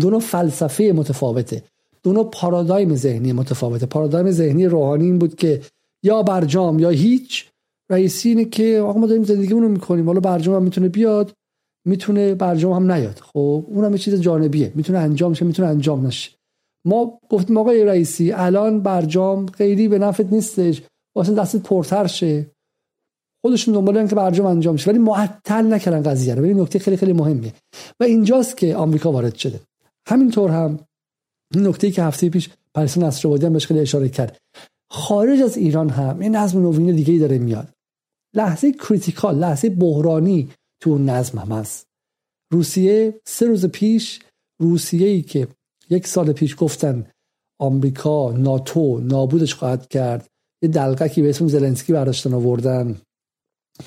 دو 0.00 0.18
فلسفه 0.18 0.92
متفاوته. 0.96 1.62
دو 2.02 2.24
پارادایم 2.24 2.96
ذهنی 2.96 3.32
متفاوته. 3.32 3.86
پارادایم 3.86 4.30
ذهنی 4.30 4.66
روحانی 4.66 5.04
این 5.04 5.18
بود 5.18 5.34
که 5.34 5.60
یا 6.02 6.22
برجام 6.22 6.78
یا 6.78 6.88
هیچ 6.88 7.50
رئیسی 7.90 8.28
اینه 8.28 8.44
که 8.44 8.78
آقا 8.78 9.00
ما 9.00 9.06
داریم 9.06 9.24
زندگیمون 9.24 9.62
رو 9.62 9.68
می‌کنیم. 9.68 10.06
حالا 10.06 10.20
برجام 10.20 10.54
هم 10.54 10.62
می‌تونه 10.62 10.88
بیاد 10.88 11.32
می‌تونه 11.86 12.34
برجام 12.34 12.72
هم 12.72 12.92
نیاد. 12.92 13.18
خب 13.18 13.64
اونم 13.68 13.92
یه 13.92 13.98
چیز 13.98 14.20
جانبیه. 14.20 14.72
می‌تونه 14.74 14.98
انجام 14.98 15.34
شه 15.34 15.44
می‌تونه 15.44 15.68
انجام 15.68 16.06
نشه. 16.06 16.30
ما 16.86 17.18
گفتیم 17.28 17.56
آقای 17.56 17.84
رئیسی 17.84 18.32
الان 18.32 18.80
برجام 18.80 19.46
خیلی 19.46 19.88
به 19.88 19.98
نفت 19.98 20.32
نیستش. 20.32 20.82
واسه 21.16 21.34
دست 21.34 21.56
پرتر 21.56 22.06
شه. 22.06 22.46
خودشون 23.44 23.74
دنبال 23.74 24.06
که 24.06 24.14
برجام 24.14 24.46
انجام 24.46 24.76
شه. 24.76 24.90
ولی 24.90 24.98
معطل 24.98 25.72
نکردن 25.72 26.10
قضیه 26.10 26.34
رو. 26.34 26.42
ببین 26.42 26.60
نکته 26.60 26.78
خیلی 26.78 26.96
خیلی 26.96 27.12
مهمه 27.12 27.52
و 28.00 28.04
اینجاست 28.04 28.56
که 28.56 28.76
آمریکا 28.76 29.12
وارد 29.12 29.34
شده. 29.34 29.60
همینطور 30.08 30.50
هم 30.50 30.78
نکته 31.56 31.90
که 31.90 32.02
هفته 32.02 32.28
پیش 32.28 32.50
پرسان 32.74 33.04
نصرآبادی 33.04 33.46
هم 33.46 33.52
بهش 33.52 33.66
خیلی 33.66 33.80
اشاره 33.80 34.08
کرد. 34.08 34.38
خارج 34.90 35.40
از 35.40 35.56
ایران 35.56 35.90
هم 35.90 36.20
این 36.20 36.36
نظم 36.36 36.62
نوین 36.62 36.96
دیگه 36.96 37.12
ای 37.12 37.18
داره 37.18 37.38
میاد. 37.38 37.68
لحظه 38.34 38.72
critical 38.72 39.38
لحظه 39.38 39.70
بحرانی 39.70 40.50
تو 40.82 40.90
اون 40.90 41.08
نظم 41.08 41.38
هم 41.38 41.52
هست. 41.52 41.86
روسیه 42.52 43.20
سه 43.26 43.46
روز 43.46 43.66
پیش 43.66 44.20
روسیه 44.60 45.08
ای 45.08 45.22
که 45.22 45.48
یک 45.90 46.06
سال 46.06 46.32
پیش 46.32 46.56
گفتن 46.58 47.06
آمریکا 47.60 48.32
ناتو 48.32 49.00
نابودش 49.00 49.54
خواهد 49.54 49.88
کرد 49.88 50.26
یه 50.62 50.68
دلقکی 50.68 51.22
به 51.22 51.30
اسم 51.30 51.48
زلنسکی 51.48 51.92
برداشتن 51.92 52.34
آوردن 52.34 53.00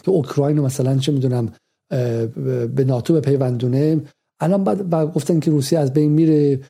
که 0.03 0.11
اوکراین 0.11 0.60
مثلا 0.60 0.98
چه 0.98 1.11
می‌دونم 1.11 1.53
به 2.76 2.84
ناتو 2.88 3.14
به 3.14 3.22
پیوندونه 3.22 4.02
الان 4.40 4.64
بعد 4.64 5.14
گفتن 5.14 5.40
که 5.40 5.52
روسیه 5.52 5.80
از 5.80 5.94
بین 5.94 6.11
میره 6.11 6.61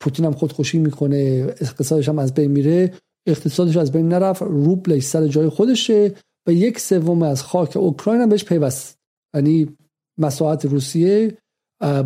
پوتین 0.00 0.24
هم 0.24 0.32
خودکشی 0.32 0.78
می‌کنه 0.78 1.46
اقتصادش 1.60 2.08
هم 2.08 2.18
از 2.18 2.34
بین 2.34 2.50
میره. 2.50 2.92
اقتصادش 3.26 3.76
از 3.76 3.92
بین 3.92 4.08
نرفت 4.08 4.42
روبلش 4.42 5.02
سر 5.02 5.26
جای 5.26 5.48
خودشه 5.48 6.14
و 6.46 6.52
یک 6.52 6.80
سوم 6.80 7.22
از 7.22 7.42
خاک 7.42 7.76
اوکراین 7.76 8.20
هم 8.20 8.28
بهش 8.28 8.44
پیوست. 8.44 8.98
یعنی 9.34 9.76
مساحت 10.18 10.64
روسیه 10.64 11.38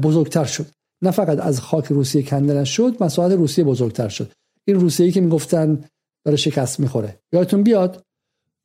بزرگتر 0.02 0.44
شد. 0.44 0.66
نه 1.02 1.10
فقط 1.10 1.38
از 1.38 1.60
خاک 1.60 1.84
روسیه 1.84 2.22
کنده 2.22 2.64
شد 2.64 2.96
مساحت 3.00 3.32
روسیه 3.32 3.64
بزرگتر 3.64 4.08
شد. 4.08 4.32
این 4.68 4.80
روسیه 4.80 5.10
که 5.10 5.20
می‌گفتن 5.20 5.84
داره 6.24 6.36
شکست 6.36 6.80
می‌خوره. 6.80 7.18
یادتون 7.32 7.62
بیاد؟ 7.62 8.02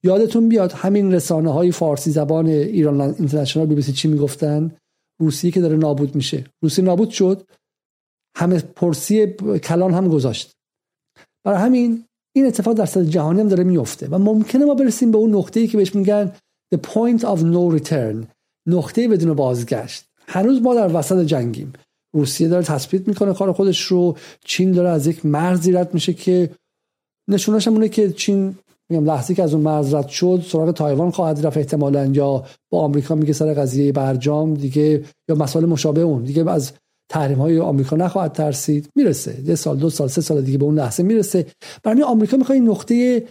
یادتون 0.04 0.50
بیاد 0.50 0.72
همین 0.72 1.14
رسانه 1.14 1.54
های 1.54 1.72
فارسی 1.72 2.12
زبان 2.12 2.48
ایران 2.48 3.02
اینترنشنال 3.02 3.66
بی 3.66 3.76
بی 3.76 3.82
چی 3.82 4.08
می‌گفتن؟ 4.08 4.72
روسیه 5.22 5.52
که 5.52 5.62
داره 5.62 5.78
نابود 5.78 6.16
میشه. 6.16 6.44
روسیه 6.64 6.86
نابود 6.86 7.10
شد. 7.10 7.48
همه 8.38 8.60
پرسی 8.60 9.28
کلان 9.64 9.94
هم 9.94 10.08
گذاشت. 10.08 10.52
برای 11.44 11.60
همین 11.60 12.06
این 12.36 12.46
اتفاق 12.46 12.74
در 12.74 12.86
سطح 12.86 13.04
جهانی 13.04 13.40
هم 13.42 13.48
داره 13.48 13.64
میفته 13.64 14.08
و 14.12 14.20
ممکنه 14.20 14.66
ما 14.66 14.74
برسیم 14.74 15.12
به 15.12 15.18
اون 15.18 15.36
نقطه‌ای 15.36 15.68
که 15.68 15.78
بهش 15.78 15.96
میگن 15.96 16.32
the 16.76 16.78
point 16.78 17.22
of 17.22 17.40
no 17.40 17.80
return 17.80 18.26
نقطه 18.68 19.08
بدون 19.08 19.34
بازگشت. 19.34 20.06
هنوز 20.28 20.62
ما 20.62 20.76
در 20.76 21.00
وسط 21.00 21.26
جنگیم. 21.26 21.74
روسیه 22.14 22.48
داره 22.48 22.64
تثبیت 22.64 23.08
می‌کنه 23.08 23.34
کار 23.34 23.52
خودش 23.52 23.82
رو. 23.82 24.18
چین 24.46 24.72
داره 24.72 24.90
از 24.90 25.08
یک 25.08 25.26
مرزی 25.26 25.72
رد 25.72 25.94
میشه 25.94 26.14
که 26.14 26.50
نشونش 27.30 27.68
همونه 27.68 27.90
که 27.90 28.12
چین 28.12 28.56
میگم 28.90 29.06
لحظه 29.06 29.34
که 29.34 29.44
از 29.44 29.54
اون 29.54 29.64
مرز 29.64 29.94
رد 29.94 30.08
شد 30.08 30.44
سراغ 30.48 30.72
تایوان 30.72 31.12
خواهد 31.12 31.46
رفت 31.46 31.58
احتمالا 31.58 32.06
یا 32.06 32.44
با 32.72 32.80
آمریکا 32.80 33.16
میگه 33.16 33.34
سر 33.34 33.54
قضیه 33.54 33.92
برجام 33.92 34.54
دیگه 34.54 35.04
یا 35.30 35.36
مسائل 35.36 35.66
مشابه 35.66 36.02
اون. 36.02 36.24
دیگه 36.24 36.50
از 36.50 36.72
تحریم 37.10 37.38
های 37.38 37.60
آمریکا 37.60 37.96
نخواهد 37.96 38.32
ترسید. 38.32 38.90
می‌رسه. 38.96 39.42
یه 39.46 39.56
سال 39.56 39.78
دو 39.78 39.90
سال 39.90 40.08
سه 40.08 40.22
سال 40.22 40.42
دیگه 40.42 40.58
به 40.58 40.66
اون 40.66 40.76
لحظه 40.76 41.04
می‌رسه. 41.04 41.46
برای 41.84 42.04
آمریکا 42.04 42.38
می‌خواد 42.38 42.56
این 42.56 42.70
نقطه 42.70 43.24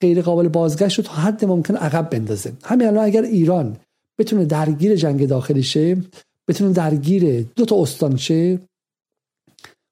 غیر 0.00 0.22
قابل 0.22 0.48
بازگشت 0.48 0.98
رو 0.98 1.04
تا 1.04 1.12
حد 1.12 1.44
ممکن 1.44 1.76
عقب 1.76 2.10
بندازه. 2.10 2.52
همین 2.64 2.86
الان 2.86 3.04
اگر 3.04 3.22
ایران 3.22 3.76
بتونه 4.18 4.44
درگیر 4.44 4.96
جنگ 4.96 5.28
داخلی 5.28 5.62
شه 5.62 5.96
بتونه 6.48 6.72
درگیر 6.72 7.42
دو 7.56 7.64
تا 7.64 7.82
استان 7.82 8.16
شه 8.16 8.60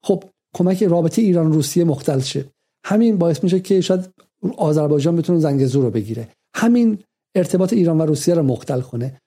خب 0.03 0.25
کمک 0.55 0.83
رابطه 0.83 1.23
ایران 1.23 1.53
روسیه 1.53 1.85
مختل 1.85 2.21
شه. 2.21 2.45
همین 2.85 3.19
باعث 3.19 3.45
میشه 3.45 3.61
که 3.61 3.81
شاید 3.81 4.11
آذربایجان 4.57 5.17
بتونه 5.17 5.39
زنگزور 5.39 5.85
رو 5.85 5.91
بگیره. 5.91 6.29
همین 6.55 6.99
ارتباط 7.35 7.73
ایران 7.73 8.01
و 8.01 8.07
روسیه 8.07 8.35
رو 8.35 8.43
مختل 8.43 8.81
کنه. 8.81 9.21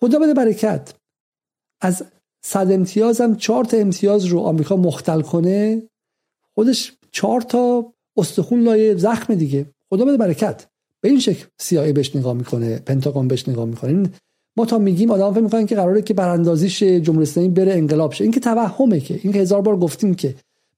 خدا 0.00 0.18
بده 0.18 0.34
برکت. 0.34 0.94
از 1.80 2.04
صد 2.44 2.72
امتیاز 2.72 3.20
هم 3.20 3.36
چهار 3.36 3.64
تا 3.64 3.76
امتیاز 3.76 4.24
رو 4.24 4.40
آمریکا 4.40 4.76
مختل 4.76 5.20
کنه 5.20 5.82
خودش 6.54 6.92
چهار 7.10 7.40
تا 7.40 7.92
استخون 8.16 8.62
لایه 8.62 8.96
زخم 8.96 9.34
دیگه. 9.34 9.66
خدا 9.90 10.04
بده 10.04 10.16
برکت. 10.16 10.66
به 11.00 11.08
این 11.08 11.18
شکل 11.18 11.44
سیایی 11.60 11.92
بهش 11.92 12.16
نگاه 12.16 12.34
می‌کنه 12.34 12.78
پنتاگون 12.78 13.28
بهش 13.28 13.48
نگاه 13.48 13.64
می‌کنه. 13.64 14.10
ما 14.56 14.66
تا 14.66 14.78
میگیم 14.78 15.10
آدم 15.10 15.32
فکر 15.32 15.40
می‌کنن 15.40 15.66
که 15.66 15.74
قراره 15.74 16.02
که 16.02 16.14
براندازیش 16.14 16.82
جمهوری 16.82 17.22
اسلامی 17.22 17.48
بره 17.48 17.72
انقلاب 17.72 18.12
شه. 18.12 18.24
این 18.24 18.32
که 18.32 18.40
توهمه 18.40 19.00
که. 19.00 19.20
این 19.22 19.32
که 19.32 19.38
هزار 19.38 19.62
بار 19.62 19.76
گفتیم 19.76 20.14
که 20.14 20.34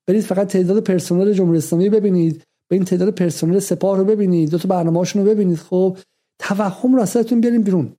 برید 0.06 0.22
فقط 0.22 0.46
تعداد 0.46 0.82
پرسنل 0.82 1.32
جمهوری 1.32 1.58
اسلامی 1.58 1.88
ببینید 1.88 2.42
به 2.68 2.76
این 2.76 2.84
تعداد 2.84 3.14
پرسنل 3.14 3.58
سپاه 3.58 3.98
رو 3.98 4.04
ببینید 4.04 4.50
دو 4.50 4.58
تا 4.58 4.68
برنامه‌هاشون 4.68 5.22
رو 5.22 5.30
ببینید. 5.30 5.58
خب 5.58 5.98
توهم 6.38 6.94
رو 6.94 7.02
اصلتون 7.02 7.40
بیاریم 7.40 7.62
بیرون. 7.62 7.92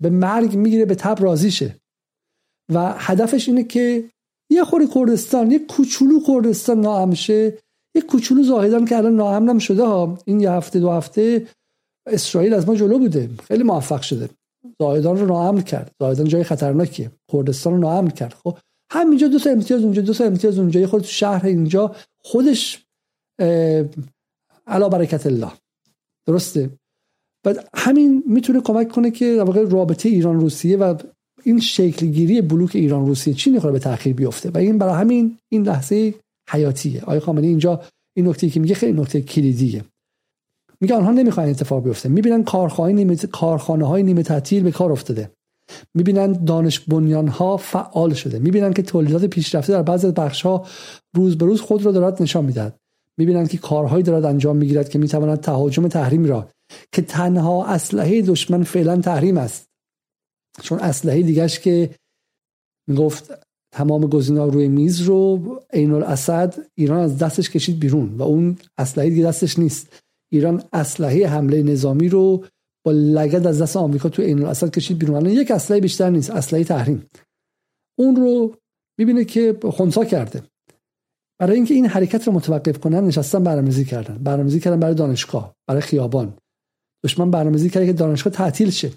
به 0.00 0.10
مرگ 0.10 0.56
می‌گیره 0.56 0.84
به 0.84 0.94
تب 0.94 1.16
راضی 1.20 1.50
شه. 1.50 1.76
و 2.68 2.94
هدفش 2.96 3.48
اینه 3.48 3.64
که 3.64 4.10
یه 4.50 4.64
خوری 4.64 4.86
کردستان 4.94 5.50
یه 5.50 5.58
کوچولو 5.58 6.20
کردستان 6.26 6.80
ناامن 6.80 7.14
شه. 7.14 7.58
یه 7.94 8.02
کوچولو 8.02 8.42
زاهدان 8.42 8.84
که 8.84 8.96
الان 8.96 9.16
ناامنم 9.16 9.58
شده 9.58 9.84
ها. 9.84 10.18
این 10.24 10.40
یه 10.40 10.50
هفته 10.50 10.80
دو 10.80 10.90
هفته 10.90 11.46
اسرائیل 12.06 12.54
از 12.54 12.68
ما 12.68 12.74
جلو 12.74 12.98
بوده. 12.98 13.30
خیلی 13.44 13.62
موفق 13.62 14.02
شده. 14.02 14.28
زاهدان 14.80 15.18
رو 15.18 15.26
ناامن 15.26 15.62
کرد. 15.62 15.90
زاهدان 16.00 16.28
جای 16.28 16.44
خطرناکیه. 16.44 17.10
کردستان 17.32 17.72
رو 17.72 17.78
ناامن 17.78 18.10
کرد. 18.10 18.34
خب 18.44 18.58
همینجا 18.90 19.28
دو 19.28 19.38
تا 19.38 19.50
امتیاز 19.50 19.82
اونجا 19.82 20.02
دو 20.02 20.14
تا 20.14 20.24
امتیاز 20.24 20.58
اونجا. 20.58 20.80
یه 20.80 20.86
خود 20.86 21.02
شهر 21.02 21.46
اینجا 21.46 21.96
خودش 22.24 22.86
علا 24.66 24.88
برکت 24.88 25.26
الله. 25.26 25.52
درسته؟ 26.26 26.70
و 27.46 27.54
همین 27.74 28.22
می‌تونه 28.26 28.60
کمک 28.60 28.88
کنه 28.88 29.10
که 29.10 29.36
در 29.36 29.42
واقع 29.42 29.68
رابطه 29.68 30.08
ایران 30.08 30.40
روسیه 30.40 30.76
و 30.76 30.94
این 31.44 31.60
شکلگیری 31.60 32.40
بلوک 32.40 32.70
ایران 32.76 33.06
روسیه 33.06 33.34
چی 33.34 33.50
می‌خوره 33.50 33.72
به 33.72 33.78
تاخیر 33.78 34.14
بیفته 34.14 34.50
و 34.50 34.58
این 34.58 34.78
برای 34.78 34.94
همین 34.94 35.38
این 35.48 35.62
لحظه 35.62 36.14
حیاتیه. 36.50 37.02
آقای 37.02 37.20
خامنه‌ای 37.20 37.48
اینجا 37.48 37.80
این 38.16 38.28
نکته 38.28 38.50
که 38.50 38.60
میگه 38.60 38.74
خیلی 38.74 39.00
نکته 39.00 39.20
کلیدیه. 39.20 39.84
میگه 40.80 40.94
آنها 40.94 41.10
نمی‌خوان 41.10 41.48
اتفاق 41.48 41.84
بیفته. 41.84 42.08
می‌بینن 42.08 42.44
کارخانه 42.44 42.92
نیمه 42.92 43.16
کارخانه 43.16 43.84
های 43.88 44.02
نیمه 44.02 44.22
تعطیل 44.22 44.62
به 44.62 44.70
کار 44.70 44.92
افتاده. 44.92 45.30
می‌بینن 45.94 46.32
دانش 46.32 46.80
بنیان 46.80 47.28
ها 47.28 47.56
فعال 47.56 48.14
شده. 48.14 48.38
می‌بینن 48.38 48.72
که 48.72 48.82
تولیدات 48.82 49.24
پیشرفته 49.24 49.72
در 49.72 49.82
بعضی 49.82 50.10
بخش 50.10 50.42
ها 50.42 50.66
روز 51.14 51.38
به 51.38 51.46
روز 51.46 51.60
خود 51.60 51.84
را 51.84 51.92
دارد 51.92 52.22
نشان 52.22 52.44
می‌دهد. 52.44 52.76
می‌بینند 53.18 53.50
که 53.50 53.58
کارهایی 53.58 54.02
دارد 54.02 54.24
انجام 54.24 54.56
می‌گیرد 54.56 54.88
که 54.88 54.98
می‌تواند 54.98 55.40
تهاجم 55.40 55.88
تحریم 55.88 56.24
را 56.24 56.48
که 56.92 57.02
تنها 57.02 57.66
اسلحه 57.66 58.22
دشمن 58.22 58.62
فعلا 58.62 58.96
تحریم 58.96 59.38
است 59.38 59.71
چون 60.60 60.78
اسلحه 60.78 61.22
دیگهش 61.22 61.58
که 61.58 61.94
می‌گفت 62.88 63.32
تمام 63.74 64.06
گزینا 64.06 64.46
روی 64.46 64.68
میز 64.68 65.00
رو 65.00 65.60
عین 65.72 65.92
الاسد 65.92 66.54
ایران 66.74 67.00
از 67.00 67.18
دستش 67.18 67.50
کشید 67.50 67.80
بیرون 67.80 68.16
و 68.16 68.22
اون 68.22 68.58
اسلحه 68.78 69.10
دیگه 69.10 69.24
دستش 69.24 69.58
نیست. 69.58 70.02
ایران 70.32 70.62
اسلحه 70.72 71.26
حمله 71.26 71.62
نظامی 71.62 72.08
رو 72.08 72.44
با 72.86 72.92
لگد 72.92 73.46
از 73.46 73.62
دست 73.62 73.76
آمریکا 73.76 74.08
تو 74.08 74.22
عین 74.22 74.38
الاسد 74.38 74.70
کشید 74.70 74.98
بیرون. 74.98 75.16
الان 75.16 75.32
یک 75.32 75.50
اسلحه 75.50 75.80
بیشتر 75.80 76.10
نیست 76.10 76.30
اسلحه 76.30 76.64
تحریم. 76.64 77.06
اون 77.98 78.16
رو 78.16 78.56
می‌بینه 78.98 79.24
که 79.24 79.58
خونسا 79.70 80.04
کرده. 80.04 80.42
برای 81.40 81.56
اینکه 81.56 81.74
این 81.74 81.86
حرکت 81.86 82.26
رو 82.26 82.32
متوقف 82.32 82.78
کنن 82.78 83.04
نشستن 83.04 83.44
برنامه‌ریزی 83.44 83.84
کردن. 83.84 84.18
برنامه‌ریزی 84.18 84.60
کردن 84.60 84.80
برای 84.80 84.94
دانشگاه 84.94 85.54
برای 85.68 85.82
خیابان. 85.82 86.34
دشمن 87.04 87.30
برنامه‌ریزی 87.30 87.70
کرده 87.70 87.86
که 87.86 87.92
دانشگاه 87.92 88.32
تعطیل 88.32 88.70
شه. 88.70 88.90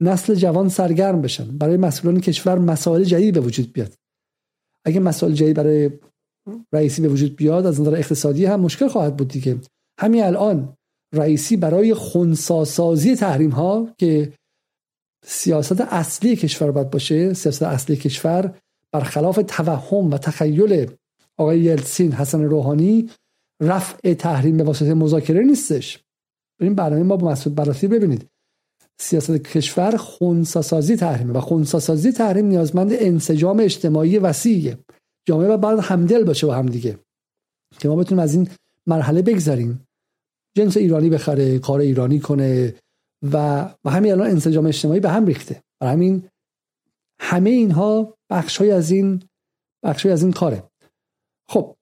نسل 0.00 0.34
جوان 0.34 0.68
سرگرم 0.68 1.22
بشن. 1.22 1.58
برای 1.58 1.76
مسئولان 1.76 2.20
کشور 2.20 2.58
مسائل 2.58 3.04
جدید 3.04 3.34
به 3.34 3.40
وجود 3.40 3.72
بیاد. 3.72 3.94
اگه 4.84 5.00
مسائل 5.00 5.32
جدید 5.32 5.56
برای 5.56 5.90
رئیسی 6.72 7.02
به 7.02 7.08
وجود 7.08 7.36
بیاد 7.36 7.66
از 7.66 7.80
نظر 7.80 7.94
اقتصادی 7.94 8.44
هم 8.44 8.60
مشکل 8.60 8.88
خواهد 8.88 9.16
بود 9.16 9.28
دیگه. 9.28 9.58
همین 10.00 10.24
الان 10.24 10.76
رئیسی 11.14 11.56
برای 11.56 11.94
خونساسازی 11.94 13.16
تحریم 13.16 13.50
ها 13.50 13.94
که 13.98 14.32
سیاست 15.24 15.80
اصلی 15.80 16.36
کشور 16.36 16.70
باید 16.70 16.90
باشه 16.90 17.34
سیاست 17.34 17.62
اصلی 17.62 17.96
کشور 17.96 18.58
برخلاف 18.92 19.40
توهم 19.48 20.10
و 20.10 20.18
تخیل 20.18 20.90
آقای 21.38 21.60
یلسین 21.60 22.12
حسن 22.12 22.42
روحانی 22.42 23.10
رفع 23.62 24.14
تحریم 24.14 24.56
به 24.56 24.64
واسطه 24.64 24.94
مذاکره 24.94 25.44
نیستش. 25.44 25.98
بریم 26.60 26.74
برنامه 26.74 27.02
ما 27.02 27.16
با 27.16 27.30
مسعود 27.30 27.54
براسی 27.54 27.86
ببینید. 27.86 28.26
سیاست 29.00 29.30
کشور 29.30 29.96
خونساسازی 29.96 30.96
تحریم 30.96 31.36
و 31.36 31.40
خونساسازی 31.40 32.12
تحریم 32.12 32.46
نیازمند 32.46 32.92
انسجام 32.92 33.60
اجتماعی 33.60 34.18
وسیعه. 34.18 34.78
جامعه 35.28 35.48
و 35.48 35.56
بعد 35.56 35.78
همدل 35.78 36.24
باشه 36.24 36.46
با 36.46 36.54
هم 36.54 36.66
دیگه. 36.66 36.98
که 37.78 37.88
ما 37.88 37.96
بتونیم 37.96 38.22
از 38.22 38.34
این 38.34 38.48
مرحله 38.86 39.22
بگذاریم 39.22 39.88
جنس 40.56 40.76
ایرانی 40.76 41.10
بخره 41.10 41.58
کار 41.58 41.80
ایرانی 41.80 42.20
کنه 42.20 42.74
و 43.32 43.64
و 43.84 43.90
همین 43.90 44.12
الان 44.12 44.30
انسجام 44.30 44.66
اجتماعی 44.66 45.00
به 45.00 45.10
هم 45.10 45.26
ریخته. 45.26 45.62
برای 45.80 45.92
همین 45.92 46.28
همه 47.20 47.50
اینها 47.50 48.14
بخش 48.30 48.60
از 48.60 48.90
این 48.90 49.22
بخش 49.84 50.06
از 50.06 50.22
این 50.22 50.32
کاره. 50.32 50.62
خب 51.48 51.76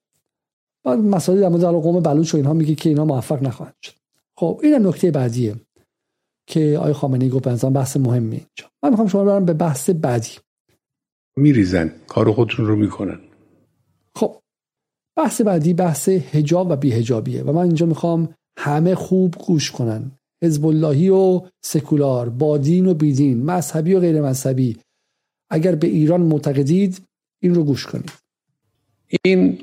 بعد 0.83 0.99
مسائل 0.99 1.41
در 1.41 1.49
مورد 1.49 1.63
قوم 1.63 1.99
بلوچ 1.99 2.33
و 2.33 2.37
اینها 2.37 2.53
میگه 2.53 2.75
که 2.75 2.89
اینا 2.89 3.05
موفق 3.05 3.43
نخواهند 3.43 3.75
شد. 3.81 3.93
خب 4.37 4.59
این 4.63 4.87
نکته 4.87 5.11
بعدیه. 5.11 5.55
که 6.49 6.77
آقای 6.77 6.93
خامنه 6.93 7.23
ای 7.23 7.29
گفت 7.29 7.43
بنظرم 7.43 7.73
بحث 7.73 7.97
مهمی 7.97 8.35
اینجا. 8.35 8.65
من 8.83 8.89
می‌خوام 8.89 9.07
شما 9.07 9.23
برم 9.23 9.45
به 9.45 9.53
بحث 9.53 9.89
بعدی. 9.89 10.29
میریزن. 11.37 11.93
کار 12.07 12.31
خودتون 12.31 12.65
رو 12.65 12.75
می‌کنن. 12.75 13.19
خب 14.15 14.35
بحث 15.17 15.41
بعدی 15.41 15.73
بحث 15.73 16.09
هجاب 16.09 16.71
و 16.71 16.75
بیهجابیه 16.75 17.43
و 17.43 17.51
من 17.51 17.61
اینجا 17.61 17.85
می‌خوام 17.85 18.33
همه 18.57 18.95
خوب 18.95 19.35
گوش 19.47 19.71
کنن. 19.71 20.11
حزب 20.43 20.65
اللهی 20.65 21.09
و 21.09 21.41
سکولار 21.61 22.29
با 22.29 22.57
دین 22.57 22.85
و 22.85 22.93
بیدین 22.93 23.45
مذهبی 23.45 23.93
و 23.93 23.99
غیر 23.99 24.21
مذهبی 24.21 24.77
اگر 25.49 25.75
به 25.75 25.87
ایران 25.87 26.21
معتقدید 26.21 27.01
این 27.41 27.55
رو 27.55 27.63
گوش 27.63 27.85
کنید. 27.87 28.11
این 29.25 29.57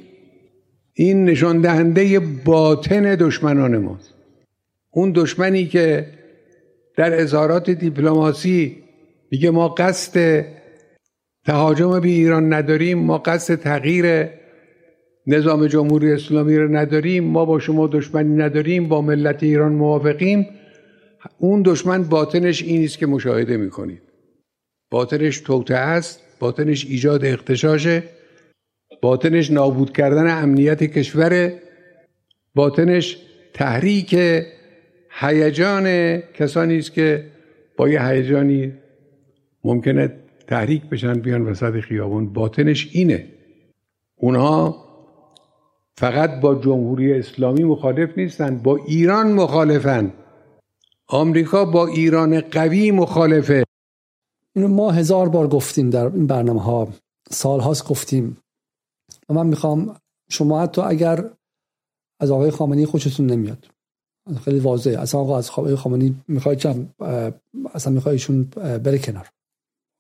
این 0.95 1.25
نشان 1.25 1.61
دهنده 1.61 2.19
باطن 2.45 3.15
دشمنان 3.15 3.77
ماست. 3.77 4.15
اون 4.91 5.13
دشمنی 5.15 5.67
که 5.67 6.16
در 6.97 7.21
اظهارات 7.21 7.71
دیپلماسی 7.71 8.77
میگه 9.31 9.51
ما 9.51 9.69
قصد 9.69 10.45
تهاجم 11.47 12.01
به 12.01 12.09
ایران 12.09 12.53
نداریم 12.53 12.99
ما 12.99 13.19
قصد 13.19 13.55
تغییر 13.55 14.29
نظام 15.27 15.67
جمهوری 15.67 16.13
اسلامی 16.13 16.57
رو 16.57 16.77
نداریم 16.77 17.25
ما 17.25 17.45
با 17.45 17.59
شما 17.59 17.87
دشمنی 17.87 18.37
نداریم 18.37 18.89
با 18.89 19.03
ملت 19.03 19.43
ایران 19.43 19.73
موافقیم. 19.73 20.47
اون 21.39 21.63
دشمن 21.63 22.03
باطنش 22.03 22.63
این 22.63 22.85
است 22.85 22.99
که 22.99 23.07
مشاهده 23.07 23.57
می‌کنید. 23.57 24.03
باطنش 24.91 25.41
توته 25.41 25.75
است 25.75 26.21
باطنش 26.39 26.87
ایجاد 26.87 27.25
اختشاشه 27.25 28.03
باطنش 29.03 29.51
نابود 29.51 29.93
کردن 29.93 30.43
امنیت 30.43 30.83
کشور 30.85 31.53
باطنش 32.55 33.19
تحریک 33.55 34.15
هیجان 35.19 36.17
کسانی 36.19 36.79
است 36.79 36.93
که 36.93 37.31
با 37.77 37.89
یه 37.89 38.07
هیجانی 38.07 38.73
ممکنه 39.65 40.17
تحریک 40.47 40.83
بشن 40.83 41.13
بیان 41.13 41.43
وسط 41.43 41.81
خیابون. 41.81 42.33
باطنش 42.33 42.89
اینه. 42.93 43.29
اونها 44.17 44.87
فقط 45.99 46.41
با 46.41 46.55
جمهوری 46.55 47.13
اسلامی 47.13 47.65
مخالف 47.65 48.19
نیستن 48.19 48.59
با 48.59 48.77
ایران 48.77 49.33
مخالفن. 49.33 50.13
آمریکا 51.09 51.65
با 51.65 51.87
ایران 51.87 52.41
قوی 52.41 52.91
مخالفه. 52.91 53.65
اینو 54.57 54.69
ما 54.69 54.91
هزار 54.91 55.29
بار 55.29 55.49
گفتیم 55.49 55.91
در 55.91 56.05
این 56.07 56.27
برنامه 56.27 56.63
ها 56.63 56.89
سالهاست 57.31 57.89
گفتیم. 57.89 58.37
و 59.29 59.35
من 59.35 59.47
می‌خوام 59.47 59.97
شما 60.31 60.63
حتی 60.63 60.81
اگر 60.81 61.31
از 62.21 62.31
آقای 62.31 62.51
خامنی 62.51 62.87
خوشتون 62.87 63.27
نمیاد. 63.27 63.76
خیلی 64.45 64.59
واضحه. 64.59 64.99
اصلا 64.99 65.21
آقا 65.21 65.39
از 65.39 65.51
آقای 65.51 65.77
خامنی 65.77 66.15
می‌خوای 66.29 66.57
چم؟ 66.57 66.89
اصلا 67.75 67.93
می‌خوای 67.93 68.13
ایشون 68.13 68.45
بره 68.85 68.99
کنار. 68.99 69.29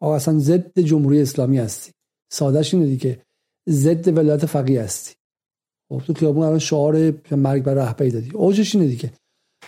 آقا 0.00 0.14
اصلا 0.16 0.38
ضد 0.38 0.80
جمهوری 0.80 1.20
اسلامی 1.20 1.58
هستی. 1.58 1.92
سادهش 2.32 2.74
اینه 2.74 2.86
دیگه. 2.86 3.18
ضد 3.68 4.18
ولایت 4.18 4.46
فقیه 4.46 4.82
هستی. 4.82 5.14
خب 5.88 6.02
تو 6.06 6.14
خیابون 6.14 6.46
الان 6.46 6.58
شعار 6.58 7.12
مرگ 7.30 7.62
بر 7.62 7.74
رهبری 7.74 8.10
دادی. 8.10 8.30
اوجش 8.34 8.74
اینه 8.74 8.88
دیگه. 8.88 9.12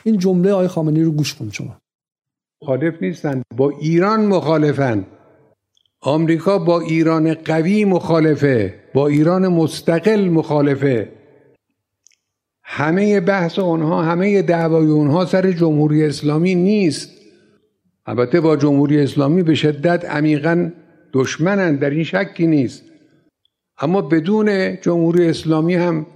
این 0.04 0.18
جمله 0.18 0.52
آقای 0.52 0.68
خامنه‌ای 0.68 1.04
رو 1.04 1.12
گوش 1.12 1.34
کن 1.34 1.50
شما. 1.50 1.76
مخالف 2.62 3.02
نیستن. 3.02 3.42
با 3.56 3.70
ایران 3.70 4.26
مخالفن. 4.26 5.06
آمریکا 6.00 6.58
با 6.58 6.80
ایران 6.80 7.34
قوی 7.34 7.84
مخالفه. 7.84 8.74
با 8.94 9.08
ایران 9.08 9.48
مستقل 9.48 10.28
مخالفه. 10.28 11.12
همه 12.70 13.20
بحث 13.20 13.58
اونها 13.58 14.02
همه 14.02 14.42
دعوای 14.42 14.86
اونها 14.86 15.24
سر 15.24 15.52
جمهوری 15.52 16.04
اسلامی 16.04 16.54
نیست. 16.54 17.10
البته 18.06 18.40
با 18.40 18.56
جمهوری 18.56 19.00
اسلامی 19.00 19.42
به 19.42 19.54
شدت 19.54 20.04
عمیقا 20.04 20.70
دشمنند 21.12 21.80
در 21.80 21.90
این 21.90 22.04
شکی 22.04 22.46
نیست. 22.46 22.82
اما 23.78 24.02
بدون 24.02 24.80
جمهوری 24.80 25.28
اسلامی 25.28 25.74
هم 25.74 26.06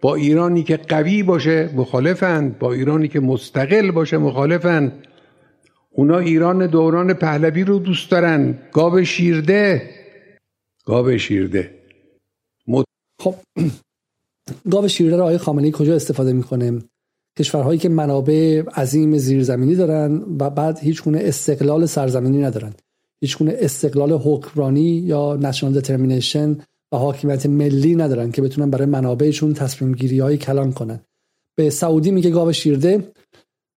با 0.00 0.14
ایرانی 0.14 0.62
که 0.62 0.76
قوی 0.76 1.22
باشه 1.22 1.70
مخالفند 1.76 2.58
با 2.58 2.72
ایرانی 2.72 3.08
که 3.08 3.20
مستقل 3.20 3.90
باشه 3.90 4.18
مخالفند. 4.18 5.06
اونا 5.90 6.18
ایران 6.18 6.66
دوران 6.66 7.14
پهلوی 7.14 7.64
رو 7.64 7.78
دوست 7.78 8.10
دارن. 8.10 8.58
گاو 8.72 9.04
شیرده. 9.04 9.90
گاو 10.84 11.18
شیرده. 11.18 11.70
خب 13.20 13.34
گاو 14.70 14.88
شیرده 14.88 15.16
رو 15.16 15.22
آقای 15.22 15.38
خامنه‌ای 15.38 15.72
کجا 15.76 15.94
استفاده 15.94 16.32
می‌کنه؟ 16.32 16.82
کشورهایی 17.38 17.78
که 17.78 17.88
منابع 17.88 18.62
عظیم 18.76 19.18
زیرزمینی 19.18 19.74
دارن 19.74 20.22
و 20.40 20.50
بعد 20.50 20.78
هیچ 20.78 21.02
گونه 21.02 21.18
استقلال 21.22 21.86
سرزمینی 21.86 22.38
ندارن. 22.38 22.72
هیچ 23.20 23.38
گونه 23.38 23.56
استقلال 23.58 24.12
حکمرانی 24.12 24.90
یا 24.90 25.36
نشنال 25.36 25.72
دترمینیشن 25.72 26.58
و 26.92 26.96
حاکمیت 26.96 27.46
ملی 27.46 27.96
ندارن 27.96 28.30
که 28.30 28.42
بتونن 28.42 28.70
برای 28.70 28.86
منابعشون 28.86 29.54
تصمیم 29.54 29.92
گیری 29.92 30.18
های 30.18 30.36
کلان 30.36 30.72
کنن. 30.72 31.00
به 31.54 31.70
سعودی 31.70 32.10
میگه 32.10 32.30
گاو 32.30 32.52
شیرده 32.52 33.12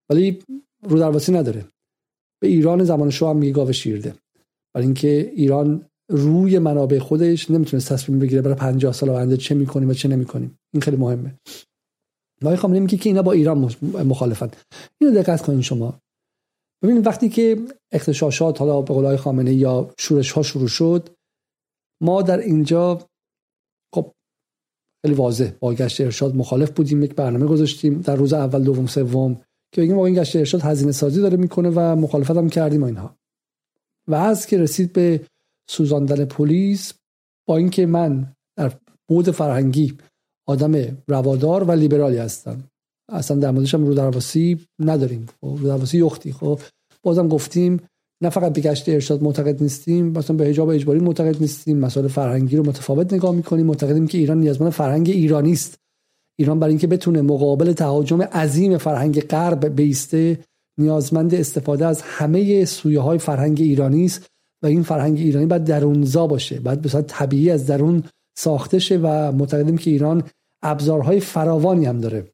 ولی 0.10 0.40
رو 0.84 1.00
درواسی 1.00 1.32
نداره. 1.32 1.66
به 2.40 2.48
ایران 2.48 2.84
زمان 2.84 3.10
شاه 3.10 3.30
هم 3.30 3.38
میگه 3.38 3.54
گاو 3.54 3.72
شیرده. 3.72 4.14
برای 4.74 4.86
اینکه 4.86 5.32
ایران 5.36 5.86
روی 6.10 6.60
منابع 6.60 7.00
خودش 7.00 7.52
نمی‌تونه 7.52 7.84
تصمیم 7.84 8.20
بگیره 8.20 8.42
برای 8.42 8.56
50 8.56 8.94
سال 8.94 9.10
آینده 9.10 9.38
چه 9.38 9.56
می‌کنیم 9.56 9.90
و 9.90 9.94
چه 9.94 10.10
نمی‌کنیم. 10.10 10.60
این 10.74 10.82
خیلی 10.82 10.98
مهمه. 10.98 11.36
آقای 12.42 12.56
خامنه‌ای 12.56 12.82
میگه 12.82 12.98
که 12.98 13.10
اینا 13.10 13.22
با 13.22 13.32
ایران 13.32 13.72
مخالفن. 13.84 14.52
اینو 15.02 15.22
دقت 15.22 15.42
کنین 15.42 15.62
شما. 15.62 16.00
ببینید 16.84 17.08
وقتی 17.08 17.30
که 17.30 17.58
اختشاشات 17.92 18.60
حالا 18.62 18.82
به 18.82 18.94
قول 18.94 19.16
خامنه 19.16 19.54
یا 19.54 19.94
شورش 20.00 20.32
ها 20.32 20.44
شروع 20.44 20.68
شد 20.68 21.10
ما 22.02 22.22
در 22.22 22.40
اینجا 22.40 23.08
خب 23.96 24.12
خیلی 25.06 25.16
واضح 25.16 25.52
با 25.60 25.74
گشت 25.74 26.02
ارشاد 26.02 26.36
مخالف 26.36 26.72
بودیم 26.72 27.04
یک 27.04 27.16
برنامه 27.16 27.46
گذاشتیم 27.46 28.02
در 28.02 28.16
روز 28.16 28.34
اول 28.34 28.64
دوم 28.64 28.88
سوم 28.88 29.42
که 29.74 29.82
بگیم 29.82 29.98
این 30.00 30.16
گشت 30.16 30.36
ارشاد 30.36 30.62
هزینه 30.62 30.92
سازی 30.92 31.22
داره 31.22 31.38
می‌کنه 31.38 31.70
و 31.70 31.80
مخالفت 31.96 32.32
هم 32.38 32.50
کردیم 32.50 32.84
و 32.84 32.86
اینها. 32.86 33.16
و 34.08 34.16
از 34.16 34.46
که 34.46 34.58
رسید 34.58 34.94
به 34.94 35.26
سوزاندن 35.70 36.26
پلیس 36.26 36.94
با 37.48 37.58
اینکه 37.58 37.86
من 37.86 38.34
در 38.58 38.74
بود 39.10 39.32
فرهنگی 39.32 39.98
آدم 40.48 40.98
روادار 41.08 41.64
و 41.64 41.72
لیبرالی 41.72 42.18
هستم. 42.18 42.64
اصلا 43.10 43.38
در 43.38 43.52
موردش 43.52 43.74
هم 43.74 43.86
رو 43.86 43.94
درواسی 43.94 44.66
نداریم. 44.80 45.26
خب 45.42 45.58
رو 45.60 45.68
درواسی 45.68 45.98
یختی. 45.98 46.32
خب 46.34 46.60
بازم 47.04 47.28
گفتیم 47.28 47.82
نه 48.24 48.30
فقط 48.30 48.54
به 48.54 48.62
گشت 48.62 48.90
ارشاد 48.90 49.24
معتقد 49.24 49.62
نیستیم 49.62 50.06
مثلا 50.06 50.36
به 50.36 50.46
حجاب 50.46 50.70
اجباری 50.70 51.00
معتقد 51.00 51.42
نیستیم 51.42 51.78
مسائل 51.78 52.08
فرهنگی 52.08 52.58
رو 52.58 52.66
متفاوت 52.66 53.14
نگاه 53.14 53.36
می‌کنیم 53.36 53.66
معتقدیم 53.66 54.08
که 54.08 54.18
ایران 54.18 54.40
نیازمند 54.40 54.72
فرهنگ 54.72 55.10
ایرانی 55.10 55.52
است. 55.52 55.78
ایران 56.40 56.60
برای 56.60 56.72
اینکه 56.72 56.88
بتونه 56.88 57.22
مقابل 57.22 57.74
تهاجم 57.74 58.22
عظیم 58.22 58.78
فرهنگ 58.78 59.22
غرب 59.22 59.66
بیسته 59.66 60.40
نیازمند 60.80 61.36
استفاده 61.36 61.86
از 61.86 62.02
همه 62.02 62.66
سویه 62.66 63.00
های 63.00 63.18
فرهنگ 63.18 63.62
ایرانی 63.62 64.06
است. 64.06 64.28
و 64.64 64.68
این 64.68 64.84
فرهنگ 64.84 65.18
ایرانی 65.18 65.46
باید 65.46 65.64
درونزا 65.64 66.28
باشه 66.28 66.60
باید 66.60 66.82
به 66.82 66.90
طبیعی 66.90 67.52
از 67.52 67.68
درون 67.68 68.04
ساخته 68.38 68.80
شه 68.80 68.98
و 68.98 69.32
معتقدیم 69.32 69.78
که 69.78 69.92
ایران 69.92 70.24
ابزارهای 70.62 71.20
فراوانی 71.20 71.86
هم 71.86 72.02
داره. 72.02 72.32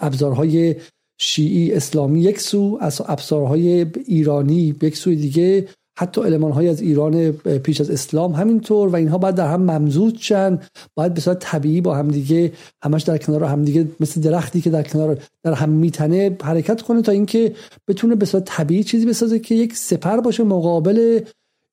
ابزارهای 0.00 0.76
شیعی 1.18 1.72
اسلامی 1.72 2.20
یک 2.20 2.40
سو 2.40 2.78
از 2.80 3.02
ابزارهای 3.06 3.86
ایرانی 4.06 4.76
یک 4.82 4.96
سوی 4.96 5.16
دیگه. 5.16 5.68
حتی 5.98 6.20
های 6.36 6.68
از 6.68 6.80
ایران 6.80 7.32
پیش 7.32 7.80
از 7.80 7.90
اسلام 7.90 8.32
همینطور 8.32 8.88
و 8.88 8.96
اینها 8.96 9.18
باید 9.18 9.34
در 9.34 9.48
هم 9.48 9.62
ممزود 9.62 10.16
شن. 10.18 10.58
باید 10.94 11.14
به 11.14 11.20
صورت 11.20 11.38
طبیعی 11.38 11.80
با 11.80 11.94
همدیگه 11.94 12.52
همش 12.82 13.02
در 13.02 13.18
کنار 13.18 13.44
همدیگه 13.44 13.88
مثل 14.00 14.20
درختی 14.20 14.60
که 14.60 14.70
در 14.70 14.82
کنار 14.82 15.18
در 15.42 15.52
هم 15.52 15.68
میتنه 15.68 16.36
حرکت 16.42 16.82
کنه 16.82 17.02
تا 17.02 17.12
اینکه 17.12 17.52
بتونه 17.88 18.14
به 18.14 18.26
صورت 18.26 18.44
طبیعی 18.44 18.84
چیزی 18.84 19.06
بسازه 19.06 19.38
که 19.38 19.54
یک 19.54 19.76
سپر 19.76 20.20
باشه 20.20 20.44
مقابل 20.44 21.20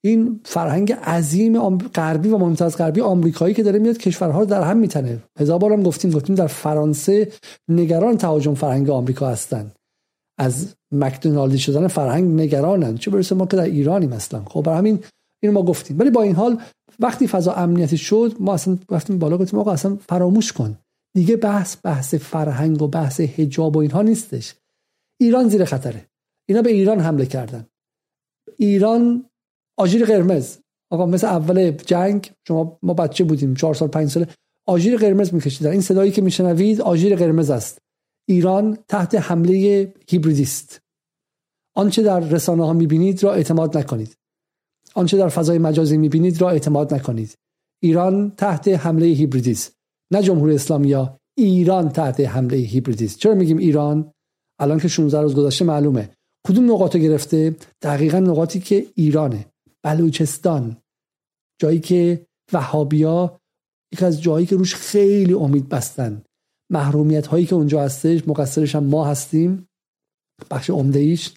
این 0.03 0.39
فرهنگ 0.43 0.93
عظیم 0.93 1.77
غربی 1.77 2.29
و 2.29 2.37
مهمتر 2.37 2.65
از 2.65 2.77
غربی 2.77 3.01
آمریکایی 3.01 3.53
که 3.53 3.63
داره 3.63 3.79
میاد 3.79 3.97
کشورها 3.97 4.39
رو 4.39 4.45
در 4.45 4.63
هم 4.63 4.77
میتنه. 4.77 5.17
هزار 5.39 5.59
بارم 5.59 5.83
گفتیم 5.83 6.11
گفتیم 6.11 6.35
در 6.35 6.47
فرانسه 6.47 7.27
نگران 7.69 8.17
تهاجم 8.17 8.53
فرهنگ 8.53 8.89
آمریکا 8.89 9.27
هستن. 9.27 9.71
از 10.41 10.75
مکدونالدی 10.91 11.59
شدن 11.59 11.87
فرهنگ 11.87 12.41
نگرانن 12.41 12.97
چه 12.97 13.11
برسه 13.11 13.35
ما 13.35 13.45
که 13.45 13.57
در 13.57 13.63
ایرانی 13.63 14.07
مثلا 14.07 14.43
خب 14.45 14.61
برای 14.61 14.77
همین 14.77 14.99
اینو 15.39 15.53
ما 15.53 15.63
گفتیم. 15.63 15.99
ولی 15.99 16.09
با 16.09 16.21
این 16.21 16.35
حال 16.35 16.61
وقتی 16.99 17.27
فضا 17.27 17.53
امنیتی 17.53 17.97
شد 17.97 18.35
ما 18.39 18.53
اصلا 18.53 18.77
رفتیم 18.91 19.19
بالا 19.19 19.37
گفتیم 19.37 19.59
آقا 19.59 19.71
اصلا 19.71 19.95
فراموش 19.95 20.53
کن. 20.53 20.77
دیگه 21.13 21.35
بحث 21.35 21.77
بحث 21.83 22.15
فرهنگ 22.15 22.81
و 22.81 22.87
بحث 22.87 23.21
حجاب 23.21 23.75
و 23.75 23.79
اینها 23.79 24.01
نیستش. 24.01 24.55
ایران 25.19 25.49
زیر 25.49 25.65
خطره. 25.65 26.05
اینا 26.49 26.61
به 26.61 26.71
ایران 26.71 26.99
حمله 26.99 27.25
کردن. 27.25 27.65
ایران 28.57 29.25
آژیر 29.77 30.05
قرمز. 30.05 30.57
آقا 30.91 31.05
مثل 31.05 31.27
اول 31.27 31.71
جنگ 31.71 32.31
شما 32.47 32.79
ما 32.83 32.93
بچه 32.93 33.23
بودیم 33.23 33.53
چهار 33.53 33.73
سال 33.73 33.87
پنج 33.87 34.09
ساله 34.09 34.27
آژیر 34.67 34.97
قرمز 34.97 35.33
میکشیدن. 35.33 35.71
این 35.71 35.81
صدایی 35.81 36.11
که 36.11 36.21
میشنوید 36.21 36.81
آژیر 36.81 37.15
قرمز 37.15 37.49
است. 37.49 37.81
ایران 38.25 38.77
تحت 38.87 39.15
حمله 39.15 39.93
هیبریدی 40.07 40.43
است 40.43 40.81
آنچه 41.75 42.03
در 42.03 42.19
رسانه 42.19 42.65
ها 42.65 42.73
می‌بینید 42.73 43.23
را 43.23 43.33
اعتماد 43.33 43.77
نکنید. 43.77 44.17
آنچه 44.95 45.17
در 45.17 45.29
فضای 45.29 45.57
مجازی 45.57 45.97
می‌بینید 45.97 46.41
را 46.41 46.49
اعتماد 46.49 46.93
نکنید. 46.93 47.37
ایران 47.83 48.31
تحت 48.31 48.67
حمله 48.67 49.05
هیبریدی 49.05 49.51
است 49.51 49.73
نه 50.11 50.23
جمهوری 50.23 50.55
اسلامی 50.55 50.95
ایران 51.37 51.89
تحت 51.89 52.19
حمله 52.19 52.57
هیبریدی 52.57 53.05
است 53.05 53.19
چرا 53.19 53.35
میگیم 53.35 53.57
ایران؟ 53.57 54.11
الان 54.59 54.79
که 54.79 54.87
16 54.87 55.21
روز 55.21 55.35
گذشته 55.35 55.65
معلومه. 55.65 56.09
کدوم 56.47 56.71
نقاط 56.71 56.97
گرفته؟ 56.97 57.55
دقیقا 57.81 58.19
نقاطی 58.19 58.59
که 58.59 58.85
ایرانه. 58.95 59.45
بلوچستان. 59.83 60.77
جایی 61.61 61.79
که 61.79 62.25
وهابیا 62.53 63.39
یک 63.93 64.03
از 64.03 64.21
جایی 64.21 64.45
که 64.45 64.55
روش 64.55 64.75
خیلی 64.75 65.33
امید 65.33 65.69
بستن. 65.69 66.21
محرومیت 66.71 67.27
هایی 67.27 67.45
که 67.45 67.55
اونجا 67.55 67.81
هستش 67.81 68.27
مقصرش 68.27 68.75
هم 68.75 68.83
ما 68.83 69.05
هستیم. 69.05 69.67
بخش 70.51 70.69
عمده 70.69 70.99
ایش 70.99 71.33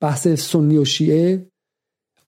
بحث 0.00 0.28
سنی 0.28 0.78
و 0.78 0.84
شیعه. 0.84 1.46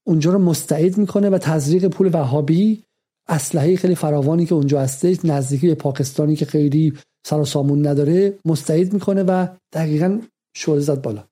اونجا 0.06 0.32
رو 0.32 0.38
مستعد 0.38 0.98
می‌کنه 0.98 1.30
و 1.30 1.38
تزریق 1.38 1.86
پول 1.88 2.10
وهابی 2.12 2.82
اسلحه 3.28 3.76
خیلی 3.76 3.94
فراوانی 3.94 4.46
که 4.46 4.54
اونجا 4.54 4.80
هستش 4.80 5.24
نزدیکی 5.24 5.66
به 5.68 5.74
پاکستانی 5.74 6.36
که 6.36 6.44
خیلی 6.44 6.98
سر 7.26 7.40
و 7.40 7.44
سامون 7.44 7.86
نداره 7.86 8.38
مستعد 8.44 8.92
می‌کنه 8.92 9.22
و 9.22 9.46
دقیقا 9.72 10.20
شعله 10.56 10.80
زد 10.80 11.02
بالا. 11.02 11.24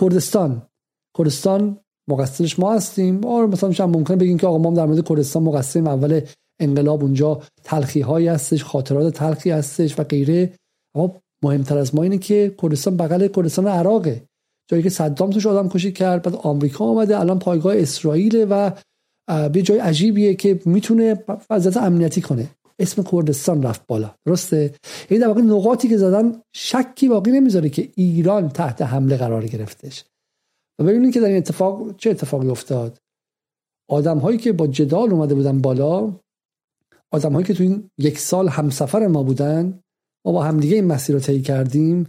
کردستان. 0.00 0.66
کردستان 1.18 1.80
مقصرش 2.08 2.58
ما 2.58 2.74
هستیم. 2.74 3.24
آره 3.24 3.46
مثلا 3.46 3.72
شما 3.72 3.86
ممکنه 3.86 4.16
بگین 4.16 4.38
که 4.38 4.46
آقا 4.46 4.58
ما 4.58 4.70
در 4.70 4.86
مورد 4.86 5.08
کردستان 5.08 5.42
مقصریم 5.42 5.86
اول 5.86 6.20
انقلاب 6.60 7.02
اونجا 7.02 7.42
تلخی 7.64 8.00
هایی 8.00 8.28
هستش 8.28 8.64
خاطرات 8.64 9.14
تلخی 9.14 9.50
هستش 9.50 9.98
و 9.98 10.04
غیره. 10.04 10.52
اما 10.96 11.16
مهمتر 11.44 11.78
از 11.78 11.94
ما 11.94 12.02
اینه 12.02 12.18
که 12.18 12.54
کردستان 12.62 12.96
بغل 12.96 13.28
کردستان 13.28 13.66
عراقه. 13.66 14.22
جایی 14.70 14.82
که 14.82 14.90
صدام 14.90 15.30
توش 15.30 15.46
آدم 15.46 15.68
کشی 15.68 15.92
کرد 15.92 16.22
بعد 16.22 16.34
آمریکا 16.34 16.84
آمده 16.84 17.20
الان 17.20 17.38
پایگاه 17.38 17.76
اسرائیل 17.76 18.46
و 18.50 18.72
به 19.48 19.62
جای 19.62 19.78
عجیبیه 19.78 20.34
که 20.34 20.60
می‌تونه 20.64 21.24
وضعیت 21.50 21.76
امنیتی 21.76 22.20
کنه. 22.20 22.48
اسم 22.78 23.02
کردستان 23.02 23.62
رفت 23.62 23.86
بالا. 23.86 24.14
درسته؟ 24.26 24.74
این 25.08 25.20
در 25.20 25.28
واقع 25.28 25.40
نقاطی 25.40 25.88
که 25.88 25.96
زدن 25.96 26.40
شکی 26.54 27.08
باقی 27.08 27.30
نمی‌ذاره 27.30 27.68
که 27.68 27.88
ایران 27.94 28.48
تحت 28.48 28.82
حمله 28.82 29.16
قرار 29.16 29.46
گرفتش. 29.46 30.04
و 30.80 30.84
ببینید 30.84 31.14
که 31.14 31.20
در 31.20 31.26
این 31.26 31.36
اتفاق 31.36 31.96
چه 31.96 32.10
اتفاقی 32.10 32.48
افتاد. 32.48 32.98
آدم 33.90 34.18
هایی 34.18 34.38
که 34.38 34.52
با 34.52 34.66
جدال 34.66 35.10
اومده 35.10 35.34
بودن 35.34 35.58
بالا 35.60 36.12
آدم 37.12 37.32
هایی 37.32 37.46
که 37.46 37.54
تو 37.54 37.62
این 37.62 37.90
یک 37.98 38.18
سال 38.18 38.48
همسفر 38.48 39.06
ما 39.06 39.22
بودن 39.22 39.80
ما 40.26 40.32
با 40.32 40.42
همدیگه 40.42 40.74
این 40.74 40.84
مسیر 40.84 41.14
رو 41.14 41.20
طی 41.20 41.42
کردیم. 41.42 42.06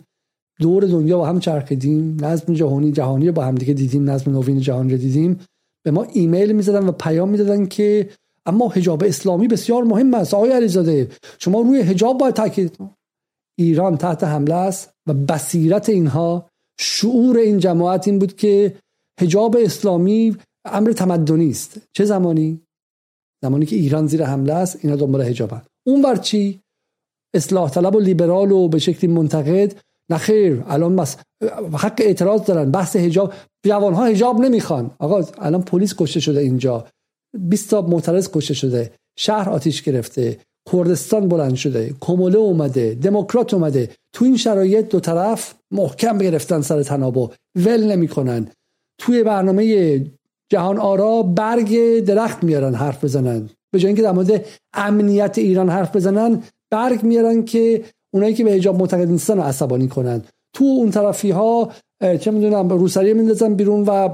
دور 0.59 0.85
دنیا 0.85 1.17
با 1.17 1.25
هم 1.25 1.39
چرخیدیم. 1.39 2.17
نظم 2.25 2.53
جهانی 2.53 2.91
جهانی 2.91 3.31
با 3.31 3.45
همدیگه 3.45 3.73
دیدیم. 3.73 4.09
نظم 4.09 4.31
نوین 4.31 4.59
جهانی 4.59 4.91
رو 4.91 4.97
دیدیم. 4.97 5.39
به 5.83 5.91
ما 5.91 6.03
ایمیل 6.03 6.51
می‌زدن 6.51 6.87
و 6.87 6.91
پیام 6.91 7.29
می‌دادن 7.29 7.65
که 7.65 8.09
اما 8.45 8.67
حجاب 8.67 9.03
اسلامی 9.03 9.47
بسیار 9.47 9.83
مهم 9.83 10.13
است. 10.13 10.33
آقای 10.33 10.51
علیزاده 10.51 11.11
شما 11.39 11.61
روی 11.61 11.81
حجاب 11.81 12.17
باید 12.17 12.33
تاکید 12.33 12.77
ایران 13.57 13.97
تحت 13.97 14.23
حمله 14.23 14.55
است 14.55 14.89
و 15.07 15.13
بصیرت 15.13 15.89
اینها 15.89 16.49
شعور 16.79 17.37
این 17.37 17.59
جماعت 17.59 18.07
این 18.07 18.19
بود 18.19 18.35
که 18.35 18.75
حجاب 19.21 19.57
اسلامی 19.59 20.37
امر 20.65 20.91
تمدنی 20.91 21.49
است. 21.49 21.81
چه 21.93 22.05
زمانی؟ 22.05 22.61
زمانی 23.45 23.65
که 23.65 23.75
ایران 23.75 24.07
زیر 24.07 24.23
حمله 24.23 24.53
است 24.53 24.79
اینا 24.81 24.95
دنبال 24.95 25.21
حجابن. 25.21 25.61
اون 25.87 26.01
بر 26.01 26.15
چی؟ 26.15 26.61
اصلاح 27.33 27.69
طلب 27.69 27.95
و 27.95 27.99
لیبرال 27.99 28.51
و 28.51 28.67
به 28.67 28.79
شکلی 28.79 29.07
منتقد؟ 29.11 29.75
نخیر 30.09 30.63
الان 30.67 30.95
بس 30.95 31.17
حق 31.73 31.97
اعتراض 31.99 32.43
دارن 32.43 32.71
بحث 32.71 32.95
حجاب 32.95 33.33
جوان 33.65 33.93
ها 33.93 34.05
حجاب 34.05 34.39
نمی‌خوان. 34.39 34.91
آقا 34.99 35.23
الان 35.37 35.61
پلیس 35.61 35.95
کشته 35.97 36.19
شده 36.19 36.39
اینجا. 36.39 36.85
20 37.37 37.69
تا 37.69 37.81
معترض 37.81 38.29
کشته 38.29 38.53
شده. 38.53 38.91
شهر 39.17 39.49
آتیش 39.49 39.81
گرفته. 39.81 40.39
کردستان 40.71 41.27
بلند 41.27 41.55
شده. 41.55 41.93
کموله 41.99 42.37
اومده. 42.37 42.93
دموکرات 42.93 43.53
اومده. 43.53 43.89
تو 44.13 44.25
این 44.25 44.37
شرایط 44.37 44.89
دو 44.89 44.99
طرف 44.99 45.53
محکم 45.71 46.17
گرفتن 46.17 46.61
سر 46.61 46.83
تنابو 46.83 47.29
ول 47.55 47.83
نمی‌کنن. 47.91 48.47
توی 48.97 49.23
برنامه 49.23 49.63
جهان 50.49 50.77
آرا 50.77 51.23
برگ 51.23 51.99
درخت 51.99 52.43
میارن 52.43 52.75
حرف 52.75 53.03
بزنن. 53.03 53.49
به 53.71 53.79
جای 53.79 53.87
اینکه 53.87 54.01
در 54.01 54.11
مورد 54.11 54.45
امنیت 54.73 55.37
ایران 55.37 55.69
حرف 55.69 55.95
بزنن 55.95 56.43
برگ 56.71 57.03
میارن 57.03 57.45
که 57.45 57.83
اونایی 58.13 58.33
که 58.33 58.43
به 58.43 58.51
حجاب 58.51 58.79
معتقد 58.79 59.07
نیستن 59.07 59.39
عصبانی 59.39 59.87
کنن. 59.87 60.21
تو 60.53 60.63
اون 60.63 60.91
طرفی 60.91 61.31
ها 61.31 61.71
چه 62.19 62.31
می‌دونم 62.31 62.69
روسری 62.69 63.13
میندازن 63.13 63.53
بیرون 63.53 63.83
و 63.83 64.09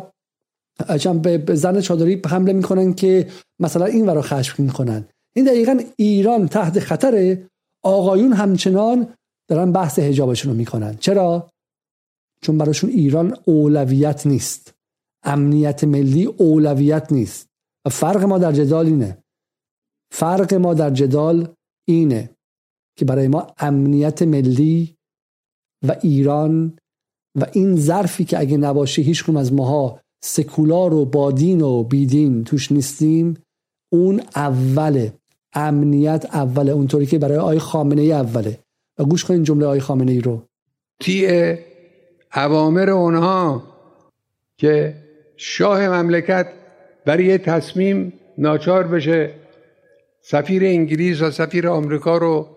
به 1.22 1.56
زن 1.56 1.82
چادری 1.82 2.22
حمله 2.26 2.54
می‌کنن 2.54 2.94
که 2.94 3.28
مثلا 3.60 3.86
این 3.86 4.06
ورا 4.10 4.22
خشم 4.22 4.64
می‌کنن. 4.64 5.06
این 5.36 5.46
دقیقا 5.46 5.80
ایران 5.96 6.48
تحت 6.48 6.80
خطره 6.80 7.48
آقایون 7.84 8.34
همچنان 8.34 9.08
دارن 9.48 9.72
بحث 9.72 10.00
حجابشون 10.00 10.52
رو 10.52 10.58
می‌کنن. 10.58 10.98
چرا؟ 11.00 11.50
چون 12.42 12.58
براشون 12.58 12.90
ایران 12.90 13.38
اولویت 13.46 14.28
نیست. 14.28 14.74
امنیت 15.24 15.84
ملی 15.84 16.26
اولویت 16.26 17.12
نیست. 17.12 17.48
و 17.86 17.90
فرق 17.90 18.24
ما 18.24 18.38
در 18.38 18.52
جدال 18.52 18.86
اینه. 18.86 19.18
فرق 20.12 20.54
ما 20.54 20.74
در 20.74 20.90
جدال 20.90 21.48
اینه 21.88 22.30
که 22.98 23.06
برای 23.06 23.28
ما 23.28 23.48
امنیت 23.58 24.22
ملی 24.22 24.96
و 25.88 25.96
ایران 26.02 26.78
و 27.40 27.46
این 27.54 27.76
ظرفی 27.76 28.26
که 28.26 28.40
اگه 28.40 28.58
نباشه 28.58 29.02
هیچ 29.02 29.30
از 29.30 29.54
ماها 29.54 30.00
سکولار 30.24 30.94
و 30.94 31.06
بادین 31.06 31.62
و 31.62 31.84
بیدین 31.84 32.44
توش 32.44 32.72
نیستیم 32.72 33.44
اون 33.94 34.22
اوله. 34.36 35.14
امنیت 35.54 36.26
اوله. 36.34 36.72
اونطوری 36.72 37.06
که 37.06 37.20
برای 37.20 37.38
آی 37.38 37.60
خامنه 37.60 38.02
ای 38.02 38.12
اوله. 38.12 38.60
و 39.00 39.06
گوش 39.06 39.26
کنین 39.26 39.44
جمله 39.44 39.66
آی 39.66 39.80
خامنه 39.80 40.12
ای 40.12 40.22
رو. 40.22 40.42
تیه 41.00 41.66
اوامر 42.36 42.90
اونها 42.90 43.64
که 44.58 45.01
شاه 45.44 45.90
مملکت 45.90 46.48
برای 47.06 47.26
یه 47.26 47.38
تصمیم 47.38 48.14
ناچار 48.38 48.88
بشه 48.88 49.34
سفیر 50.22 50.64
انگلیس 50.66 51.22
و 51.22 51.32
سفیر 51.32 51.68
آمریکا 51.68 52.18
رو 52.18 52.48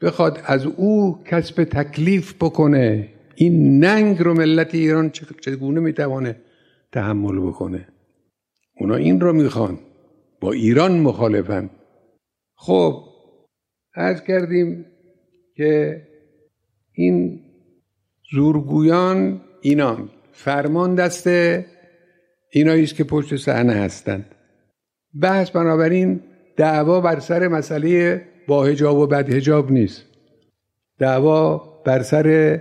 بخواد 0.00 0.40
از 0.44 0.66
او 0.66 1.22
کسب 1.24 1.64
تکلیف 1.64 2.34
بکنه. 2.34 3.08
این 3.34 3.84
ننگ 3.84 4.22
رو 4.22 4.34
ملت 4.34 4.74
ایران 4.74 5.10
چگونه 5.40 5.80
می‌توانه 5.80 6.36
تحمل 6.92 7.40
بکنه؟ 7.40 7.88
اونا 8.76 8.94
این 8.94 9.20
رو 9.20 9.32
می‌خوان. 9.32 9.78
با 10.40 10.52
ایران 10.52 10.98
مخالفن. 10.98 11.70
خب 12.54 13.04
از 13.94 14.24
کردیم 14.24 14.86
که 15.56 16.02
این 16.92 17.40
زورگویان 18.32 19.40
اینان. 19.60 20.08
فرمان 20.32 20.94
دست 20.94 21.28
اینایی 22.50 22.86
که 22.86 23.04
پشت 23.04 23.36
صحنه 23.36 23.72
هستند. 23.72 24.24
بحث 25.20 25.50
بنابراین 25.50 26.20
دعوا 26.56 27.00
بر 27.00 27.18
سر 27.20 27.48
مسئله 27.48 28.22
با 28.46 28.64
هجاب 28.64 28.98
و 28.98 29.06
بد 29.06 29.34
هجاب 29.34 29.72
نیست. 29.72 30.04
دعوا 30.98 31.58
بر 31.84 32.02
سر 32.02 32.60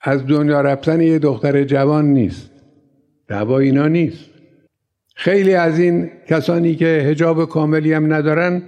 از 0.00 0.26
دنیا 0.26 0.60
رفتن 0.60 1.00
یه 1.00 1.18
دختر 1.18 1.64
جوان 1.64 2.04
نیست. 2.04 2.50
دعوا 3.28 3.58
اینا 3.58 3.88
نیست. 3.88 4.30
خیلی 5.16 5.54
از 5.54 5.78
این 5.78 6.10
کسانی 6.28 6.74
که 6.74 6.86
حجاب 6.86 7.48
کاملی 7.48 7.92
هم 7.92 8.12
ندارن 8.12 8.62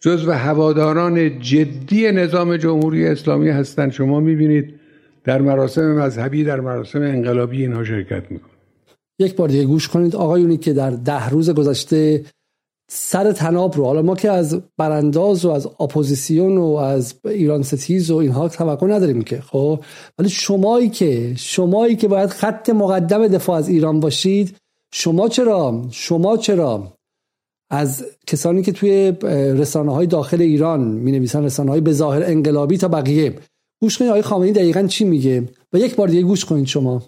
جزو 0.00 0.32
هواداران 0.32 1.40
جدی 1.40 2.12
نظام 2.12 2.56
جمهوری 2.56 3.06
اسلامی 3.06 3.48
هستند 3.48 3.92
شما 3.92 4.20
می‌بینید 4.20 4.74
در 5.24 5.42
مراسم 5.42 5.92
مذهبی 5.92 6.44
در 6.44 6.60
مراسم 6.60 7.02
انقلابی 7.02 7.62
اینها 7.62 7.84
شرکت 7.84 8.30
میکن 8.30 8.55
یک 9.18 9.36
بار 9.36 9.48
دیگه 9.48 9.64
گوش 9.64 9.88
کنید. 9.88 10.16
آقایونی 10.16 10.56
که 10.56 10.72
در 10.72 10.90
ده 10.90 11.28
روز 11.28 11.50
گذشته 11.50 12.24
سر 12.90 13.32
طناب 13.32 13.76
رو 13.76 13.84
حالا 13.84 14.02
ما 14.02 14.14
که 14.14 14.30
از 14.30 14.62
برانداز 14.76 15.44
و 15.44 15.50
از 15.50 15.66
اپوزیسیون 15.66 16.58
و 16.58 16.74
از 16.74 17.14
ایران 17.24 17.62
ستیز 17.62 18.10
و 18.10 18.16
اینها 18.16 18.48
توقع 18.48 18.86
نداریم 18.86 19.22
که 19.22 19.40
خب؟ 19.40 19.80
ولی 20.18 20.28
شمایی 20.28 20.88
که 20.88 21.34
شمایی 21.36 21.96
که 21.96 22.08
باید 22.08 22.30
خط 22.30 22.70
مقدم 22.70 23.28
دفاع 23.28 23.56
از 23.56 23.68
ایران 23.68 24.00
باشید 24.00 24.56
شما 24.92 25.28
چرا 25.28 25.84
شما 25.90 26.36
چرا 26.36 26.92
از 27.70 28.04
کسانی 28.26 28.62
که 28.62 28.72
توی 28.72 29.12
رسانه 29.58 29.94
های 29.94 30.06
داخل 30.06 30.42
ایران 30.42 30.80
می 30.80 31.12
نویسن 31.12 31.44
رسانه 31.44 31.70
های 31.70 31.80
به 31.80 31.92
ظاهر 31.92 32.22
انقلابی 32.22 32.78
تا 32.78 32.88
بقیه 32.88 33.34
گوش 33.80 33.98
کنید 33.98 34.10
آقای 34.10 34.22
خامنه‌ای 34.22 34.52
دقیقا 34.52 34.82
چی 34.86 35.04
میگه؟ 35.04 35.48
و 35.72 35.78
یک 35.78 35.96
بار 35.96 36.08
دیگه 36.08 36.22
گوش 36.22 36.44
کنید 36.44 36.66
شما. 36.66 37.02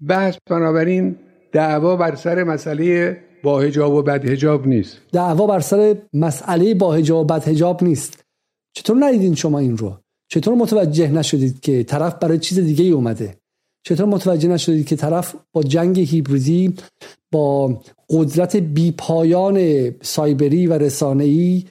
بحث 0.00 0.36
بنابراین 0.50 1.16
دعوا 1.52 1.96
بر 1.96 2.14
سر 2.14 2.44
مسئله 2.44 3.20
با 3.42 3.60
هجاب 3.60 3.94
و 3.94 4.02
بد 4.02 4.28
هجاب 4.28 4.66
نیست. 4.66 5.00
دعوا 5.12 5.46
بر 5.46 5.60
سر 5.60 5.96
مسئله 6.12 6.74
با 6.74 6.92
هجاب 6.92 7.20
و 7.20 7.24
بد 7.24 7.48
هجاب 7.48 7.84
نیست. 7.84 8.24
چطور 8.76 8.96
ندیدین 9.00 9.34
شما 9.34 9.58
این 9.58 9.76
رو؟ 9.76 9.98
چطور 10.28 10.54
متوجه 10.54 11.10
نشدید 11.10 11.60
که 11.60 11.84
طرف 11.84 12.14
برای 12.14 12.38
چیز 12.38 12.58
دیگه 12.58 12.84
ای 12.84 12.90
اومده؟ 12.90 13.36
چطور 13.86 14.06
متوجه 14.06 14.48
نشدید 14.48 14.86
که 14.86 14.96
طرف 14.96 15.34
با 15.52 15.62
جنگ 15.62 16.00
هیبریدی 16.00 16.74
با 17.32 17.80
قدرت 18.10 18.56
بیپایان 18.56 19.90
سایبری 20.00 20.66
و 20.66 20.72
رسانه‌ای 20.72 21.64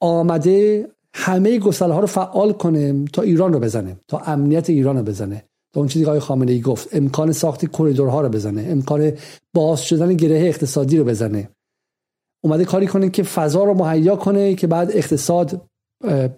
آمده 0.00 0.88
همه 1.14 1.58
گسله 1.58 1.94
ها 1.94 2.00
رو 2.00 2.06
فعال 2.06 2.52
کنه 2.52 3.04
تا 3.12 3.22
ایران 3.22 3.52
رو 3.52 3.60
بزنه 3.60 3.96
تا 4.08 4.18
امنیت 4.18 4.70
ایران 4.70 4.96
رو 4.96 5.02
بزنه؟ 5.02 5.44
تا 5.72 5.80
اون 5.80 5.88
چیزی 5.88 6.04
که 6.04 6.10
آقای 6.10 6.20
خامنه 6.20 6.52
ای 6.52 6.60
گفت. 6.60 6.88
امکان 6.92 7.32
ساخت 7.32 7.76
کریدورها 7.78 8.20
رو 8.20 8.28
بزنه. 8.28 8.66
امکان 8.68 9.12
باز 9.54 9.82
شدن 9.82 10.14
گره 10.14 10.38
اقتصادی 10.38 10.96
رو 10.96 11.04
بزنه. 11.04 11.48
اومده 12.44 12.64
کاری 12.64 12.86
کنه 12.86 13.10
که 13.10 13.22
فضا 13.22 13.64
رو 13.64 13.74
مهیا 13.74 14.16
کنه 14.16 14.54
که 14.54 14.66
بعد 14.66 14.90
اقتصاد 14.96 15.60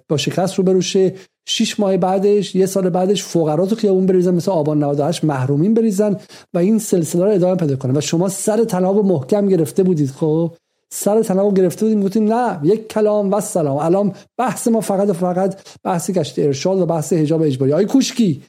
با 0.08 0.16
شکست 0.16 0.54
رو 0.54 0.64
بروشه. 0.64 1.14
شیش 1.46 1.80
ماه 1.80 1.96
بعدش 1.96 2.54
یه 2.54 2.66
سال 2.66 2.90
بعدش 2.90 3.24
فقرا 3.24 3.66
تو 3.66 3.76
خیابون 3.76 4.06
بریزن 4.06 4.34
مثل 4.34 4.50
آبان 4.50 4.84
98 4.84 5.24
محرومین 5.24 5.74
بریزن 5.74 6.16
و 6.54 6.58
این 6.58 6.78
سلسله 6.78 7.24
رو 7.24 7.30
ادامه 7.30 7.56
پیدا 7.56 7.76
کنه. 7.76 7.98
و 7.98 8.00
شما 8.00 8.28
سر 8.28 8.64
تناب 8.64 9.04
محکم 9.04 9.48
گرفته 9.48 9.82
بودید 9.82 10.10
خب؟ 10.10 10.52
سر 10.92 11.22
تناب 11.22 11.56
گرفته 11.56 11.86
بودیم 11.86 12.02
گفتیم 12.02 12.32
نه 12.32 12.60
یک 12.62 12.88
کلام 12.88 13.32
و 13.32 13.40
سلام. 13.40 13.76
الان 13.76 14.12
بحث 14.38 14.68
ما 14.68 14.80
فقط 14.80 15.08
و 15.08 15.12
فقط 15.12 15.60
بحث 15.84 16.10
گشت 16.10 16.38
ارشاد 16.38 16.78
و 16.78 16.86
بحث 16.86 17.12
حجاب 17.12 17.42
اجباری. 17.42 17.72
آی 17.72 17.84
کوشکی 17.84 18.42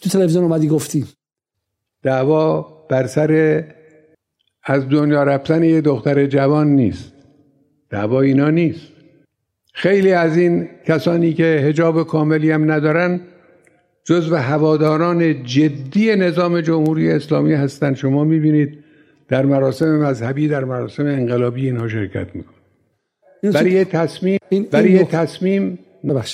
تو 0.00 0.10
تلویزیون 0.10 0.44
اومدی 0.44 0.68
گفتی. 0.68 1.06
دعوا 2.02 2.62
بر 2.88 3.06
سر 3.06 3.64
از 4.64 4.88
دنیا 4.88 5.22
رفتن 5.22 5.64
یه 5.64 5.80
دختر 5.80 6.26
جوان 6.26 6.66
نیست. 6.68 7.12
دعوا 7.90 8.20
اینا 8.20 8.50
نیست. 8.50 8.94
خیلی 9.72 10.12
از 10.12 10.36
این 10.36 10.68
کسانی 10.86 11.32
که 11.32 11.44
هجاب 11.44 12.06
کاملی 12.06 12.50
هم 12.50 12.72
ندارن 12.72 13.20
جزو 14.04 14.36
هواداران 14.36 15.44
جدی 15.44 16.16
نظام 16.16 16.60
جمهوری 16.60 17.10
اسلامی 17.10 17.52
هستند 17.52 17.96
شما 17.96 18.24
می‌بینید 18.24 18.84
در 19.28 19.46
مراسم 19.46 19.98
مذهبی 19.98 20.48
در 20.48 20.64
مراسم 20.64 21.06
انقلابی 21.06 21.66
اینها 21.66 21.88
شرکت 21.88 22.26
میکن 22.34 22.54
برای 23.42 23.70
یه 23.70 23.84
تصمیم 23.84 24.38
برای 24.70 24.90
یه 24.90 25.04
تصمیم 25.04 25.78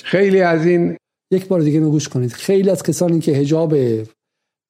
خیلی 0.04 0.40
از 0.40 0.66
این 0.66 0.96
یک 1.30 1.48
بار 1.48 1.60
دیگه 1.60 1.80
نگوش 1.80 2.08
کنید. 2.08 2.32
خیلی 2.32 2.70
از 2.70 2.82
کسانی 2.82 3.20
که 3.20 3.32
هجاب 3.32 3.74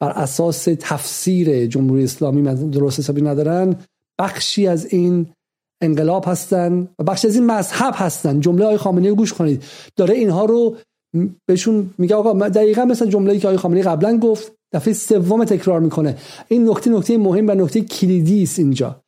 بر 0.00 0.10
اساس 0.10 0.68
تفسیر 0.80 1.66
جمهوری 1.66 2.04
اسلامی 2.04 2.42
درست 2.70 2.98
حسابی 2.98 3.22
ندارن 3.22 3.76
بخشی 4.18 4.66
از 4.66 4.86
این 4.86 5.26
انقلاب 5.82 6.24
هستن 6.26 6.88
و 6.98 7.04
بخشی 7.04 7.28
از 7.28 7.34
این 7.34 7.46
مذهب 7.46 7.94
هستن. 7.96 8.40
جمله 8.40 8.64
آقای 8.64 8.76
خامنه‌ای 8.76 9.10
رو 9.10 9.16
گوش 9.16 9.32
کنید. 9.32 9.62
داره 9.96 10.14
اینها 10.14 10.44
رو 10.44 10.76
بهشون 11.46 11.90
میگه 11.98 12.14
آقا 12.14 12.48
دقیقا 12.48 12.84
مثل 12.84 13.06
جمله‌ای 13.06 13.38
که 13.38 13.48
آقای 13.48 13.58
خامنه‌ای 13.58 13.82
قبلا 13.82 14.18
گفت 14.18 14.52
دفعه 14.72 14.94
سوم 14.94 15.44
تکرار 15.44 15.80
می‌کنه. 15.80 16.16
این 16.48 16.70
نکته 16.70 16.90
نکته 16.90 17.18
مهم 17.18 17.48
و 17.48 17.54
نکته 17.54 17.80
کلیدی 17.80 18.42
است 18.42 18.58
اینجا. 18.58 19.00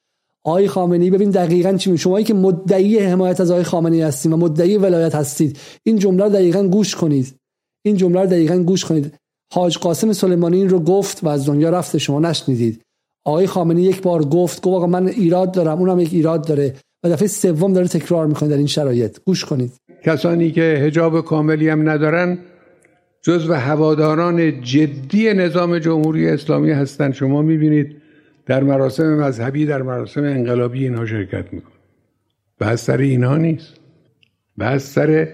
آقای 0.44 0.68
خامنه‌ای 0.68 1.10
ببین 1.10 1.30
دقیقا 1.30 1.76
چی 1.76 1.98
شمایی 1.98 2.24
که 2.24 2.34
مدعی 2.34 2.98
حمایت 2.98 3.40
از 3.40 3.50
آقای 3.50 3.64
خامنه‌ای 3.64 4.02
هستید 4.02 4.32
و 4.32 4.36
مدعی 4.36 4.78
ولایت 4.78 5.14
هستید 5.14 5.58
این 5.82 5.98
جمله 5.98 6.24
رو 6.24 6.30
دقیقا 6.30 6.62
گوش 6.62 6.94
کنید. 6.94 7.34
این 7.82 7.96
جمله 7.96 8.20
رو 8.20 8.26
دقیقا 8.26 8.58
گوش 8.58 8.84
کنید. 8.84 9.14
حاج 9.52 9.78
قاسم 9.78 10.12
سلیمانی 10.12 10.56
این 10.56 10.68
رو 10.68 10.80
گفت 10.80 11.24
و 11.24 11.28
از 11.28 11.46
دنیا 11.46 11.70
رفته 11.70 11.98
شما 11.98 12.20
نشنیدید. 12.20 12.82
آقای 13.24 13.46
خامنه‌ای 13.46 13.86
یک 13.86 14.02
بار 14.02 14.24
گفت 14.24 14.62
گفت 14.62 14.88
من 14.88 15.08
ایراد 15.08 15.52
دارم 15.52 15.78
اونم 15.78 16.00
یک 16.00 16.12
ایراد 16.12 16.46
داره. 16.46 16.74
و 17.04 17.08
دفعه 17.08 17.28
سوم 17.28 17.72
داره 17.72 17.88
تکرار 17.88 18.26
می‌کنه 18.26 18.48
در 18.48 18.56
این 18.56 18.66
شرایط. 18.66 19.18
گوش 19.26 19.44
کنید. 19.44 19.72
کسانی 20.04 20.50
که 20.50 20.62
حجاب 20.62 21.24
کاملی 21.24 21.68
هم 21.68 21.88
ندارن 21.88 22.38
جزو 23.22 23.52
هواداران 23.52 24.62
جدی 24.62 25.34
نظام 25.34 25.78
جمهوری 25.78 26.28
اسلامی 26.28 26.70
هستند 26.70 27.14
شما 27.14 27.42
می‌بینید 27.42 27.96
در 28.46 28.62
مراسم 28.62 29.14
مذهبی 29.14 29.66
در 29.66 29.82
مراسم 29.82 30.24
انقلابی 30.24 30.84
اینها 30.84 31.06
شرکت 31.06 31.52
میکن 31.52 31.72
بحث 32.58 32.84
سر 32.84 32.98
اینها 32.98 33.36
نیست. 33.36 33.74
بحث 34.58 34.92
سر 34.92 35.28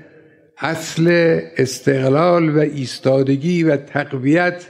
اصل 0.60 1.08
استقلال 1.56 2.56
و 2.56 2.58
ایستادگی 2.58 3.62
و 3.62 3.76
تقویت 3.76 4.66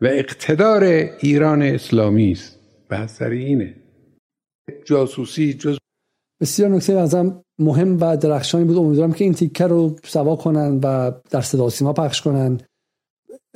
و 0.00 0.06
اقتدار 0.06 0.82
ایران 1.20 1.62
اسلامی 1.62 2.32
است. 2.32 2.58
بحث 2.88 3.16
سر 3.16 3.30
اینه. 3.30 3.74
جاسوسی 4.84 5.54
جز 5.54 5.78
بسیار 6.40 6.70
نکته 6.70 6.92
ازم 6.92 7.42
مهم 7.58 7.98
و 8.00 8.16
درخشانی 8.16 8.64
بود. 8.64 8.76
امیدوارم 8.76 9.12
که 9.12 9.24
این 9.24 9.34
تیکه 9.34 9.66
رو 9.66 9.96
سوا 10.04 10.36
کنن 10.36 10.80
و 10.82 11.12
در 11.30 11.40
صدا 11.40 11.70
سیما 11.70 11.92
پخش 11.92 12.22
کنن. 12.22 12.60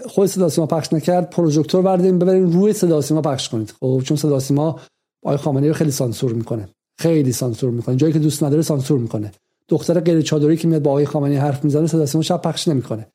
خود 0.06 0.27
صدا 0.27 0.48
سیما 0.48 0.66
پخش 0.66 0.93
نکرد 0.93 1.31
پروژکتور 1.31 1.82
برداریم 1.82 2.19
ببرین 2.19 2.52
روی 2.52 2.73
صدا 2.73 3.01
سیما 3.01 3.23
پخش 3.23 3.48
کنید. 3.48 3.74
خب 3.81 4.02
چون 4.05 4.16
صدا 4.16 4.39
سیما 4.39 4.81
آقای 5.24 5.36
خامنه‌ای 5.36 5.73
خیلی 5.73 5.90
سانسور 5.90 6.32
می‌کنه. 6.32 6.69
خیلی 7.01 7.32
سانسور 7.32 7.70
می‌کنه. 7.70 7.97
جایی 7.97 8.12
که 8.12 8.19
دوست 8.19 8.44
نداره 8.44 8.62
سانسور 8.62 8.98
می‌کنه. 8.98 9.32
دختر 9.69 10.01
غیر 10.01 10.20
چادری 10.20 10.57
که 10.57 10.69
میاد 10.69 10.82
با 10.82 10.90
آقای 10.90 11.07
خامنه‌ای 11.07 11.39
حرف 11.39 11.65
می‌زنه 11.65 11.86
صدا 11.86 12.07
سیما 12.07 12.23
شب 12.23 12.43
پخش 12.43 12.69
نمی‌کنه. 12.69 13.07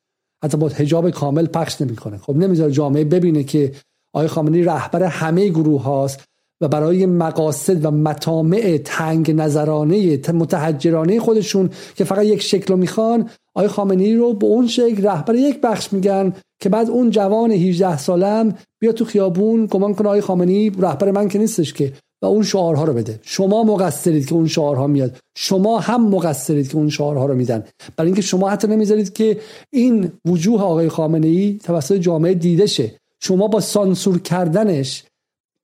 حتی 0.44 0.56
با 0.56 0.68
حجاب 0.68 1.10
کامل 1.10 1.46
پخش 1.46 1.80
نمی‌کنه. 1.80 2.18
خب 2.18 2.36
نمی‌ذاره 2.36 2.72
جامعه 2.72 3.04
ببینه 3.04 3.44
که 3.44 3.72
آقای 4.14 4.28
خامنه‌ای 4.28 4.64
رهبر 4.64 5.02
همه 5.02 5.48
گروه 5.48 5.82
هاست 5.82 6.24
و 6.60 6.68
برای 6.68 7.06
مقاصد 7.06 7.84
و 7.84 7.90
مطامع 7.90 8.80
تنگ 8.84 9.30
نظرانه 9.30 10.20
متحجرانه 10.32 11.20
خودشون 11.20 11.70
که 11.96 12.04
فقط 12.04 12.24
یک 12.24 12.42
شکل 12.42 12.72
رو 12.72 12.76
می‌خوان 12.76 13.30
آقای 13.54 13.68
خامنه‌ای 13.68 14.14
رو 14.14 14.34
به 14.34 14.46
اون 14.46 14.66
شکل 14.66 15.02
رهبر 15.02 15.34
یک 15.34 15.60
بخش 15.60 15.92
میگن 15.92 16.34
که 16.62 16.68
بعد 16.68 16.90
اون 16.90 17.10
جوان 17.10 17.52
18 17.52 17.98
سالم 17.98 18.54
بیا 18.80 18.92
تو 18.92 19.04
خیابون 19.04 19.66
گمان 19.66 19.94
کنه 19.94 20.08
آقای 20.08 20.20
خامنه‌ای 20.20 20.72
رهبر 20.78 21.10
من 21.10 21.28
که 21.28 21.38
نیستش 21.38 21.72
که. 21.72 21.92
و 22.24 22.26
اون 22.26 22.42
شعارها 22.42 22.84
رو 22.84 22.92
بده. 22.92 23.20
شما 23.22 23.64
مقصرید 23.64 24.26
که 24.26 24.34
اون 24.34 24.46
شعارها 24.46 24.86
میاد. 24.86 25.16
شما 25.36 25.78
هم 25.78 26.08
مقصرید 26.08 26.68
که 26.68 26.76
اون 26.76 26.88
شعارها 26.88 27.26
رو 27.26 27.34
میدن. 27.34 27.64
برای 27.96 28.08
اینکه 28.08 28.22
شما 28.22 28.50
حتی 28.50 28.68
نمی‌ذارید 28.68 29.12
که 29.12 29.40
این 29.70 30.12
وجوه 30.24 30.60
آقای 30.60 30.88
خامنه 30.88 31.26
ای 31.26 31.58
توسط 31.64 31.94
جامعه 31.94 32.34
دیده 32.34 32.66
شه. 32.66 32.92
شما 33.20 33.48
با 33.48 33.60
سانسور 33.60 34.20
کردنش 34.20 35.04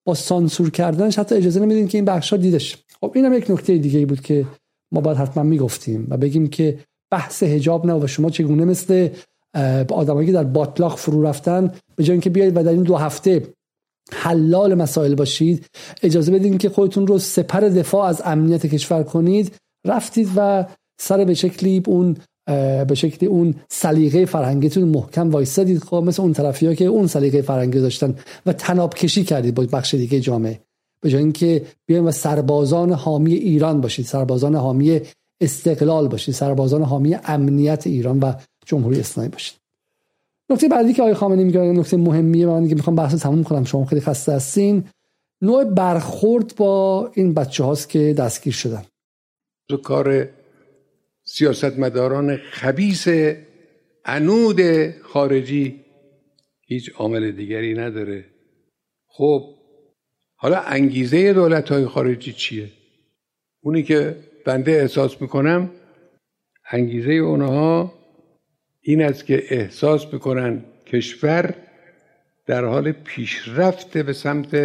با 0.05 0.15
سانسور 0.15 0.71
کردنش 0.71 1.19
حتی 1.19 1.35
اجازه 1.35 1.61
نمیدین 1.61 1.89
که 1.89 1.99
این 1.99 2.05
بخش 2.05 2.31
ها 2.31 2.37
دیدش 2.37 2.77
خب 3.01 3.13
اینم 3.15 3.33
یک 3.33 3.51
نکته 3.51 3.79
دیگه 3.79 3.99
ای 3.99 4.07
بود 4.07 4.21
که 4.21 4.47
ما 4.93 5.01
باید 5.01 5.17
حتما 5.17 5.43
می‌گفتیم 5.43 6.07
و 6.11 6.17
بگیم 6.17 6.49
که 6.49 6.79
بحث 7.11 7.43
حجاب 7.43 7.87
نه 7.87 7.95
و 7.95 8.07
شما 8.07 8.31
چگونه 8.31 8.65
مثل 8.65 9.09
آدمایی 9.89 10.27
که 10.27 10.33
در 10.33 10.45
باطلاق 10.45 10.97
فرو 10.97 11.23
رفتن 11.23 11.73
به 11.97 12.05
جای 12.05 12.15
اینکه 12.15 12.31
بیاید 12.31 12.57
و 12.57 12.63
در 12.63 12.71
این 12.71 12.83
دو 12.83 12.97
هفته 12.97 13.43
حلال 14.15 14.75
مسائل 14.75 15.15
باشید 15.15 15.67
اجازه 16.03 16.33
بدین 16.33 16.59
که 16.59 16.69
خودتون 16.69 17.07
رو 17.07 17.19
سپر 17.19 17.61
دفاع 17.61 18.07
از 18.07 18.23
امنیت 18.25 18.67
کشور 18.67 19.03
کنید. 19.03 19.53
رفتید 19.87 20.29
و 20.37 20.67
سر 21.01 21.25
به 21.25 21.35
شکلی 21.35 21.83
اون 21.87 22.17
به 22.89 22.95
شکلی 22.95 23.29
اون 23.29 23.55
سلیقه 23.71 24.25
فرهنگیتون 24.25 24.85
محکم 24.85 25.31
وایسادید. 25.31 25.85
خب 25.85 25.97
مثل 26.07 26.23
اون 26.23 26.33
طرفی 26.33 26.67
ها 26.67 26.75
که 26.75 26.85
اون 26.85 27.07
سلیقه 27.07 27.43
فرهنگی 27.43 27.79
داشتن 27.79 28.15
و 28.47 28.53
تناب 28.53 28.95
کشی 28.95 29.25
کردید 29.25 29.55
با 29.55 29.67
بخش 29.73 29.95
دیگه 29.95 30.21
جامعه. 30.21 30.61
به 31.03 31.11
جای 31.11 31.23
اینکه 31.23 31.67
بیاین 31.87 32.05
و 32.05 32.11
سربازان 32.11 32.93
حامی 32.93 33.35
ایران 33.35 33.81
باشید 33.81 34.07
سربازان 34.07 34.55
حامی 34.55 35.01
استقلال 35.43 36.09
باشید 36.09 36.35
سربازان 36.35 36.83
حامی 36.83 37.17
امنیت 37.25 37.87
ایران 37.87 38.21
و 38.21 38.33
جمهوری 38.67 39.01
اسلامی 39.01 39.29
باشید. 39.29 39.60
نکته 40.51 40.69
بعدی 40.69 40.93
که 40.93 41.03
آقای 41.03 41.15
خامنه‌ای 41.15 41.45
میگه 41.45 41.61
نکته 41.61 41.97
مهمیه 41.97 42.47
من 42.47 42.69
که 42.69 42.75
می‌خوام 42.75 42.97
بحث 42.97 43.15
تموم 43.15 43.45
کنم 43.45 43.65
شما 43.65 43.85
خیلی 43.85 44.01
خسته 44.01 44.33
هستین. 44.33 44.85
نوع 45.43 45.65
برخورد 45.65 46.57
با 46.57 47.11
این 47.15 47.35
بچه 47.35 47.65
هاست 47.65 47.89
که 47.89 48.15
دستگیر 48.19 48.53
شدن. 48.53 48.85
تو 49.69 49.77
کار 49.77 50.29
سیاستمداران 51.25 52.37
خبیس 52.37 53.07
عنود 54.05 54.91
خارجی 55.03 55.81
هیچ 56.67 56.91
عامل 56.97 57.31
دیگری 57.31 57.75
نداره. 57.75 58.25
خب 59.07 59.55
حالا 60.37 60.59
انگیزه 60.59 61.33
دولت 61.33 61.73
های 61.73 61.87
خارجی 61.87 62.33
چیه؟ 62.33 62.69
اونی 63.63 63.83
که 63.83 64.17
بنده 64.47 64.73
احساس 64.73 65.23
می‌کنم 65.23 65.71
انگیزه 66.71 67.13
اونها 67.13 67.93
این 68.91 69.03
است 69.03 69.27
که 69.27 69.45
احساس 69.49 70.07
بکنن 70.07 70.65
کشور 70.87 71.55
در 72.47 72.65
حال 72.65 72.93
پیشرفت 72.93 73.99
به 73.99 74.13
سمت 74.13 74.57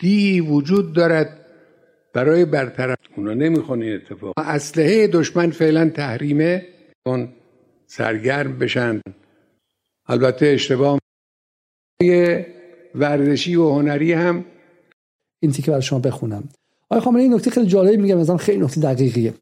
دی 0.00 0.40
وجود 0.40 0.92
دارد 0.92 1.46
برای 2.14 2.44
برطرف. 2.44 2.96
اونا 3.16 3.34
نمی‌خوان 3.34 3.82
این 3.82 3.94
اتفاق. 3.94 4.34
اسلحه 4.36 5.06
دشمن 5.06 5.50
فعلا 5.50 5.88
تحریمه. 5.88 6.66
اون 7.06 7.28
سرگرم 7.86 8.58
بشن. 8.58 9.00
البته 10.06 10.46
اشتباه 10.46 10.98
ورزشی 12.94 13.56
و 13.56 13.68
هنری 13.68 14.12
هم 14.12 14.44
این 15.42 15.52
تیکه 15.52 15.70
برای 15.70 15.82
شما 15.82 15.98
بخونم. 15.98 16.48
آقای 16.90 17.00
خامنه‌ای 17.04 17.28
نکته 17.28 17.50
خیلی 17.50 17.66
جالبی 17.66 17.96
میگم 17.96 18.18
مثلا 18.18 18.36
خیلی 18.36 18.60
نکته 18.64 18.80
دقیقیه. 18.80 19.34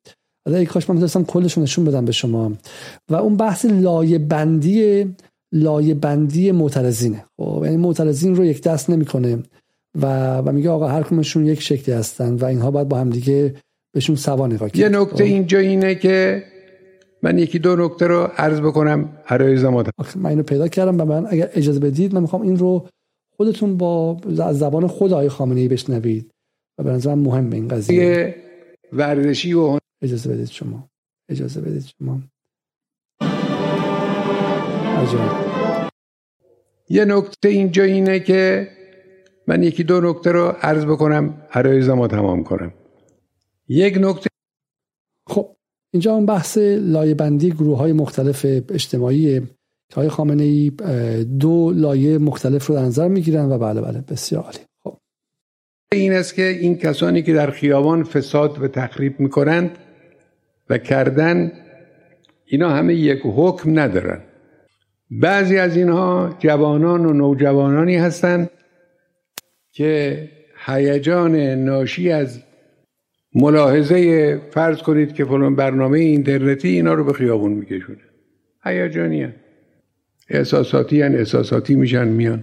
حالا 0.47 0.65
کاش 0.65 0.91
من 0.91 0.95
می‌تونستم 0.95 1.25
کلش 1.25 1.59
نشون 1.59 1.85
بدم 1.85 2.05
به 2.05 2.13
شما. 2.13 2.53
و 3.11 3.15
اون 3.15 3.37
بحث 3.37 3.65
لایه 3.65 4.19
بندی 4.19 5.07
لایه 5.53 5.95
بندی 5.95 6.53
معترضینه. 6.53 7.25
خب 7.37 7.63
یعنی 7.65 7.77
معترضین 7.77 8.37
رو 8.37 8.45
یک 8.45 8.63
دست 8.63 8.91
نمی‌کنه 8.91 9.39
و 10.03 10.37
و 10.39 10.53
میگه 10.53 10.71
آقا 10.71 10.89
هر 10.89 11.03
کمشون 11.03 11.47
یک 11.47 11.63
شکلی 11.63 11.95
هستن 11.95 12.35
و 12.35 12.45
اینها 12.45 12.71
باید 12.71 12.89
با 12.89 12.99
هم 12.99 13.11
دیگه 13.11 13.55
بهشون 13.95 14.17
سوا 14.17 14.47
نگاه 14.47 14.79
یه 14.79 14.89
نکته 14.89 15.17
خب. 15.17 15.23
اینجا 15.23 15.59
اینه 15.59 15.95
که 15.95 16.43
من 17.23 17.39
یکی 17.39 17.59
دو 17.59 17.77
نکته 17.77 18.07
رو 18.07 18.31
عرض 18.37 18.61
بکنم. 18.61 19.09
هرای 19.25 19.57
زمان 19.57 19.85
من 20.17 20.31
اینو 20.31 20.43
پیدا 20.43 20.69
کردم 20.69 21.01
و 21.01 21.05
من 21.05 21.27
اگر 21.31 21.51
اجازه 21.55 21.81
بدید 21.81 22.15
من 22.15 22.21
می‌خوام 22.21 22.43
این 22.43 22.57
رو 22.57 22.89
خودتون 23.37 23.77
با 23.77 24.17
زبان 24.53 24.87
خود 24.87 25.13
آقای 25.13 25.29
خامنه 25.29 25.61
ای 25.61 25.69
بشنوید. 25.69 26.31
و 26.79 26.83
به 26.83 26.91
نظرم 26.91 27.19
مهم 27.19 27.53
این 27.53 27.69
قضیه. 27.69 28.35
ورزشی 28.93 29.53
و 29.53 29.79
اجازه 30.07 30.31
بدید 30.31 30.49
شما. 30.49 30.89
اجازه 31.29 31.61
بدید 31.61 31.85
شما. 31.99 32.21
یه 36.89 37.05
نکته 37.05 37.49
اینجا 37.49 37.83
اینه 37.83 38.21
که 38.21 38.69
من 39.47 39.63
یکی 39.63 39.85
دو 39.85 40.01
نکته 40.01 40.33
رو 40.33 40.57
عرض 40.63 40.85
بکنم 40.85 41.43
عرایز 41.53 41.89
ما 41.89 42.09
تمام 42.09 42.45
کنم. 42.45 42.73
یک 43.69 43.99
نکته 44.01 44.31
خب 45.27 45.57
اینجا 45.91 46.15
اون 46.15 46.27
بحث 46.27 46.59
لایه 46.81 47.15
بندی 47.15 47.51
گروه 47.51 47.79
های 47.79 47.93
مختلف 47.93 48.47
اجتماعی 48.69 49.41
که 49.89 49.95
های 49.97 50.09
خامنه 50.09 50.43
ای 50.43 50.71
دو 51.25 51.73
لایه 51.73 52.19
مختلف 52.19 52.67
رو 52.67 52.75
در 52.75 52.83
نظر 52.83 53.09
می‌گیرن 53.09 53.53
و 53.53 53.59
بله 53.59 53.81
بله 53.81 54.01
بسیار 54.01 54.43
عالی. 54.43 54.59
خب. 54.85 54.99
این 55.93 56.13
است 56.13 56.35
که 56.35 56.49
این 56.49 56.79
کسانی 56.79 57.23
که 57.23 57.33
در 57.33 57.51
خیابان 57.51 58.05
فساد 58.05 58.63
و 58.63 58.69
تخریب 58.69 59.21
می‌کنند 59.21 59.79
و 60.71 60.79
کردن 60.79 61.53
اینا 62.45 62.71
همه 62.71 62.95
یک 62.95 63.21
حکم 63.25 63.79
ندارن. 63.79 64.21
بعضی 65.11 65.59
از 65.59 65.77
اینها 65.77 66.37
جوانان 66.39 67.07
و 67.07 67.13
نوجوانانی 67.13 67.97
هستند 67.97 68.51
که 69.73 70.23
هیجان 70.67 71.37
ناشی 71.37 72.11
از 72.11 72.43
ملاحظه 73.35 74.41
فرض 74.51 74.79
کنید 74.83 75.15
که 75.15 75.25
فلان 75.25 75.57
برنامه 75.57 75.99
اینترنتی 75.99 76.69
اینا 76.69 76.95
رو 76.95 77.05
به 77.05 77.13
خیابون 77.13 77.53
میکشونه. 77.53 77.99
هیجانی. 78.65 79.29
احساساتی 80.29 81.03
هن 81.03 81.15
احساساتی 81.15 81.75
میشن 81.75 82.09
میان. 82.09 82.43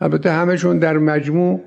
البته 0.00 0.30
همشون 0.30 0.78
در 0.78 0.98
مجموع 0.98 1.60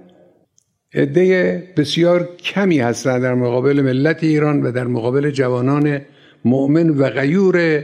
عده 0.94 1.64
بسیار 1.78 2.36
کمی 2.36 2.80
هستند 2.80 3.22
در 3.22 3.34
مقابل 3.34 3.82
ملت 3.82 4.24
ایران 4.24 4.62
و 4.62 4.72
در 4.72 4.88
مقابل 4.88 5.30
جوانان 5.30 6.02
مؤمن 6.46 6.90
و 6.90 7.10
غیور 7.10 7.84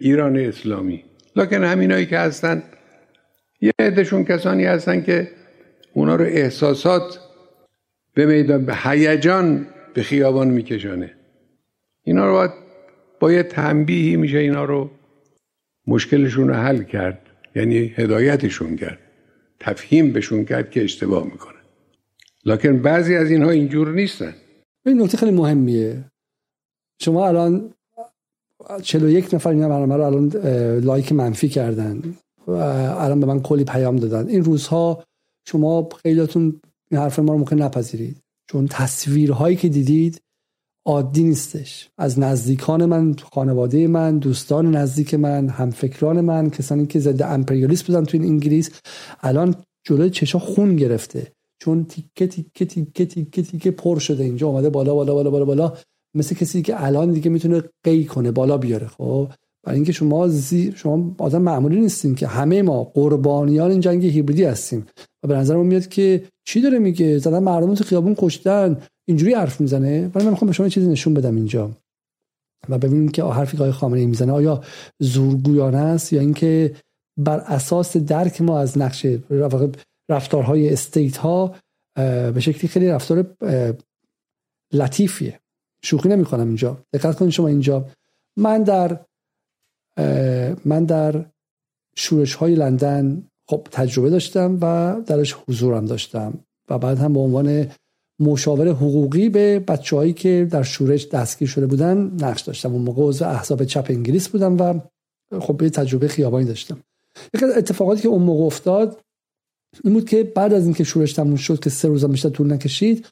ایران 0.00 0.36
اسلامی. 0.36 1.04
لکن 1.36 1.64
همینایی 1.64 2.06
که 2.06 2.18
هستن 2.18 2.62
یه 3.60 3.72
عدهشون 3.78 4.24
کسانی 4.24 4.64
هستن 4.64 5.02
که 5.02 5.30
اونا 5.92 6.16
رو 6.16 6.24
احساسات 6.24 7.20
به 8.14 8.26
میدان 8.26 8.64
به 8.64 8.76
هیجان 8.76 9.66
به 9.94 10.02
خیابان 10.02 10.48
میکشانه. 10.48 11.10
اینا 12.02 12.26
رو 12.26 12.32
باید 12.32 12.50
با 13.20 13.32
یه 13.32 13.42
تنبیهی 13.42 14.16
میشه 14.16 14.38
اینا 14.38 14.64
رو 14.64 14.90
مشکلشون 15.86 16.48
رو 16.48 16.54
حل 16.54 16.82
کرد 16.82 17.18
یعنی 17.56 17.94
هدایتشون 17.96 18.76
کرد 18.76 18.98
تفهیم 19.60 20.12
بهشون 20.12 20.44
کرد 20.44 20.70
که 20.70 20.84
اشتباه 20.84 21.24
می‌کنه 21.24 21.53
لکن 22.46 22.82
بعضی 22.82 23.14
از 23.14 23.30
اینها 23.30 23.50
اینجور 23.50 23.92
نیستن. 23.92 24.34
این 24.86 25.02
نکته 25.02 25.16
خیلی 25.16 25.32
مهمیه. 25.32 26.04
شما 27.00 27.28
الان 27.28 27.72
41 28.82 29.34
نفر 29.34 29.50
این 29.50 29.68
برنامه 29.68 29.96
رو 29.96 30.02
الان 30.02 30.28
لایک 30.80 31.12
منفی 31.12 31.48
کردن 31.48 32.02
و 32.46 32.50
الان 32.50 33.20
به 33.20 33.26
من 33.26 33.40
کلی 33.42 33.64
پیام 33.64 33.96
دادن. 33.96 34.28
این 34.28 34.44
روزها 34.44 35.04
شما 35.48 35.88
خیلیاتون 36.02 36.60
این 36.90 37.00
حرف 37.00 37.18
ما 37.18 37.32
رو 37.32 37.38
ممکن 37.38 37.62
نپذیرید. 37.62 38.16
چون 38.50 38.66
تصویرهایی 38.66 39.56
که 39.56 39.68
دیدید 39.68 40.20
عادی 40.86 41.22
نیستش. 41.22 41.88
از 41.98 42.18
نزدیکان 42.18 42.84
من 42.84 43.14
خانواده 43.32 43.86
من 43.86 44.18
دوستان 44.18 44.76
نزدیک 44.76 45.14
من 45.14 45.48
همفکران 45.48 46.20
من 46.20 46.50
کسانی 46.50 46.86
که 46.86 47.00
ضد 47.00 47.22
امپریالیست 47.22 47.86
بودن 47.86 48.04
تو 48.04 48.16
این 48.16 48.26
انگلیس 48.26 48.70
الان 49.22 49.54
جلوی 49.84 50.10
چشا 50.10 50.38
خون 50.38 50.76
گرفته. 50.76 51.32
چون 51.64 51.84
تیکه 51.84 52.26
تیکه 52.26 52.64
تیکه 52.64 53.06
تیکه 53.06 53.42
تیکه 53.42 53.70
پر 53.70 53.98
شده 53.98 54.24
اینجا. 54.24 54.48
اومده 54.48 54.70
بالا 54.70 54.94
بالا 54.94 55.14
بالا 55.14 55.30
بالا 55.30 55.44
بالا. 55.44 55.72
مثل 56.14 56.34
کسی 56.34 56.62
که 56.62 56.84
الان 56.84 57.12
دیگه 57.12 57.30
می‌تونه 57.30 57.62
قی 57.84 58.04
کنه 58.04 58.30
بالا 58.30 58.58
بیاره. 58.58 58.86
خب؟ 58.86 59.28
برای 59.62 59.76
اینکه 59.76 59.92
شما 59.92 60.28
زی... 60.28 60.72
شما 60.76 61.14
آدم 61.18 61.42
معمولی 61.42 61.80
نیستین 61.80 62.14
که 62.14 62.26
همه 62.26 62.62
ما 62.62 62.84
قربانیان 62.84 63.70
این 63.70 63.80
جنگ 63.80 64.06
هیبریدی 64.06 64.44
هستیم. 64.44 64.86
و 65.22 65.28
به 65.28 65.36
نظر 65.36 65.56
میاد 65.56 65.86
که 65.86 66.24
چی 66.44 66.60
داره 66.60 66.78
میگه؟ 66.78 67.18
زدن 67.18 67.38
مردم 67.38 67.74
تو 67.74 67.84
خیابون 67.84 68.14
کشتن. 68.18 68.76
اینجوری 69.08 69.34
حرف 69.34 69.60
می‌زنه. 69.60 70.10
ولی 70.14 70.24
من 70.24 70.30
می‌خوام 70.30 70.46
به 70.46 70.52
شما 70.52 70.68
چیزی 70.68 70.88
نشون 70.88 71.14
بدم 71.14 71.36
اینجا. 71.36 71.70
و 72.68 72.78
ببینیم 72.78 73.08
که 73.08 73.24
حرفی 73.24 73.56
که 73.56 73.72
خامنه 73.72 74.00
ای 74.00 74.06
می‌زنه 74.06 74.32
آیا 74.32 74.60
زورگویانه 74.98 75.78
است 75.78 76.12
یا 76.12 76.20
اینکه 76.20 76.74
بر 77.18 77.38
اساس 77.38 77.96
درک 77.96 78.42
ما 78.42 78.58
از 78.58 78.78
نقش 78.78 79.06
رفتارهای 80.10 80.72
استیت 80.72 81.16
ها 81.16 81.54
به 82.34 82.40
شکلی 82.40 82.68
خیلی 82.68 82.88
رفتار 82.88 83.36
لطیفیه. 84.72 85.40
شوخی 85.84 86.08
نمی 86.08 86.24
کنم 86.24 86.46
اینجا. 86.46 86.84
دقت 86.92 87.16
کنید 87.16 87.30
شما 87.30 87.48
اینجا. 87.48 87.88
من 88.36 88.62
در 88.62 89.00
من 90.64 90.84
در 90.84 91.24
شورش 91.96 92.34
های 92.34 92.54
لندن 92.54 93.28
خب 93.48 93.68
تجربه 93.70 94.10
داشتم 94.10 94.58
و 94.60 94.96
درش 95.06 95.36
حضورم 95.48 95.86
داشتم 95.86 96.44
و 96.68 96.78
بعد 96.78 96.98
هم 96.98 97.12
به 97.12 97.20
عنوان 97.20 97.70
مشاور 98.20 98.68
حقوقی 98.68 99.28
به 99.28 99.58
بچههایی 99.58 100.12
که 100.12 100.48
در 100.50 100.62
شورش 100.62 101.08
دستگیر 101.08 101.48
شده 101.48 101.66
بودن 101.66 101.96
نقش 102.20 102.40
داشتم. 102.40 102.72
اون 102.72 102.82
موقع 102.82 103.02
عضو 103.02 103.24
احزاب 103.24 103.64
چپ 103.64 103.86
انگلیس 103.88 104.28
بودم 104.28 104.60
و 104.60 104.80
خب 105.40 105.56
به 105.56 105.70
تجربه 105.70 106.08
خیابانی 106.08 106.46
داشتم. 106.46 106.80
اتفاقاتی 107.56 108.02
که 108.02 108.08
اون 108.08 108.22
موقع 108.22 108.44
افتاد 108.44 109.00
این 109.84 109.92
بود 109.94 110.08
که 110.08 110.32
بعد 110.36 110.52
از 110.52 110.64
اینکه 110.64 110.84
شورش 110.84 111.12
تموم 111.12 111.36
شد 111.36 111.60
که 111.60 111.70
سه 111.70 111.88
روز 111.88 112.04
بیشتر 112.04 112.28
طول 112.28 112.52
نکشید 112.52 113.06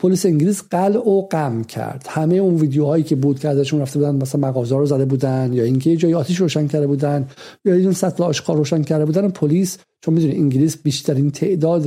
پلیس 0.00 0.26
انگلیس 0.26 0.62
قلع 0.62 1.08
و 1.08 1.26
قم 1.26 1.64
کرد. 1.64 2.06
همه 2.08 2.34
اون 2.34 2.54
ویدیوهایی 2.54 3.04
که 3.04 3.16
بود 3.16 3.38
که 3.38 3.48
ازشون 3.48 3.80
رفته 3.80 3.98
بودن 3.98 4.14
مثلا 4.14 4.40
مغازه 4.40 4.76
رو 4.76 4.86
زده 4.86 5.04
بودن 5.04 5.52
یا 5.52 5.64
اینکه 5.64 5.96
جای 5.96 6.14
آتیش 6.14 6.36
روشن 6.36 6.66
کرده 6.66 6.86
بودن 6.86 7.28
یا 7.64 7.74
این 7.74 7.92
سطل 7.92 8.22
آشغال 8.22 8.56
روشن 8.56 8.82
کرده 8.82 9.04
بودن 9.04 9.28
پلیس 9.28 9.78
چون 10.00 10.14
می‌دونی 10.14 10.34
انگلیس 10.34 10.82
بیشترین 10.82 11.30
تعداد 11.30 11.86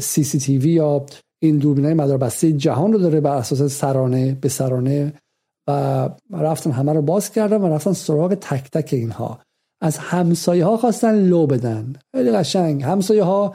سی 0.00 0.24
سی 0.24 0.38
تی 0.38 0.58
وی 0.58 0.72
یا 0.72 1.06
این 1.42 1.58
دوربینای 1.58 1.94
مداربسته 1.94 2.52
جهان 2.52 2.92
رو 2.92 2.98
داره 2.98 3.20
بر 3.20 3.36
اساس 3.36 3.62
سرانه 3.62 4.38
به 4.40 4.48
سرانه 4.48 5.12
و 5.68 6.08
رفتن 6.30 6.70
همه 6.70 6.92
رو 6.92 7.02
باز 7.02 7.30
کردن 7.30 7.56
و 7.56 7.66
رفتن 7.66 7.92
سراغ 7.92 8.34
تک 8.34 8.70
تک 8.70 8.92
اینها. 8.92 9.40
از 9.82 9.98
همسایه 9.98 10.64
ها 10.64 10.76
خواستن 10.76 11.14
لو 11.14 11.46
بدن. 11.46 11.92
خیلی 12.14 12.30
قشنگ. 12.30 12.82
همسایه 12.82 13.22
ها 13.22 13.54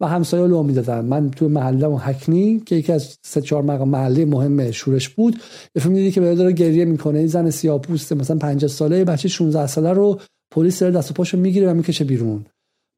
و 0.00 0.06
همسایه 0.06 0.46
لو 0.46 0.62
می‌دادن. 0.62 1.04
من 1.04 1.30
تو 1.30 1.48
محله 1.48 1.86
و 1.86 1.96
حکنی 1.96 2.62
که 2.66 2.76
یکی 2.76 2.92
از 2.92 3.16
سه 3.22 3.40
چهار 3.40 3.62
محله 3.62 4.24
مهم 4.24 4.70
شورش 4.70 5.08
بود 5.08 5.40
یه 5.74 5.82
دیدی 5.82 6.10
که 6.10 6.20
به 6.20 6.34
داره 6.34 6.52
گریه 6.52 6.84
می‌کنه. 6.84 7.18
این 7.18 7.28
زن 7.28 7.50
سیاه 7.50 7.80
پوسته 7.80 8.14
مثلا 8.14 8.36
50 8.36 8.68
ساله 8.68 9.04
بچه 9.04 9.28
16 9.28 9.66
ساله 9.66 9.92
رو 9.92 10.20
پلیس 10.50 10.78
داره 10.78 10.92
دست 10.92 11.10
و 11.10 11.14
پاشو 11.14 11.38
می‌گیره 11.38 11.70
و 11.70 11.74
می‌کشه 11.74 12.04
بیرون. 12.04 12.44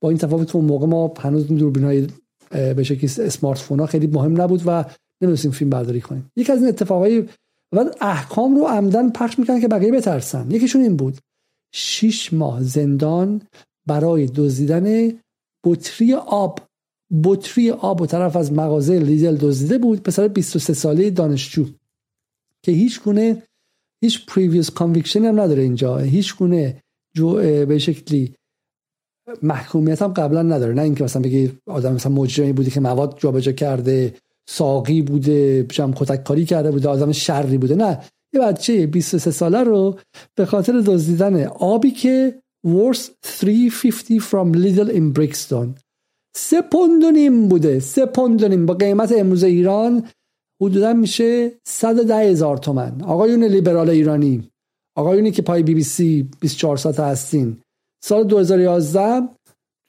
با 0.00 0.08
این 0.08 0.18
تفاوت 0.18 0.56
اون 0.56 0.64
موقع 0.64 0.86
ما 0.86 1.14
هنوز 1.18 1.46
دوربینای 1.46 2.06
به 2.50 2.82
شکلی 2.82 3.26
اسمارت 3.26 3.58
فون 3.58 3.80
ها 3.80 3.86
خیلی 3.86 4.06
مهم 4.06 4.40
نبود 4.42 4.62
و 4.66 4.84
نمی‌دونستیم 5.20 5.50
فیلم 5.50 5.70
برداری 5.70 6.00
کنیم. 6.00 6.30
یکی 6.36 6.52
از 6.52 6.58
این 6.58 6.68
اتفاقای 6.68 7.24
و 7.72 7.84
احکام 8.00 8.56
رو 8.56 8.64
عمدن 8.64 9.10
پخش 9.10 9.38
می‌کنن 9.38 9.60
که 9.60 9.68
بقیه 9.68 9.92
بترسن. 9.92 10.50
یکیشون 10.50 10.82
این 10.82 10.96
بود. 10.96 11.18
شیش 11.72 12.32
ماه 12.32 12.62
زندان 12.62 13.42
برای 13.86 14.26
دزدیدن 14.26 15.12
بطری 15.64 16.14
آب. 16.14 16.60
بطری 17.24 17.70
آب 17.70 18.00
و 18.00 18.06
طرف 18.06 18.36
از 18.36 18.52
مغازه 18.52 18.98
لیدل 18.98 19.36
دزدیده 19.36 19.78
بود 19.78 20.02
پسر 20.02 20.28
23 20.28 20.74
ساله 20.74 21.10
دانشجو 21.10 21.66
که 22.64 22.72
هیچ 22.72 23.02
گونه 23.02 23.42
هیچ 24.04 24.26
previous 24.26 24.70
conviction 24.70 25.24
هم 25.24 25.40
نداره 25.40 25.62
اینجا. 25.62 25.98
هیچ 25.98 26.36
گونه 26.36 26.82
جو 27.14 27.34
به 27.66 27.78
شکلی 27.78 28.34
محکومیت 29.42 30.02
هم 30.02 30.12
قبلا 30.12 30.42
نداره. 30.42 30.74
نه 30.74 30.82
اینکه 30.82 31.04
مثلا 31.04 31.22
بگی 31.22 31.58
آدم 31.66 31.94
مثلا 31.94 32.12
مجرمی 32.12 32.52
بودی 32.52 32.70
که 32.70 32.80
مواد 32.80 33.18
جابجا 33.18 33.52
کرده 33.52 34.14
ساقی 34.48 35.02
بوده 35.02 35.62
جمع 35.62 35.94
کتک 35.96 36.24
کاری 36.24 36.44
کرده 36.44 36.70
بوده 36.70 36.88
آدم 36.88 37.12
شری 37.12 37.58
بوده. 37.58 37.74
نه. 37.74 38.04
یه 38.36 38.42
بچه 38.42 38.86
23 38.86 39.30
ساله 39.30 39.62
رو 39.64 39.98
به 40.34 40.46
خاطر 40.46 40.80
دزدیدن 40.80 41.44
آبی 41.46 41.90
که 41.90 42.42
worth 42.64 43.10
350 43.22 44.18
from 44.20 44.56
Lidl 44.56 44.90
in 44.90 45.18
Brixton. 45.18 45.80
سه 46.36 46.62
پوند 46.62 47.04
و 47.04 47.10
نیم 47.10 47.48
بوده. 47.48 47.80
سه 47.80 48.06
پوند 48.06 48.42
و 48.42 48.48
نیم. 48.48 48.66
با 48.66 48.74
قیمت 48.74 49.12
امروز 49.12 49.44
ایران 49.44 50.08
حدودا 50.62 50.92
میشه 50.92 51.52
110 51.66 52.16
هزار 52.16 52.56
تومن. 52.56 53.02
آقایون 53.02 53.44
لیبرال 53.44 53.90
ایرانی. 53.90 54.50
آقایونی 54.96 55.30
که 55.30 55.42
پای 55.42 55.62
بی 55.62 55.74
بی 55.74 55.82
سی 55.82 56.28
24 56.40 56.76
ساعت 56.76 57.00
هستین. 57.00 57.56
سال 58.04 58.24
2011 58.24 59.28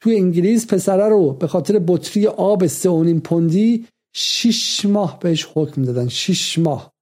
توی 0.03 0.15
انگلیس 0.15 0.67
پسره 0.67 1.09
رو 1.09 1.33
به 1.33 1.47
خاطر 1.47 1.79
بطری 1.87 2.27
آب 2.27 2.67
سه 2.67 2.89
و 2.89 3.03
نیم 3.03 3.19
پوندی 3.19 3.87
6 4.15 4.85
ماه 4.85 5.19
بهش 5.19 5.47
حکم 5.53 5.83
دادن. 5.83 6.07
6 6.07 6.59
ماه. 6.59 6.93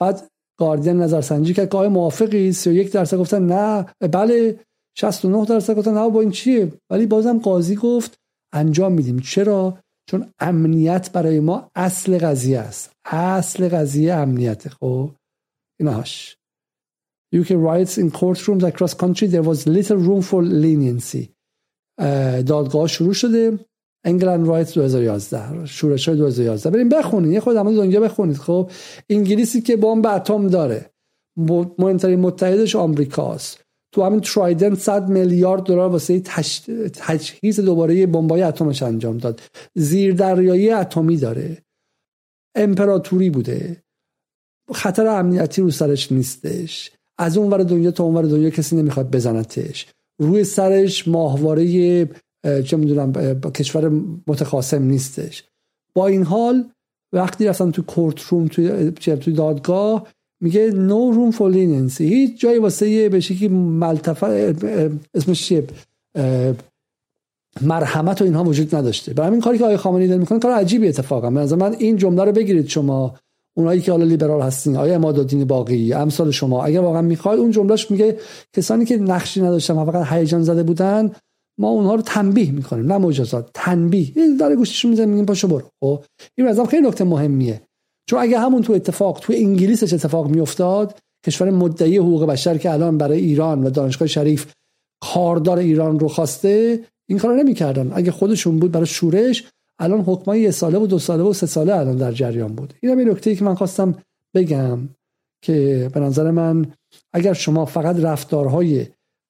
بعد 0.00 0.28
گاردین 0.58 0.96
نظرسنجی 0.96 1.54
کرد 1.54 1.70
که 1.70 1.76
آیا 1.76 1.88
موافقی 1.88 2.52
31 2.52 2.92
درصد 2.92 3.16
گفتن 3.16 3.46
نه. 3.46 3.86
بله 4.00 4.60
69 4.96 5.46
درصد 5.46 5.74
گفتن 5.76 5.94
نه 5.94 6.10
با 6.10 6.20
این 6.20 6.30
چیه؟ 6.30 6.72
ولی 6.90 7.06
بازم 7.06 7.38
قاضی 7.38 7.76
گفت 7.76 8.18
انجام 8.52 8.92
میدیم. 8.92 9.18
چرا؟ 9.18 9.78
چون 10.10 10.32
امنیت 10.38 11.12
برای 11.12 11.40
ما 11.40 11.70
اصل 11.74 12.18
قضیه 12.18 12.58
است. 12.58 12.92
اصل 13.04 13.68
قضیه 13.68 14.14
امنیت 14.14 14.68
خب 14.68 15.10
ایناش 15.80 16.36
UK 17.34 17.48
riots 17.48 17.98
in 17.98 18.10
courtrooms 18.10 18.62
across 18.62 18.94
country 18.94 19.26
there 19.26 19.42
was 19.42 19.66
little 19.66 19.96
room 19.96 20.22
for 20.22 20.42
leniency 20.42 21.28
دادگاه 22.46 22.86
شروع 22.88 23.12
شده. 23.12 23.58
انگلند 24.04 24.48
رایت 24.48 24.74
2011 24.74 25.66
شورش 25.66 26.08
های 26.08 26.18
2011 26.18 26.70
بریم 26.70 26.88
بخونید 26.88 27.32
یه 27.32 27.40
خود 27.40 27.56
همون 27.56 27.74
دنیا 27.74 28.00
بخونید. 28.00 28.36
خب 28.36 28.70
انگلیسی 29.10 29.60
که 29.60 29.76
بمب 29.76 30.06
اتم 30.06 30.48
داره. 30.48 30.90
مهمترین 31.78 32.20
متحدش 32.20 32.76
آمریکاست 32.76 33.64
تو 33.94 34.02
همین 34.02 34.20
ترایدنت 34.20 34.78
100 34.78 35.08
میلیارد 35.08 35.62
دلار 35.62 35.90
واسه 35.90 36.20
تجهیز 36.94 37.60
دوباره 37.60 38.06
بمبای 38.06 38.42
اتمش 38.42 38.82
انجام 38.82 39.18
داد. 39.18 39.40
زیردریایی 39.74 40.70
اتمی 40.70 41.16
داره. 41.16 41.62
امپراتوری 42.56 43.30
بوده. 43.30 43.82
خطر 44.72 45.06
امنیتی 45.06 45.62
رو 45.62 45.70
سرش 45.70 46.12
نیستش. 46.12 46.90
از 47.18 47.36
اون 47.36 47.50
ور 47.50 47.62
دنیا 47.62 47.90
تا 47.90 48.04
اون 48.04 48.14
ور 48.14 48.22
دنیا 48.22 48.50
کسی 48.50 48.76
نمی‌خواد 48.76 49.10
بزنتش. 49.10 49.86
روی 50.20 50.44
سرش 50.44 51.08
ماهواره 51.08 52.08
چه 52.66 52.76
می‌دونم 52.76 53.12
کشور 53.40 53.90
متخاصم 54.26 54.82
نیستش. 54.82 55.44
با 55.94 56.06
این 56.06 56.22
حال 56.22 56.64
وقتی 57.12 57.46
رفتم 57.46 57.70
تو 57.70 57.82
کورت 57.82 58.20
روم 58.20 58.48
تو 58.48 59.32
دادگاه 59.32 60.06
میگه 60.40 60.70
نو 60.70 61.10
روم 61.10 61.30
فور 61.30 61.50
لیننسی 61.50 62.06
هیچ 62.06 62.40
جایی 62.40 62.58
واسه 62.58 62.88
یه 62.90 63.08
به 63.08 63.20
شکلی 63.20 63.48
ملتفه 63.48 64.54
اسمش 65.14 65.46
چیه؟ 65.46 65.64
مرحمت 67.62 68.22
و 68.22 68.24
اینها 68.24 68.44
وجود 68.44 68.74
نداشته. 68.74 69.14
برای 69.14 69.28
همین 69.28 69.40
کاری 69.40 69.58
که 69.58 69.64
آقای 69.64 69.76
خامنه‌ای 69.76 70.08
داره 70.08 70.20
می‌کنه 70.20 70.38
کار 70.38 70.52
عجیبی 70.52 70.88
اتفاقا. 70.88 71.30
به 71.30 71.40
نظر 71.40 71.56
من 71.56 71.74
این 71.78 71.96
جمله 71.96 72.24
رو 72.24 72.32
بگیرید 72.32 72.68
شما 72.68 73.14
اونایی 73.56 73.80
که 73.80 73.92
حالا 73.92 74.04
لیبرال 74.04 74.42
هستین 74.42 74.76
آیا 74.76 74.94
امادالدین 74.94 75.44
باقی 75.44 75.92
امثال 75.92 76.30
شما. 76.30 76.64
اگر 76.64 76.80
واقعا 76.80 77.02
می‌خواید 77.02 77.40
اون 77.40 77.50
جملهش 77.50 77.90
میگه 77.90 78.18
کسانی 78.56 78.84
که 78.84 78.96
نقشی 78.96 79.42
نداشتن 79.42 79.84
فقط 79.84 80.12
هیجان 80.12 80.42
زده 80.42 80.62
بودن 80.62 81.12
ما 81.58 81.68
اونها 81.68 81.94
رو 81.94 82.02
تنبیه 82.02 82.50
می‌کنیم 82.50 82.92
نه 82.92 82.98
مجازات 82.98 83.50
تنبیه. 83.54 84.12
داره 84.40 84.56
گوششون 84.56 84.90
می‌زنه 84.90 85.06
میگیم 85.06 85.26
پاشو 85.26 85.48
برو. 85.48 85.70
خب؟ 85.80 86.04
این 86.38 86.48
مثلا 86.48 86.64
خیلی 86.64 86.88
نکته 86.88 87.04
مهمیه. 87.04 87.62
چون 88.10 88.18
اگه 88.20 88.38
همون 88.38 88.62
تو 88.62 88.72
اتفاق 88.72 89.20
تو 89.22 89.32
انگلیسش 89.32 89.92
اتفاق 89.92 90.28
میافتاد 90.28 90.98
کشور 91.26 91.50
مدعی 91.50 91.96
حقوق 91.96 92.26
بشر 92.26 92.58
که 92.58 92.70
الان 92.72 92.98
برای 92.98 93.20
ایران 93.20 93.64
و 93.64 93.70
دانشگاه 93.70 94.08
شریف 94.08 94.52
کاردار 95.02 95.58
ایران 95.58 95.98
رو 95.98 96.08
خواسته 96.08 96.80
این 97.08 97.18
کارو 97.18 97.34
نمی‌کردن. 97.34 97.92
اگه 97.94 98.10
خودشون 98.10 98.58
بود 98.58 98.72
برای 98.72 98.86
شورش 98.86 99.44
الان 99.78 100.00
حکمای 100.00 100.40
یه 100.40 100.50
ساله 100.50 100.78
و 100.78 100.86
دو 100.86 100.98
ساله 100.98 101.22
و 101.22 101.32
سه 101.32 101.46
ساله 101.46 101.74
الان 101.74 101.96
در 101.96 102.12
جریان 102.12 102.54
بود. 102.54 102.74
این 102.82 102.92
هم 102.92 103.10
نکته 103.10 103.36
که 103.36 103.44
من 103.44 103.54
خواستم 103.54 103.94
بگم 104.34 104.78
که 105.44 105.90
به 105.94 106.00
نظر 106.00 106.30
من 106.30 106.66
اگر 107.12 107.32
شما 107.32 107.64
فقط 107.64 107.96
رفتارهای 107.96 108.86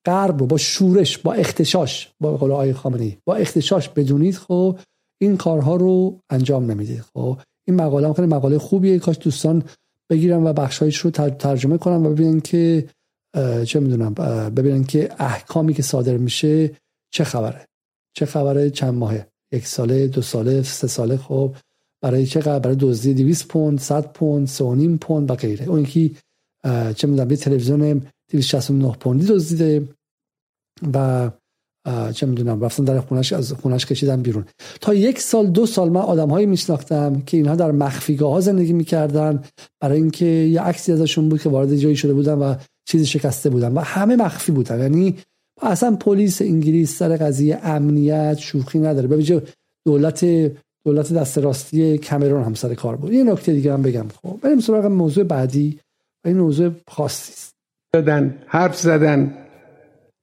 غرب 0.07 0.41
رو 0.41 0.47
با 0.47 0.57
شورش 0.57 1.19
با 1.19 1.33
اختشاش 1.33 2.09
با 2.21 2.37
قول 2.37 2.53
آقای 2.53 2.73
خامنه‌ای. 2.73 3.17
با 3.25 3.35
اختشاش 3.35 3.89
بدونید 3.89 4.37
خب 4.37 4.79
این 5.21 5.37
کارها 5.37 5.77
رو 5.77 6.21
انجام 6.31 6.71
نمی‌دید. 6.71 7.01
خب 7.01 7.39
این 7.67 7.77
مقاله 7.77 8.13
خیلی 8.13 8.29
مقاله 8.29 8.59
خوبیه 8.59 8.99
کاش 8.99 9.19
دوستان 9.21 9.63
بگیرن 10.11 10.47
و 10.47 10.53
بخشایش 10.53 10.99
رو 10.99 11.11
ترجمه 11.11 11.79
کنن 11.79 12.07
و 12.07 12.11
ببینن 12.11 12.41
که 12.41 12.89
چه 13.67 13.81
می‌دونم 13.81 14.15
ببینن 14.55 14.85
که 14.85 15.11
احکامی 15.19 15.75
که 15.75 15.83
صادر 15.83 16.17
میشه 16.17 16.71
چه 17.11 17.25
خبره. 17.25 17.67
چه 18.15 18.27
خبره 18.27 18.71
چند 18.71 18.95
ماهه؟ 18.95 19.27
یک 19.53 19.67
ساله 19.67 20.07
دو 20.07 20.23
ساله 20.23 20.63
سه 20.63 20.87
ساله 20.87 21.17
خب 21.17 21.55
برای 22.03 22.27
چه 22.27 22.41
برای 22.41 22.77
دزدی 22.81 23.15
200 23.15 23.49
پوند 23.49 23.81
100 23.81 24.13
پوند 24.13 24.49
3.5 24.49 24.99
پوند 25.01 25.31
و 25.31 25.35
غیره. 25.35 25.67
اون 25.67 25.81
یکی 25.81 26.17
چه 26.97 27.07
می‌دونم 27.07 27.31
یه 27.31 27.37
تلویزیون 27.37 28.03
269 28.31 28.93
پوندی 28.93 29.27
دزدیده 29.27 29.89
و 30.95 31.31
چه 32.15 32.27
می‌دونم 32.27 32.61
رفتن 32.61 32.85
در 32.85 33.01
خونش 33.01 33.33
از 33.33 33.53
خونش 33.53 33.87
کشیدن 33.87 34.23
بیرون. 34.23 34.45
تا 34.81 34.95
یک 34.95 35.21
سال 35.21 35.47
دو 35.47 35.67
سال 35.67 35.89
من 35.89 36.01
آدمهایی 36.01 36.47
میشناختم 36.47 37.21
که 37.21 37.37
اینها 37.37 37.55
در 37.55 37.73
مخفیگاه 37.73 38.33
ها 38.33 38.41
زندگی 38.41 38.73
می‌کردن 38.73 39.43
برای 39.81 39.97
اینکه 39.97 40.27
یه 40.27 40.61
عکسی 40.61 40.93
ازشون 40.93 41.29
بود 41.29 41.43
که 41.43 41.49
وارد 41.49 41.77
جایی 41.77 41.97
شده 41.97 42.15
بودن 42.15 42.35
و 42.35 42.55
چیزی 42.89 43.07
شکسته 43.07 43.51
بودن 43.51 43.73
و 43.73 43.81
همه 43.81 44.17
مخفی 44.17 44.53
بودن. 44.53 44.81
یعنی 44.81 45.17
اصلا 45.63 45.97
پلیس 45.97 46.43
انگلیس 46.43 46.99
سر 46.99 47.17
قضیه 47.17 47.61
امنیت 47.63 48.39
شوخی 48.39 48.79
نداره. 48.79 49.09
به 49.09 49.43
دولت 49.87 50.25
دولت 50.87 51.13
دست 51.13 51.39
راستی 51.39 51.99
کامرون 51.99 52.45
هم 52.45 52.55
سر 52.55 52.75
کار 52.75 52.97
بود. 52.97 53.13
یه 53.13 53.25
نکته 53.25 53.53
دیگه 53.53 53.73
هم 53.73 53.83
بگم. 53.83 54.07
خب 54.09 54.39
بریم 54.43 54.61
سراغ 54.61 54.85
موضوع 54.85 55.25
بعدی. 55.25 55.81
و 56.25 56.29
این 56.29 56.39
موضوع 56.39 56.71
خاصی 56.89 57.33
است. 57.33 57.54
دادن 57.95 58.35
حرف 58.47 58.77
زدن. 58.77 59.35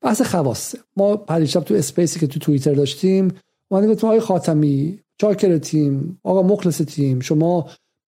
بحث 0.02 0.22
خواسته 0.22 0.78
ما 0.98 1.18
پریشب 1.18 1.64
تو 1.64 1.74
اسپیسی 1.76 2.20
که 2.20 2.28
تو 2.28 2.40
توییتر 2.40 2.74
داشتیم 2.74 3.32
اومدیم 3.70 3.92
گفتیم 3.92 4.10
آقای 4.10 4.20
خاتمی 4.20 5.00
چاکر 5.18 5.58
تیم 5.58 6.20
آقا 6.24 6.42
مخلص 6.42 6.78
تیم 6.78 7.20
شما 7.20 7.70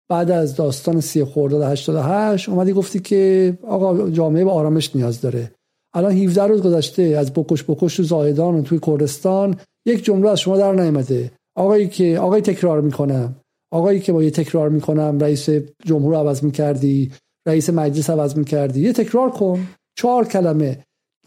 بعد 0.09 0.31
از 0.31 0.55
داستان 0.55 1.01
سی 1.01 1.23
خرداد 1.23 1.61
88 1.61 2.49
اومدی 2.49 2.73
گفتی 2.73 2.99
که 2.99 3.57
آقا 3.67 4.09
جامعه 4.09 4.45
به 4.45 4.51
آرامش 4.51 4.95
نیاز 4.95 5.21
داره. 5.21 5.51
الان 5.93 6.11
17 6.11 6.43
روز 6.43 6.61
گذشته 6.61 7.03
از 7.03 7.33
بکش 7.33 7.63
بکش 7.63 7.95
تو 7.95 8.03
زاهدان 8.03 8.55
و 8.55 8.61
توی 8.61 8.79
کردستان 8.79 9.55
یک 9.85 10.03
جمله 10.05 10.29
از 10.29 10.39
شما 10.39 10.57
در 10.57 10.73
نیامده. 10.73 11.31
آقایی 11.55 11.87
که 11.87 12.19
آقای 12.19 12.41
تکرار 12.41 12.81
می‌کنم. 12.81 13.35
آقایی 13.71 13.99
که 13.99 14.13
با 14.13 14.23
یه 14.23 14.31
تکرار 14.31 14.69
می‌کنم 14.69 15.19
رئیس 15.19 15.49
جمهور 15.85 16.15
عوض 16.15 16.43
می‌کردی. 16.43 17.11
رئیس 17.49 17.69
مجلس 17.69 18.09
عوض 18.09 18.37
می‌کردی. 18.37 18.81
یه 18.81 18.93
تکرار 18.93 19.29
کن. 19.29 19.67
چهار 19.95 20.25
کلمه 20.25 20.83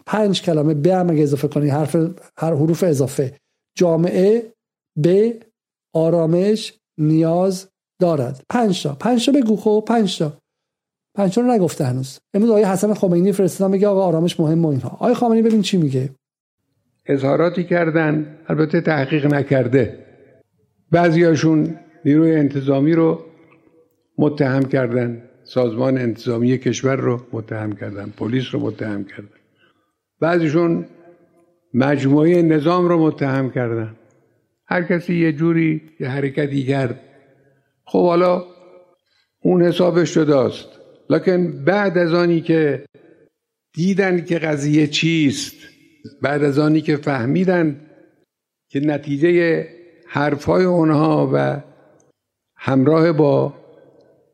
پنج 0.07 0.43
کلمه 0.43 0.75
به 0.75 0.95
هم 0.95 1.11
اگه 1.11 1.23
اضافه 1.23 1.49
کنی 1.49 1.69
حرف 1.69 1.97
هر 2.39 2.55
حروف 2.55 2.85
اضافه. 2.85 3.37
جامعه 3.77 4.53
به 4.97 5.37
آرامش 5.95 6.73
نیاز 6.99 7.69
دارد. 8.01 8.43
پنج 8.51 8.83
تا. 8.83 8.95
پنج 8.95 9.27
تا 9.27 9.33
بگو 9.33 9.57
خب 9.57 9.85
پنج 9.89 10.19
تا. 10.19 10.33
پنج 11.15 11.39
رو 11.39 11.43
نگفته 11.45 11.85
هنوز. 11.85 12.19
امروز 12.35 12.51
آقای 12.51 12.65
حسن 12.65 12.95
خمینی 12.95 13.33
فرستادن 13.33 13.71
میگه 13.71 13.89
آقا 13.89 14.03
آرامش 14.03 14.41
مهم 14.41 14.65
و 14.65 14.69
اینها. 14.69 14.89
آقای 14.89 15.43
ببین 15.43 15.63
چی 15.63 15.77
میگه. 15.77 16.11
اظهاراتی 17.07 17.65
کردن 17.65 18.39
البته 18.49 18.81
تحقیق 18.81 19.35
نکرده. 19.35 20.07
بعضیاشون 20.91 21.79
نیروی 22.05 22.37
انتظامی 22.37 22.93
رو 22.93 23.25
متهم 24.19 24.63
کردن. 24.63 25.23
سازمان 25.55 25.99
انتظامی 25.99 26.59
کشور 26.59 26.97
رو 26.97 27.21
متهم 27.33 27.73
کردن 27.73 28.13
پلیس 28.17 28.55
رو 28.55 28.61
متهم 28.61 29.05
کردن. 29.05 29.41
بعضیشون 30.21 30.87
مجموعه 31.75 32.43
نظام 32.43 32.89
رو 32.89 33.07
متهم 33.07 33.51
کردن. 33.51 33.97
هر 34.67 34.83
کسی 34.83 35.15
یه 35.15 35.33
جوری 35.33 35.83
یه 36.01 36.09
حرکتی 36.09 36.63
کرد 36.63 37.01
خب 37.85 38.07
حالا 38.07 38.45
اون 39.43 39.63
حسابش 39.63 40.15
جداست. 40.15 40.69
لکن 41.11 41.65
بعد 41.65 41.99
از 41.99 42.15
آنی 42.15 42.41
که 42.41 42.85
دیدن 43.75 44.25
که 44.25 44.39
قضیه 44.39 44.87
چیست 44.87 45.57
بعد 46.23 46.45
از 46.45 46.59
آنی 46.59 46.81
که 46.81 46.97
فهمیدن 46.97 47.81
که 48.69 48.81
نتیجه 48.81 49.67
حرفای 50.07 50.65
اونها 50.65 51.31
و 51.35 51.63
همراه 52.57 53.13
با 53.13 53.62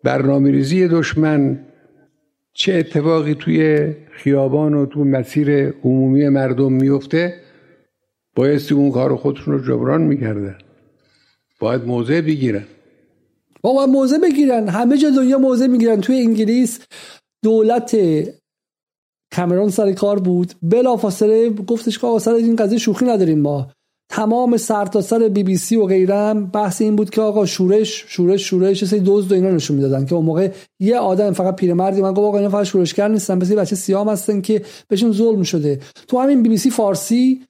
برنامه 0.09 0.51
ریزی 0.51 0.89
دشمن 0.89 1.59
چه 2.53 2.75
اتفاقی 2.75 3.35
توی 3.35 3.93
خیابان 4.11 4.75
و 4.75 4.87
تو 4.87 5.05
مسیر 5.05 5.75
عمومی 5.85 6.29
مردم 6.29 6.73
میفته 6.73 7.35
بایستی 8.37 8.75
اون 8.75 8.91
کار 8.91 9.17
خودشون 9.17 9.55
رو 9.55 9.61
جبران 9.61 10.03
می‌کردن. 10.03 10.59
باید 11.61 11.85
موضع 11.85 12.21
بگیرن. 12.21 12.65
با 13.63 13.87
موضع 13.87 14.19
بگیرن. 14.19 14.69
همه 14.69 14.99
جا 14.99 15.11
دنیا 15.11 15.39
موضع 15.39 15.67
می‌گیرن. 15.67 16.01
توی 16.01 16.17
انگلیس 16.21 16.81
دولت 17.43 17.97
کامرون 19.37 19.69
سر 19.69 19.93
کار 19.93 20.19
بود. 20.19 20.53
بلافاصله 20.63 21.51
گفتش 21.51 21.99
که 21.99 22.19
سر 22.19 22.35
این 22.35 22.57
قضیه 22.57 22.79
شوخی 22.79 23.05
نداریم 23.05 23.39
ما. 23.39 23.71
تمام 24.11 24.57
سرتاسر 24.57 25.29
بی 25.29 25.43
بی 25.43 25.57
سی 25.57 25.77
و 25.77 25.87
غیرم 25.87 26.47
بحث 26.47 26.83
این 26.83 26.97
بود 26.97 27.11
که 27.11 27.21
آقا 27.21 27.47
شورش 27.47 28.05
شورش 28.09 28.51
شورش 28.51 28.85
سری 28.85 29.03
دزد 29.07 29.33
و 29.33 29.35
اینا 29.35 29.51
نشون 29.51 29.77
می‌دادن 29.77 30.07
که 30.07 30.15
اون 30.15 30.25
موقع 30.25 30.51
یه 30.81 30.99
آدم 30.99 31.33
فقط 31.33 31.57
پیرمردی 31.57 32.03
من 32.03 32.13
گفت 32.13 32.27
آقا 32.27 32.39
اینا 32.39 32.51
فقط 32.51 32.67
شورشگر 32.67 33.09
نیستن 33.09 33.39
بس 33.39 33.53
بچه 33.53 33.77
سیام 33.77 34.09
هستن 34.09 34.41
که 34.41 34.63
بهشون 34.89 35.13
ظلم 35.13 35.43
شده. 35.43 35.81
تو 36.09 36.19
همین 36.19 36.43
بی 36.43 36.49
بی 36.49 36.57
سی 36.57 36.71
فارسی 36.71 37.43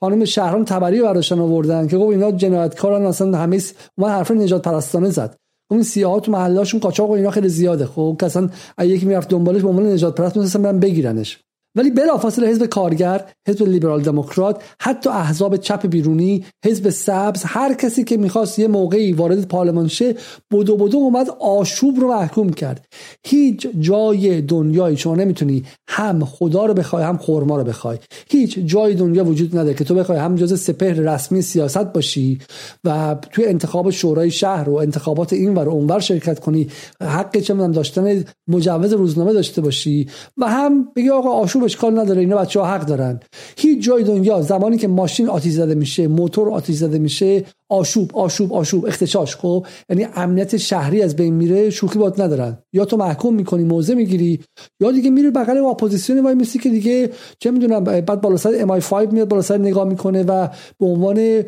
خانم 0.00 0.24
شهران 0.24 0.64
تبری 0.64 1.02
برداشتن 1.02 1.38
آوردن 1.38 1.86
که 1.86 1.96
گفت 1.96 2.10
اینا 2.10 2.32
جنایتکارن 2.32 3.06
اصلا 3.06 3.38
همه 3.38 3.60
اون 3.98 4.10
حرف 4.10 4.30
نجات 4.30 4.62
پرستانه 4.62 5.10
زد 5.10 5.36
اون 5.70 5.82
سیاها 5.82 6.20
تو 6.20 6.32
محلاشون 6.32 6.80
قاچاق 6.80 7.10
و 7.10 7.12
اینا 7.12 7.30
خیلی 7.30 7.48
زیاده. 7.48 7.86
خب 7.86 8.16
که 8.20 8.26
اصلا 8.26 8.50
یکی 8.80 9.06
می‌رفت 9.06 9.28
دنبالش 9.28 9.62
به 9.62 9.68
عنوان 9.68 9.86
نجات 9.86 10.14
پرست 10.14 10.36
می‌خواستن 10.36 10.80
بگیرنش. 10.80 11.38
ولی 11.76 11.90
بلافاصله 11.90 12.48
حزب 12.48 12.66
کارگر 12.66 13.24
حزب 13.48 13.68
لیبرال 13.68 14.02
دموکرات 14.02 14.62
حتی 14.80 15.10
احزاب 15.10 15.56
چپ 15.56 15.86
بیرونی 15.86 16.44
حزب 16.64 16.90
سبز 16.90 17.42
هر 17.46 17.74
کسی 17.74 18.04
که 18.04 18.16
می‌خواست 18.16 18.58
یه 18.58 18.68
موقعی 18.68 19.12
وارد 19.12 19.48
پارلمان 19.48 19.88
شه 19.88 20.14
بدو 20.52 20.76
بدو 20.76 20.98
اومد 20.98 21.30
آشوب 21.40 22.00
رو 22.00 22.08
محکوم 22.08 22.50
کرد. 22.50 22.86
هیچ 23.26 23.68
جای 23.80 24.40
دنیایی 24.40 24.96
شما 24.96 25.14
نمی‌تونی 25.14 25.64
هم 25.88 26.24
خدا 26.24 26.66
رو 26.66 26.74
بخوای 26.74 27.04
هم 27.04 27.16
خورما 27.16 27.56
رو 27.56 27.64
بخوای. 27.64 27.98
هیچ 28.30 28.58
جای 28.58 28.94
دنیا 28.94 29.24
وجود 29.24 29.58
نداره 29.58 29.74
که 29.74 29.84
تو 29.84 29.94
بخوای 29.94 30.18
هم 30.18 30.36
جز 30.36 30.60
سپهر 30.60 30.92
رسمی 30.92 31.42
سیاست 31.42 31.92
باشی 31.92 32.38
و 32.84 33.16
توی 33.30 33.44
انتخاب 33.44 33.90
شورای 33.90 34.30
شهر 34.30 34.68
و 34.68 34.74
انتخابات 34.74 35.32
این 35.32 35.54
ور 35.54 35.68
اونور 35.68 36.00
شرکت 36.00 36.40
کنی. 36.40 36.68
حق 37.02 37.38
چه 37.38 37.54
داشتن 37.54 38.24
مجوز 38.48 38.92
روزنامه 38.92 39.32
داشته 39.32 39.60
باشی 39.60 40.08
و 40.38 40.48
هم 40.48 40.88
بگی 40.96 41.10
آقا 41.10 41.30
آشوب 41.30 41.61
خوب 41.62 41.66
اشکال 41.66 41.98
نداره 41.98 42.20
اینا 42.20 42.36
بچه 42.36 42.60
ها 42.60 42.66
حق 42.66 42.86
دارن. 42.86 43.20
هیچ 43.56 43.84
جای 43.84 44.04
دنیا 44.04 44.42
زمانی 44.42 44.76
که 44.76 44.88
ماشین 44.88 45.28
آتیش 45.28 45.52
زده 45.52 45.74
میشه 45.74 46.08
موتور 46.08 46.50
آتیش 46.50 46.76
زده 46.76 46.98
میشه 46.98 47.44
آشوب 47.68 48.10
آشوب 48.16 48.52
آشوب 48.52 48.86
اغتشاش 48.86 49.36
خب؟ 49.36 49.66
یعنی 49.88 50.06
امنیت 50.14 50.56
شهری 50.56 51.02
از 51.02 51.16
بین 51.16 51.34
میره 51.34 51.70
شوخی 51.70 51.98
بات 51.98 52.22
ندارن. 52.22 52.58
یا 52.72 52.84
تو 52.84 52.96
محکوم 52.96 53.34
می‌کنی 53.34 53.64
موضع 53.64 53.94
می‌گیری 53.94 54.40
یا 54.80 54.92
دیگه 54.92 55.10
میری 55.10 55.30
بغل 55.30 55.56
اپوزیسیون 55.58 56.22
وای 56.24 56.34
میسی 56.34 56.58
که 56.58 56.70
دیگه 56.70 57.10
چه 57.38 57.50
می‌دونم 57.50 57.84
بعد 57.84 58.20
بالا 58.20 58.36
سر 58.36 58.52
MI5 58.58 59.08
میاد 59.12 59.28
بالا 59.28 59.42
سر 59.42 59.58
نگاه 59.58 59.88
می‌کنه 59.88 60.22
و 60.22 60.48
به 60.80 60.86
عنوان 60.86 61.42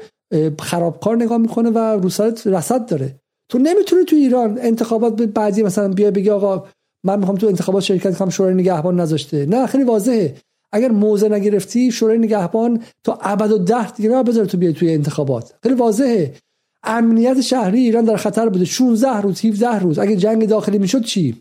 خرابکار 0.60 1.16
نگاه 1.16 1.38
می‌کنه 1.38 1.70
و 1.70 1.78
رو 1.78 2.08
رصد 2.46 2.86
داره. 2.86 3.14
تو 3.50 3.58
نمی‌تونی 3.58 4.04
تو 4.04 4.16
ایران 4.16 4.58
انتخابات 4.62 5.22
بعدی 5.22 5.62
مثلا 5.62 5.88
بیا 5.88 6.10
بگی 6.10 6.30
آقا 6.30 6.64
من 7.04 7.18
می‌خوام 7.18 7.36
تو 7.36 7.46
انتخابات 7.46 7.82
شرکت 7.82 8.16
کنم 8.16 8.30
شورای 8.30 8.54
نگهبان 8.54 9.00
نذاشته. 9.00 9.46
نه 9.46 9.66
خیلی 9.66 9.84
واضحه. 9.84 10.34
اگر 10.72 10.88
موضع 10.88 11.28
نگرفتی 11.28 11.92
شورای 11.92 12.18
نگهبان 12.18 12.82
تا 13.04 13.18
ابد 13.22 13.52
و 13.52 13.58
ده 13.58 13.90
دیگه 13.90 14.22
بذاره 14.22 14.46
تو 14.46 14.58
بیای 14.58 14.72
توی 14.72 14.92
انتخابات. 14.92 15.54
خیلی 15.62 15.74
واضحه. 15.74 16.34
امنیت 16.82 17.40
شهری 17.40 17.80
ایران 17.80 18.04
در 18.04 18.16
خطر 18.16 18.48
بوده. 18.48 18.64
16 18.64 19.20
روز 19.20 19.44
17 19.44 19.78
روز. 19.78 19.98
اگه 19.98 20.16
جنگ 20.16 20.48
داخلی 20.48 20.78
می‌شد 20.78 21.04
چی؟ 21.04 21.36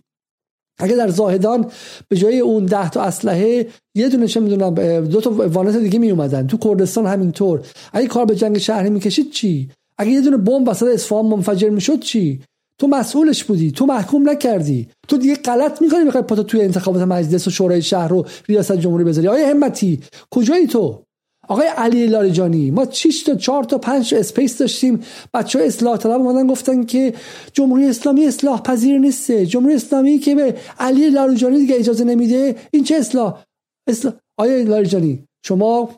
اگه 0.78 0.96
در 0.96 1.08
زاهدان 1.08 1.72
به 2.08 2.18
جای 2.18 2.40
اون 2.40 2.66
ده 2.66 2.90
تا 2.90 3.02
اسلحه 3.02 3.68
یه 3.96 4.10
دونه 4.10 4.28
چه 4.28 4.40
می‌دونم 4.40 4.76
دو 5.06 5.22
تا 5.22 5.32
وانت 5.32 5.78
دیگه 5.78 6.00
می 6.00 6.12
اومدن 6.12 6.48
تو 6.48 6.58
کردستان 6.58 7.06
همینطور. 7.06 7.62
اگه 7.94 8.08
کار 8.08 8.26
به 8.26 8.36
جنگ 8.36 8.58
شهری 8.58 8.90
می‌کشید 8.90 9.32
چی؟ 9.32 9.70
اگه 9.98 10.12
یه 10.12 10.22
دونه 10.22 10.38
بمب 10.38 10.70
وسط 10.70 10.88
اصفهان 10.88 11.26
منفجر 11.26 11.70
می‌شد 11.70 12.00
چی؟ 12.00 12.42
تو 12.84 12.90
مسئولش 12.90 13.44
بودی 13.44 13.72
تو 13.72 13.86
محکوم 13.86 14.30
نکردی. 14.30 14.88
تو 15.08 15.18
دیگه 15.18 15.36
غلط 15.36 15.82
می‌کنی 15.82 16.04
می‌خوای 16.04 16.24
پاتو 16.24 16.44
توی 16.44 16.62
انتخابات 16.62 17.02
مجلس 17.02 17.48
و 17.48 17.50
شورای 17.50 17.82
شهر 17.82 18.08
رو 18.08 18.26
ریاست 18.50 18.72
جمهوری 18.72 19.04
بذاری. 19.04 19.28
آیا 19.28 19.48
همتی 19.50 20.00
کجایی 20.32 20.68
تو؟ 20.68 21.04
آقای 21.48 21.68
علی 21.68 22.08
لاریجانی 22.08 22.72
ما 22.72 22.88
6 22.92 23.24
تا 23.24 23.36
4 23.36 23.64
تا 23.64 23.78
5 23.78 24.14
space 24.14 24.58
داشتیم. 24.58 25.04
بچه 25.34 25.60
های 25.60 25.68
اصلاح 25.68 25.98
طلب 25.98 26.22
اومدن 26.22 26.48
گفتن 26.48 26.84
که 26.84 27.14
جمهوری 27.54 27.88
اسلامی 27.88 28.26
اصلاح 28.26 28.62
پذیر 28.62 28.98
نیسته. 28.98 29.46
جمهوری 29.46 29.76
اسلامی 29.76 30.20
که 30.20 30.36
به 30.36 30.56
علی 30.80 31.10
لاریجانی 31.10 31.60
دیگه 31.60 31.76
اجازه 31.76 32.04
نمیده 32.04 32.56
این 32.72 32.84
چه 32.84 32.96
اصلاح؟ 32.96 33.44
اصلاح 33.88 34.14
آیا 34.38 34.64
لاریجانی 34.64 35.24
شما 35.46 35.90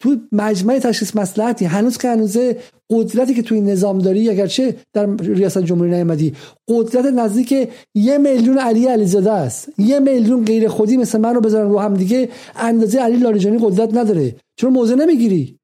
تو 0.00 0.16
مجمع 0.32 0.78
تشخیص 0.78 1.16
مسلحتی 1.16 1.64
هنوز 1.64 1.98
که 1.98 2.08
هنوزه 2.08 2.56
قدرتی 2.90 3.34
که 3.34 3.42
توی 3.42 3.60
نظام 3.60 3.98
داری 3.98 4.30
اگرچه 4.30 4.76
در 4.92 5.16
ریاست 5.16 5.58
جمهوری 5.58 5.90
نیامدی 5.90 6.34
قدرت 6.68 7.04
نزدیک 7.04 7.68
یه 7.94 8.18
میلیون 8.18 8.58
علی 8.58 8.86
علیزاده 8.86 9.32
است. 9.32 9.68
یه 9.78 9.98
میلیون 9.98 10.44
غیر 10.44 10.68
خودی 10.68 10.96
مثل 10.96 11.18
من 11.18 11.34
رو 11.34 11.40
بذارن 11.40 11.70
رو 11.70 11.78
هم 11.78 11.94
دیگه 11.94 12.28
اندازه 12.56 12.98
علی 13.00 13.16
لاریجانی 13.16 13.58
قدرت 13.60 13.94
نداره. 13.94 14.36
چرا 14.56 14.70
موضع 14.70 14.94
نمی‌گیری؟ 14.94 15.58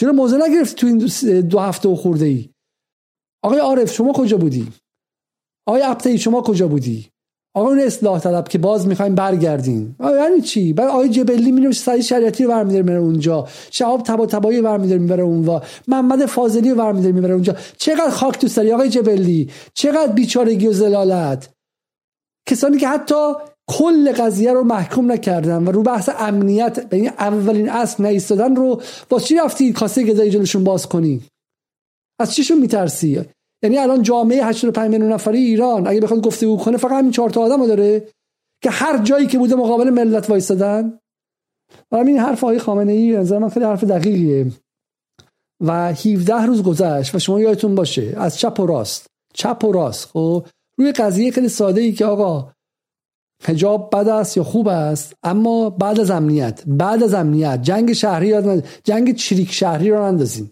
چرا 0.00 0.12
موضع 0.12 0.36
نگرفتی 0.36 0.74
تو 0.74 0.86
این 0.86 0.98
دو 1.40 1.58
هفته 1.58 1.88
و 1.88 1.94
خورده 1.94 2.24
ای 2.24 2.48
آقای 3.42 3.58
عارف 3.58 3.92
شما 3.92 4.12
کجا 4.12 4.36
بودی؟ 4.36 4.72
آقای 5.66 5.82
ابتهی 5.82 6.18
شما 6.18 6.42
کجا 6.42 6.68
بودی؟ 6.68 7.08
آقای 7.58 7.84
اصلاح 7.84 8.20
طلب 8.20 8.48
که 8.48 8.58
باز 8.58 8.86
می‌خوایم 8.86 9.14
برگردین 9.14 9.94
یعنی 10.00 10.40
چی؟ 10.40 10.72
بعد 10.72 10.88
آقای 10.88 11.08
جبلی 11.08 11.52
میره 11.52 11.72
سعید 11.72 12.02
شریعتی 12.02 12.44
رو 12.44 12.50
برمیداره 12.50 12.82
میره 12.82 12.98
اونجا. 12.98 13.48
شهاب 13.70 14.02
تبا 14.02 14.26
تبایی 14.26 14.62
برمیداره 14.62 15.00
می‌بره 15.00 15.22
اونجا. 15.22 15.62
محمد 15.88 16.26
فاضلی 16.26 16.70
رو 16.70 16.76
برمیداره 16.76 17.12
می‌بره 17.12 17.34
اونجا. 17.34 17.56
چقدر 17.76 18.10
خاک 18.10 18.38
تو 18.38 18.48
سری 18.48 18.72
آقای 18.72 18.88
جبلی؟ 18.88 19.50
چقدر 19.74 20.12
بیچارگی 20.12 20.66
و 20.66 20.72
زلالت؟ 20.72 21.50
کسانی 22.48 22.78
که 22.78 22.88
حتی 22.88 23.32
کل 23.70 24.12
قضیه 24.12 24.52
رو 24.52 24.64
محکوم 24.64 25.12
نکردن 25.12 25.64
و 25.64 25.72
رو 25.72 25.82
بحث 25.82 26.10
امنیت 26.18 26.88
به 26.88 26.96
این 26.96 27.08
اولین 27.08 27.68
اصل 27.68 28.06
نیستادن 28.06 28.56
رو 28.56 28.82
با 29.08 29.20
چی 29.20 29.36
رفتی 29.36 29.72
کاسه 29.72 30.02
گدایی 30.02 30.30
جلوشون 30.30 30.64
باز 30.64 30.86
کنی؟ 30.86 31.22
از 32.20 32.34
چیشون 32.34 32.58
میترسی؟ 32.58 33.24
یعنی 33.62 33.78
الان 33.78 34.02
جامعه 34.02 34.44
85 34.44 34.90
میلیون 34.90 35.12
نفری 35.12 35.38
ایران 35.38 35.86
اگه 35.86 36.00
بخواد 36.00 36.20
گفتگو 36.20 36.56
کنه 36.56 36.76
فقط 36.76 36.92
همین 36.92 37.10
چهار 37.10 37.30
تا 37.30 37.42
آدمو 37.42 37.66
داره 37.66 38.08
که 38.62 38.70
هر 38.70 38.98
جایی 38.98 39.26
که 39.26 39.38
بوده 39.38 39.54
مقابل 39.54 39.90
ملت 39.90 40.30
وایستادن 40.30 40.98
و 41.90 41.96
این 41.96 42.18
حرف 42.18 42.44
آقای 42.44 42.58
خامنه 42.58 42.92
ای 42.92 43.16
نظر 43.16 43.38
من 43.38 43.48
خیلی 43.48 43.66
حرف 43.66 43.84
دقیقیه. 43.84 44.46
و 45.60 45.92
17 45.92 46.46
روز 46.46 46.62
گذشت 46.62 47.14
و 47.14 47.18
شما 47.18 47.40
یادتون 47.40 47.74
باشه 47.74 48.14
از 48.16 48.38
چپ 48.38 48.60
و 48.60 48.66
راست 48.66 49.06
چپ 49.34 49.64
و 49.64 49.72
راست 49.72 50.08
خب؟ 50.08 50.46
روی 50.78 50.92
قضیه 50.92 51.30
خیلی 51.30 51.48
ساده 51.48 51.80
ای 51.80 51.92
که 51.92 52.04
آقا 52.04 52.52
حجاب 53.44 53.90
بد 53.92 54.08
است 54.08 54.36
یا 54.36 54.44
خوب 54.44 54.68
است 54.68 55.14
اما 55.22 55.70
بعد 55.70 56.00
از 56.00 56.10
امنیت 56.10 56.62
بعد 56.66 57.02
از 57.02 57.14
امنیت 57.14 57.62
جنگ 57.62 57.92
شهری 57.92 58.62
جنگ 58.84 59.14
چریک 59.14 59.52
شهری 59.52 59.90
رو 59.90 60.02
اندازین 60.02 60.50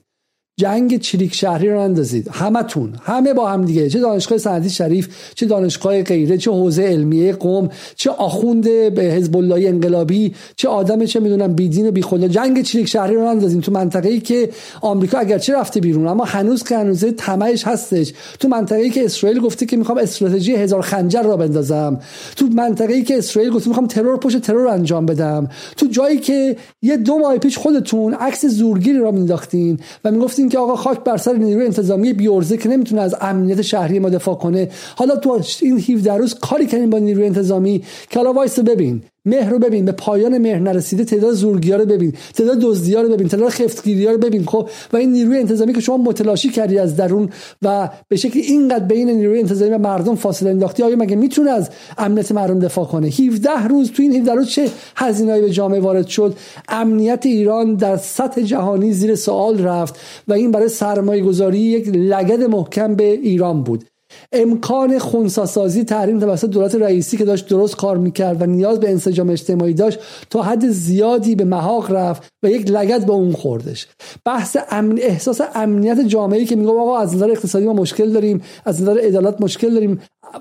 جنگ 0.61 1.01
چریک 1.01 1.35
شهری 1.35 1.71
رو 1.71 1.81
اندازید 1.81 2.29
همتون. 2.33 2.93
همه 3.03 3.35
با 3.35 3.49
هم 3.49 3.65
دیگه. 3.65 3.89
چه 3.89 4.01
دانشگاه 4.01 4.39
سنتی 4.39 4.71
شریف 4.71 5.09
چه 5.35 5.47
دانشگاه 5.47 6.03
غیره 6.03 6.39
چه 6.39 6.51
حوزه 6.51 6.83
علمیه 6.83 7.33
قوم 7.33 7.69
چه 7.97 8.11
آخوند 8.11 8.65
به 8.95 9.03
حزب 9.03 9.37
الله 9.37 9.69
انقلابی 9.69 10.35
چه 10.57 10.69
آدم 10.69 11.05
چه 11.05 11.21
می‌دونم 11.21 11.53
بیدین 11.53 11.89
و 11.89 11.91
بیخدا 11.91 12.29
جنگ 12.29 12.63
چریک 12.63 12.89
شهری 12.89 13.15
رو 13.15 13.25
اندازیم 13.25 13.61
تو 13.61 13.73
منطقه 13.73 14.09
ای 14.09 14.21
که 14.21 14.51
آمریکا 14.81 15.19
اگرچه 15.19 15.57
رفته 15.57 15.81
بیرون 15.81 16.07
اما 16.07 16.25
هنوز 16.25 16.63
که 16.63 16.77
هنوز 16.77 17.05
تمهش 17.05 17.67
هستش. 17.67 18.13
تو 18.41 18.49
منطقه 18.49 18.79
ای 18.79 18.91
که 18.91 19.05
اسرائیل 19.05 19.41
گفته 19.41 19.67
که 19.67 19.77
می‌خوام 19.77 19.99
استراتژی 19.99 20.55
هزار 20.55 20.83
خنجر 20.83 21.23
را 21.23 21.37
بندازم. 21.37 22.01
تو 22.37 22.47
منطقه 22.47 22.93
ای 22.93 23.03
که 23.03 23.19
اسرائیل 23.19 23.53
گفته 23.53 23.69
می‌خوام 23.69 23.87
ترور 23.87 24.17
پشت 24.17 24.39
ترور 24.39 24.69
انجام 24.69 25.07
بدم. 25.07 25.49
تو 25.77 25.87
جایی 25.87 26.19
که 26.19 26.57
یه 26.83 26.97
دو 26.97 27.19
ماه 27.19 27.39
پیش 27.39 27.59
خودتون 27.59 28.15
عکس 28.15 28.47
زورگیری 28.47 28.99
را 28.99 29.11
مینداختین 29.11 29.79
و 30.05 30.11
می‌گفتین 30.11 30.46
که 30.49 30.59
آقا 30.59 30.77
خاک 30.77 31.01
بر 31.01 31.17
سر 31.17 31.33
نیروی 31.33 31.65
انتظامی 31.65 32.13
بیورزه 32.13 32.57
که 32.57 32.69
نمی‌تونه 32.69 33.03
از 33.03 33.15
امنیت 33.21 33.63
شهری 33.63 33.99
ما 33.99 34.09
دفاع 34.09 34.35
کنه. 34.35 34.69
حالا 34.97 35.17
تو 35.17 35.43
این 35.61 35.79
17 35.79 36.15
روز 36.15 36.35
کاری 36.35 36.67
کردیم 36.67 36.91
با 36.91 36.99
نیروی 36.99 37.27
انتظامی؟ 37.27 37.85
که 38.11 38.19
حالا 38.19 38.33
وایس 38.33 38.59
ببین. 38.59 39.03
مهر 39.27 39.51
رو 39.51 39.59
ببین 39.59 39.85
به 39.85 39.93
پایان 39.93 40.39
مهر 40.39 40.59
نرسیده 40.59 41.05
تعداد 41.05 41.35
زورگیا 41.35 41.77
رو 41.77 41.85
ببین 41.85 42.13
تعداد 42.35 42.59
دزدیا 42.59 43.03
رو 43.03 43.09
ببین 43.09 43.29
تعداد 43.29 43.49
خفتگیری 43.49 44.07
رو 44.07 44.19
ببین. 44.19 44.45
خب 44.45 44.69
و 44.93 44.97
این 44.97 45.13
نیروی 45.13 45.39
انتظامی 45.39 45.73
که 45.73 45.81
شما 45.81 45.97
متلاشی 45.97 46.49
کردی 46.49 46.79
از 46.79 46.97
درون 46.97 47.31
و 47.63 47.91
به 48.09 48.17
شکلی 48.17 48.43
اینقدر 48.43 48.85
بین 48.85 49.11
نیروی 49.11 49.39
انتظامی 49.39 49.71
و 49.71 49.79
مردم 49.79 50.15
فاصله 50.15 50.51
انداختی 50.51 50.83
آیا 50.83 50.97
مگه 50.97 51.17
می‌تونه 51.17 51.51
از 51.51 51.71
امنیت 51.99 52.33
مردم 52.33 52.59
دفاع 52.59 52.85
کنه؟ 52.85 53.09
17 53.09 53.69
روز 53.69 53.93
تو 53.93 54.03
این 54.03 54.17
17 54.17 54.33
روز 54.35 54.49
چه 54.49 54.71
هزینه‌ای 54.97 55.41
به 55.41 55.51
جامعه 55.51 55.81
وارد 55.81 56.07
شد؟ 56.07 56.37
امنیت 56.69 57.27
ایران 57.27 57.75
در 57.75 57.97
سطح 57.97 58.43
جهانی 58.43 58.93
زیر 58.93 59.15
سوال 59.15 59.59
رفت 59.65 60.01
و 60.29 60.33
این 60.33 60.51
برای 60.51 60.69
سرمایه 60.69 61.23
گذاری 61.23 61.59
یک 61.59 61.89
لگد 61.89 62.43
محکم 62.43 62.95
به 62.95 63.05
ایران 63.05 63.63
بود. 63.63 63.85
امکان 64.33 64.99
خونساسازی 64.99 65.85
تحریم 65.85 66.21
توسط 66.21 66.51
دولت 66.51 66.75
رئیسی 66.75 67.17
که 67.17 67.25
داشت 67.25 67.49
درست 67.49 67.77
کار 67.77 67.97
می‌کرد 67.97 68.43
و 68.43 68.47
نیاز 68.47 68.81
به 68.81 68.91
انسجام 68.91 69.31
اجتماعی 69.31 69.75
داشت 69.75 69.99
تا 70.31 70.43
حد 70.43 70.69
زیادی 70.69 71.35
به 71.35 71.45
محاق 71.45 71.93
رفت 71.93 72.29
و 72.43 72.51
یک 72.51 72.71
لگت 72.71 73.07
به 73.07 73.13
اون 73.13 73.33
خوردش. 73.33 73.87
بحث 74.25 74.57
امن 74.71 74.99
احساس 74.99 75.41
امنیت 75.55 76.01
جامعه 76.01 76.45
که 76.45 76.57
میگه 76.57 76.71
آقا 76.71 76.99
از 76.99 77.15
نظر 77.15 77.31
اقتصادی 77.31 77.67
ما 77.67 77.73
مشکل 77.73 78.13
داریم 78.13 78.43
از 78.65 78.83
نظر 78.83 78.99
عدالت 78.99 79.41
مشکل 79.41 79.75
داریم 79.75 80.01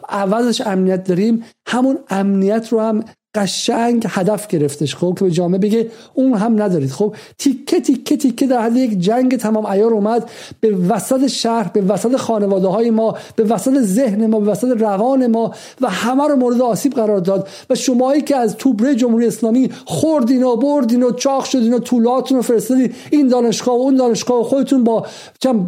عوضش 0.09 0.61
امنیت 0.61 1.03
داریم 1.03 1.43
همون 1.67 1.99
امنیت 2.09 2.67
رو 2.69 2.79
هم 2.79 3.03
قشنگ 3.35 4.05
هدف 4.09 4.47
گرفتش 4.47 4.95
خب 4.95 5.15
که 5.19 5.25
به 5.25 5.31
جامعه 5.31 5.59
بگه 5.59 5.87
اون 6.13 6.33
هم 6.33 6.61
ندارید. 6.61 6.91
خب 6.91 7.15
تیکه 7.37 7.79
تیکه 7.79 8.17
تیکه 8.17 8.47
در 8.47 8.61
حد 8.61 8.75
یک 8.75 8.99
جنگ 8.99 9.37
تمام 9.37 9.65
ایار 9.65 9.93
اومد. 9.93 10.29
به 10.59 10.75
وسط 10.75 11.27
شهر 11.27 11.71
به 11.73 11.81
وسط 11.81 12.15
خانواده 12.15 12.67
های 12.67 12.89
ما 12.89 13.17
به 13.35 13.43
وسط 13.43 13.81
ذهن 13.81 14.27
ما 14.27 14.39
به 14.39 14.51
وسط 14.51 14.81
روان 14.81 15.27
ما 15.27 15.53
و 15.81 15.89
همه 15.89 16.27
رو 16.27 16.35
مورد 16.35 16.61
آسیب 16.61 16.93
قرار 16.93 17.19
داد. 17.19 17.47
و 17.69 17.75
شمایی 17.75 18.21
که 18.21 18.35
از 18.35 18.57
توبره 18.57 18.95
جمهوری 18.95 19.27
اسلامی 19.27 19.69
خوردین 19.85 20.43
و 20.43 20.55
بردین 20.55 21.03
و 21.03 21.11
چاق 21.11 21.45
شدین 21.45 21.73
و 21.73 21.79
طولاتون 21.79 22.37
رو 22.37 22.43
فرستادین 22.43 22.93
این 23.11 23.27
دانشگاه 23.27 23.75
و 23.75 23.81
اون 23.81 23.95
دانشگاه 23.95 24.39
و 24.39 24.43
خودتون 24.43 24.83
با 24.83 25.05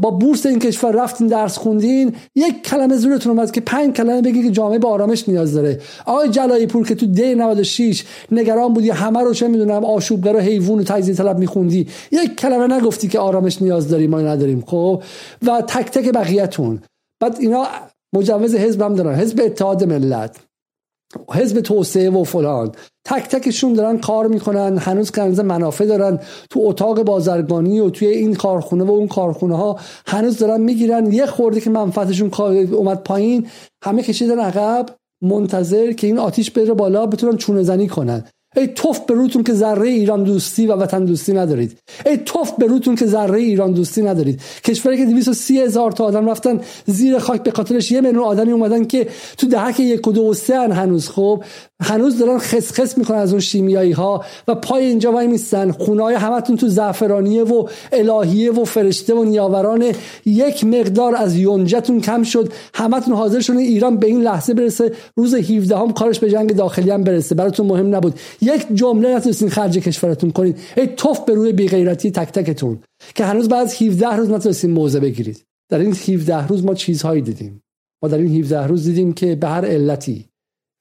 با 0.01 0.11
بورس 0.11 0.45
این 0.45 0.59
کشور 0.59 0.91
رفتین 0.91 1.27
درس 1.27 1.57
خوندین. 1.57 2.15
یک 2.35 2.63
کلمه 2.63 2.95
زورتون 2.95 3.31
اومد 3.31 3.51
که 3.51 3.61
پنج 3.61 3.95
کلمه 3.95 4.21
بگید 4.21 4.43
که 4.45 4.51
جامعه 4.51 4.79
به 4.79 4.87
آرامش 4.87 5.29
نیاز 5.29 5.53
داره. 5.53 5.79
آقای 6.05 6.29
جلایی 6.29 6.67
پور 6.67 6.87
که 6.87 6.95
تو 6.95 7.05
دی 7.05 7.35
96 7.57 8.03
نگران 8.31 8.73
بودی 8.73 8.89
همه 8.89 9.19
رو 9.19 9.33
چه 9.33 9.47
می‌دونم 9.47 9.85
آشوبگر 9.85 10.35
و 10.35 10.39
حیوان 10.39 10.79
و 10.79 10.83
تجزیه 10.83 11.15
طلب 11.15 11.39
میخوندی. 11.39 11.87
یک 12.11 12.35
کلمه 12.35 12.75
نگفتی 12.75 13.07
که 13.07 13.19
آرامش 13.19 13.61
نیاز 13.61 13.89
داریم 13.89 14.09
ما 14.09 14.21
نداریم 14.21 14.63
خب؟ 14.67 15.03
و 15.47 15.61
تک 15.61 15.91
تک 15.91 16.13
بقیه‌تون. 16.13 16.81
بعد 17.21 17.37
اینا 17.39 17.67
مجوز 18.13 18.55
حزب 18.55 18.81
هم 18.81 18.95
دارن. 18.95 19.15
حزب 19.15 19.41
اتحاد 19.43 19.83
ملت 19.83 20.37
حزب 21.31 21.61
توسعه 21.61 22.09
و 22.09 22.23
فلان. 22.23 22.71
تک 23.05 23.27
تکشون 23.27 23.73
دارن 23.73 23.97
کار 23.97 24.27
می‌کنن 24.27 24.77
هنوز 24.77 25.11
کنز 25.11 25.39
منافع 25.39 25.85
دارن. 25.85 26.19
تو 26.49 26.59
اتاق 26.63 27.03
بازرگانی 27.03 27.79
و 27.79 27.89
توی 27.89 28.07
این 28.07 28.35
کارخونه 28.35 28.83
و 28.83 28.91
اون 28.91 29.07
کارخونه 29.07 29.57
ها 29.57 29.79
هنوز 30.07 30.37
دارن 30.37 30.61
می‌گیرن. 30.61 31.11
یه 31.11 31.25
خورده 31.25 31.61
که 31.61 31.69
منفعتشون 31.69 32.31
اومد 32.71 33.03
پایین 33.03 33.47
همه 33.83 34.03
کشیدن 34.03 34.39
عقب. 34.39 34.85
منتظر 35.21 35.91
که 35.91 36.07
این 36.07 36.17
آتیش 36.19 36.51
بره 36.51 36.73
بالا 36.73 37.05
بتونن 37.05 37.37
چونه 37.37 37.63
زنی 37.63 37.87
کنن. 37.87 38.23
ای 38.55 38.67
توف 38.67 38.99
به 38.99 39.13
روتون 39.13 39.43
که 39.43 39.53
ذره 39.53 39.87
ایران 39.87 40.23
دوستی 40.23 40.67
و 40.67 40.73
وطن 40.73 41.05
دوستی 41.05 41.33
ندارید. 41.33 41.77
ای 42.05 42.17
توف 42.17 42.51
به 42.51 42.65
روتون 42.65 42.95
که 42.95 43.05
ذره 43.05 43.39
ایران 43.39 43.71
دوستی 43.71 44.01
ندارید. 44.01 44.41
کشوری 44.63 44.97
که 44.97 45.05
230 45.05 45.61
هزار 45.61 45.91
تا 45.91 46.05
آدم 46.05 46.29
رفتن 46.29 46.61
زیر 46.85 47.19
خاک 47.19 47.43
به 47.43 47.51
خاطرش 47.51 47.91
یه 47.91 48.01
میلیون 48.01 48.23
آدمی 48.23 48.51
اومدن 48.51 48.85
که 48.85 49.07
تو 49.37 49.47
دهک 49.47 49.79
یک 49.79 50.07
و 50.07 50.11
دو 50.11 50.21
و 50.21 50.33
سه 50.33 50.59
هنوز. 50.59 51.09
خب 51.09 51.43
هنوز 51.81 52.17
دارن 52.17 52.37
خسخس 52.37 52.97
می‌کنن 52.97 53.17
از 53.17 53.31
اون 53.31 53.39
شیمیایی 53.39 53.91
ها 53.91 54.25
و 54.47 54.55
پای 54.55 54.85
اینجا 54.85 55.11
وای 55.11 55.27
میستن 55.27 55.71
خونه 55.71 56.03
های 56.03 56.15
همتون 56.15 56.57
تو 56.57 56.67
زعفرانیه 56.67 57.43
و 57.43 57.67
الهیه 57.91 58.51
و 58.51 58.65
فرشته 58.65 59.13
و 59.13 59.23
نیاوران 59.23 59.85
یک 60.25 60.63
مقدار 60.63 61.15
از 61.15 61.35
یونجتون 61.35 62.01
کم 62.01 62.23
شد. 62.23 62.53
همتون 62.73 63.13
حاضر 63.13 63.39
شدن 63.39 63.57
ایران 63.57 63.97
به 63.97 64.07
این 64.07 64.21
لحظه 64.21 64.53
برسه. 64.53 64.91
روز 65.15 65.35
17 65.35 65.77
هم 65.77 65.93
کارش 65.93 66.19
به 66.19 66.29
جنگ 66.29 66.55
داخلی 66.55 66.91
هم 66.91 67.03
برسه. 67.03 67.35
براتون 67.35 67.65
مهم 67.65 67.95
نبود. 67.95 68.19
یک 68.47 68.67
جمله 68.73 69.15
نتونستین 69.15 69.49
خرج 69.49 69.77
کشورتون 69.77 70.31
کنید 70.31 70.59
ای 70.77 70.87
توف 70.87 71.19
به 71.19 71.33
روی 71.33 71.53
بیغیرتی 71.53 72.11
تک 72.11 72.31
تکتون. 72.31 72.79
که 73.15 73.25
هنوز 73.25 73.49
بعد 73.49 73.67
17 73.81 74.15
روز 74.15 74.29
نتونستین 74.29 74.71
موضع 74.71 74.99
بگیرید. 74.99 75.43
در 75.69 75.79
این 75.79 75.91
17 75.91 76.47
روز 76.47 76.65
ما 76.65 76.73
چیزهایی 76.73 77.21
دیدیم. 77.21 77.61
ما 78.03 78.09
در 78.09 78.17
این 78.17 78.39
17 78.39 78.67
روز 78.67 78.83
دیدیم 78.83 79.13
که 79.13 79.35
به 79.35 79.47
هر 79.47 79.65
علتی 79.65 80.25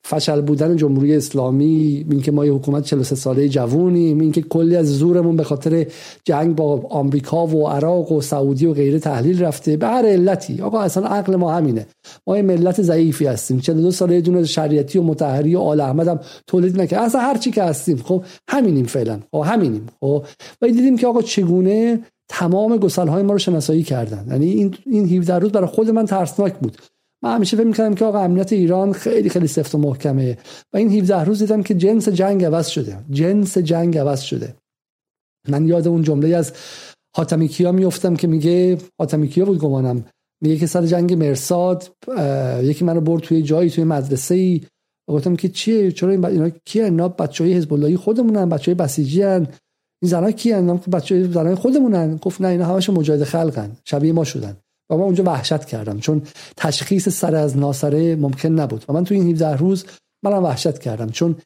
فشل 0.08 0.40
بودن 0.40 0.76
جمهوری 0.76 1.16
اسلامی 1.16 2.06
اینکه 2.10 2.32
ما 2.32 2.46
یه 2.46 2.52
حکومت 2.52 2.84
43 2.84 3.14
ساله 3.14 3.48
جوونیم 3.48 4.20
اینکه 4.20 4.42
کلی 4.42 4.76
از 4.76 4.98
زورمون 4.98 5.36
به 5.36 5.44
خاطر 5.44 5.86
جنگ 6.24 6.56
با 6.56 6.86
آمریکا 6.90 7.46
و 7.46 7.68
عراق 7.68 8.12
و 8.12 8.20
سعودی 8.20 8.66
و 8.66 8.72
غیره 8.72 8.98
تحلیل 8.98 9.42
رفته. 9.42 9.76
به 9.76 9.86
هر 9.86 10.06
علتی. 10.06 10.62
آقا 10.62 10.80
اصلا 10.80 11.06
عقل 11.06 11.36
ما 11.36 11.52
همینه. 11.52 11.86
ما 12.26 12.36
یه 12.36 12.42
ملت 12.42 12.82
ضعیفی 12.82 13.26
هستیم. 13.26 13.60
42 13.60 13.90
ساله 13.90 14.20
دونه 14.20 14.44
شریعتی 14.44 14.98
و 14.98 15.02
متحری 15.02 15.54
و 15.54 15.58
آل 15.58 15.80
احمد 15.80 16.08
هم 16.08 16.20
تولید 16.46 16.80
نکرد. 16.80 17.02
اصلا 17.02 17.20
هر 17.20 17.36
چی 17.36 17.50
که 17.50 17.62
هستیم. 17.62 17.96
خب 17.96 18.24
همینیم 18.50 18.84
فعلا. 18.84 19.20
خب 19.32 19.44
همینیم. 19.46 19.86
خب 20.00 20.24
و 20.62 20.66
دیدیم 20.66 20.96
که 20.96 21.06
آقا 21.06 21.22
چگونه 21.22 22.00
تمام 22.28 22.76
گسلهای 22.76 23.22
ما 23.22 23.32
رو 23.32 23.38
شناسایی 23.38 23.82
کردن. 23.82 24.26
یعنی 24.30 24.46
این 24.46 24.74
این 24.86 25.08
17 25.08 25.38
روز 25.38 25.52
برای 25.52 25.66
خود 25.66 25.90
من 25.90 26.06
ترسناک 26.06 26.54
بود. 26.54 26.76
من 27.26 27.34
همیشه 27.34 27.56
فکر 27.56 27.66
می‌کردم 27.66 27.94
که 27.94 28.04
آقا 28.04 28.20
امنیت 28.20 28.52
ایران 28.52 28.92
خیلی 28.92 29.28
خیلی 29.28 29.46
سفت 29.46 29.74
و 29.74 29.78
محکمه. 29.78 30.38
و 30.72 30.76
این 30.76 30.90
17 30.90 31.24
روز 31.24 31.38
دیدم 31.38 31.62
که 31.62 31.74
جنس 31.74 32.08
جنگ 32.08 32.44
عوض 32.44 32.66
شده. 32.66 32.98
جنس 33.10 33.58
جنگ 33.58 33.98
عوض 33.98 34.20
شده. 34.20 34.54
من 35.48 35.68
یاد 35.68 35.88
اون 35.88 36.02
جمله 36.02 36.36
از 36.36 36.52
حاتمی 37.16 37.48
کیا 37.48 37.72
میفتم 37.72 38.16
که 38.16 38.26
میگه 38.26 38.78
حاتمی 39.00 39.28
کیا 39.28 39.44
بود 39.44 39.58
گمانم. 39.58 40.04
میگه 40.42 40.56
که 40.56 40.66
سر 40.66 40.86
جنگ 40.86 41.14
مرساد 41.14 41.90
یکی 42.62 42.84
منو 42.84 43.00
برد 43.00 43.22
توی 43.22 43.42
جایی 43.42 43.70
توی 43.70 43.84
مدرسه 43.84 44.34
ای 44.34 44.60
گفتم 45.10 45.36
که 45.36 45.48
چیه؟ 45.48 45.92
چرا 45.92 46.10
این 46.10 46.24
اینا 46.24 46.50
کیه 46.64 46.84
اینا 46.84 47.08
بچهای 47.08 47.54
حزب 47.54 47.72
اللهی 47.72 47.96
خودمونن 47.96 48.48
بچهای 48.48 48.74
بسیجی 48.74 49.22
هن. 49.22 49.46
این 50.02 50.10
زنا 50.10 50.30
کیه 50.30 50.62
بچهای 50.92 51.32
زنای 51.32 51.54
خودمونن. 51.54 52.16
گفت 52.16 52.40
نه 52.40 52.48
اینا 52.48 52.64
همش 52.64 52.90
مجاهد 52.90 53.24
خلقن. 53.24 53.76
شبیه 53.84 54.12
ما 54.12 54.24
شدن. 54.24 54.56
و 54.90 54.96
من 54.96 55.02
اونجا 55.02 55.24
وحشت 55.24 55.64
کردم. 55.64 55.98
چون 55.98 56.22
تشخیص 56.56 57.08
سر 57.08 57.34
از 57.34 57.56
ناسره 57.56 58.16
ممکن 58.16 58.48
نبود. 58.48 58.84
و 58.88 58.92
من 58.92 59.04
تو 59.04 59.14
این 59.14 59.30
17 59.30 59.56
روز 59.56 59.84
منم 60.24 60.44
وحشت 60.44 60.78
کردم. 60.78 61.10
چون 61.10 61.36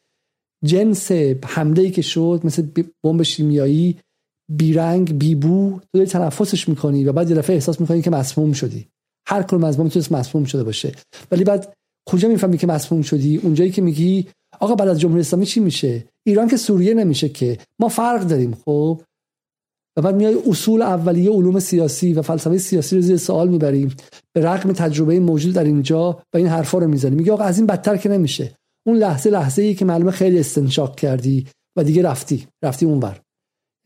جنس 0.65 1.13
حمله 1.45 1.91
که 1.91 2.03
شد 2.03 2.41
مثل 2.45 2.67
بمب 3.05 3.23
شیمیایی 3.23 3.99
بیرنگ 4.51 5.19
بیبو 5.19 5.81
تو 5.81 5.99
داری 5.99 6.07
تنفسش 6.07 6.69
می‌کنی 6.69 7.05
و 7.05 7.13
بعد 7.13 7.31
یه 7.31 7.37
دفعه 7.37 7.57
احساس 7.57 7.81
می‌کنی 7.81 8.03
که 8.03 8.11
مسموم 8.11 8.53
شدی. 8.53 8.87
هر 9.27 9.43
کل 9.43 9.65
از 9.65 9.79
ما 9.79 9.85
می‌تونست 9.85 10.13
مسموم 10.13 10.45
شده 10.45 10.65
باشه. 10.65 10.93
ولی 11.31 11.45
بعد 11.45 11.75
کجا 12.09 12.29
می‌فهمی 12.29 12.59
که 12.59 12.67
مسموم 12.67 13.03
شدی؟ 13.03 13.37
اونجایی 13.37 13.71
که 13.71 13.83
میگی 13.83 14.29
آقا 14.61 14.75
بعد 14.75 14.89
از 14.89 15.01
جمهوری 15.01 15.21
اسلامی 15.21 15.47
چی 15.47 15.61
میشه؟ 15.61 16.05
ایران 16.27 16.49
که 16.49 16.57
سوریه 16.57 16.95
نمیشه 16.95 17.29
که. 17.29 17.59
ما 17.79 17.89
فرق 17.89 18.23
داریم 18.23 18.55
خب؟ 18.65 19.01
بعد 20.01 20.15
میای 20.15 20.37
اصول 20.47 20.83
اولیه 20.83 21.31
علوم 21.31 21.59
سیاسی 21.59 22.13
و 22.13 22.23
فلسفه 22.23 22.59
سیاسی 22.59 22.97
رو 22.97 23.03
زیر 23.03 23.17
سوال 23.17 23.49
می‌بریم 23.49 23.95
به 24.35 24.41
رغم 24.41 24.73
تجربه 24.73 25.21
موجود 25.21 25.55
در 25.55 25.65
اینجا 25.65 26.11
و 26.35 26.37
این 26.37 26.47
حرفا 26.47 26.79
رو 26.79 26.89
می‌زنیم 26.89 27.15
میگه 27.15 27.33
آقا 27.33 27.45
از 27.45 27.59
این 27.59 27.67
بدتر 27.67 27.97
که 27.97 28.09
نمیشه. 28.09 28.55
اون 28.87 28.97
لحظه 28.97 29.31
لحظه 29.31 29.63
ای 29.63 29.75
که 29.75 29.85
معلومه 29.85 30.11
خیلی 30.11 30.39
استنشاق 30.39 30.97
کردی 30.97 31.47
و 31.77 31.85
دیگه 31.85 32.03
رفتی. 32.03 32.47
رفتی 32.65 32.87
اونور. 32.87 33.21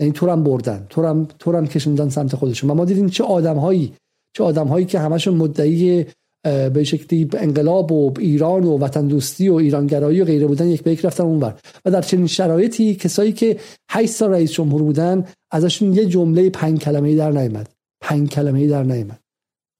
یعنی 0.01 0.13
تو 0.13 0.31
هم 0.31 0.45
بردن. 0.45 0.87
تو 0.91 1.07
هم 1.07 1.29
تو 1.39 1.57
هم 1.57 1.67
کشوندن 1.67 2.09
سمت 2.09 2.37
خودشون. 2.37 2.73
ما 2.73 2.85
دیدیم 2.85 3.09
چه 3.09 3.25
آدمهایی 3.25 3.93
چه 4.37 4.45
آدمهایی 4.45 4.87
که 4.87 4.99
همشون 4.99 5.35
مدعی 5.35 6.07
به 6.45 6.85
شکلی 6.85 7.29
انقلاب 7.33 7.93
و 7.93 8.15
ایران 8.19 8.65
و 8.65 8.79
وطن 8.79 9.07
دوستی 9.07 9.49
و 9.49 9.55
ایرانگرایی 9.55 10.21
و 10.21 10.25
غیره 10.25 10.47
بودن 10.47 10.67
یک 10.67 10.83
به 10.83 10.93
یک 10.93 11.05
رفتن 11.05 11.25
اونور. 11.25 11.55
و 11.85 11.91
در 11.91 12.03
چنین 12.03 12.27
شرایطی 12.27 12.95
کسایی 12.95 13.33
که 13.33 13.57
8 13.91 14.13
سال 14.13 14.31
رئیس 14.31 14.53
جمهور 14.53 14.83
بودن 14.83 15.25
ازشون 15.55 15.93
یه 15.93 16.07
جمله 16.07 16.51
پنج 16.51 16.81
کلمه 16.81 17.09
ای 17.09 17.17
در 17.17 17.31
نیامد 17.31 17.75
پنج 18.01 18.29
کلمه 18.31 18.59
ای 18.59 18.69
در 18.69 18.83
نیامد 18.83 19.21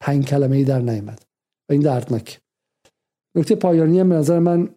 پنج 0.01 0.27
کلمه 0.27 0.57
ای 0.57 0.65
در 0.65 0.81
نیامد 0.81 1.23
و 1.69 1.73
این 1.73 1.83
دردناک. 1.83 2.41
نکته 3.37 3.55
پایانی 3.55 4.01
هم 4.01 4.09
به 4.09 4.15
نظر 4.15 4.39
من 4.39 4.69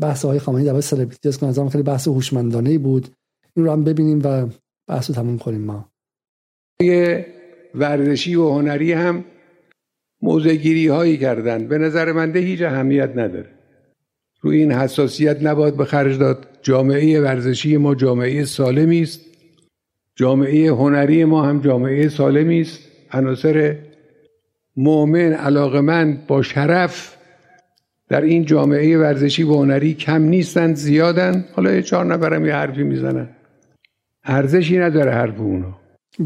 بحث 0.00 0.24
های 0.24 0.38
خامنه‌ای 0.38 0.66
در 0.66 0.80
سلبریتی 0.80 1.28
است. 1.28 1.40
که 1.40 1.68
خیلی 1.68 1.84
بحث 1.84 2.08
هوشمندانه 2.08 2.78
بود. 2.78 3.08
این 3.56 3.66
رو 3.66 3.72
هم 3.72 3.84
ببینیم 3.84 4.20
و 4.24 4.46
بحث 4.86 5.10
رو 5.10 5.14
تموم 5.16 5.38
کنیم 5.38 5.60
ما. 5.60 5.88
ورزشی 7.74 8.34
و 8.34 8.48
هنری 8.48 8.92
هم 8.92 9.24
موزگیری 10.22 10.88
هایی 10.88 11.18
کردن. 11.18 11.68
به 11.68 11.78
نظر 11.78 12.12
من 12.12 12.32
ده 12.32 12.38
هیچ 12.38 12.62
اهمیت 12.62 13.10
نداره. 13.10 13.50
روی 14.40 14.58
این 14.58 14.72
حساسیت 14.72 15.42
نباید 15.42 15.76
به 15.76 15.84
خرج 15.84 16.18
داد. 16.18 16.46
جامعه 16.62 17.20
ورزشی 17.20 17.76
ما 17.76 17.94
جامعه 17.94 18.44
سالمی 18.44 19.02
است. 19.02 19.27
جامعه 20.18 20.70
هنری 20.70 21.24
ما 21.24 21.42
هم 21.42 21.60
جامعه 21.60 22.08
سالمی 22.08 22.60
است. 22.60 22.78
عناصر 23.12 23.76
مؤمن 24.76 25.32
علاقمند 25.32 26.26
با 26.26 26.42
شرف 26.42 27.16
در 28.08 28.20
این 28.20 28.44
جامعه 28.44 28.98
ورزشی 28.98 29.42
و 29.42 29.54
هنری 29.54 29.94
کم 29.94 30.22
نیستند 30.22 30.76
زیادن 30.76 31.44
حالا 31.52 31.72
یه 31.72 31.82
چهار 31.82 32.04
نفرم 32.04 32.46
یه 32.46 32.54
حرفی 32.54 32.82
می‌زنن. 32.82 33.28
ارزشی 34.24 34.78
نداره 34.78 35.10
حرف 35.10 35.40
اونا. 35.40 35.76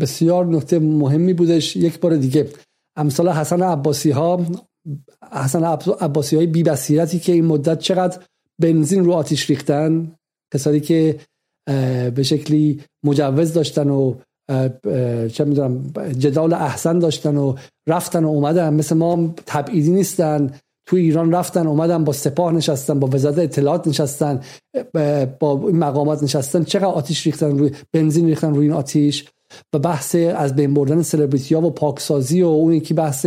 بسیار 0.00 0.46
نکته 0.46 0.78
مهمی 0.78 1.34
بودش. 1.34 1.76
یک 1.76 2.00
بار 2.00 2.16
دیگه 2.16 2.48
امثال 2.96 3.28
حسن 3.28 3.62
عباسی 3.62 4.10
ها 4.10 4.46
حسن 5.32 5.64
عباسی 6.00 6.36
های 6.36 6.46
بی 6.46 6.62
بصیرتی 6.62 7.18
که 7.18 7.32
این 7.32 7.44
مدت 7.44 7.78
چقدر 7.78 8.18
بنزین 8.58 9.04
رو 9.04 9.12
آتیش 9.12 9.50
ریختن 9.50 10.12
کسانی 10.54 10.80
که 10.80 11.16
به 12.14 12.22
شکلی 12.22 12.80
مجوز 13.04 13.52
داشتن 13.52 13.90
و 13.90 14.14
چه 15.28 15.44
می‌دونم 15.44 15.92
جدال 16.18 16.52
احسن 16.52 16.98
داشتن 16.98 17.36
و 17.36 17.54
رفتن 17.86 18.24
و 18.24 18.28
اومدن. 18.28 18.74
مثل 18.74 18.96
ما 18.96 19.34
تبعیدی 19.46 19.90
نیستن. 19.90 20.54
تو 20.86 20.96
ایران 20.96 21.32
رفتن 21.32 21.66
اومدن 21.66 22.04
با 22.04 22.12
سپاه 22.12 22.52
نشستن 22.52 23.00
با 23.00 23.08
وزارت 23.12 23.38
اطلاعات 23.38 23.88
نشستن 23.88 24.40
با 25.40 25.64
این 25.66 25.78
مقامات 25.78 26.22
نشستن. 26.22 26.64
چقدر 26.64 26.86
آتیش 26.86 27.26
ریختن 27.26 27.58
روی 27.58 27.70
بنزین 27.92 28.26
ریختن 28.26 28.54
روی 28.54 28.66
این 28.66 28.72
آتیش 28.76 29.28
و 29.72 29.78
بحث 29.78 30.14
از 30.14 30.56
بین 30.56 30.74
بردن 30.74 31.02
سلبریتی 31.02 31.54
ها 31.54 31.60
و 31.60 31.70
پاکسازی 31.70 32.42
و 32.42 32.46
اون 32.46 32.72
یکی 32.72 32.94
بحث 32.94 33.26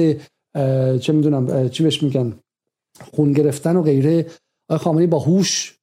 چه 1.00 1.14
می‌دونم 1.14 1.70
چی 1.70 1.84
بهش 1.84 2.04
میگن 2.04 2.34
خون 3.14 3.32
گرفتن 3.32 3.76
و 3.76 3.82
غیره. 3.82 4.26
آقای 4.70 4.84
خامنه‌ای 4.84 5.08
با 5.08 5.20
هوش 5.20 5.78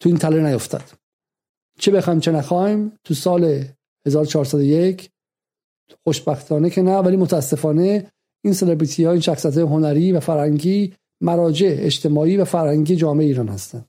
تو 0.00 0.08
این 0.08 0.18
تله 0.18 0.50
نیفتاد. 0.50 0.82
چه 1.78 1.90
بخوایم 1.90 2.20
چه 2.20 2.32
نخوایم 2.32 2.92
تو 3.04 3.14
سال 3.14 3.64
1401 4.06 5.10
خوشبختانه 6.04 6.70
که 6.70 6.82
نه 6.82 6.96
ولی 6.96 7.16
متاسفانه 7.16 8.06
این 8.44 8.54
سلبریتی 8.54 9.04
ها 9.04 9.12
این 9.12 9.20
شخصیت 9.20 9.58
هنری 9.58 10.12
و 10.12 10.20
فرنگی 10.20 10.94
مراجع 11.22 11.76
اجتماعی 11.78 12.36
و 12.36 12.44
فرنگی 12.44 12.96
جامعه 12.96 13.26
ایران 13.26 13.48
هستند 13.48 13.86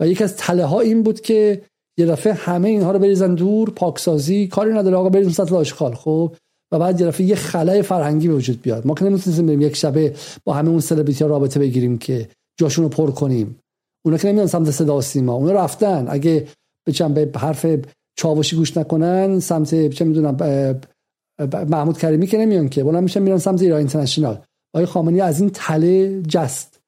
و 0.00 0.08
یکی 0.08 0.24
از 0.24 0.36
تله 0.36 0.64
ها 0.64 0.80
این 0.80 1.02
بود 1.02 1.20
که 1.20 1.62
یه 1.98 2.06
دفعه 2.06 2.32
همه 2.32 2.68
اینها 2.68 2.92
رو 2.92 2.98
بریزن 2.98 3.34
دور 3.34 3.70
پاکسازی 3.70 4.48
کاری 4.48 4.72
نداره 4.72 4.96
آقا 4.96 5.08
بریزن 5.08 5.30
سطل 5.30 5.56
آشغال 5.56 5.94
خب؟ 5.94 6.36
و 6.72 6.78
بعد 6.78 7.00
یه 7.00 7.06
دفعه 7.06 7.26
یه 7.26 7.34
خلای 7.34 7.82
فرهنگی 7.82 8.28
به 8.28 8.34
وجود 8.34 8.62
بیاد. 8.62 8.86
ما 8.86 8.94
که 8.94 9.04
نمی‌تونیم 9.04 9.46
بریم 9.46 9.60
یک 9.60 9.76
شبه 9.76 10.14
با 10.44 10.52
همه 10.52 10.68
اون 10.68 10.80
سلبریتی 10.80 11.24
ها 11.24 11.30
رابطه 11.30 11.60
بگیریم 11.60 11.98
که 11.98 12.28
جاشون 12.58 12.84
رو 12.84 12.88
پر 12.88 13.10
کنیم. 13.10 13.58
اونا 14.04 14.18
که 14.18 14.28
نمیان 14.28 14.46
سمت 14.46 14.70
صدا 14.70 15.00
سیما 15.00 15.32
اونا 15.32 15.52
رفتن. 15.52 16.06
اگه 16.08 16.48
به 16.84 17.24
به 17.24 17.38
حرف 17.38 17.66
چاوشی 18.16 18.56
گوش 18.56 18.76
نکنن 18.76 19.40
سمت 19.40 19.88
چه 19.88 20.04
می‌دونم 20.04 20.36
محمود 21.68 21.98
کریمی 21.98 22.26
که 22.26 22.38
نمیان 22.38 22.68
که 22.68 22.84
بلند 22.84 23.02
میشن 23.02 23.22
میرن 23.22 23.38
سمت 23.38 23.62
ایران 23.62 23.78
اینترنشنال. 23.78 24.38
آقای 24.74 24.86
خامنه‌ای 24.86 25.20
از 25.20 25.40
این 25.40 25.50
تله 25.54 26.22
جست. 26.22 26.80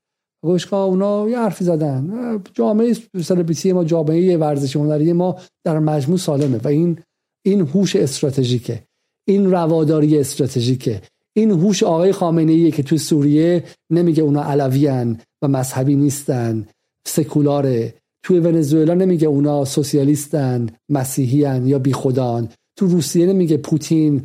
گوشکا 0.45 0.85
اونا 0.85 1.29
یه 1.29 1.39
حرفی 1.39 1.65
زدن. 1.65 2.43
جامعه 2.55 2.97
سلبریتی 3.23 3.73
ما 3.73 3.85
جامعه 3.85 4.37
ورزشی 4.37 4.79
هنری 4.79 5.13
ما 5.13 5.37
در 5.65 5.79
مجموع 5.79 6.19
سالمه 6.19 6.59
و 6.65 6.69
این 6.69 6.99
این 7.47 7.61
هوش 7.61 7.97
استراتژیکه. 7.97 8.83
این 9.29 9.51
رواداری 9.51 10.19
استراتژیکه. 10.19 11.03
این 11.37 11.51
هوش 11.51 11.83
آقای 11.83 12.13
خامنه 12.13 12.53
ایه 12.53 12.71
که 12.71 12.83
تو 12.83 12.99
سوریه 12.99 13.65
نمیگه 13.91 14.23
اونا 14.23 14.43
علویان 14.43 15.21
و 15.43 15.49
مذهبی 15.49 15.97
نیستن. 15.97 16.67
سکولاره. 17.07 17.95
توی 18.23 18.39
ونزوئلا 18.39 18.95
نمیگه 18.95 19.29
اونا 19.29 19.65
سوسیالیستن 19.65 20.67
مسیحیان 20.89 21.67
یا 21.67 21.79
بیخدان 21.79 22.49
تو 22.79 22.87
روسیه 22.87 23.27
نمیگه 23.27 23.57
پوتین 23.57 24.23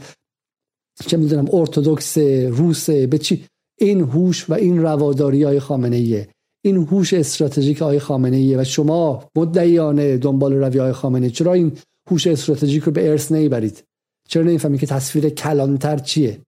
چه 1.08 1.18
می‌دونم 1.18 1.48
ارتودکس 1.54 2.18
روسه 2.48 3.08
به 3.08 3.18
چی؟ 3.18 3.46
این 3.80 4.02
هوش 4.02 4.50
و 4.50 4.54
این 4.54 4.82
رواداری 4.82 5.44
های 5.44 5.60
خامنه 5.60 5.96
ایه 5.96 6.28
این 6.66 6.78
هوش 6.78 7.14
استراتژیک 7.14 7.78
های 7.78 8.00
خامنه 8.00 8.38
ایه 8.38 8.62
و 8.62 8.64
شما 8.64 9.30
مدعیانه 9.36 10.18
دنبال 10.18 10.54
روی 10.54 10.80
های 10.80 10.92
خامنه 10.92 11.30
چرا 11.30 11.54
این 11.54 11.72
هوش 12.12 12.28
استراتژیک 12.28 12.84
رو 12.84 12.92
به 12.92 13.10
ارث 13.10 13.32
نمی‌برید 13.32 13.84
چرا 14.30 14.44
نمی‌فهمید 14.44 14.80
که 14.80 14.88
تصویر 14.88 15.30
کلانتر 15.30 15.98
چیه؟ 15.98 16.40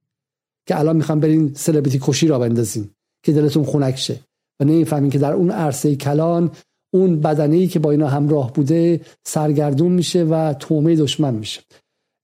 که 0.68 0.80
الان 0.80 0.96
می‌خوام 0.96 1.20
برین 1.20 1.54
سلبریتی 1.54 2.00
کشی 2.02 2.28
را 2.28 2.40
بندازین 2.40 2.90
که 3.26 3.34
دلتون 3.34 3.64
خنک 3.64 3.96
شه. 3.96 4.20
و 4.60 4.64
نمی‌فهمین 4.64 5.12
که 5.12 5.20
در 5.20 5.34
اون 5.34 5.52
عرصه 5.52 5.96
کلان 5.96 6.52
اون 6.94 7.20
بدنه 7.20 7.68
که 7.68 7.80
با 7.80 7.92
اینا 7.92 8.08
همراه 8.08 8.54
بوده 8.54 9.02
سرگردون 9.28 9.92
میشه 9.92 10.24
و 10.24 10.54
تومه 10.54 10.96
دشمن 10.96 11.36
میشه. 11.36 11.62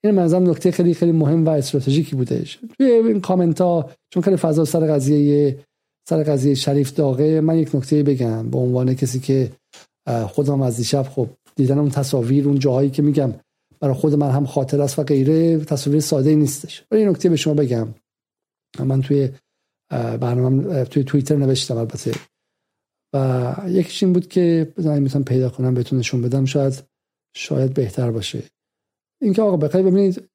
این 0.03 0.15
منظرم 0.15 0.49
نکته 0.49 0.71
خیلی 0.71 0.93
خیلی 0.93 1.11
مهم 1.11 1.45
و 1.45 1.49
استراتژیکی 1.49 2.15
بودش 2.15 2.59
توی 2.77 2.85
این 2.85 3.21
کامنت 3.21 3.61
ها 3.61 3.89
چون 4.13 4.23
خیلی 4.23 4.37
فضا 4.37 4.65
سر 4.65 4.79
قضیه 4.79 5.59
سر 6.09 6.23
قضیه 6.23 6.55
شریف 6.55 6.93
داغه 6.93 7.41
من 7.41 7.57
یک 7.57 7.75
نکته 7.75 8.03
بگم 8.03 8.49
به 8.49 8.57
عنوان 8.57 8.93
کسی 8.93 9.19
که 9.19 9.51
خودم 10.27 10.61
از 10.61 10.77
دیشب 10.77 11.03
خب 11.03 11.29
دیدن 11.55 11.79
اون 11.79 11.89
تصاویر 11.89 12.47
اون 12.47 12.59
جاهایی 12.59 12.89
که 12.89 13.01
میگم 13.01 13.33
برای 13.79 13.95
خود 13.95 14.13
من 14.13 14.29
هم 14.29 14.45
خاطر 14.45 14.81
است 14.81 14.99
و 14.99 15.03
غیره 15.03 15.57
تصاویر 15.57 16.01
ساده 16.01 16.35
نیستش. 16.35 16.83
ولی 16.91 17.01
این 17.01 17.09
نکته 17.09 17.29
به 17.29 17.35
شما 17.35 17.53
بگم. 17.53 17.87
من 18.79 19.01
توی 19.01 19.29
برنامه 19.91 20.83
توی 20.83 21.03
توییتر 21.03 21.35
نوشتم 21.35 21.77
البته. 21.77 22.11
و 23.13 23.55
یکیش 23.67 24.03
این 24.03 24.13
بود 24.13 24.27
که 24.27 24.73
بزنید 24.77 25.03
می‌تونم 25.03 25.23
پیدا 25.23 25.49
کنم 25.49 25.73
بهتون 25.73 25.99
نشون 25.99 26.21
بدم 26.21 26.45
شاید 26.45 26.83
شاید 27.35 27.73
بهتر 27.73 28.11
باشه. 28.11 28.43
اینکه 29.21 29.41
آقا 29.41 29.57
بخیر 29.57 29.81
ببینید 29.81 30.29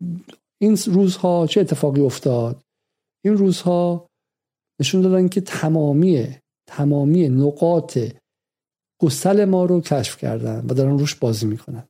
این 0.60 0.78
روزها 0.86 1.47
چه 1.47 1.60
اتفاقی 1.60 2.01
افتاد؟ 2.01 2.62
این 3.24 3.36
روزها 3.36 4.06
نشون 4.80 5.01
دادن 5.01 5.28
که 5.28 5.40
تمامی 5.40 6.36
تمامی 6.68 7.28
نقاط 7.28 7.98
گسل 9.01 9.44
ما 9.44 9.64
رو 9.64 9.80
کشف 9.80 10.16
کردن 10.16 10.66
و 10.68 10.74
دارن 10.74 10.98
روش 10.98 11.14
بازی 11.14 11.47
می‌کنن. 11.47 11.88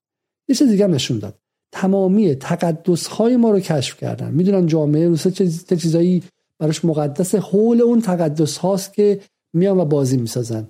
یه 0.49 0.55
چیز 0.55 0.69
دیگه 0.69 0.87
نشون 0.87 1.19
داد. 1.19 1.39
تمامی 1.73 2.35
تقدس 2.35 3.07
های 3.07 3.37
ما 3.37 3.51
رو 3.51 3.61
کشف 3.61 3.97
کردن. 3.97 4.31
می‌دونن 4.31 4.67
جامعه 4.67 5.09
روس 5.09 5.29
چه 5.29 5.77
چیزایی 5.77 6.23
براش 6.59 6.85
مقدس 6.85 7.35
حول 7.35 7.81
اون 7.81 8.01
تقدس 8.01 8.57
هاست 8.57 8.95
که 8.95 9.21
میان 9.55 9.79
و 9.79 9.85
بازی 9.85 10.17
می‌سازن. 10.17 10.69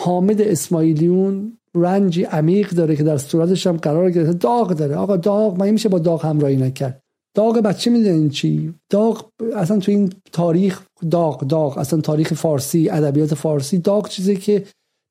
حامد 0.00 0.40
اسماعیلیون 0.40 1.58
رنجی 1.74 2.24
عمیق 2.24 2.70
داره 2.70 2.96
که 2.96 3.02
در 3.02 3.18
صورتش 3.18 3.66
هم 3.66 3.76
قرار 3.76 4.10
گرفته. 4.10 4.32
داغ 4.32 4.72
داره. 4.72 4.96
آقا 4.96 5.16
داغ 5.16 5.58
من 5.58 5.70
میشه 5.70 5.88
با 5.88 5.98
داغ 5.98 6.24
همراهی 6.24 6.56
نکرد. 6.56 7.00
داغ 7.36 7.58
بچه 7.58 7.90
می‌دونین 7.90 8.30
چی؟ 8.30 8.74
داغ 8.90 9.30
اصلا 9.56 9.78
تو 9.78 9.92
این 9.92 10.12
تاریخ 10.32 10.82
داغ 11.10 11.46
داغ. 11.46 11.78
اصلا 11.78 12.00
تاریخ 12.00 12.34
فارسی 12.34 12.88
ادبیات 12.90 13.34
فارسی 13.34 13.78
داغ 13.78 14.08
چیزی 14.08 14.36
که 14.36 14.64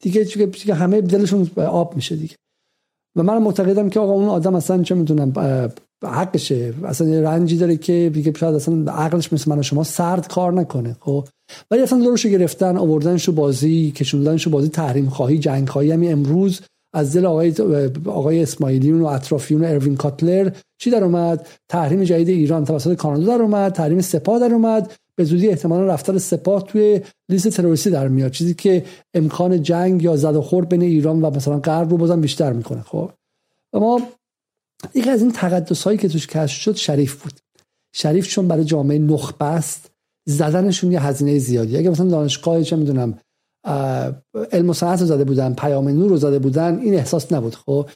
دیگه 0.04 0.26
که 0.26 0.74
همه 0.74 1.02
دلشون 1.02 1.52
آب 1.58 1.96
میشه 1.96 2.16
دیگه. 2.16 2.36
و 3.16 3.24
من 3.24 3.38
معتقدم 3.38 3.90
که 3.90 4.00
آقا 4.00 4.14
اون 4.14 4.30
آدم 4.30 4.56
اصلا 4.56 4.84
چه 4.84 4.96
می‌دونم 4.96 5.32
حقشه 6.04 6.74
اصلا 6.86 7.20
رنجی 7.20 7.58
داره 7.58 7.78
که 7.78 8.12
دیگه 8.14 8.34
شاید 8.38 8.56
اصلا 8.56 8.92
عقلش 8.92 9.34
مثل 9.34 9.52
من 9.52 9.60
و 9.60 9.64
شما 9.64 9.84
سرد 9.84 10.28
کار 10.28 10.54
نکنه 10.54 10.96
خب؟ 11.00 11.28
ولی 11.72 11.82
اصلا 11.82 12.00
دورشو 12.00 12.30
گرفتن 12.30 12.78
آوردنش 12.78 13.30
بازی 13.30 13.92
کشوندنش 13.92 14.48
بازی 14.48 14.70
تحریم 14.70 15.10
خواهی 15.10 15.40
جنگ 15.40 15.70
خواهی. 15.70 15.92
همین 15.92 16.12
امروز 16.12 16.62
از 16.94 17.16
دل 17.16 17.26
آقای 17.26 17.54
آقای 18.06 18.44
اسماعیلیون 18.44 19.02
و 19.02 19.06
اطرافیون 19.06 19.66
اروین 19.66 19.96
کاتلر 19.96 20.52
چی 20.78 20.90
در 20.90 21.04
اومد؟ 21.04 21.48
تحریم 21.70 22.04
جدید 22.04 22.30
ایران 22.30 22.66
توسط 22.66 22.96
کانادا 22.96 23.26
در 23.26 23.42
اومد 23.42 23.72
تحریم 23.72 24.02
سپاه 24.02 24.40
در 24.40 24.54
اومد. 24.54 24.94
به 25.16 25.24
زودی 25.24 25.48
احتمالا 25.48 25.86
رفتن 25.86 26.18
سپاه 26.18 26.64
توی 26.64 27.02
لیست 27.30 27.50
تروریستی 27.50 27.90
در 27.90 28.08
میاد. 28.08 28.32
چیزی 28.32 28.54
که 28.54 28.86
امکان 29.14 29.64
جنگ 29.64 30.04
یا 30.04 30.16
زد 30.16 30.36
و 30.36 30.42
خورد 30.42 30.70
بین 30.70 30.82
ایران 30.82 31.22
و 31.22 31.30
مثلا 31.30 31.60
غرب 31.60 31.90
رو 31.90 31.98
بازم 31.98 32.22
بیشتر 32.22 32.54
می‌کنه 32.54 32.82
خب؟ 32.82 33.12
و 33.74 33.80
ما 33.80 34.02
یکی 34.96 35.10
از 35.10 35.22
این 35.22 35.32
تقدس 35.32 35.84
هایی 35.84 35.98
که 35.98 36.08
توش 36.08 36.28
کشف 36.28 36.62
شد 36.62 36.76
شریف 36.76 37.24
بود. 37.24 37.34
شریف 37.96 38.28
چون 38.28 38.48
برای 38.48 38.64
جامعه 38.64 39.00
نخبه 39.00 39.46
است 39.46 39.92
زدنشون 40.30 40.92
یه 40.92 41.04
هزینه 41.04 41.38
زیادی. 41.38 41.78
اگه 41.78 41.90
مثلا 41.90 42.10
دانشگاه 42.10 42.64
چه 42.64 42.76
می‌دونم 42.76 43.20
علم 44.52 44.70
و 44.70 44.74
صنعت 44.74 45.00
رو 45.00 45.06
زده 45.06 45.24
بودن 45.24 45.54
پیام 45.54 45.90
نور 45.90 46.10
رو 46.10 46.18
زده 46.18 46.40
بودن 46.40 46.80
این 46.80 46.94
احساس 46.94 47.34
نبود. 47.34 47.56
خب 47.56 47.90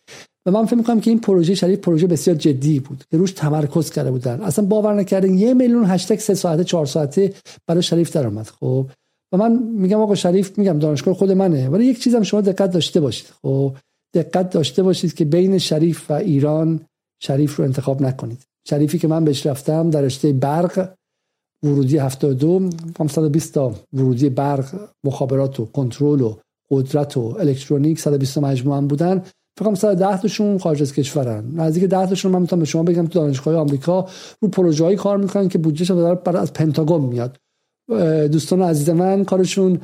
و 0.48 0.52
من 0.52 0.66
فکر 0.66 0.76
می‌کنم 0.76 1.02
که 1.02 1.12
این 1.12 1.20
پروژه 1.20 1.56
شریف 1.56 1.80
پروژه 1.80 2.07
بسیار 2.07 2.36
جدی 2.36 2.80
بود. 2.80 3.03
که 3.12 3.18
روش 3.18 3.32
تمرکز 3.32 3.90
کرده 3.90 4.12
بودن. 4.12 4.41
اصلا 4.41 4.66
باور 4.66 4.94
نکردن 4.94 5.34
یه 5.34 5.53
میلیون 5.53 5.86
هشتگ 5.86 6.20
سه 6.20 6.34
ساعته 6.34 6.64
چهار 6.64 6.86
ساعته 6.86 7.34
برای 7.68 7.84
شریف 7.84 8.12
در 8.12 8.28
آمد 8.28 8.48
خب 8.48 8.90
و 9.34 9.38
من 9.38 9.64
میگم 9.64 9.99
آقا 9.99 10.16
شریف 10.16 10.57
میگم 10.57 10.80
دانشگاه 10.80 11.14
خود 11.14 11.32
منه 11.32 11.70
ولی 11.70 11.86
یک 11.86 11.99
چیزم 11.99 12.24
شما 12.24 12.41
دقت 12.41 12.72
داشته 12.72 12.99
باشید. 12.99 13.28
خب 13.41 13.76
دقت 14.16 14.50
داشته 14.50 14.84
باشید 14.84 15.14
که 15.14 15.26
بین 15.26 15.58
شریف 15.58 16.12
و 16.12 16.14
ایران 16.14 16.80
شریف 17.20 17.56
رو 17.56 17.66
انتخاب 17.66 18.02
نکنید. 18.02 18.44
شریفی 18.68 19.00
که 19.00 19.08
من 19.08 19.26
بهش 19.26 19.46
رفتم 19.46 19.90
در 19.90 20.02
رشته 20.02 20.34
برق 20.34 20.90
ورودی 21.64 21.98
72 21.98 22.70
520 22.96 23.54
تا 23.54 23.74
ورودی 23.94 24.30
برق 24.30 24.90
مخابرات 25.04 25.60
و 25.60 25.66
کنترل 25.66 26.22
و 26.22 26.36
قدرت 26.72 27.18
و 27.18 27.36
الکترونیک 27.40 28.00
120 28.00 28.38
مجموعه 28.38 28.82
بودن. 28.82 29.20
فکر 29.58 29.66
کنم 29.66 29.76
110 29.76 30.18
تاشون 30.18 30.58
خارج 30.58 30.82
از 30.82 30.94
کشورن. 30.94 31.52
نزدیک 31.56 31.84
10 31.84 32.06
تاشون 32.06 32.32
من 32.32 32.42
می‌تونم 32.42 32.60
به 32.60 32.66
شما 32.66 32.84
بگم 32.84 33.08
تو 33.08 33.20
دانشگاه 33.20 33.56
آمریکا 33.56 34.08
رو 34.42 34.48
پروژه‌ای 34.48 34.96
کار 34.96 35.18
می‌کنن 35.18 35.50
که 35.50 35.58
بودجهش 35.58 35.92
از 36.26 36.54
پنتاگون 36.54 37.02
میاد. 37.02 37.38
دوستان 38.32 38.62
عزیز 38.62 38.90
من 38.90 39.24
کارشون 39.24 39.80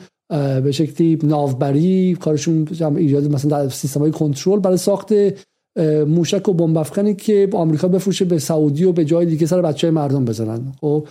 به 0.63 0.71
شکلی 0.71 1.19
ناوبری 1.23 2.17
کارشون 2.19 2.67
ایجاد 2.95 3.31
مثلا 3.31 3.69
سیستم 3.69 3.99
های 3.99 4.11
کنترل 4.11 4.59
برای 4.59 4.77
ساخت 4.77 5.13
موشک 6.07 6.49
و 6.49 6.53
بمب 6.53 7.15
که 7.17 7.49
آمریکا 7.53 7.87
بفروشه 7.87 8.25
به 8.25 8.39
سعودی 8.39 8.83
و 8.83 8.91
به 8.91 9.05
جای 9.05 9.25
دیگه 9.25 9.47
سر 9.47 9.61
بچه 9.61 9.87
های 9.87 9.95
مردم 9.95 10.25
بزنن. 10.25 10.71
خب 10.81 11.07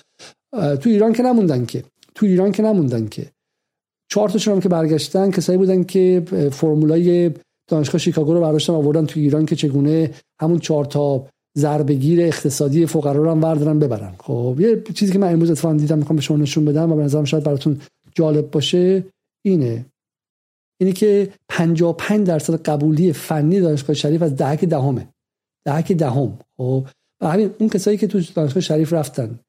تو 0.52 0.90
ایران 0.90 1.12
که 1.12 1.22
نموندن 1.22 1.66
که. 1.66 1.84
تو 2.14 2.26
ایران 2.26 2.52
که 2.52 2.62
نموندن 2.62 3.08
که. 3.08 3.26
چهار 4.10 4.28
تاشون 4.28 4.54
هم 4.54 4.60
که 4.60 4.68
برگشتن 4.68 5.30
کسایی 5.30 5.58
بودن 5.58 5.84
که 5.84 6.22
فرمولای 6.52 7.30
دانشگاه 7.70 7.98
شیکاگو 7.98 8.34
رو 8.34 8.40
برداشتن 8.40 8.72
آوردن 8.72 9.06
تو 9.06 9.20
ایران 9.20 9.46
که 9.46 9.56
چگونه 9.56 10.10
همون 10.40 10.58
چهار 10.58 10.84
تا 10.84 11.26
ضربگیر 11.58 12.20
اقتصادی 12.20 12.86
فقرا 12.86 13.22
رو 13.22 13.30
هم 13.30 13.42
وردارن 13.42 13.78
ببرن. 13.78 14.12
خب 14.18 14.56
یه 14.58 14.82
چیزی 14.94 15.12
که 15.12 15.18
من 15.18 15.32
امروز 15.32 15.50
اتفاقا 15.50 15.74
دیدم 15.74 15.98
می‌خوام 15.98 16.16
به 16.16 16.22
شما 16.22 16.36
نشون 16.36 16.64
بدم 16.64 16.92
و 16.92 16.96
به 16.96 17.02
نظرم 17.02 17.24
شاید 17.24 17.44
براتون 17.44 17.80
جالب 18.14 18.50
باشه 18.50 19.04
اینه. 19.44 19.86
اینی 20.80 20.92
که 20.92 21.32
55 21.48 22.26
درصد 22.26 22.62
قبولی 22.62 23.12
فنی 23.12 23.60
دانشگاه 23.60 23.94
شریف 23.96 24.22
از 24.22 24.36
دهک 24.36 24.64
دهمه. 24.64 25.08
دهک 25.66 25.92
دهم 25.92 26.38
خب؟ 26.56 26.86
و 27.22 27.26
همین 27.26 27.54
اون 27.58 27.68
کسایی 27.68 27.96
که 27.96 28.06
تو 28.06 28.20
دانشگاه 28.34 28.60
شریف 28.60 28.92
رفتن 28.92 29.40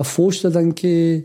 و 0.00 0.02
فوش 0.02 0.38
دادن 0.38 0.72
که 0.72 1.24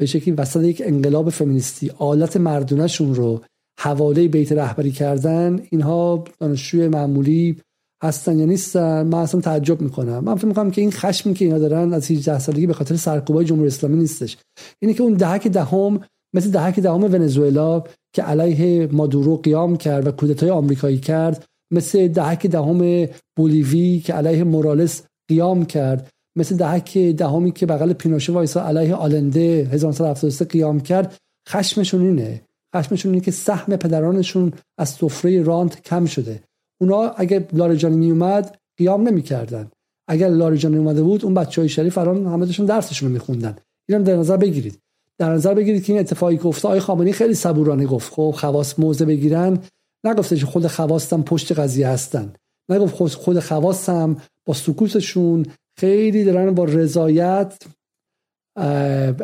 به 0.00 0.06
شکلی 0.06 0.34
وسط 0.34 0.64
یک 0.64 0.82
انقلاب 0.84 1.30
فمینیستی 1.30 1.90
آلت 1.98 2.36
مردونشون 2.36 3.14
رو 3.14 3.42
حواله 3.78 4.28
بیت 4.28 4.52
رهبری 4.52 4.92
کردن 4.92 5.66
اینها 5.70 6.24
دانشجوی 6.38 6.88
معمولی 6.88 7.60
هستن 8.02 8.38
یا 8.38 8.44
نیستن 8.44 9.02
من 9.02 9.18
اصلا 9.18 9.40
تعجب 9.40 9.80
می‌کنم. 9.80 10.24
من 10.24 10.34
فکر 10.34 10.46
می‌کنم 10.46 10.70
که 10.70 10.80
این 10.80 10.90
خشمی 10.90 11.34
که 11.34 11.44
اینا 11.44 11.58
دارن 11.58 11.92
از 11.92 12.10
18 12.10 12.38
سالگی 12.38 12.66
به 12.66 12.74
خاطر 12.74 12.96
سرکوبای 12.96 13.44
جمهوری 13.44 13.66
اسلامی 13.66 13.96
نیستش. 13.96 14.36
اینه 14.78 14.94
که 14.94 15.02
اون 15.02 15.12
دهک 15.12 15.48
دهم 15.48 16.00
مثل 16.34 16.50
دهک 16.50 16.80
دهم 16.80 17.04
ونزوئلا 17.04 17.82
که 18.12 18.22
علیه 18.22 18.88
مادورو 18.92 19.36
قیام 19.36 19.76
کرد 19.76 20.06
و 20.06 20.10
کودتای 20.10 20.50
آمریکایی 20.50 20.98
کرد 20.98 21.44
مثل 21.72 22.08
دهک 22.08 22.46
دهم 22.46 23.08
بولیوی 23.36 24.00
که 24.00 24.12
علیه 24.12 24.44
مورالس 24.44 25.02
قیام 25.28 25.64
کرد 25.64 26.10
مثل 26.36 26.56
دهک 26.56 26.98
دهمی 26.98 27.52
که 27.52 27.66
بغل 27.66 27.92
پینوشه 27.92 28.32
وایسا 28.32 28.66
علیه 28.66 28.94
آلنده 28.94 29.68
1973 29.72 30.44
قیام 30.44 30.80
کرد. 30.80 31.16
خشمشون 31.48 32.00
اینه. 32.00 32.42
خشمشون 32.76 33.12
اینه 33.12 33.24
که 33.24 33.30
سهم 33.30 33.76
پدرانشون 33.76 34.52
از 34.78 34.88
سفره 34.88 35.42
رانت 35.42 35.82
کم 35.82 36.06
شده. 36.06 36.42
اونا 36.82 37.14
اگر 37.16 37.44
لاریجانی 37.52 37.96
می 37.96 38.10
اومد 38.10 38.58
قیام 38.76 39.08
نمی‌کردن. 39.08 39.70
اگر 40.08 40.28
لاریجانی 40.28 40.76
اومده 40.76 41.02
بود 41.02 41.24
اون 41.24 41.34
بچه 41.34 41.60
های 41.60 41.68
شریف 41.68 41.98
الان 41.98 42.26
همه 42.26 42.46
داشتن 42.46 42.64
درسشون 42.64 43.08
رو 43.08 43.12
میخوندن. 43.12 43.56
اینو 43.88 44.04
در 44.04 44.16
نظر 44.16 44.36
بگیرید. 44.36 44.78
در 45.18 45.32
نظر 45.32 45.54
بگیرید 45.54 45.84
که 45.84 45.92
این 45.92 46.00
اتفاقی 46.00 46.36
که 46.36 46.46
افتاد 46.46 46.78
آقای 46.78 47.12
خیلی 47.12 47.34
صبورانه 47.34 47.86
گفت 47.86 48.12
خب 48.12 48.34
خواص 48.36 48.78
موزه 48.78 49.04
بگیرن. 49.04 49.58
نگفته 50.04 50.36
که 50.36 50.46
خود 50.46 50.66
خواستم 50.66 51.22
پشت 51.22 51.52
قضیه 51.52 51.88
هستن. 51.88 52.32
نگفت 52.68 53.14
خود 53.14 53.40
خواستم 53.40 54.16
با 54.44 54.54
سکوتشون 54.54 55.46
خیلی 55.76 56.24
دارن 56.24 56.54
با 56.54 56.64
رضایت 56.64 57.62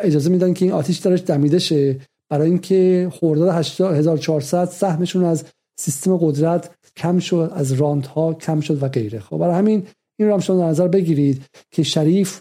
اجازه 0.00 0.30
میدن 0.30 0.54
که 0.54 0.64
این 0.64 0.74
آتیش 0.74 0.98
درش 0.98 1.20
دمیده 1.20 1.58
شه. 1.58 2.00
برای 2.28 2.48
اینکه 2.48 3.08
خرداد 3.12 3.48
1400 3.80 4.64
سهمشون 4.64 5.24
از 5.24 5.44
سیستم 5.78 6.16
قدرت 6.16 6.70
کم 6.98 7.18
شد 7.18 7.52
از 7.54 7.72
راند 7.72 8.06
ها 8.06 8.34
کم 8.34 8.60
شد 8.60 8.82
و 8.82 8.88
غیره. 8.88 9.20
خب 9.20 9.38
برای 9.38 9.54
همین 9.54 9.86
این 10.18 10.28
رو 10.28 10.34
هم 10.34 10.40
شما 10.40 10.56
در 10.56 10.66
نظر 10.66 10.88
بگیرید 10.88 11.42
که 11.70 11.82
شریف 11.82 12.40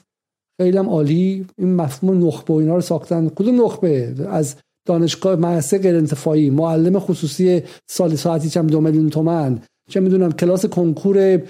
خیلی 0.61 0.77
عالی 0.77 1.45
این 1.57 1.75
مفهوم 1.75 2.27
نخبه 2.27 2.53
و 2.53 2.57
اینا 2.57 2.75
رو 2.75 2.81
ساختن. 2.81 3.29
کدوم 3.29 3.65
نخبه؟ 3.65 4.15
از 4.29 4.55
دانشگاه 4.88 5.35
مدرسه 5.35 5.77
غیر 5.77 5.95
انتفاعی 5.95 6.49
معلم 6.49 6.99
خصوصی 6.99 7.61
سال 7.89 8.15
ساعتی 8.15 8.49
چم 8.49 8.67
دو 8.67 8.81
میلیون 8.81 9.09
تومن 9.09 9.59
چه 9.89 9.99
می‌دونم 9.99 10.31
کلاس 10.31 10.65
کنکور 10.65 11.41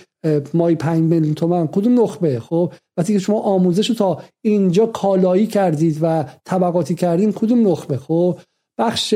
مای 0.53 0.75
پنج 0.75 1.01
میلیون 1.01 1.33
تومن 1.33 1.67
کدوم 1.67 2.03
نخبه؟ 2.03 2.39
خب 2.39 2.73
وقتی 2.97 3.13
که 3.13 3.19
شما 3.19 3.39
آموزش 3.39 3.89
رو 3.89 3.95
تا 3.95 4.21
اینجا 4.45 4.85
کالایی 4.85 5.47
کردید 5.47 5.97
و 6.01 6.25
طبقاتی 6.45 6.95
کردین 6.95 7.31
کدوم 7.31 7.67
نخبه؟ 7.67 7.97
خب 7.97 8.39
بخش 8.79 9.13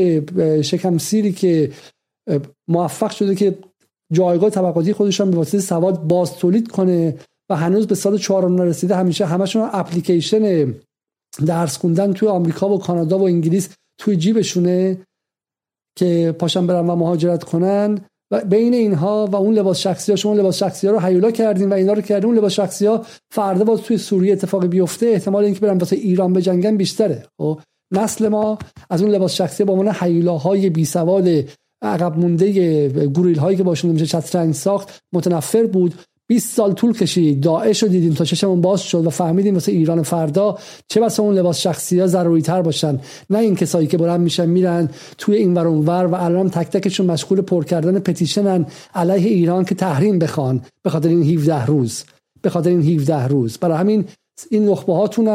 شکم 0.62 0.98
سیری 0.98 1.32
که 1.32 1.72
موفق 2.68 3.12
شده 3.12 3.36
که 3.36 3.58
جایگاه 4.12 4.50
طبقاتی 4.50 4.94
خودشان 4.94 5.32
به 5.32 5.38
واسطه 5.38 5.60
سواد 5.60 6.04
باز 6.04 6.34
تولید 6.34 6.68
کنه 6.68 7.18
و 7.50 7.56
هنوز 7.56 7.88
به 7.88 7.96
سال 7.96 8.18
چهارم 8.18 8.56
نرسیده 8.56 8.96
همیشه 8.96 9.26
همشون 9.26 9.70
اپلیکیشن 9.74 10.74
درس 11.46 11.78
خوندن 11.78 12.14
توی 12.14 12.28
آمریکا 12.28 12.70
و 12.70 12.80
کانادا 12.80 13.20
و 13.20 13.24
انگلیس 13.24 13.70
توی 13.98 14.18
جیبشونه 14.18 14.98
که 15.98 16.36
پاشن 16.40 16.68
برن 16.68 16.90
و 16.90 16.96
مهاجرت 16.96 17.44
کنن. 17.44 18.00
و 18.32 18.42
بین 18.46 18.74
اینها 18.74 19.30
و 19.32 19.36
اون 19.36 19.54
لباس 19.54 19.80
شخصی 19.80 20.12
ها 20.12 20.16
شما 20.16 20.34
لباس 20.34 20.58
شخصی 20.58 20.88
ها 20.88 20.94
رو 20.94 21.00
هیولا 21.00 21.32
کردین 21.32 21.70
و 21.70 21.74
اینا 21.74 21.94
رو 21.94 22.02
کردین 22.02 22.26
اون 22.26 22.38
لباس 22.38 22.54
شخصی 22.54 22.86
ها 22.86 23.06
فردا 23.32 23.64
باز 23.64 23.82
توی 23.82 23.98
سوریه 23.98 24.34
اتفاقی 24.34 24.68
بیفته 24.68 25.06
احتمال 25.06 25.44
اینکه 25.44 25.60
برن 25.60 25.78
واسه 25.78 25.96
ایران 25.96 26.34
بجنگن 26.34 26.78
بیشتره. 26.78 27.26
خب 27.38 27.60
نسل 27.94 28.28
ما 28.28 28.58
از 28.90 29.02
اون 29.02 29.12
لباس 29.12 29.34
شخصی 29.34 29.64
با 29.64 29.74
عنوان 29.74 29.96
هیولاهای 30.00 30.70
بی 30.70 30.86
سواد 30.86 31.26
عقب 31.82 32.18
مونده 32.18 33.08
گوریل 33.08 33.40
هایی 33.40 33.58
که 33.58 33.64
باشون 33.64 33.92
میشه 33.92 34.06
شطرنج 34.06 34.56
ساخت 34.56 35.02
متنفر 35.14 35.66
بود. 35.66 35.94
20 36.32 36.56
سال 36.56 36.74
طول 36.74 36.94
کشید. 36.94 37.42
داعش 37.42 37.84
رو 37.84 37.90
دیدیم 37.90 38.14
تا 38.14 38.26
چشمون 38.26 38.62
باز 38.62 38.82
شد 38.82 39.06
و 39.06 39.10
فهمیدیم 39.10 39.54
واسه 39.54 39.72
ایران 39.72 40.04
فردا 40.04 40.58
چه 40.88 41.02
بسا 41.02 41.24
اون 41.24 41.36
لباس 41.36 41.60
شخصی 41.60 42.00
ها 42.00 42.08
ضروری 42.08 42.42
تر 42.42 42.62
باشن. 42.62 43.00
نه 43.30 43.40
این 43.40 43.56
کسایی 43.56 43.88
که 43.88 43.98
بلند 43.98 44.20
میشن 44.20 44.46
میرن 44.46 44.90
توی 45.18 45.36
این 45.36 45.54
ور 45.54 45.68
ور 45.68 46.06
و 46.06 46.16
الان 46.16 46.50
تک 46.50 46.68
تکشون 46.68 47.06
مشغول 47.06 47.42
پر 47.42 47.64
کردن 47.64 48.00
پتیشنن 48.00 48.66
علیه 48.96 49.30
ایران 49.32 49.66
که 49.66 49.76
تحریم 49.76 50.20
بخوان. 50.20 50.62
به 50.84 50.90
خاطر 50.90 51.10
این 51.10 51.24
17 51.24 51.66
روز. 51.66 52.04
به 52.42 52.50
خاطر 52.50 52.70
این 52.70 52.82
17 52.82 53.28
روز. 53.28 53.58
برای 53.58 53.78
همین 53.78 54.06
این 54.52 54.70
نخبه 54.70 54.94
هاتون 54.94 55.28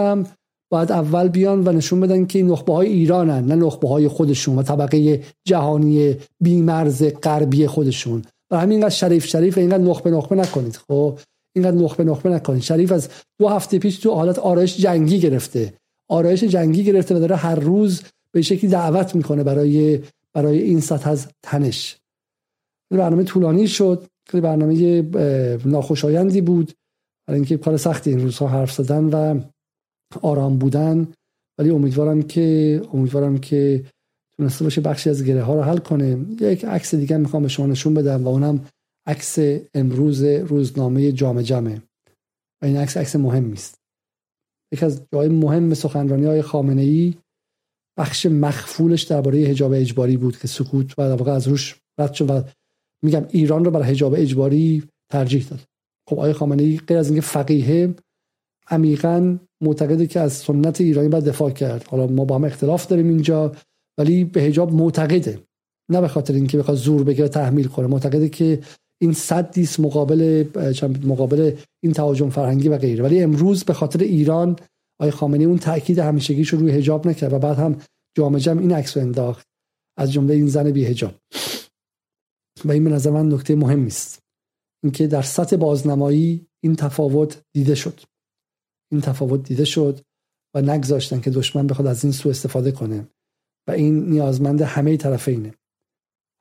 باید 0.71 0.93
اول 0.93 1.29
بیان 1.29 1.69
و 1.69 1.73
نشون 1.73 2.01
بدن 2.01 2.27
که 2.27 2.39
این 2.39 2.51
نخبه 2.51 2.73
های 2.73 2.89
ایرانن 2.89 3.45
نه 3.47 3.55
نخبه 3.55 3.89
های 3.89 4.09
خودشون 4.09 4.59
و 4.59 4.63
طبقه 4.63 5.23
جهانی 5.45 6.17
بیمرز 6.41 7.03
غربی 7.23 7.67
خودشون. 7.67 8.23
و 8.51 8.59
همینقدر 8.59 8.91
شریف 8.91 9.27
شریف 9.27 9.59
اینقدر 9.59 9.83
نخبه 9.85 10.11
نخبه 10.11 10.37
نکنید. 10.37 10.77
خب؟ 10.77 11.19
اینقدر 11.57 11.77
نخبه 11.77 12.05
نخبه 12.05 12.31
نکنید. 12.31 12.63
شریف 12.63 12.93
از 12.93 13.09
دو 13.39 13.49
هفته 13.49 13.79
پیش 13.79 13.99
تو 13.99 14.11
حالت 14.11 14.39
آرایش 14.39 14.77
جنگی 14.77 15.21
گرفته. 15.21 15.75
آرایش 16.09 16.45
جنگی 16.45 16.85
گرفته 16.85 17.15
و 17.15 17.19
داره 17.19 17.37
هر 17.37 17.55
روز 17.55 18.03
به 18.33 18.43
شکلی 18.43 18.71
دعوت 18.71 19.15
می‌کنه 19.15 19.45
برای 19.45 20.01
برای 20.33 20.59
این 20.59 20.81
سطح 20.81 21.11
از 21.11 21.27
تنش. 21.43 21.97
برنامه 22.91 23.25
طولانی 23.25 23.69
شد. 23.69 24.07
خیلی 24.29 24.41
برنامه 24.41 25.03
ناخوشایندی 25.65 26.41
بود. 26.41 26.73
برای 27.27 27.41
اینکه 27.41 27.57
کار 27.57 27.77
سختی 27.77 28.11
این 28.11 28.21
روزها 28.21 28.49
حرف 28.49 28.73
زدن 28.73 29.05
و 29.05 29.41
آرام 30.23 30.59
بودن 30.59 31.09
ولی 31.59 31.71
امیدوارم 31.71 32.23
که 32.23 32.83
امیدوارم 32.93 33.39
که 33.39 33.85
تونسته 34.39 34.65
باشه 34.65 34.81
بخشی 34.81 35.11
از 35.11 35.25
گره 35.25 35.43
ها 35.43 35.55
رو 35.55 35.63
حل 35.63 35.79
کنه. 35.79 36.27
یک 36.41 36.65
عکس 36.65 36.95
دیگه 36.95 37.17
می‌خوام 37.17 37.43
به 37.43 37.49
شما 37.49 37.67
نشون 37.67 37.95
بدم 37.95 38.25
و 38.25 38.29
اونم 38.29 38.65
عکس 39.07 39.39
امروز 39.75 40.25
روزنامه 40.25 41.13
جامعه 41.13 41.43
جمعه. 41.43 41.83
و 42.63 42.67
این 42.67 42.77
عکس 42.77 42.97
عکس 42.97 43.17
مهمی 43.17 43.53
است. 43.53 43.79
یکی 44.73 44.85
از 44.85 45.03
جای 45.13 45.29
مهم 45.29 45.75
سخنرانی 45.75 46.25
های 46.25 46.43
خامنه 46.43 46.83
ای 46.83 47.15
بخش 47.99 48.27
مخفولش 48.27 49.03
درباره 49.03 49.45
حجاب 49.45 49.73
اجباری 49.73 50.17
بود 50.17 50.39
که 50.39 50.49
سکوت 50.49 50.99
و 50.99 51.03
در 51.03 51.17
واقع 51.17 51.33
از 51.33 51.49
روش 51.49 51.81
رد 51.99 52.13
شد 52.13 52.31
و 52.31 52.43
میگم 53.05 53.27
ایران 53.31 53.65
رو 53.65 53.71
برای 53.71 53.91
حجاب 53.91 54.15
اجباری 54.15 54.83
ترجیح 55.13 55.49
داد. 55.49 55.61
خب 56.09 56.19
آقای 56.19 56.33
خامنه 56.33 56.63
ای 56.63 56.79
غیر 56.79 56.99
از 56.99 57.07
اینکه 57.07 57.21
فقیه 57.21 57.95
عمیقا 58.71 59.39
معتقده 59.63 60.07
که 60.07 60.21
از 60.21 60.33
سنت 60.33 60.81
ایرانی 60.81 61.09
باید 61.09 61.25
دفاع 61.25 61.51
کرد. 61.51 61.85
حالا 61.85 62.07
ما 62.07 62.25
با 62.25 62.35
هم 62.35 62.45
اختلاف 62.45 62.87
داریم 62.87 63.09
اینجا 63.09 63.53
ولی 63.99 64.25
به 64.25 64.43
حجاب 64.43 64.73
معتقده. 64.73 65.41
نه 65.91 66.01
به 66.01 66.09
خاطر 66.09 66.35
اینکه 66.35 66.59
بخواد 66.59 66.77
زور 66.77 67.05
بگیره 67.05 67.29
تحمیل 67.29 67.67
کنه. 67.67 67.87
معتقده 67.87 68.29
که 68.29 68.61
این 69.03 69.13
صدی 69.13 69.69
مقابل 69.79 70.45
مقابل 71.05 71.57
این 71.83 71.93
تهاجم 71.93 72.31
فرهنگی 72.31 72.69
و 72.69 72.79
غیره. 72.79 73.05
ولی 73.05 73.23
امروز 73.23 73.65
به 73.65 73.73
خاطر 73.73 74.01
ایران 74.01 74.57
آقای 75.01 75.11
خامنه‌ای 75.11 75.45
اون 75.45 75.59
تاکید 75.59 75.99
همیشگیش 75.99 76.49
رو 76.49 76.59
روی 76.59 76.71
حجاب 76.71 77.09
نکرد 77.09 77.33
و 77.33 77.39
بعد 77.39 77.59
هم 77.59 77.77
جامعه 78.17 78.41
جمع 78.41 78.61
این 78.61 78.73
عکس 78.73 78.97
رو 78.97 79.03
انداخت. 79.03 79.47
از 79.99 80.13
جمله 80.13 80.35
این 80.35 80.47
زن 80.47 80.71
بی 80.71 80.85
حجاب. 80.85 81.15
و 82.65 82.73
این 82.73 82.85
به 82.85 82.91
نظر 82.91 83.11
من 83.11 83.33
نکته 83.33 83.55
مهمی 83.55 83.87
است. 83.87 84.19
اینکه 84.85 85.07
در 85.07 85.23
سطح 85.23 85.57
بازنمایی 85.57 86.47
این 86.65 86.77
تفاوت 86.77 87.43
دیده 87.55 87.75
شد. 87.75 88.01
این 88.93 89.01
تفاوت 89.01 89.43
دیده 89.43 89.65
شد 89.65 90.01
و 90.55 90.63
نگذاشتن 90.63 91.21
که 91.21 91.31
دشمن 91.31 91.67
بخواد 91.67 91.89
از 91.89 92.05
این 92.05 92.13
سو 92.13 92.29
استفاده 92.29 92.73
کنه. 92.73 93.09
و 93.69 93.71
این 93.71 94.11
نیازمند 94.11 94.63
همه 94.63 94.97
طرفینه 94.97 95.55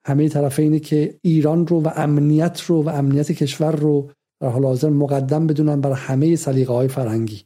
همه 0.08 0.30
طرفینه 0.30 0.80
که 0.80 1.20
ایران 1.22 1.68
رو 1.68 1.82
و 1.82 1.92
امنیت 1.96 2.62
رو 2.62 2.84
و 2.84 2.90
امنیت 2.90 3.32
کشور 3.32 3.76
رو 3.76 4.12
در 4.42 4.50
حال 4.50 4.66
حاضر 4.66 4.90
مقدم 4.90 5.48
بدونن 5.48 5.82
بر 5.82 5.92
همه 5.92 6.36
سلیقه 6.36 6.74
های 6.74 6.88
فرهنگی. 6.88 7.44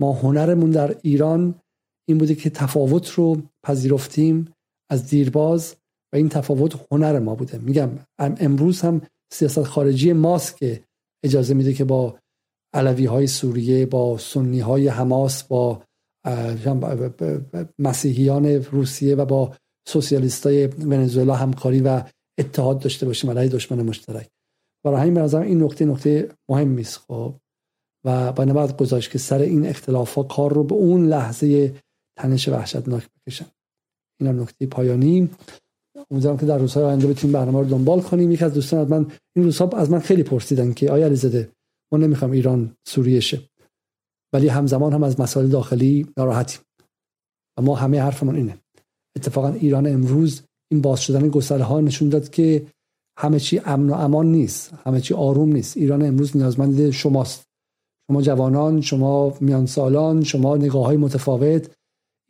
ما 0.00 0.12
هنرمون 0.12 0.70
در 0.70 0.96
ایران 1.02 1.60
این 2.08 2.18
بوده 2.18 2.34
که 2.34 2.50
تفاوت 2.50 3.10
رو 3.10 3.42
پذیرفتیم 3.66 4.52
از 4.90 5.08
دیرباز 5.08 5.76
و 6.12 6.16
این 6.16 6.28
تفاوت 6.28 6.86
هنر 6.92 7.18
ما 7.18 7.34
بوده. 7.34 7.58
میگم 7.58 7.90
امروز 8.18 8.80
هم 8.80 9.02
سیاست 9.32 9.62
خارجی 9.62 10.12
ماست 10.12 10.56
که 10.56 10.84
اجازه 11.24 11.54
میده 11.54 11.74
که 11.74 11.84
با 11.84 12.18
علوی 12.74 13.06
های 13.06 13.26
سوریه 13.26 13.86
با 13.86 14.18
سنی 14.18 14.60
های 14.60 14.88
حماس 14.88 15.42
با 15.42 15.82
مسیحیان 17.78 18.46
روسیه 18.46 19.14
و 19.14 19.24
با 19.24 19.54
سوسیالیست 19.88 20.46
های 20.46 20.66
ونزوئلا 20.66 21.34
همکاری 21.34 21.80
و 21.80 22.02
اتحاد 22.38 22.78
داشته 22.78 23.06
باشیم 23.06 23.30
علیه 23.30 23.48
دشمن 23.48 23.82
مشترک. 23.82 24.30
برای 24.84 25.00
همین 25.00 25.14
به 25.14 25.34
این 25.34 25.62
نکته 25.62 25.84
نکته 25.84 26.28
مهمی 26.50 26.80
است 26.80 26.98
خب. 26.98 27.34
و 28.04 28.32
با 28.32 28.44
نباید 28.44 29.08
که 29.08 29.18
سر 29.18 29.38
این 29.38 29.66
اختلاف 29.66 30.14
ها 30.14 30.22
کار 30.22 30.52
رو 30.52 30.64
به 30.64 30.74
اون 30.74 31.06
لحظه 31.06 31.74
تنش 32.18 32.48
وحشتناک 32.48 33.08
بکشن. 33.08 33.46
این 34.20 34.28
هم 34.28 34.42
نکته 34.42 34.66
پایانی. 34.66 35.30
امیدوارم 36.10 36.38
که 36.38 36.46
در 36.46 36.58
روزهای 36.58 36.84
آینده 36.84 37.06
بتونیم 37.06 37.32
برنامه 37.32 37.58
رو 37.58 37.64
دنبال 37.64 38.00
کنیم. 38.00 38.30
یک 38.30 38.42
از 38.42 38.54
دوستان 38.54 38.80
از 38.80 38.90
من 38.90 39.06
این 39.36 39.44
روزها 39.44 39.68
از 39.68 39.90
من 39.90 39.98
خیلی 39.98 40.22
پرسیدن 40.22 40.72
که 40.72 40.90
آیا 40.90 41.06
علیزاده 41.06 41.48
ما 41.92 41.98
نمی‌خوام 41.98 42.30
ایران 42.30 42.76
سوریه 42.88 43.20
شه. 43.20 43.42
ولی 44.32 44.48
همزمان 44.48 44.92
هم 44.92 45.02
از 45.02 45.20
مسائل 45.20 45.48
داخلی 45.48 46.06
ناراحتیم. 46.16 46.60
و 47.58 47.62
ما 47.62 47.74
همه 47.74 48.00
حرفمون 48.00 48.36
اینه. 48.36 48.58
اتفاقا 49.16 49.48
ایران 49.48 49.86
امروز 49.86 50.42
این 50.70 50.80
باز 50.80 51.00
شدن 51.00 51.28
گسله 51.28 51.64
ها 51.64 51.80
نشون 51.80 52.08
داد 52.08 52.30
که 52.30 52.66
همه 53.18 53.40
چی 53.40 53.58
امن 53.64 53.90
و 53.90 53.94
امان 53.94 54.26
نیست 54.26 54.72
همه 54.84 55.00
چی 55.00 55.14
آروم 55.14 55.52
نیست. 55.52 55.76
ایران 55.76 56.02
امروز 56.02 56.36
نیازمند 56.36 56.90
شماست. 56.90 57.44
شما 58.10 58.22
جوانان 58.22 58.80
شما 58.80 59.34
میان 59.40 59.66
سالان 59.66 60.24
شما 60.24 60.56
نگاه 60.56 60.84
های 60.84 60.96
متفاوت. 60.96 61.70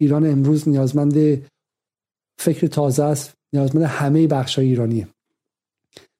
ایران 0.01 0.27
امروز 0.27 0.69
نیازمند 0.69 1.47
فکر 2.41 2.67
تازه 2.67 3.05
است. 3.05 3.35
نیازمند 3.53 3.85
همه 3.85 4.27
بخش 4.27 4.59
های 4.59 4.67
ایرانیه. 4.67 5.09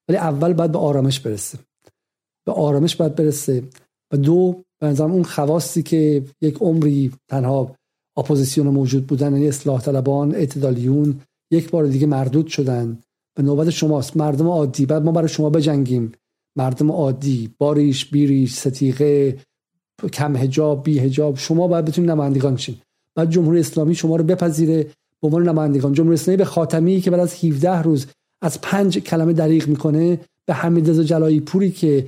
ولی 0.09 0.17
اول 0.17 0.53
باید 0.53 0.71
به 0.71 0.79
آرامش 0.79 1.19
برسه 1.19 1.59
به 2.45 2.51
آرامش 2.51 2.95
باید 2.95 3.15
برسه. 3.15 3.63
و 4.11 4.17
دو 4.17 4.63
به 4.79 5.01
اون 5.01 5.23
خواستی 5.23 5.83
که 5.83 6.23
یک 6.41 6.57
عمری 6.57 7.11
تنها 7.29 7.75
اپوزیسیون 8.17 8.67
موجود 8.67 9.07
بودن 9.07 9.33
یعنی 9.33 9.47
اصلاح 9.47 9.81
طلبان 9.81 10.35
اعتدالیون 10.35 11.21
یک 11.51 11.69
بار 11.69 11.85
دیگه 11.85 12.07
مردود 12.07 12.47
شدن. 12.47 12.99
به 13.37 13.43
نوبت 13.43 13.69
شماست. 13.69 14.17
مردم 14.17 14.47
عادی. 14.47 14.85
بعد 14.85 15.03
ما 15.03 15.11
برای 15.11 15.27
شما 15.27 15.49
بجنگیم. 15.49 16.11
مردم 16.55 16.91
عادی. 16.91 17.53
باریش 17.57 18.05
بیریش 18.05 18.53
ستیقه 18.53 19.37
کم 20.13 20.35
هجاب 20.35 20.83
بی 20.83 20.99
هجاب 20.99 21.37
شما 21.37 21.67
باید 21.67 21.85
بتونید 21.85 22.11
نمایندگان 22.11 22.57
شین 22.57 22.75
بعد 23.15 23.29
جمهوری 23.29 23.59
اسلامی 23.59 23.95
شما 23.95 24.15
رو 24.15 24.23
بپذیره. 24.23 24.83
به 25.21 25.27
عنوان 25.27 25.49
نمایندگان. 25.49 25.93
جمهوری 25.93 26.13
اسلامی 26.13 26.37
به 26.37 26.45
خاتمی 26.45 27.01
که 27.01 27.11
بعد 27.11 27.19
از 27.19 27.45
17 27.45 27.81
روز 27.81 28.07
از 28.41 28.61
پنج 28.61 28.97
کلمه 28.99 29.33
دریغ 29.33 29.67
می‌کنه 29.67 30.19
به 30.47 30.53
حمیدرضا 30.53 31.03
جلایی 31.03 31.39
پوری 31.39 31.71
که 31.71 32.07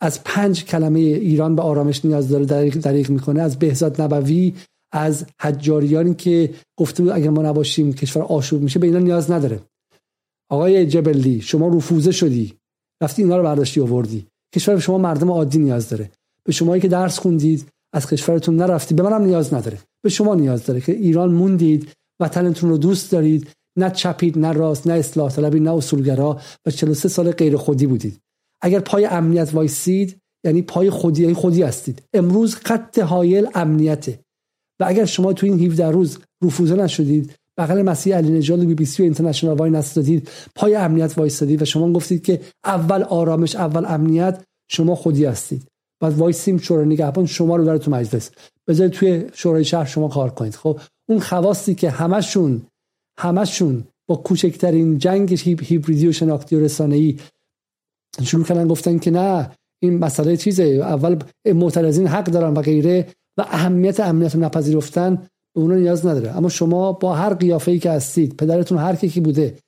از 0.00 0.24
پنج 0.24 0.64
کلمه 0.64 1.00
ایران 1.00 1.56
به 1.56 1.62
آرامش 1.62 2.04
نیاز 2.04 2.28
داره 2.28 2.44
دریغ, 2.44 2.74
دریغ 2.74 3.10
می‌کنه. 3.10 3.42
از 3.42 3.58
بهزاد 3.58 4.02
نبوی 4.02 4.54
از 4.92 5.24
حجاریانی 5.40 6.14
که 6.14 6.54
گفته 6.76 7.02
بود 7.02 7.12
اگر 7.12 7.30
ما 7.30 7.42
نباشیم 7.42 7.92
کشور 7.92 8.22
آشوب 8.22 8.62
میشه 8.62 8.78
به 8.78 8.86
اینا 8.86 8.98
نیاز 8.98 9.30
نداره. 9.30 9.60
آقای 10.50 10.86
جبلی 10.86 11.40
شما 11.40 11.68
رفوزه 11.68 12.12
شدی. 12.12 12.54
رفتی 13.02 13.22
اینا 13.22 13.36
رو 13.36 13.42
برداشتی 13.42 13.80
آوردی. 13.80 14.26
کشور 14.54 14.78
شما 14.78 14.98
مردم 14.98 15.30
عادی 15.30 15.58
نیاز 15.58 15.88
داره. 15.88 16.10
به 16.44 16.52
شمایی 16.52 16.82
که 16.82 16.88
درس 16.88 17.18
خوندید 17.18 17.68
از 17.92 18.06
کشورتون 18.06 18.56
نرفتی 18.56 18.94
به 18.94 19.02
منم 19.02 19.22
نیاز 19.22 19.54
نداره. 19.54 19.78
به 20.02 20.10
شما 20.10 20.34
نیاز 20.34 20.66
داره 20.66 20.80
که 20.80 20.92
ایران 20.92 21.34
موندید 21.34 21.88
وطنتون 22.20 22.70
رو 22.70 22.78
دوست 22.78 23.12
دارید. 23.12 23.48
نه 23.78 23.90
چپید 23.90 24.38
نه 24.38 24.52
راست 24.52 24.86
نه 24.86 24.92
اصلاح 24.92 25.30
طلبی 25.30 25.60
نه 25.60 25.74
اصولگرا 25.74 26.40
و 26.66 26.70
43 26.70 27.08
سال 27.08 27.30
غیر 27.30 27.56
خودی 27.56 27.86
بودید. 27.86 28.20
اگر 28.62 28.80
پای 28.80 29.04
امنیت 29.04 29.54
وایسید 29.54 30.18
یعنی 30.44 30.62
پای 30.62 30.90
خودی 30.90 31.22
یعنی 31.22 31.34
خودی 31.34 31.62
هستید. 31.62 32.02
امروز 32.14 32.54
خط 32.54 32.98
حایل 32.98 33.48
امنیته. 33.54 34.18
و 34.80 34.84
اگر 34.88 35.04
شما 35.04 35.32
تو 35.32 35.46
این 35.46 35.66
17 35.66 35.90
روز 35.90 36.18
رفوزه 36.44 36.76
نشدید 36.76 37.34
بغل 37.58 37.82
مسیح 37.82 38.16
علی 38.16 38.30
نژاد 38.30 38.64
بی 38.64 38.74
بی 38.74 38.84
سی 38.84 39.02
و 39.02 39.04
International 39.04 39.56
وای 39.56 39.70
نستادید 39.70 40.28
پای 40.54 40.74
امنیت 40.74 41.18
وایستادید 41.18 41.62
و 41.62 41.64
شما 41.64 41.92
گفتید 41.92 42.22
که 42.22 42.40
اول 42.64 43.02
آرامش 43.02 43.56
اول 43.56 43.84
امنیت 43.84 44.42
شما 44.68 44.94
خودی 44.94 45.24
هستید. 45.24 45.62
بعد 46.00 46.18
وایسیم 46.18 46.58
شورای 46.58 46.86
نگهبان 46.86 47.26
شما 47.26 47.56
رو 47.56 47.64
داره 47.64 47.78
تو 47.78 47.90
مجلس. 47.90 48.30
بذارید 48.68 48.92
توی 48.92 49.24
شورای 49.32 49.64
شهر 49.64 49.84
شما 49.84 50.08
کار 50.08 50.30
کنید. 50.30 50.54
خب 50.54 50.80
اون 51.08 51.20
خواستی 51.20 51.74
که 51.74 51.90
همشون 51.90 52.62
همشون 53.18 53.84
با 54.08 54.16
کوچکترین 54.16 54.98
جنگ 54.98 55.38
هیبریدی 55.38 56.08
و 56.08 56.12
شناختی 56.12 56.56
و 56.56 56.60
رسانه‌ای 56.60 57.16
شروع 58.22 58.44
کردن. 58.44 58.68
گفتن 58.68 58.98
که 58.98 59.10
نه 59.10 59.50
این 59.82 59.98
مسئله 59.98 60.36
چیزه. 60.36 60.62
اول 60.62 61.18
معترضین 61.46 62.06
حق 62.06 62.24
دارن 62.24 62.54
و 62.54 62.62
غیره 62.62 63.06
و 63.38 63.44
اهمیت 63.48 64.00
امنیت 64.00 64.34
رو 64.34 64.40
نپذیرفتن 64.40 65.16
به 65.54 65.60
اونها 65.60 65.76
نیاز 65.76 66.06
نداره. 66.06 66.36
اما 66.36 66.48
شما 66.48 66.92
با 66.92 67.14
هر 67.14 67.34
قیافه 67.34 67.70
ای 67.70 67.78
که 67.78 67.90
هستید 67.90 68.36
پدرتون 68.36 68.78
هر 68.78 68.96
کی 68.96 69.20
بوده 69.20 69.58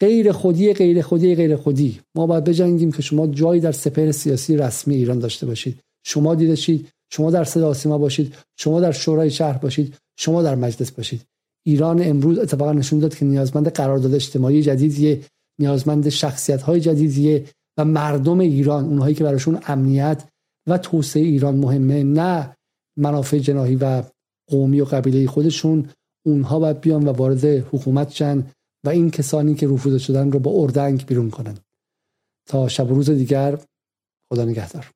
غیر 0.00 0.32
خودی 0.32 0.72
غیر 0.72 1.02
خودی 1.02 1.34
غیر 1.34 1.56
خودی 1.56 2.00
ما 2.14 2.26
باید 2.26 2.44
بجنگیم 2.44 2.92
که 2.92 3.02
شما 3.02 3.26
جایی 3.26 3.60
در 3.60 3.72
سپر 3.72 4.10
سیاسی 4.10 4.56
رسمی 4.56 4.94
ایران 4.94 5.18
داشته 5.18 5.46
باشید. 5.46 5.80
شما 6.06 6.34
دیدشید 6.34 6.88
شما 7.10 7.30
در 7.30 7.44
صدا 7.44 7.98
باشید 7.98 8.34
شما 8.56 8.80
در 8.80 8.92
شورای 8.92 9.30
شهر 9.30 9.58
باشید 9.58 9.94
شما 10.16 10.42
در 10.42 10.54
مجلس 10.54 10.90
باشید. 10.90 11.22
ایران 11.66 12.02
امروز 12.02 12.38
اتفاقا 12.38 12.72
نشون 12.72 12.98
داد 12.98 13.14
که 13.14 13.24
نیازمند 13.24 13.68
قرارداد 13.68 14.14
اجتماعی 14.14 14.62
جدیدیه 14.62 15.20
نیازمند 15.58 16.08
شخصیت 16.08 16.62
های 16.62 16.80
جدیدیه 16.80 17.44
و 17.78 17.84
مردم 17.84 18.40
ایران 18.40 18.84
اونهایی 18.84 19.14
که 19.14 19.24
براشون 19.24 19.58
امنیت 19.66 20.24
و 20.68 20.78
توسعه 20.78 21.22
ایران 21.22 21.56
مهمه 21.56 22.02
نه 22.02 22.56
منافع 22.96 23.38
جناهی 23.38 23.76
و 23.76 24.02
قومی 24.50 24.80
و 24.80 24.84
قبیله 24.84 25.26
خودشون. 25.26 25.88
اونها 26.26 26.58
باید 26.58 26.80
بیان 26.80 27.08
و 27.08 27.12
وارد 27.12 27.44
حکومت 27.44 28.10
شن 28.10 28.46
و 28.84 28.88
این 28.88 29.10
کسانی 29.10 29.54
که 29.54 29.68
رفوزه 29.68 29.98
شدن 29.98 30.32
رو 30.32 30.38
با 30.38 30.50
اردنگ 30.50 31.06
بیرون 31.06 31.30
کنن. 31.30 31.58
تا 32.46 32.68
شب 32.68 32.90
و 32.90 32.94
روز 32.94 33.10
دیگر 33.10 33.58
خدا 34.32 34.44
نگهدار. 34.44 34.90